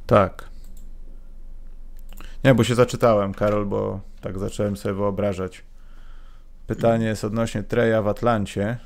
Tak. 0.06 0.48
Nie, 2.44 2.54
bo 2.54 2.64
się 2.64 2.74
zaczytałem, 2.74 3.34
Karol, 3.34 3.66
bo 3.66 4.00
tak 4.20 4.38
zacząłem 4.38 4.76
sobie 4.76 4.94
wyobrażać. 4.94 5.69
Pytanie 6.70 7.06
jest 7.06 7.24
odnośnie 7.24 7.62
Treja 7.62 8.02
w 8.02 8.08
Atlancie, 8.08 8.78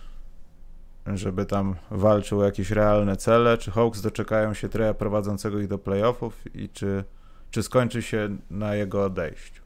żeby 1.06 1.46
tam 1.46 1.76
walczył 1.90 2.40
o 2.40 2.44
jakieś 2.44 2.70
realne 2.70 3.16
cele. 3.16 3.58
Czy 3.58 3.70
Hawks 3.70 4.00
doczekają 4.00 4.54
się 4.54 4.68
Treja 4.68 4.94
prowadzącego 4.94 5.60
ich 5.60 5.68
do 5.68 5.78
playoffów 5.78 6.56
i 6.56 6.68
czy, 6.68 7.04
czy 7.50 7.62
skończy 7.62 8.02
się 8.02 8.36
na 8.50 8.74
jego 8.74 9.04
odejściu? 9.04 9.62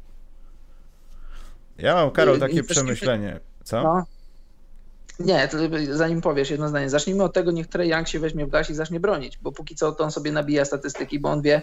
Ja 1.78 1.94
mam, 1.94 2.10
Karol, 2.10 2.40
takie 2.40 2.62
przemyślenie. 2.62 3.40
Co? 3.64 3.82
No. 3.82 4.06
Nie, 5.18 5.48
zanim 5.90 6.20
powiesz 6.20 6.50
jedno 6.50 6.68
zdanie, 6.68 6.90
zacznijmy 6.90 7.24
od 7.24 7.34
tego, 7.34 7.50
niech 7.50 7.66
Trey 7.66 7.88
Young 7.88 8.08
się 8.08 8.20
weźmie 8.20 8.46
w 8.46 8.50
gaś 8.50 8.70
i 8.70 8.74
zacznie 8.74 9.00
bronić, 9.00 9.38
bo 9.42 9.52
póki 9.52 9.74
co 9.74 9.92
to 9.92 10.04
on 10.04 10.10
sobie 10.10 10.32
nabija 10.32 10.64
statystyki, 10.64 11.20
bo 11.20 11.30
on 11.30 11.42
wie, 11.42 11.62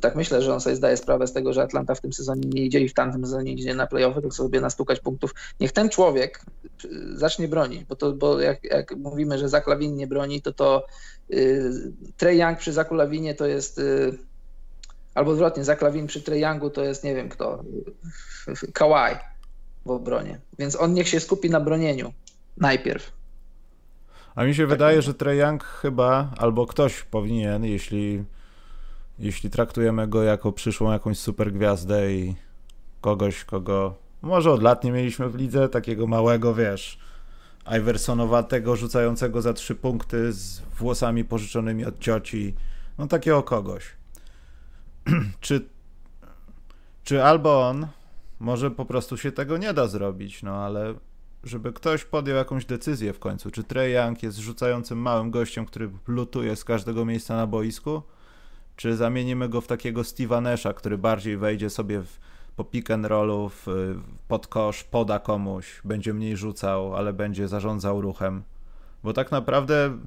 tak 0.00 0.16
myślę, 0.16 0.42
że 0.42 0.54
on 0.54 0.60
sobie 0.60 0.76
zdaje 0.76 0.96
sprawę 0.96 1.26
z 1.26 1.32
tego, 1.32 1.52
że 1.52 1.62
Atlanta 1.62 1.94
w 1.94 2.00
tym 2.00 2.12
sezonie 2.12 2.48
nie 2.48 2.64
idzie 2.64 2.80
i 2.80 2.88
w 2.88 2.94
tamtym 2.94 3.24
sezonie 3.24 3.52
idzie 3.52 3.74
na 3.74 3.86
playoffy, 3.86 4.22
to 4.22 4.30
sobie 4.30 4.60
nastukać 4.60 5.00
punktów. 5.00 5.34
Niech 5.60 5.72
ten 5.72 5.88
człowiek 5.88 6.44
y, 6.84 7.18
zacznie 7.18 7.48
bronić, 7.48 7.84
bo, 7.84 7.96
to, 7.96 8.12
bo 8.12 8.40
jak, 8.40 8.64
jak 8.64 8.96
mówimy, 8.96 9.38
że 9.38 9.48
Zaklawin 9.48 9.96
nie 9.96 10.06
broni, 10.06 10.42
to 10.42 10.52
to 10.52 10.86
yy, 11.28 11.72
Trey 12.16 12.38
Young 12.38 12.58
przy 12.58 12.72
Zakulawinie 12.72 13.34
to 13.34 13.46
jest 13.46 13.78
yy, 13.78 14.18
albo 15.14 15.30
odwrotnie, 15.30 15.64
Zaklawin 15.64 16.06
przy 16.06 16.22
Trey 16.22 16.40
Youngu 16.40 16.70
to 16.70 16.84
jest 16.84 17.04
nie 17.04 17.14
wiem 17.14 17.28
kto, 17.28 17.64
Kawhi 18.72 19.16
w 19.86 19.90
obronie. 19.90 20.40
Więc 20.58 20.76
on 20.76 20.94
niech 20.94 21.08
się 21.08 21.20
skupi 21.20 21.50
na 21.50 21.60
bronieniu 21.60 22.12
najpierw. 22.56 23.12
A 24.34 24.44
mi 24.44 24.54
się 24.54 24.62
tak 24.62 24.70
wydaje, 24.70 25.02
że 25.02 25.14
Trey 25.14 25.38
Young 25.38 25.64
chyba, 25.64 26.30
albo 26.36 26.66
ktoś 26.66 27.02
powinien, 27.02 27.64
jeśli 27.64 28.24
jeśli 29.18 29.50
traktujemy 29.50 30.08
go 30.08 30.22
jako 30.22 30.52
przyszłą 30.52 30.92
jakąś 30.92 31.18
super 31.18 31.52
gwiazdę 31.52 32.12
i 32.12 32.34
kogoś, 33.00 33.44
kogo 33.44 33.94
może 34.22 34.52
od 34.52 34.62
lat 34.62 34.84
nie 34.84 34.92
mieliśmy 34.92 35.28
w 35.28 35.34
lidze, 35.34 35.68
takiego 35.68 36.06
małego, 36.06 36.54
wiesz, 36.54 36.98
Iversonowatego, 37.78 38.76
rzucającego 38.76 39.42
za 39.42 39.52
trzy 39.52 39.74
punkty 39.74 40.32
z 40.32 40.60
włosami 40.60 41.24
pożyczonymi 41.24 41.84
od 41.84 41.98
cioci, 41.98 42.54
no 42.98 43.06
takiego 43.06 43.42
kogoś. 43.42 43.84
czy, 45.40 45.68
czy 47.04 47.24
albo 47.24 47.68
on, 47.68 47.86
może 48.40 48.70
po 48.70 48.84
prostu 48.84 49.16
się 49.16 49.32
tego 49.32 49.56
nie 49.56 49.74
da 49.74 49.86
zrobić, 49.86 50.42
no 50.42 50.64
ale 50.64 50.94
żeby 51.44 51.72
ktoś 51.72 52.04
podjął 52.04 52.36
jakąś 52.36 52.64
decyzję 52.64 53.12
w 53.12 53.18
końcu, 53.18 53.50
czy 53.50 53.64
Trey 53.64 53.92
Young 53.92 54.22
jest 54.22 54.38
rzucającym 54.38 54.98
małym 54.98 55.30
gościem, 55.30 55.66
który 55.66 55.90
lutuje 56.06 56.56
z 56.56 56.64
każdego 56.64 57.04
miejsca 57.04 57.36
na 57.36 57.46
boisku, 57.46 58.02
czy 58.78 58.96
zamienimy 58.96 59.48
go 59.48 59.60
w 59.60 59.66
takiego 59.66 60.00
Steve'a 60.00 60.74
który 60.74 60.98
bardziej 60.98 61.36
wejdzie 61.36 61.70
sobie 61.70 62.00
w, 62.02 62.18
po 62.56 62.64
pick 62.64 62.90
and 62.90 63.06
rollu, 63.06 63.48
w, 63.48 63.66
pod 64.28 64.46
kosz, 64.46 64.84
poda 64.84 65.18
komuś, 65.18 65.80
będzie 65.84 66.14
mniej 66.14 66.36
rzucał, 66.36 66.96
ale 66.96 67.12
będzie 67.12 67.48
zarządzał 67.48 68.00
ruchem. 68.00 68.42
Bo 69.04 69.12
tak 69.12 69.30
naprawdę 69.30 69.98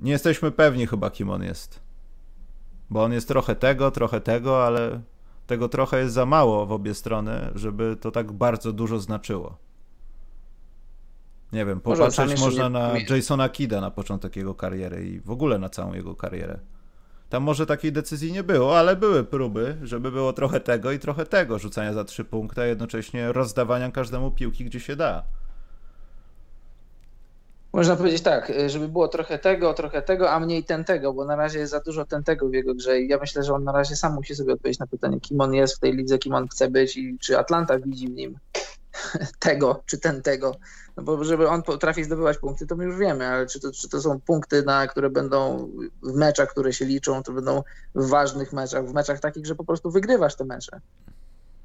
nie 0.00 0.12
jesteśmy 0.12 0.50
pewni 0.50 0.86
chyba, 0.86 1.10
kim 1.10 1.30
on 1.30 1.42
jest. 1.42 1.80
Bo 2.90 3.04
on 3.04 3.12
jest 3.12 3.28
trochę 3.28 3.54
tego, 3.54 3.90
trochę 3.90 4.20
tego, 4.20 4.66
ale 4.66 5.00
tego 5.46 5.68
trochę 5.68 5.98
jest 5.98 6.14
za 6.14 6.26
mało 6.26 6.66
w 6.66 6.72
obie 6.72 6.94
strony, 6.94 7.50
żeby 7.54 7.96
to 8.00 8.10
tak 8.10 8.32
bardzo 8.32 8.72
dużo 8.72 9.00
znaczyło. 9.00 9.56
Nie 11.52 11.64
wiem, 11.66 11.80
popatrzeć 11.80 12.40
można 12.40 12.68
na 12.68 12.92
Jasona 13.10 13.48
Kida 13.48 13.80
na 13.80 13.90
początek 13.90 14.36
jego 14.36 14.54
kariery 14.54 15.08
i 15.08 15.20
w 15.20 15.30
ogóle 15.30 15.58
na 15.58 15.68
całą 15.68 15.94
jego 15.94 16.14
karierę. 16.14 16.58
Tam 17.28 17.42
może 17.42 17.66
takiej 17.66 17.92
decyzji 17.92 18.32
nie 18.32 18.42
było, 18.42 18.78
ale 18.78 18.96
były 18.96 19.24
próby, 19.24 19.76
żeby 19.82 20.10
było 20.10 20.32
trochę 20.32 20.60
tego 20.60 20.92
i 20.92 20.98
trochę 20.98 21.26
tego, 21.26 21.58
rzucania 21.58 21.92
za 21.92 22.04
trzy 22.04 22.24
punkty, 22.24 22.60
a 22.60 22.64
jednocześnie 22.64 23.32
rozdawania 23.32 23.90
każdemu 23.90 24.30
piłki, 24.30 24.64
gdzie 24.64 24.80
się 24.80 24.96
da. 24.96 25.22
Można 27.72 27.96
powiedzieć 27.96 28.22
tak, 28.22 28.52
żeby 28.66 28.88
było 28.88 29.08
trochę 29.08 29.38
tego, 29.38 29.74
trochę 29.74 30.02
tego, 30.02 30.30
a 30.30 30.40
mniej 30.40 30.64
ten 30.64 30.84
tego, 30.84 31.12
bo 31.12 31.24
na 31.24 31.36
razie 31.36 31.58
jest 31.58 31.70
za 31.70 31.80
dużo 31.80 32.04
ten 32.04 32.24
tego 32.24 32.48
w 32.48 32.52
jego 32.52 32.74
grze 32.74 33.00
i 33.00 33.08
ja 33.08 33.18
myślę, 33.18 33.42
że 33.42 33.54
on 33.54 33.64
na 33.64 33.72
razie 33.72 33.96
sam 33.96 34.14
musi 34.14 34.34
sobie 34.34 34.52
odpowiedzieć 34.52 34.78
na 34.78 34.86
pytanie, 34.86 35.20
kim 35.20 35.40
on 35.40 35.54
jest 35.54 35.76
w 35.76 35.80
tej 35.80 35.92
lidze, 35.92 36.18
kim 36.18 36.34
on 36.34 36.48
chce 36.48 36.70
być 36.70 36.96
i 36.96 37.18
czy 37.20 37.38
Atlanta 37.38 37.78
widzi 37.78 38.08
w 38.08 38.10
nim 38.10 38.38
tego, 39.38 39.82
czy 39.86 39.98
ten 39.98 40.22
tego. 40.22 40.56
No 40.96 41.02
bo 41.02 41.24
żeby 41.24 41.48
on 41.48 41.62
potrafi 41.62 42.04
zdobywać 42.04 42.38
punkty, 42.38 42.66
to 42.66 42.76
my 42.76 42.84
już 42.84 42.96
wiemy, 42.96 43.26
ale 43.26 43.46
czy 43.46 43.60
to, 43.60 43.72
czy 43.72 43.88
to 43.88 44.00
są 44.00 44.20
punkty, 44.20 44.62
na 44.62 44.86
które 44.86 45.10
będą 45.10 45.68
w 46.02 46.14
meczach, 46.14 46.48
które 46.48 46.72
się 46.72 46.84
liczą, 46.84 47.22
to 47.22 47.32
będą 47.32 47.62
w 47.94 48.08
ważnych 48.08 48.52
meczach, 48.52 48.86
w 48.86 48.92
meczach 48.92 49.20
takich, 49.20 49.46
że 49.46 49.54
po 49.54 49.64
prostu 49.64 49.90
wygrywasz 49.90 50.34
te 50.34 50.44
mecze. 50.44 50.80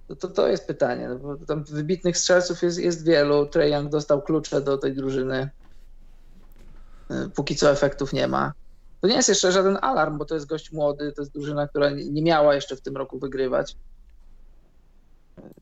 To, 0.07 0.15
to, 0.15 0.27
to 0.27 0.47
jest 0.47 0.67
pytanie. 0.67 1.09
No 1.09 1.15
bo 1.15 1.37
tam 1.37 1.63
wybitnych 1.63 2.17
strzelców 2.17 2.61
jest, 2.61 2.77
jest 2.77 3.05
wielu. 3.05 3.45
Trae 3.45 3.69
Young 3.69 3.89
dostał 3.89 4.21
klucze 4.21 4.61
do 4.61 4.77
tej 4.77 4.95
drużyny. 4.95 5.49
Y, 7.11 7.29
póki 7.29 7.55
co 7.55 7.71
efektów 7.71 8.13
nie 8.13 8.27
ma. 8.27 8.53
To 9.01 9.07
nie 9.07 9.15
jest 9.15 9.29
jeszcze 9.29 9.51
żaden 9.51 9.77
alarm, 9.81 10.17
bo 10.17 10.25
to 10.25 10.35
jest 10.35 10.47
gość 10.47 10.71
młody, 10.71 11.11
to 11.11 11.21
jest 11.21 11.33
drużyna, 11.33 11.67
która 11.67 11.89
nie 11.89 12.21
miała 12.21 12.55
jeszcze 12.55 12.75
w 12.75 12.81
tym 12.81 12.97
roku 12.97 13.19
wygrywać. 13.19 13.75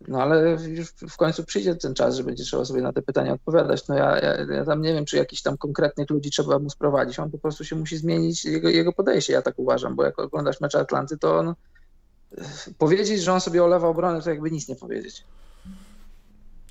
No 0.08 0.22
ale 0.22 0.58
już 0.68 0.90
w 0.90 1.18
końcu 1.18 1.44
przyjdzie 1.44 1.76
ten 1.76 1.94
czas, 1.94 2.16
że 2.16 2.24
będzie 2.24 2.44
trzeba 2.44 2.66
sobie 2.66 2.82
na 2.82 2.94
te 2.94 3.02
pytania 3.02 3.34
odpowiadać. 3.34 3.88
No 3.88 3.96
ja, 3.96 4.20
ja, 4.20 4.54
ja 4.56 4.66
tam 4.66 4.82
nie 4.82 4.94
wiem, 4.94 5.06
czy 5.06 5.18
jakichś 5.18 5.42
tam 5.42 5.58
konkretnych 5.58 6.10
ludzi 6.10 6.32
trzeba 6.32 6.60
mu 6.60 6.70
sprowadzić. 6.70 7.20
On 7.20 7.32
po 7.32 7.38
prostu 7.38 7.64
się 7.64 7.76
musi 7.76 7.98
zmienić, 7.98 8.46
jego, 8.46 8.70
jego 8.70 8.94
podejście, 8.94 9.34
ja 9.34 9.42
tak 9.42 9.60
uważam, 9.60 9.96
bo 9.96 10.04
jak 10.04 10.20
oglądasz 10.20 10.62
mecze 10.62 10.80
Atlanty, 10.80 11.18
to 11.18 11.38
on 11.38 11.54
powiedzieć, 12.78 13.22
że 13.22 13.34
on 13.34 13.42
sobie 13.42 13.64
olewa 13.64 13.88
obronę, 13.88 14.22
to 14.22 14.30
jakby 14.30 14.52
nic 14.52 14.68
nie 14.68 14.76
powiedzieć. 14.76 15.24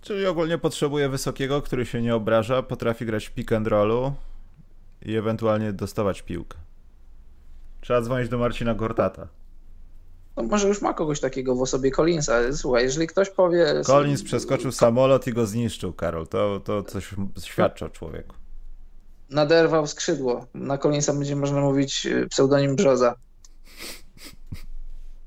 Czyli 0.00 0.26
ogólnie 0.26 0.58
potrzebuje 0.58 1.08
wysokiego, 1.08 1.62
który 1.62 1.86
się 1.86 2.02
nie 2.02 2.14
obraża, 2.14 2.62
potrafi 2.62 3.06
grać 3.06 3.28
pick 3.28 3.52
and 3.52 3.66
rollu 3.66 4.12
i 5.02 5.16
ewentualnie 5.16 5.72
dostawać 5.72 6.22
piłkę. 6.22 6.58
Trzeba 7.80 8.00
dzwonić 8.00 8.28
do 8.28 8.38
Marcina 8.38 8.74
Gortata 8.74 9.39
no 10.36 10.42
może 10.42 10.68
już 10.68 10.82
ma 10.82 10.94
kogoś 10.94 11.20
takiego 11.20 11.54
w 11.54 11.62
osobie 11.62 11.90
Collinsa. 11.90 12.52
Słuchaj, 12.52 12.84
jeżeli 12.84 13.06
ktoś 13.06 13.30
powie... 13.30 13.66
Collins 13.86 14.22
przeskoczył 14.22 14.72
samolot 14.72 15.26
i 15.26 15.32
go 15.32 15.46
zniszczył, 15.46 15.92
Karol. 15.92 16.26
To, 16.26 16.60
to 16.60 16.82
coś 16.82 17.14
świadczy 17.44 17.84
o 17.84 17.88
człowieku. 17.88 18.36
Naderwał 19.30 19.86
skrzydło. 19.86 20.46
Na 20.54 20.78
Collinsa 20.78 21.12
będzie 21.12 21.36
można 21.36 21.60
mówić 21.60 22.06
y, 22.06 22.26
pseudonim 22.26 22.76
Brzoza. 22.76 23.14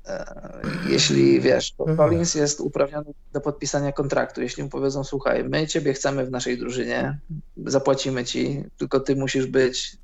E, 0.06 0.62
jeśli 0.88 1.40
wiesz, 1.40 1.72
to. 1.72 1.84
Collins 1.96 2.34
jest 2.34 2.60
uprawniony 2.60 3.12
do 3.32 3.40
podpisania 3.40 3.92
kontraktu. 3.92 4.42
Jeśli 4.42 4.62
mu 4.62 4.68
powiedzą, 4.68 5.04
słuchaj, 5.04 5.44
my 5.44 5.66
ciebie 5.66 5.92
chcemy 5.92 6.26
w 6.26 6.30
naszej 6.30 6.58
drużynie, 6.58 7.18
zapłacimy 7.56 8.24
ci, 8.24 8.64
tylko 8.78 9.00
ty 9.00 9.16
musisz 9.16 9.46
być 9.46 9.96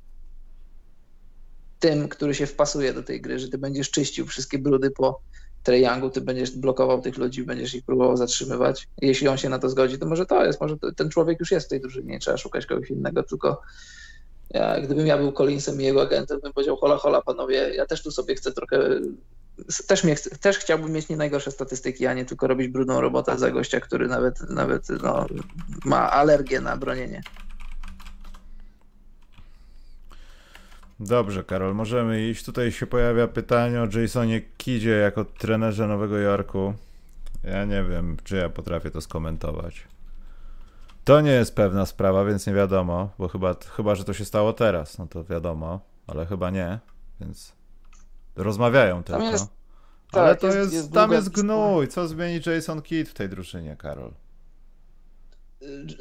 tym, 1.81 2.07
który 2.07 2.35
się 2.35 2.45
wpasuje 2.45 2.93
do 2.93 3.03
tej 3.03 3.21
gry, 3.21 3.39
że 3.39 3.49
ty 3.49 3.57
będziesz 3.57 3.91
czyścił 3.91 4.25
wszystkie 4.25 4.59
brudy 4.59 4.91
po 4.91 5.21
triangu, 5.63 6.09
ty 6.09 6.21
będziesz 6.21 6.51
blokował 6.51 7.01
tych 7.01 7.17
ludzi, 7.17 7.43
będziesz 7.43 7.75
ich 7.75 7.85
próbował 7.85 8.17
zatrzymywać. 8.17 8.87
Jeśli 9.01 9.27
on 9.27 9.37
się 9.37 9.49
na 9.49 9.59
to 9.59 9.69
zgodzi, 9.69 9.99
to 9.99 10.05
może 10.05 10.25
to 10.25 10.45
jest, 10.45 10.61
może 10.61 10.77
to, 10.77 10.91
ten 10.91 11.09
człowiek 11.09 11.39
już 11.39 11.51
jest 11.51 11.65
w 11.65 11.69
tej 11.69 11.81
drużynie, 11.81 12.19
trzeba 12.19 12.37
szukać 12.37 12.65
kogoś 12.65 12.89
innego, 12.89 13.23
tylko 13.23 13.61
ja, 14.49 14.81
gdybym 14.81 15.07
ja 15.07 15.17
był 15.17 15.31
Collinsem 15.31 15.81
i 15.81 15.83
jego 15.83 16.01
agentem, 16.01 16.39
bym 16.39 16.53
powiedział, 16.53 16.75
hola, 16.75 16.97
hola, 16.97 17.21
panowie, 17.21 17.75
ja 17.75 17.85
też 17.85 18.03
tu 18.03 18.11
sobie 18.11 18.35
chcę 18.35 18.51
trochę, 18.51 18.99
też, 19.87 20.03
mnie, 20.03 20.15
też 20.15 20.57
chciałbym 20.57 20.91
mieć 20.91 21.09
nie 21.09 21.17
najgorsze 21.17 21.51
statystyki, 21.51 22.07
a 22.07 22.13
nie 22.13 22.25
tylko 22.25 22.47
robić 22.47 22.67
brudną 22.67 23.01
robotę 23.01 23.37
za 23.37 23.51
gościa, 23.51 23.79
który 23.79 24.07
nawet, 24.07 24.49
nawet 24.49 24.89
no, 25.03 25.25
ma 25.85 26.11
alergię 26.11 26.61
na 26.61 26.77
bronienie. 26.77 27.21
Dobrze, 31.01 31.43
Karol, 31.43 31.75
możemy 31.75 32.29
iść. 32.29 32.45
Tutaj 32.45 32.71
się 32.71 32.87
pojawia 32.87 33.27
pytanie 33.27 33.81
o 33.81 33.99
Jasonie 33.99 34.41
Kidzie 34.41 34.89
jako 34.89 35.25
trenerze 35.25 35.87
Nowego 35.87 36.17
Jorku. 36.17 36.73
Ja 37.43 37.65
nie 37.65 37.83
wiem, 37.83 38.17
czy 38.23 38.35
ja 38.35 38.49
potrafię 38.49 38.91
to 38.91 39.01
skomentować. 39.01 39.87
To 41.03 41.21
nie 41.21 41.31
jest 41.31 41.55
pewna 41.55 41.85
sprawa, 41.85 42.25
więc 42.25 42.47
nie 42.47 42.53
wiadomo, 42.53 43.09
bo 43.19 43.27
chyba, 43.27 43.55
chyba 43.75 43.95
że 43.95 44.03
to 44.03 44.13
się 44.13 44.25
stało 44.25 44.53
teraz, 44.53 44.97
no 44.97 45.07
to 45.07 45.23
wiadomo, 45.23 45.79
ale 46.07 46.25
chyba 46.25 46.49
nie, 46.49 46.79
więc 47.19 47.53
rozmawiają 48.35 49.03
tylko. 49.03 49.23
Jest, 49.23 49.49
ale 50.11 50.29
tak, 50.29 50.39
to 50.39 50.47
jest, 50.47 50.57
jest, 50.57 50.73
jest 50.73 50.93
tam 50.93 51.11
jest 51.11 51.29
gnój. 51.29 51.87
Co 51.87 52.07
zmieni 52.07 52.39
Jason 52.45 52.81
Kidd 52.81 53.09
w 53.09 53.13
tej 53.13 53.29
drużynie, 53.29 53.75
Karol? 53.75 54.11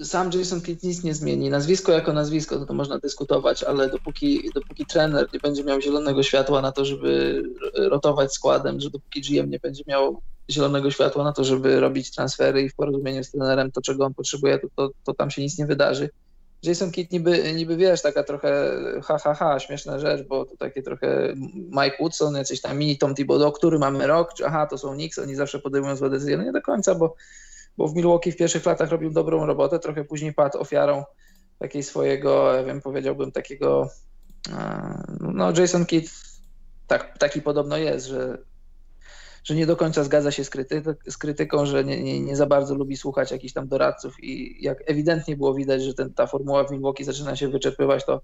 Sam 0.03 0.31
Jason 0.35 0.61
Kidd 0.61 0.83
nic 0.83 1.03
nie 1.03 1.15
zmieni. 1.15 1.51
Nazwisko 1.51 1.93
jako 1.93 2.13
nazwisko, 2.13 2.59
to, 2.59 2.67
to 2.67 2.75
można 2.75 2.99
dyskutować, 2.99 3.65
ale 3.65 3.89
dopóki, 3.89 4.51
dopóki 4.55 4.87
trener 4.87 5.29
nie 5.33 5.41
będzie 5.41 5.65
miał 5.65 5.81
zielonego 5.81 6.23
światła 6.23 6.63
na 6.63 6.73
to, 6.73 6.85
żeby 6.85 7.43
rotować 7.75 8.35
składem, 8.35 8.81
że 8.81 8.91
dopóki 8.91 9.21
GM 9.21 9.51
nie 9.51 9.59
będzie 9.59 9.85
miał 9.87 10.23
zielonego 10.51 10.91
światła 10.91 11.25
na 11.25 11.33
to, 11.33 11.45
żeby 11.45 11.81
robić 11.81 12.11
transfery 12.11 12.63
i 12.63 12.69
w 12.69 12.75
porozumieniu 12.75 13.25
z 13.25 13.31
trenerem 13.31 13.73
to, 13.73 13.83
czego 13.83 14.05
on 14.05 14.15
potrzebuje, 14.15 14.59
to, 14.59 14.69
to, 14.77 14.91
to 15.05 15.15
tam 15.15 15.31
się 15.31 15.43
nic 15.43 15.59
nie 15.59 15.67
wydarzy. 15.67 16.11
Jason 16.63 16.91
Kidd 16.91 17.13
niby, 17.13 17.55
niby 17.55 17.77
wiesz, 17.77 18.03
taka 18.03 18.23
trochę 18.23 18.79
ha, 19.05 19.19
ha, 19.19 19.35
ha, 19.35 19.61
śmieszna 19.61 19.99
rzecz, 19.99 20.27
bo 20.29 20.45
to 20.45 20.57
takie 20.57 20.83
trochę 20.83 21.35
Mike 21.55 21.97
Woodson, 22.01 22.35
jacyś 22.35 22.61
tam 22.61 22.79
mini 22.79 22.99
Tom 22.99 23.15
Thibodeau, 23.15 23.53
który 23.53 23.79
mamy 23.79 24.07
rok, 24.07 24.35
czy 24.35 24.47
aha, 24.47 24.67
to 24.67 24.79
są 24.79 24.95
Knicks, 24.95 25.19
oni 25.19 25.35
zawsze 25.35 25.59
podejmują 25.59 25.97
złe 25.97 26.11
decyzje. 26.11 26.37
No 26.37 26.45
nie 26.45 26.53
do 26.53 26.63
końca, 26.63 26.95
bo, 26.95 27.17
bo 27.77 27.89
w 27.89 27.95
Milwaukee 27.95 28.33
w 28.33 28.37
pierwszych 28.37 28.67
latach 28.67 28.91
robił 28.91 29.11
dobrą 29.11 29.47
robotę, 29.47 29.79
trochę 29.79 30.05
później 30.05 30.33
padł 30.33 30.59
ofiarą 30.59 31.05
takiej 31.59 31.83
swojego, 31.83 32.55
ja 32.55 32.65
wiem, 32.65 32.81
powiedziałbym 32.81 33.33
takiego, 33.33 33.89
no 35.21 35.53
Jason 35.53 35.87
Kidd 35.87 36.11
tak, 36.87 37.19
taki 37.19 37.43
podobno 37.43 37.77
jest, 37.77 38.07
że 38.07 38.39
że 39.45 39.55
nie 39.55 39.67
do 39.67 39.77
końca 39.77 40.05
zgadza 40.05 40.31
się 40.31 40.45
z, 40.45 40.51
kryty 40.51 40.83
z 41.09 41.19
krytyką, 41.19 41.67
że 41.67 41.85
nie, 41.85 42.03
nie, 42.03 42.21
nie, 42.21 42.37
za 42.37 42.47
bardzo 42.47 42.75
lubi 42.75 42.97
słuchać 42.97 43.31
jakichś 43.31 43.53
tam 43.53 43.69
doradców 43.69 44.25
i 44.25 44.65
jak 44.65 44.91
ewidentnie 44.91 45.37
było 45.37 45.55
widać, 45.55 45.83
że 45.83 45.95
ten, 45.95 46.15
ta 46.15 46.27
formuła 46.27 46.65
w 46.65 46.71
Milwaukee 46.71 47.05
zaczyna 47.05 47.37
się 47.37 47.49
wyczerpywać, 47.49 48.05
to, 48.05 48.21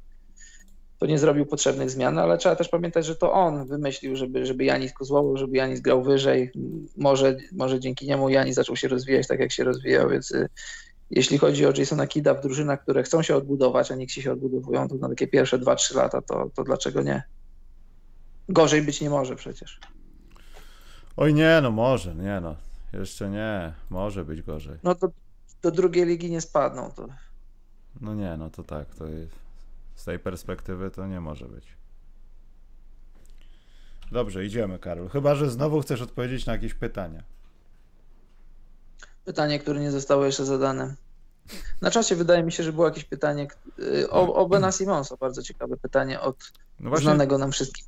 to 0.98 1.06
nie 1.06 1.18
zrobił 1.18 1.46
potrzebnych 1.46 1.90
zmian, 1.90 2.18
ale 2.18 2.38
trzeba 2.38 2.56
też 2.56 2.68
pamiętać, 2.68 3.06
że 3.06 3.16
to 3.16 3.32
on 3.32 3.66
wymyślił, 3.66 4.16
żeby, 4.16 4.46
żeby 4.46 4.64
Janis 4.64 4.92
kozłował, 4.92 5.36
żeby 5.36 5.56
Janis 5.56 5.80
grał 5.80 6.02
wyżej. 6.02 6.50
Może, 6.96 7.36
może 7.52 7.80
dzięki 7.80 8.06
niemu 8.06 8.28
Janis 8.28 8.54
zaczął 8.54 8.76
się 8.76 8.88
rozwijać 8.88 9.26
tak, 9.26 9.40
jak 9.40 9.52
się 9.52 9.64
rozwijał, 9.64 10.08
więc 10.08 10.30
y, 10.30 10.48
jeśli 11.10 11.38
chodzi 11.38 11.66
o 11.66 11.72
Jasona 11.76 12.06
Kida 12.06 12.34
w 12.34 12.42
drużynach, 12.42 12.82
które 12.82 13.02
chcą 13.02 13.22
się 13.22 13.36
odbudować, 13.36 13.90
a 13.90 13.94
nikt 13.94 14.12
się 14.12 14.32
odbudowują, 14.32 14.88
to 14.88 14.94
na 14.94 15.08
takie 15.08 15.26
pierwsze 15.26 15.58
2-3 15.58 15.96
lata, 15.96 16.22
to, 16.22 16.50
to 16.54 16.64
dlaczego 16.64 17.02
nie? 17.02 17.22
Gorzej 18.48 18.82
być 18.82 19.00
nie 19.00 19.10
może 19.10 19.36
przecież. 19.36 19.80
Oj 21.16 21.34
nie, 21.34 21.58
no 21.62 21.70
może, 21.70 22.14
nie 22.14 22.40
no. 22.40 22.56
Jeszcze 22.92 23.30
nie, 23.30 23.72
może 23.90 24.24
być 24.24 24.42
gorzej. 24.42 24.78
No 24.82 24.94
to 24.94 25.08
do 25.62 25.70
drugiej 25.70 26.06
ligi 26.06 26.30
nie 26.30 26.40
spadną. 26.40 26.90
To... 26.90 27.06
No 28.00 28.14
nie, 28.14 28.36
no 28.36 28.50
to 28.50 28.62
tak, 28.62 28.94
to 28.94 29.06
jest, 29.06 29.45
z 29.96 30.04
tej 30.04 30.18
perspektywy 30.18 30.90
to 30.90 31.06
nie 31.06 31.20
może 31.20 31.46
być. 31.46 31.76
Dobrze, 34.12 34.44
idziemy, 34.44 34.78
Karol. 34.78 35.08
Chyba, 35.08 35.34
że 35.34 35.50
znowu 35.50 35.80
chcesz 35.80 36.00
odpowiedzieć 36.00 36.46
na 36.46 36.52
jakieś 36.52 36.74
pytania. 36.74 37.22
Pytanie, 39.24 39.58
które 39.58 39.80
nie 39.80 39.90
zostało 39.90 40.24
jeszcze 40.24 40.44
zadane. 40.44 40.94
Na 41.80 41.90
czasie 41.90 42.16
wydaje 42.16 42.42
mi 42.42 42.52
się, 42.52 42.62
że 42.62 42.72
było 42.72 42.86
jakieś 42.86 43.04
pytanie 43.04 43.48
y, 43.78 44.10
o, 44.10 44.34
o 44.34 44.48
Bena 44.48 44.72
Simonsa. 44.72 45.16
Bardzo 45.16 45.42
ciekawe 45.42 45.76
pytanie 45.76 46.20
od 46.20 46.52
no 46.80 46.90
właśnie... 46.90 47.04
znanego 47.04 47.38
nam 47.38 47.52
wszystkim 47.52 47.84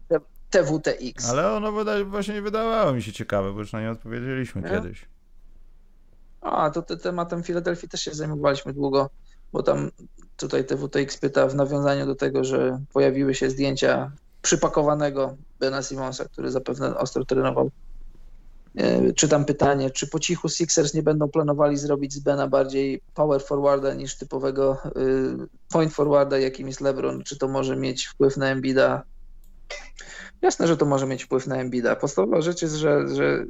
TWTX. 0.51 1.31
Ale 1.31 1.53
ono 1.53 1.73
wyda, 1.73 2.05
właśnie 2.05 2.35
nie 2.35 2.43
wydawało 2.43 2.93
mi 2.93 3.03
się 3.03 3.13
ciekawe, 3.13 3.53
bo 3.53 3.59
już 3.59 3.73
na 3.73 3.81
nie 3.81 3.91
odpowiedzieliśmy 3.91 4.63
nie? 4.63 4.71
kiedyś. 4.71 5.07
A, 6.41 6.71
to 6.71 6.83
te, 6.83 6.97
tematem 6.97 7.43
Filadelfii 7.43 7.89
też 7.89 8.01
się 8.01 8.15
zajmowaliśmy 8.15 8.73
długo, 8.73 9.11
bo 9.53 9.63
tam 9.63 9.91
tutaj 10.39 10.65
TWTX 10.65 11.17
pyta 11.17 11.47
w 11.47 11.55
nawiązaniu 11.55 12.07
do 12.07 12.15
tego, 12.15 12.45
że 12.45 12.81
pojawiły 12.93 13.35
się 13.35 13.51
zdjęcia 13.51 14.13
przypakowanego 14.43 15.37
Bena 15.61 15.83
Simonsa, 15.83 16.25
który 16.25 16.51
zapewne 16.51 16.97
ostro 16.97 17.25
trenował. 17.25 17.71
E, 18.77 19.13
czytam 19.13 19.45
pytanie, 19.45 19.91
czy 19.91 20.07
po 20.07 20.21
cichu 20.21 20.49
Sixers 20.49 20.95
nie 20.95 21.03
będą 21.03 21.29
planowali 21.29 21.77
zrobić 21.77 22.13
z 22.15 22.19
Bena 22.19 22.49
bardziej 22.49 23.01
power 23.15 23.43
forwarda 23.43 23.95
niż 23.95 24.17
typowego 24.17 24.79
e, 24.85 24.91
point 25.69 25.95
forwarda, 25.95 26.39
jakim 26.39 26.67
jest 26.67 26.81
LeBron? 26.81 27.23
Czy 27.23 27.39
to 27.39 27.49
może 27.49 27.77
mieć 27.77 28.07
wpływ 28.07 28.37
na 28.37 28.49
Embida? 28.49 29.03
Jasne, 30.43 30.67
że 30.67 30.77
to 30.77 30.87
może 30.87 31.07
mieć 31.07 31.25
wpływ 31.25 31.47
na 31.47 31.57
Embida. 31.57 31.97
Podstawowa 31.97 32.41
rzecz 32.41 32.63
jest, 32.63 32.75
że, 32.75 33.09
że 33.09 33.45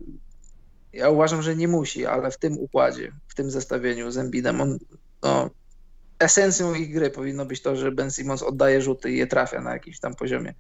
ja 0.92 1.10
uważam, 1.10 1.42
że 1.42 1.56
nie 1.56 1.68
musi, 1.68 2.06
ale 2.06 2.30
w 2.30 2.38
tym 2.38 2.58
układzie, 2.58 3.12
w 3.28 3.34
tym 3.34 3.50
zestawieniu 3.50 4.10
z 4.10 4.18
Embidem, 4.18 4.60
on, 4.60 4.78
no, 5.22 5.50
esencją 6.18 6.74
ich 6.74 6.92
gry 6.92 7.10
powinno 7.10 7.46
być 7.46 7.62
to, 7.62 7.76
że 7.76 7.92
Ben 7.92 8.10
Simmons 8.10 8.42
oddaje 8.42 8.82
rzuty 8.82 9.10
i 9.10 9.16
je 9.16 9.26
trafia 9.26 9.60
na 9.60 9.72
jakimś 9.72 10.00
tam 10.00 10.14
poziomie. 10.14 10.54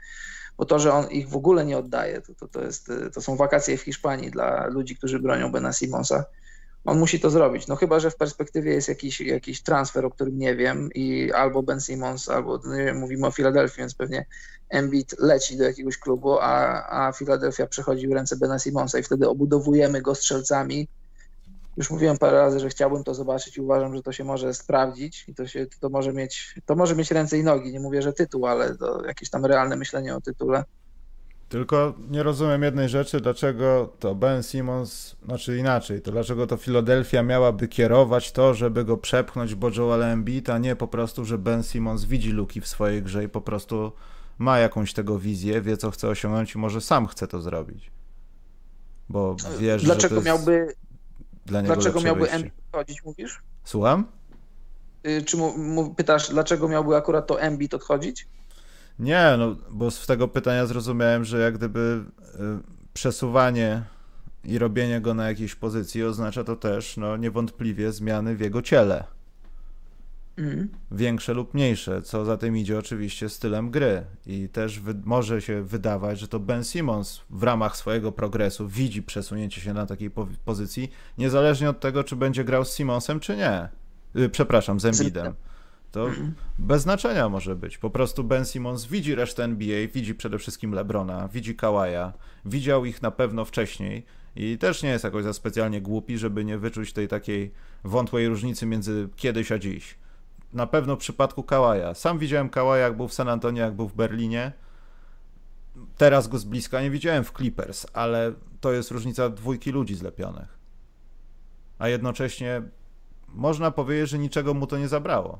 Bo 0.56 0.64
to, 0.64 0.78
że 0.78 0.92
on 0.92 1.10
ich 1.10 1.28
w 1.28 1.36
ogóle 1.36 1.64
nie 1.64 1.78
oddaje, 1.78 2.20
to, 2.20 2.34
to, 2.34 2.48
to, 2.48 2.62
jest, 2.62 2.92
to 3.14 3.22
są 3.22 3.36
wakacje 3.36 3.78
w 3.78 3.82
Hiszpanii 3.82 4.30
dla 4.30 4.66
ludzi, 4.66 4.96
którzy 4.96 5.18
bronią 5.18 5.52
Bena 5.52 5.72
Simmonsa 5.72 6.24
on 6.84 6.98
musi 6.98 7.20
to 7.20 7.30
zrobić. 7.30 7.66
No 7.66 7.76
chyba, 7.76 8.00
że 8.00 8.10
w 8.10 8.16
perspektywie 8.16 8.72
jest 8.72 8.88
jakiś, 8.88 9.20
jakiś 9.20 9.62
transfer, 9.62 10.04
o 10.04 10.10
którym 10.10 10.38
nie 10.38 10.56
wiem 10.56 10.90
i 10.94 11.32
albo 11.32 11.62
Ben 11.62 11.80
Simmons, 11.80 12.28
albo 12.28 12.60
no 12.64 12.76
nie 12.76 12.84
wiem, 12.84 12.98
mówimy 12.98 13.26
o 13.26 13.30
Filadelfii, 13.30 13.78
więc 13.78 13.94
pewnie 13.94 14.26
Embiid 14.68 15.14
leci 15.18 15.56
do 15.56 15.64
jakiegoś 15.64 15.98
klubu, 15.98 16.38
a, 16.40 16.86
a 16.90 17.12
Filadelfia 17.12 17.66
przechodzi 17.66 18.08
w 18.08 18.12
ręce 18.12 18.36
Bena 18.36 18.58
Simmonsa 18.58 18.98
i 18.98 19.02
wtedy 19.02 19.28
obudowujemy 19.28 20.02
go 20.02 20.14
strzelcami. 20.14 20.88
Już 21.78 21.90
mówiłem 21.90 22.18
parę 22.18 22.38
razy, 22.38 22.60
że 22.60 22.68
chciałbym 22.68 23.04
to 23.04 23.14
zobaczyć 23.14 23.56
i 23.56 23.60
uważam, 23.60 23.94
że 23.94 24.02
to 24.02 24.12
się 24.12 24.24
może 24.24 24.54
sprawdzić 24.54 25.24
i 25.28 25.34
to, 25.34 25.46
się, 25.46 25.66
to, 25.80 25.88
może, 25.88 26.12
mieć, 26.12 26.54
to 26.66 26.76
może 26.76 26.96
mieć 26.96 27.10
ręce 27.10 27.38
i 27.38 27.44
nogi. 27.44 27.72
Nie 27.72 27.80
mówię, 27.80 28.02
że 28.02 28.12
tytuł, 28.12 28.46
ale 28.46 28.76
to 28.76 29.04
jakieś 29.04 29.30
tam 29.30 29.46
realne 29.46 29.76
myślenie 29.76 30.16
o 30.16 30.20
tytule. 30.20 30.64
Tylko 31.48 31.94
nie 32.10 32.22
rozumiem 32.22 32.62
jednej 32.62 32.88
rzeczy, 32.88 33.20
dlaczego 33.20 33.92
to 33.98 34.14
Ben 34.14 34.42
Simmons, 34.42 35.16
znaczy 35.24 35.56
inaczej, 35.56 36.02
to 36.02 36.12
dlaczego 36.12 36.46
to 36.46 36.56
Philadelphia 36.56 37.22
miałaby 37.22 37.68
kierować 37.68 38.32
to, 38.32 38.54
żeby 38.54 38.84
go 38.84 38.96
przepchnąć 38.96 39.54
bo 39.54 39.70
Joel 39.70 40.02
Embiid, 40.02 40.50
a 40.50 40.58
nie 40.58 40.76
po 40.76 40.88
prostu, 40.88 41.24
że 41.24 41.38
Ben 41.38 41.62
Simmons 41.62 42.04
widzi 42.04 42.30
luki 42.30 42.60
w 42.60 42.68
swojej 42.68 43.02
grze 43.02 43.24
i 43.24 43.28
po 43.28 43.40
prostu 43.40 43.92
ma 44.38 44.58
jakąś 44.58 44.92
tego 44.92 45.18
wizję, 45.18 45.62
wie 45.62 45.76
co 45.76 45.90
chce 45.90 46.08
osiągnąć 46.08 46.54
i 46.54 46.58
może 46.58 46.80
sam 46.80 47.06
chce 47.06 47.28
to 47.28 47.40
zrobić. 47.40 47.90
Bo 49.08 49.36
wiesz, 49.58 49.84
dlaczego 49.84 50.14
że 50.14 50.20
to 50.20 50.26
miałby 50.26 50.74
dla 51.48 51.60
niego 51.60 51.74
Dlaczego 51.74 52.00
miałby 52.00 52.30
Embiid 52.30 52.54
odchodzić, 52.66 53.04
mówisz? 53.04 53.42
Słucham? 53.64 54.04
Y, 55.06 55.22
czy 55.22 55.36
mu, 55.36 55.58
mu, 55.58 55.94
pytasz, 55.94 56.28
dlaczego 56.30 56.68
miałby 56.68 56.96
akurat 56.96 57.26
to 57.26 57.40
Embiid 57.40 57.74
odchodzić? 57.74 58.28
Nie, 58.98 59.34
no 59.38 59.56
bo 59.70 59.90
z 59.90 60.06
tego 60.06 60.28
pytania 60.28 60.66
zrozumiałem, 60.66 61.24
że 61.24 61.38
jak 61.38 61.58
gdyby 61.58 62.04
y, 62.34 62.38
przesuwanie 62.92 63.82
i 64.44 64.58
robienie 64.58 65.00
go 65.00 65.14
na 65.14 65.28
jakiejś 65.28 65.54
pozycji 65.54 66.04
oznacza 66.04 66.44
to 66.44 66.56
też 66.56 66.96
no, 66.96 67.16
niewątpliwie 67.16 67.92
zmiany 67.92 68.36
w 68.36 68.40
jego 68.40 68.62
ciele. 68.62 69.04
Mm. 70.38 70.68
Większe 70.90 71.34
lub 71.34 71.54
mniejsze, 71.54 72.02
co 72.02 72.24
za 72.24 72.36
tym 72.36 72.56
idzie 72.56 72.78
oczywiście 72.78 73.28
stylem 73.28 73.70
gry. 73.70 74.04
I 74.26 74.48
też 74.48 74.80
może 75.04 75.42
się 75.42 75.62
wydawać, 75.62 76.18
że 76.18 76.28
to 76.28 76.40
Ben 76.40 76.64
Simmons 76.64 77.20
w 77.30 77.42
ramach 77.42 77.76
swojego 77.76 78.12
progresu 78.12 78.68
widzi 78.68 79.02
przesunięcie 79.02 79.60
się 79.60 79.74
na 79.74 79.86
takiej 79.86 80.10
po 80.10 80.28
pozycji, 80.44 80.90
niezależnie 81.18 81.70
od 81.70 81.80
tego, 81.80 82.04
czy 82.04 82.16
będzie 82.16 82.44
grał 82.44 82.64
z 82.64 82.74
Simmonsem, 82.74 83.20
czy 83.20 83.36
nie. 83.36 83.68
Yy, 84.14 84.28
przepraszam, 84.28 84.80
z 84.80 84.84
Embidem. 84.84 85.34
To 85.92 86.08
mm. 86.08 86.34
bez 86.58 86.82
znaczenia 86.82 87.28
może 87.28 87.56
być. 87.56 87.78
Po 87.78 87.90
prostu 87.90 88.24
Ben 88.24 88.44
Simmons 88.44 88.86
widzi 88.86 89.14
resztę 89.14 89.44
NBA, 89.44 89.88
widzi 89.94 90.14
przede 90.14 90.38
wszystkim 90.38 90.72
LeBrona, 90.72 91.28
widzi 91.28 91.54
Kawaja, 91.56 92.12
widział 92.44 92.84
ich 92.84 93.02
na 93.02 93.10
pewno 93.10 93.44
wcześniej 93.44 94.04
i 94.36 94.58
też 94.58 94.82
nie 94.82 94.90
jest 94.90 95.04
jakoś 95.04 95.24
za 95.24 95.32
specjalnie 95.32 95.80
głupi, 95.80 96.18
żeby 96.18 96.44
nie 96.44 96.58
wyczuć 96.58 96.92
tej 96.92 97.08
takiej 97.08 97.50
wątłej 97.84 98.28
różnicy 98.28 98.66
między 98.66 99.08
kiedyś 99.16 99.52
a 99.52 99.58
dziś. 99.58 99.98
Na 100.52 100.66
pewno 100.66 100.96
w 100.96 100.98
przypadku 100.98 101.42
Kawaja. 101.42 101.94
Sam 101.94 102.18
widziałem 102.18 102.48
Kawaja, 102.48 102.84
jak 102.84 102.96
był 102.96 103.08
w 103.08 103.14
San 103.14 103.28
Antonio, 103.28 103.64
jak 103.64 103.74
był 103.74 103.88
w 103.88 103.94
Berlinie. 103.94 104.52
Teraz 105.96 106.28
go 106.28 106.38
z 106.38 106.44
bliska 106.44 106.82
nie 106.82 106.90
widziałem 106.90 107.24
w 107.24 107.32
Clippers, 107.32 107.86
ale 107.92 108.32
to 108.60 108.72
jest 108.72 108.90
różnica 108.90 109.28
dwójki 109.28 109.70
ludzi 109.70 109.94
zlepionych. 109.94 110.58
A 111.78 111.88
jednocześnie 111.88 112.62
można 113.28 113.70
powiedzieć, 113.70 114.10
że 114.10 114.18
niczego 114.18 114.54
mu 114.54 114.66
to 114.66 114.78
nie 114.78 114.88
zabrało. 114.88 115.38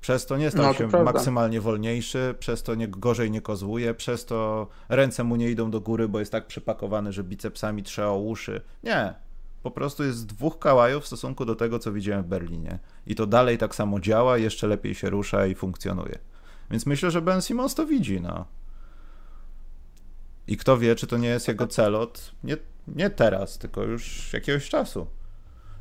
Przez 0.00 0.26
to 0.26 0.36
nie 0.36 0.50
stał 0.50 0.64
no, 0.64 0.72
to 0.72 0.78
się 0.78 0.88
prawda. 0.88 1.12
maksymalnie 1.12 1.60
wolniejszy, 1.60 2.34
przez 2.38 2.62
to 2.62 2.74
nie, 2.74 2.88
gorzej 2.88 3.30
nie 3.30 3.40
kozłuje, 3.40 3.94
przez 3.94 4.26
to 4.26 4.68
ręce 4.88 5.24
mu 5.24 5.36
nie 5.36 5.50
idą 5.50 5.70
do 5.70 5.80
góry, 5.80 6.08
bo 6.08 6.18
jest 6.18 6.32
tak 6.32 6.46
przypakowany, 6.46 7.12
że 7.12 7.24
bicepsami 7.24 7.82
trzeła 7.82 8.16
uszy. 8.16 8.60
Nie. 8.82 9.14
Po 9.62 9.70
prostu 9.70 10.04
jest 10.04 10.26
dwóch 10.26 10.58
kałajów 10.58 11.04
w 11.04 11.06
stosunku 11.06 11.44
do 11.44 11.54
tego, 11.54 11.78
co 11.78 11.92
widziałem 11.92 12.24
w 12.24 12.26
Berlinie. 12.26 12.78
I 13.06 13.14
to 13.14 13.26
dalej 13.26 13.58
tak 13.58 13.74
samo 13.74 14.00
działa, 14.00 14.38
jeszcze 14.38 14.66
lepiej 14.66 14.94
się 14.94 15.10
rusza 15.10 15.46
i 15.46 15.54
funkcjonuje. 15.54 16.18
Więc 16.70 16.86
myślę, 16.86 17.10
że 17.10 17.22
Ben 17.22 17.42
Simmons 17.42 17.74
to 17.74 17.86
widzi, 17.86 18.20
no. 18.20 18.44
I 20.46 20.56
kto 20.56 20.78
wie, 20.78 20.94
czy 20.94 21.06
to 21.06 21.16
nie 21.16 21.28
jest 21.28 21.48
jego 21.48 21.66
celot, 21.66 22.32
nie, 22.44 22.56
nie 22.88 23.10
teraz, 23.10 23.58
tylko 23.58 23.82
już 23.82 24.32
jakiegoś 24.32 24.68
czasu, 24.68 25.06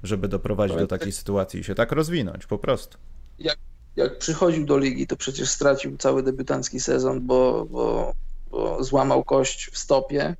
żeby 0.04 0.28
doprowadzić 0.28 0.78
do 0.78 0.88
takiej 0.88 1.12
sytuacji 1.12 1.60
i 1.60 1.64
się 1.64 1.76
tak 1.76 1.92
rozwinąć, 1.92 2.46
po 2.46 2.58
prostu. 2.58 2.98
Jak 3.40 3.58
jak 3.98 4.18
przychodził 4.18 4.66
do 4.66 4.78
ligi, 4.78 5.08
to 5.08 5.18
przecież 5.18 5.50
stracił 5.50 5.98
cały 5.98 6.24
debiutancki 6.24 6.80
sezon, 6.80 7.28
bo, 7.28 7.66
bo, 7.66 8.14
bo 8.52 8.84
złamał 8.84 9.24
kość 9.24 9.70
w 9.72 9.78
stopie. 9.78 10.36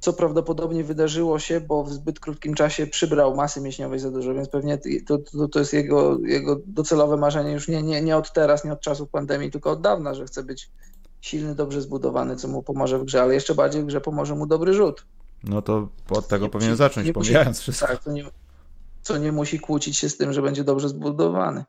Co 0.00 0.12
prawdopodobnie 0.12 0.84
wydarzyło 0.84 1.38
się, 1.38 1.60
bo 1.60 1.84
w 1.84 1.92
zbyt 1.92 2.20
krótkim 2.20 2.54
czasie 2.54 2.86
przybrał 2.86 3.36
masy 3.36 3.60
mięśniowej 3.60 3.98
za 3.98 4.10
dużo, 4.10 4.34
więc 4.34 4.48
pewnie 4.48 4.78
to, 5.06 5.18
to, 5.18 5.48
to 5.48 5.58
jest 5.58 5.72
jego, 5.72 6.18
jego 6.18 6.60
docelowe 6.66 7.16
marzenie 7.16 7.52
już 7.52 7.68
nie, 7.68 7.82
nie, 7.82 8.02
nie 8.02 8.16
od 8.16 8.32
teraz, 8.32 8.64
nie 8.64 8.72
od 8.72 8.80
czasów 8.80 9.08
pandemii, 9.08 9.50
tylko 9.50 9.70
od 9.70 9.80
dawna, 9.80 10.14
że 10.14 10.26
chce 10.26 10.42
być 10.42 10.70
silny, 11.20 11.54
dobrze 11.54 11.82
zbudowany, 11.82 12.36
co 12.36 12.48
mu 12.48 12.62
pomoże 12.62 12.98
w 12.98 13.04
grze, 13.04 13.22
ale 13.22 13.34
jeszcze 13.34 13.54
bardziej 13.54 13.82
w 13.82 13.86
grze 13.86 14.00
pomoże 14.00 14.34
mu 14.34 14.46
dobry 14.46 14.74
rzut. 14.74 15.06
No 15.44 15.62
to 15.62 15.88
od 16.10 16.28
tego 16.28 16.44
nie, 16.44 16.50
powinien 16.50 16.76
zacząć, 16.76 17.12
pomijając 17.12 17.60
wszystko. 17.60 17.86
Tak, 17.86 18.04
to 18.04 18.12
nie, 18.12 18.24
co 19.02 19.18
nie 19.18 19.32
musi 19.32 19.60
kłócić 19.60 19.96
się 19.96 20.08
z 20.08 20.16
tym, 20.16 20.32
że 20.32 20.42
będzie 20.42 20.64
dobrze 20.64 20.88
zbudowany. 20.88 21.64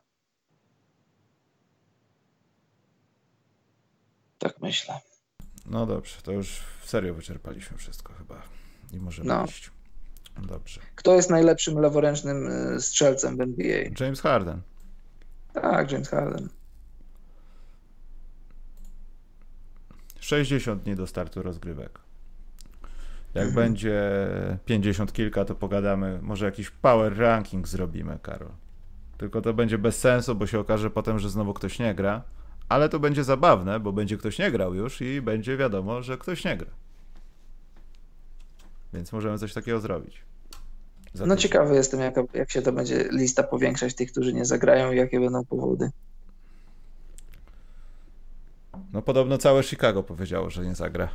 Tak 4.38 4.60
myślę. 4.60 5.00
No 5.66 5.86
dobrze, 5.86 6.16
to 6.22 6.32
już 6.32 6.60
w 6.82 6.90
serio 6.90 7.14
wyczerpaliśmy 7.14 7.78
wszystko 7.78 8.12
chyba 8.12 8.21
i 8.92 9.00
możemy 9.00 9.28
no. 9.28 9.44
iść. 9.44 9.70
Dobrze. 10.48 10.80
Kto 10.94 11.14
jest 11.14 11.30
najlepszym 11.30 11.78
leworęcznym 11.78 12.46
y, 12.46 12.80
strzelcem 12.80 13.36
w 13.36 13.40
NBA? 13.40 13.90
James 14.00 14.20
Harden. 14.20 14.60
Tak, 15.52 15.92
James 15.92 16.08
Harden. 16.08 16.48
60 20.20 20.82
dni 20.82 20.94
do 20.94 21.06
startu 21.06 21.42
rozgrywek. 21.42 21.98
Jak 23.34 23.46
mhm. 23.46 23.66
będzie 23.66 24.00
50 24.64 25.12
kilka, 25.12 25.44
to 25.44 25.54
pogadamy. 25.54 26.18
Może 26.22 26.46
jakiś 26.46 26.70
power 26.70 27.18
ranking 27.18 27.68
zrobimy, 27.68 28.18
Karol. 28.22 28.50
Tylko 29.18 29.40
to 29.40 29.54
będzie 29.54 29.78
bez 29.78 29.98
sensu, 29.98 30.34
bo 30.34 30.46
się 30.46 30.58
okaże 30.58 30.90
potem, 30.90 31.18
że 31.18 31.30
znowu 31.30 31.54
ktoś 31.54 31.78
nie 31.78 31.94
gra. 31.94 32.22
Ale 32.68 32.88
to 32.88 33.00
będzie 33.00 33.24
zabawne, 33.24 33.80
bo 33.80 33.92
będzie 33.92 34.16
ktoś 34.16 34.38
nie 34.38 34.50
grał 34.50 34.74
już 34.74 35.00
i 35.00 35.22
będzie 35.22 35.56
wiadomo, 35.56 36.02
że 36.02 36.18
ktoś 36.18 36.44
nie 36.44 36.56
gra. 36.56 36.70
Więc 38.92 39.12
możemy 39.12 39.38
coś 39.38 39.54
takiego 39.54 39.80
zrobić. 39.80 40.22
Za 41.14 41.26
no 41.26 41.36
ciekawy 41.36 41.74
jestem, 41.74 42.00
jak, 42.00 42.14
jak 42.34 42.50
się 42.50 42.62
to 42.62 42.72
będzie 42.72 43.08
lista 43.10 43.42
powiększać 43.42 43.94
tych, 43.94 44.12
którzy 44.12 44.32
nie 44.32 44.44
zagrają 44.44 44.92
i 44.92 44.96
jakie 44.96 45.20
będą 45.20 45.44
powody. 45.44 45.90
No 48.92 49.02
podobno 49.02 49.38
całe 49.38 49.62
Chicago 49.62 50.02
powiedziało, 50.02 50.50
że 50.50 50.64
nie 50.64 50.74
zagra. 50.74 51.08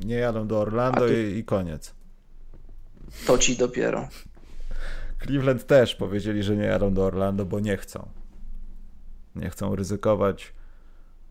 Nie 0.00 0.14
jadą 0.14 0.46
do 0.46 0.60
Orlando 0.60 1.08
i, 1.08 1.38
i 1.38 1.44
koniec. 1.44 1.94
To 3.26 3.38
ci 3.38 3.56
dopiero. 3.56 4.08
Cleveland 5.22 5.66
też 5.66 5.94
powiedzieli, 5.94 6.42
że 6.42 6.56
nie 6.56 6.64
jadą 6.64 6.94
do 6.94 7.04
Orlando, 7.04 7.44
bo 7.44 7.60
nie 7.60 7.76
chcą. 7.76 8.08
Nie 9.36 9.50
chcą 9.50 9.76
ryzykować. 9.76 10.52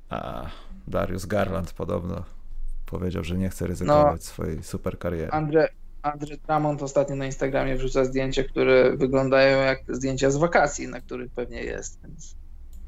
A 0.09 0.49
Darius 0.87 1.25
Garland 1.25 1.73
podobno 1.73 2.23
powiedział, 2.89 3.23
że 3.23 3.37
nie 3.37 3.49
chce 3.49 3.67
ryzykować 3.67 4.21
no, 4.21 4.25
swojej 4.25 4.63
super 4.63 4.99
kariery. 4.99 5.31
Andre, 5.31 5.67
Andre 6.01 6.37
Drummond 6.37 6.83
ostatnio 6.83 7.15
na 7.15 7.25
Instagramie 7.25 7.75
wrzuca 7.75 8.05
zdjęcia, 8.05 8.43
które 8.43 8.97
wyglądają 8.97 9.61
jak 9.61 9.79
zdjęcia 9.89 10.31
z 10.31 10.37
wakacji, 10.37 10.87
na 10.87 11.01
których 11.01 11.31
pewnie 11.31 11.63
jest. 11.63 11.99
Więc... 12.03 12.35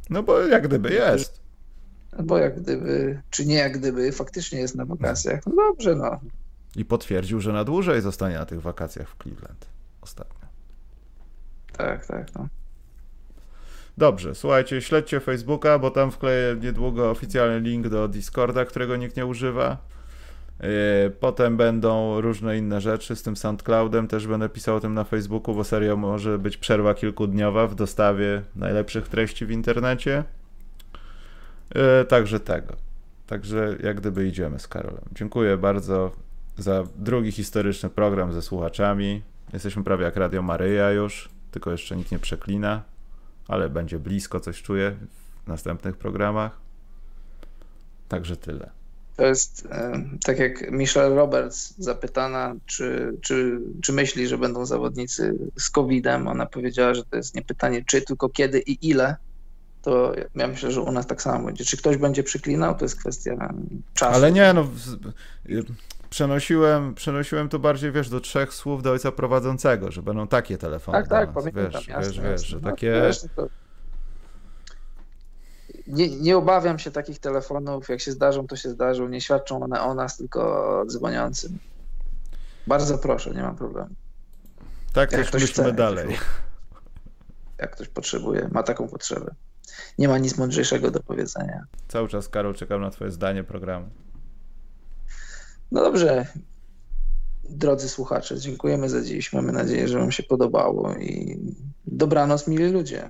No 0.09 0.23
bo 0.23 0.39
jak 0.39 0.67
gdyby 0.67 0.93
jest. 0.93 1.41
Bo 2.23 2.37
jak 2.37 2.61
gdyby, 2.61 3.21
czy 3.29 3.45
nie 3.45 3.55
jak 3.55 3.77
gdyby, 3.77 4.11
faktycznie 4.11 4.59
jest 4.59 4.75
na 4.75 4.85
wakacjach. 4.85 5.41
No 5.45 5.53
dobrze, 5.55 5.95
no. 5.95 6.19
I 6.75 6.85
potwierdził, 6.85 7.41
że 7.41 7.53
na 7.53 7.63
dłużej 7.63 8.01
zostanie 8.01 8.35
na 8.35 8.45
tych 8.45 8.61
wakacjach 8.61 9.09
w 9.09 9.23
Cleveland 9.23 9.65
ostatnio. 10.01 10.47
Tak, 11.77 12.05
tak, 12.05 12.35
no. 12.35 12.47
Dobrze, 14.01 14.35
słuchajcie, 14.35 14.81
śledźcie 14.81 15.19
Facebooka, 15.19 15.79
bo 15.79 15.91
tam 15.91 16.11
wkleję 16.11 16.55
niedługo 16.61 17.09
oficjalny 17.09 17.59
link 17.69 17.87
do 17.87 18.07
Discorda, 18.07 18.65
którego 18.65 18.95
nikt 18.95 19.17
nie 19.17 19.25
używa. 19.25 19.77
Yy, 20.59 20.67
potem 21.19 21.57
będą 21.57 22.21
różne 22.21 22.57
inne 22.57 22.81
rzeczy 22.81 23.15
z 23.15 23.23
tym 23.23 23.35
SoundCloudem, 23.35 24.07
też 24.07 24.27
będę 24.27 24.49
pisał 24.49 24.75
o 24.75 24.79
tym 24.79 24.93
na 24.93 25.03
Facebooku, 25.03 25.55
bo 25.55 25.63
serio 25.63 25.97
może 25.97 26.39
być 26.39 26.57
przerwa 26.57 26.93
kilkudniowa 26.93 27.67
w 27.67 27.75
dostawie 27.75 28.41
najlepszych 28.55 29.07
treści 29.07 29.45
w 29.45 29.51
internecie. 29.51 30.23
Yy, 31.75 32.05
także 32.05 32.39
tego. 32.39 32.73
Także 33.27 33.75
jak 33.83 33.97
gdyby 33.97 34.27
idziemy 34.27 34.59
z 34.59 34.67
Karolem. 34.67 35.05
Dziękuję 35.11 35.57
bardzo 35.57 36.11
za 36.57 36.83
drugi 36.95 37.31
historyczny 37.31 37.89
program 37.89 38.33
ze 38.33 38.41
słuchaczami. 38.41 39.21
Jesteśmy 39.53 39.83
prawie 39.83 40.03
jak 40.05 40.15
Radio 40.15 40.41
Maryja 40.41 40.91
już, 40.91 41.29
tylko 41.51 41.71
jeszcze 41.71 41.95
nikt 41.95 42.11
nie 42.11 42.19
przeklina 42.19 42.90
ale 43.51 43.69
będzie 43.69 43.99
blisko, 43.99 44.39
coś 44.39 44.61
czuję 44.61 44.95
w 45.43 45.47
następnych 45.47 45.97
programach. 45.97 46.57
Także 48.07 48.37
tyle. 48.37 48.69
To 49.17 49.25
jest 49.25 49.67
tak 50.25 50.39
jak 50.39 50.71
Michelle 50.71 51.15
Roberts 51.15 51.73
zapytana, 51.77 52.55
czy, 52.65 53.17
czy, 53.21 53.59
czy 53.81 53.93
myśli, 53.93 54.27
że 54.27 54.37
będą 54.37 54.65
zawodnicy 54.65 55.37
z 55.57 55.69
COVID-em. 55.69 56.27
Ona 56.27 56.45
powiedziała, 56.45 56.93
że 56.93 57.03
to 57.05 57.17
jest 57.17 57.35
nie 57.35 57.41
pytanie 57.41 57.83
czy, 57.85 58.01
tylko 58.01 58.29
kiedy 58.29 58.59
i 58.59 58.89
ile. 58.89 59.15
To 59.81 60.13
ja 60.35 60.47
myślę, 60.47 60.71
że 60.71 60.81
u 60.81 60.91
nas 60.91 61.07
tak 61.07 61.21
samo 61.21 61.45
będzie. 61.45 61.65
Czy 61.65 61.77
ktoś 61.77 61.97
będzie 61.97 62.23
przyklinał, 62.23 62.77
to 62.77 62.85
jest 62.85 62.99
kwestia 62.99 63.53
czasu. 63.93 64.15
Ale 64.15 64.31
nie, 64.31 64.53
no 64.53 64.67
przenosiłem, 66.11 66.95
przenosiłem 66.95 67.49
to 67.49 67.59
bardziej, 67.59 67.91
wiesz, 67.91 68.09
do 68.09 68.19
trzech 68.19 68.53
słów 68.53 68.83
do 68.83 68.91
ojca 68.91 69.11
prowadzącego, 69.11 69.91
że 69.91 70.01
będą 70.01 70.27
takie 70.27 70.57
telefony. 70.57 70.97
Tak, 70.97 71.07
tak, 71.07 71.31
pamiętam, 71.33 71.63
wiesz, 71.71 71.87
jasne, 71.87 72.11
wiesz, 72.11 72.19
wiesz, 72.19 72.45
że 72.47 72.59
no, 72.59 72.69
takie... 72.69 73.01
Wiesz, 73.01 73.25
to... 73.35 73.47
nie, 75.87 76.09
nie 76.09 76.37
obawiam 76.37 76.79
się 76.79 76.91
takich 76.91 77.19
telefonów, 77.19 77.89
jak 77.89 78.01
się 78.01 78.11
zdarzą, 78.11 78.47
to 78.47 78.55
się 78.55 78.69
zdarzą, 78.69 79.07
nie 79.07 79.21
świadczą 79.21 79.63
one 79.63 79.81
o 79.81 79.93
nas, 79.93 80.17
tylko 80.17 80.41
o 80.79 80.85
dzwoniącym. 80.85 81.59
Bardzo 82.67 82.97
proszę, 82.97 83.31
nie 83.31 83.41
ma 83.41 83.53
problemu. 83.53 83.89
Tak, 84.93 85.11
jak 85.11 85.31
też 85.31 85.41
myślimy 85.41 85.73
dalej. 85.73 86.17
Jak 87.57 87.71
ktoś 87.71 87.87
potrzebuje, 87.87 88.49
ma 88.51 88.63
taką 88.63 88.87
potrzebę. 88.87 89.35
Nie 89.97 90.07
ma 90.07 90.17
nic 90.17 90.37
mądrzejszego 90.37 90.91
do 90.91 90.99
powiedzenia. 90.99 91.63
Cały 91.87 92.07
czas, 92.07 92.29
Karol, 92.29 92.55
czekam 92.55 92.81
na 92.81 92.89
twoje 92.89 93.11
zdanie 93.11 93.43
programu. 93.43 93.89
No 95.71 95.81
dobrze. 95.83 96.25
Drodzy 97.49 97.89
słuchacze, 97.89 98.39
dziękujemy 98.39 98.89
za 98.89 99.01
dziś. 99.01 99.33
Mamy 99.33 99.51
nadzieję, 99.51 99.87
że 99.87 99.99
Wam 99.99 100.11
się 100.11 100.23
podobało 100.23 100.95
i 100.95 101.39
dobranoc, 101.85 102.47
mili 102.47 102.71
ludzie. 102.71 103.09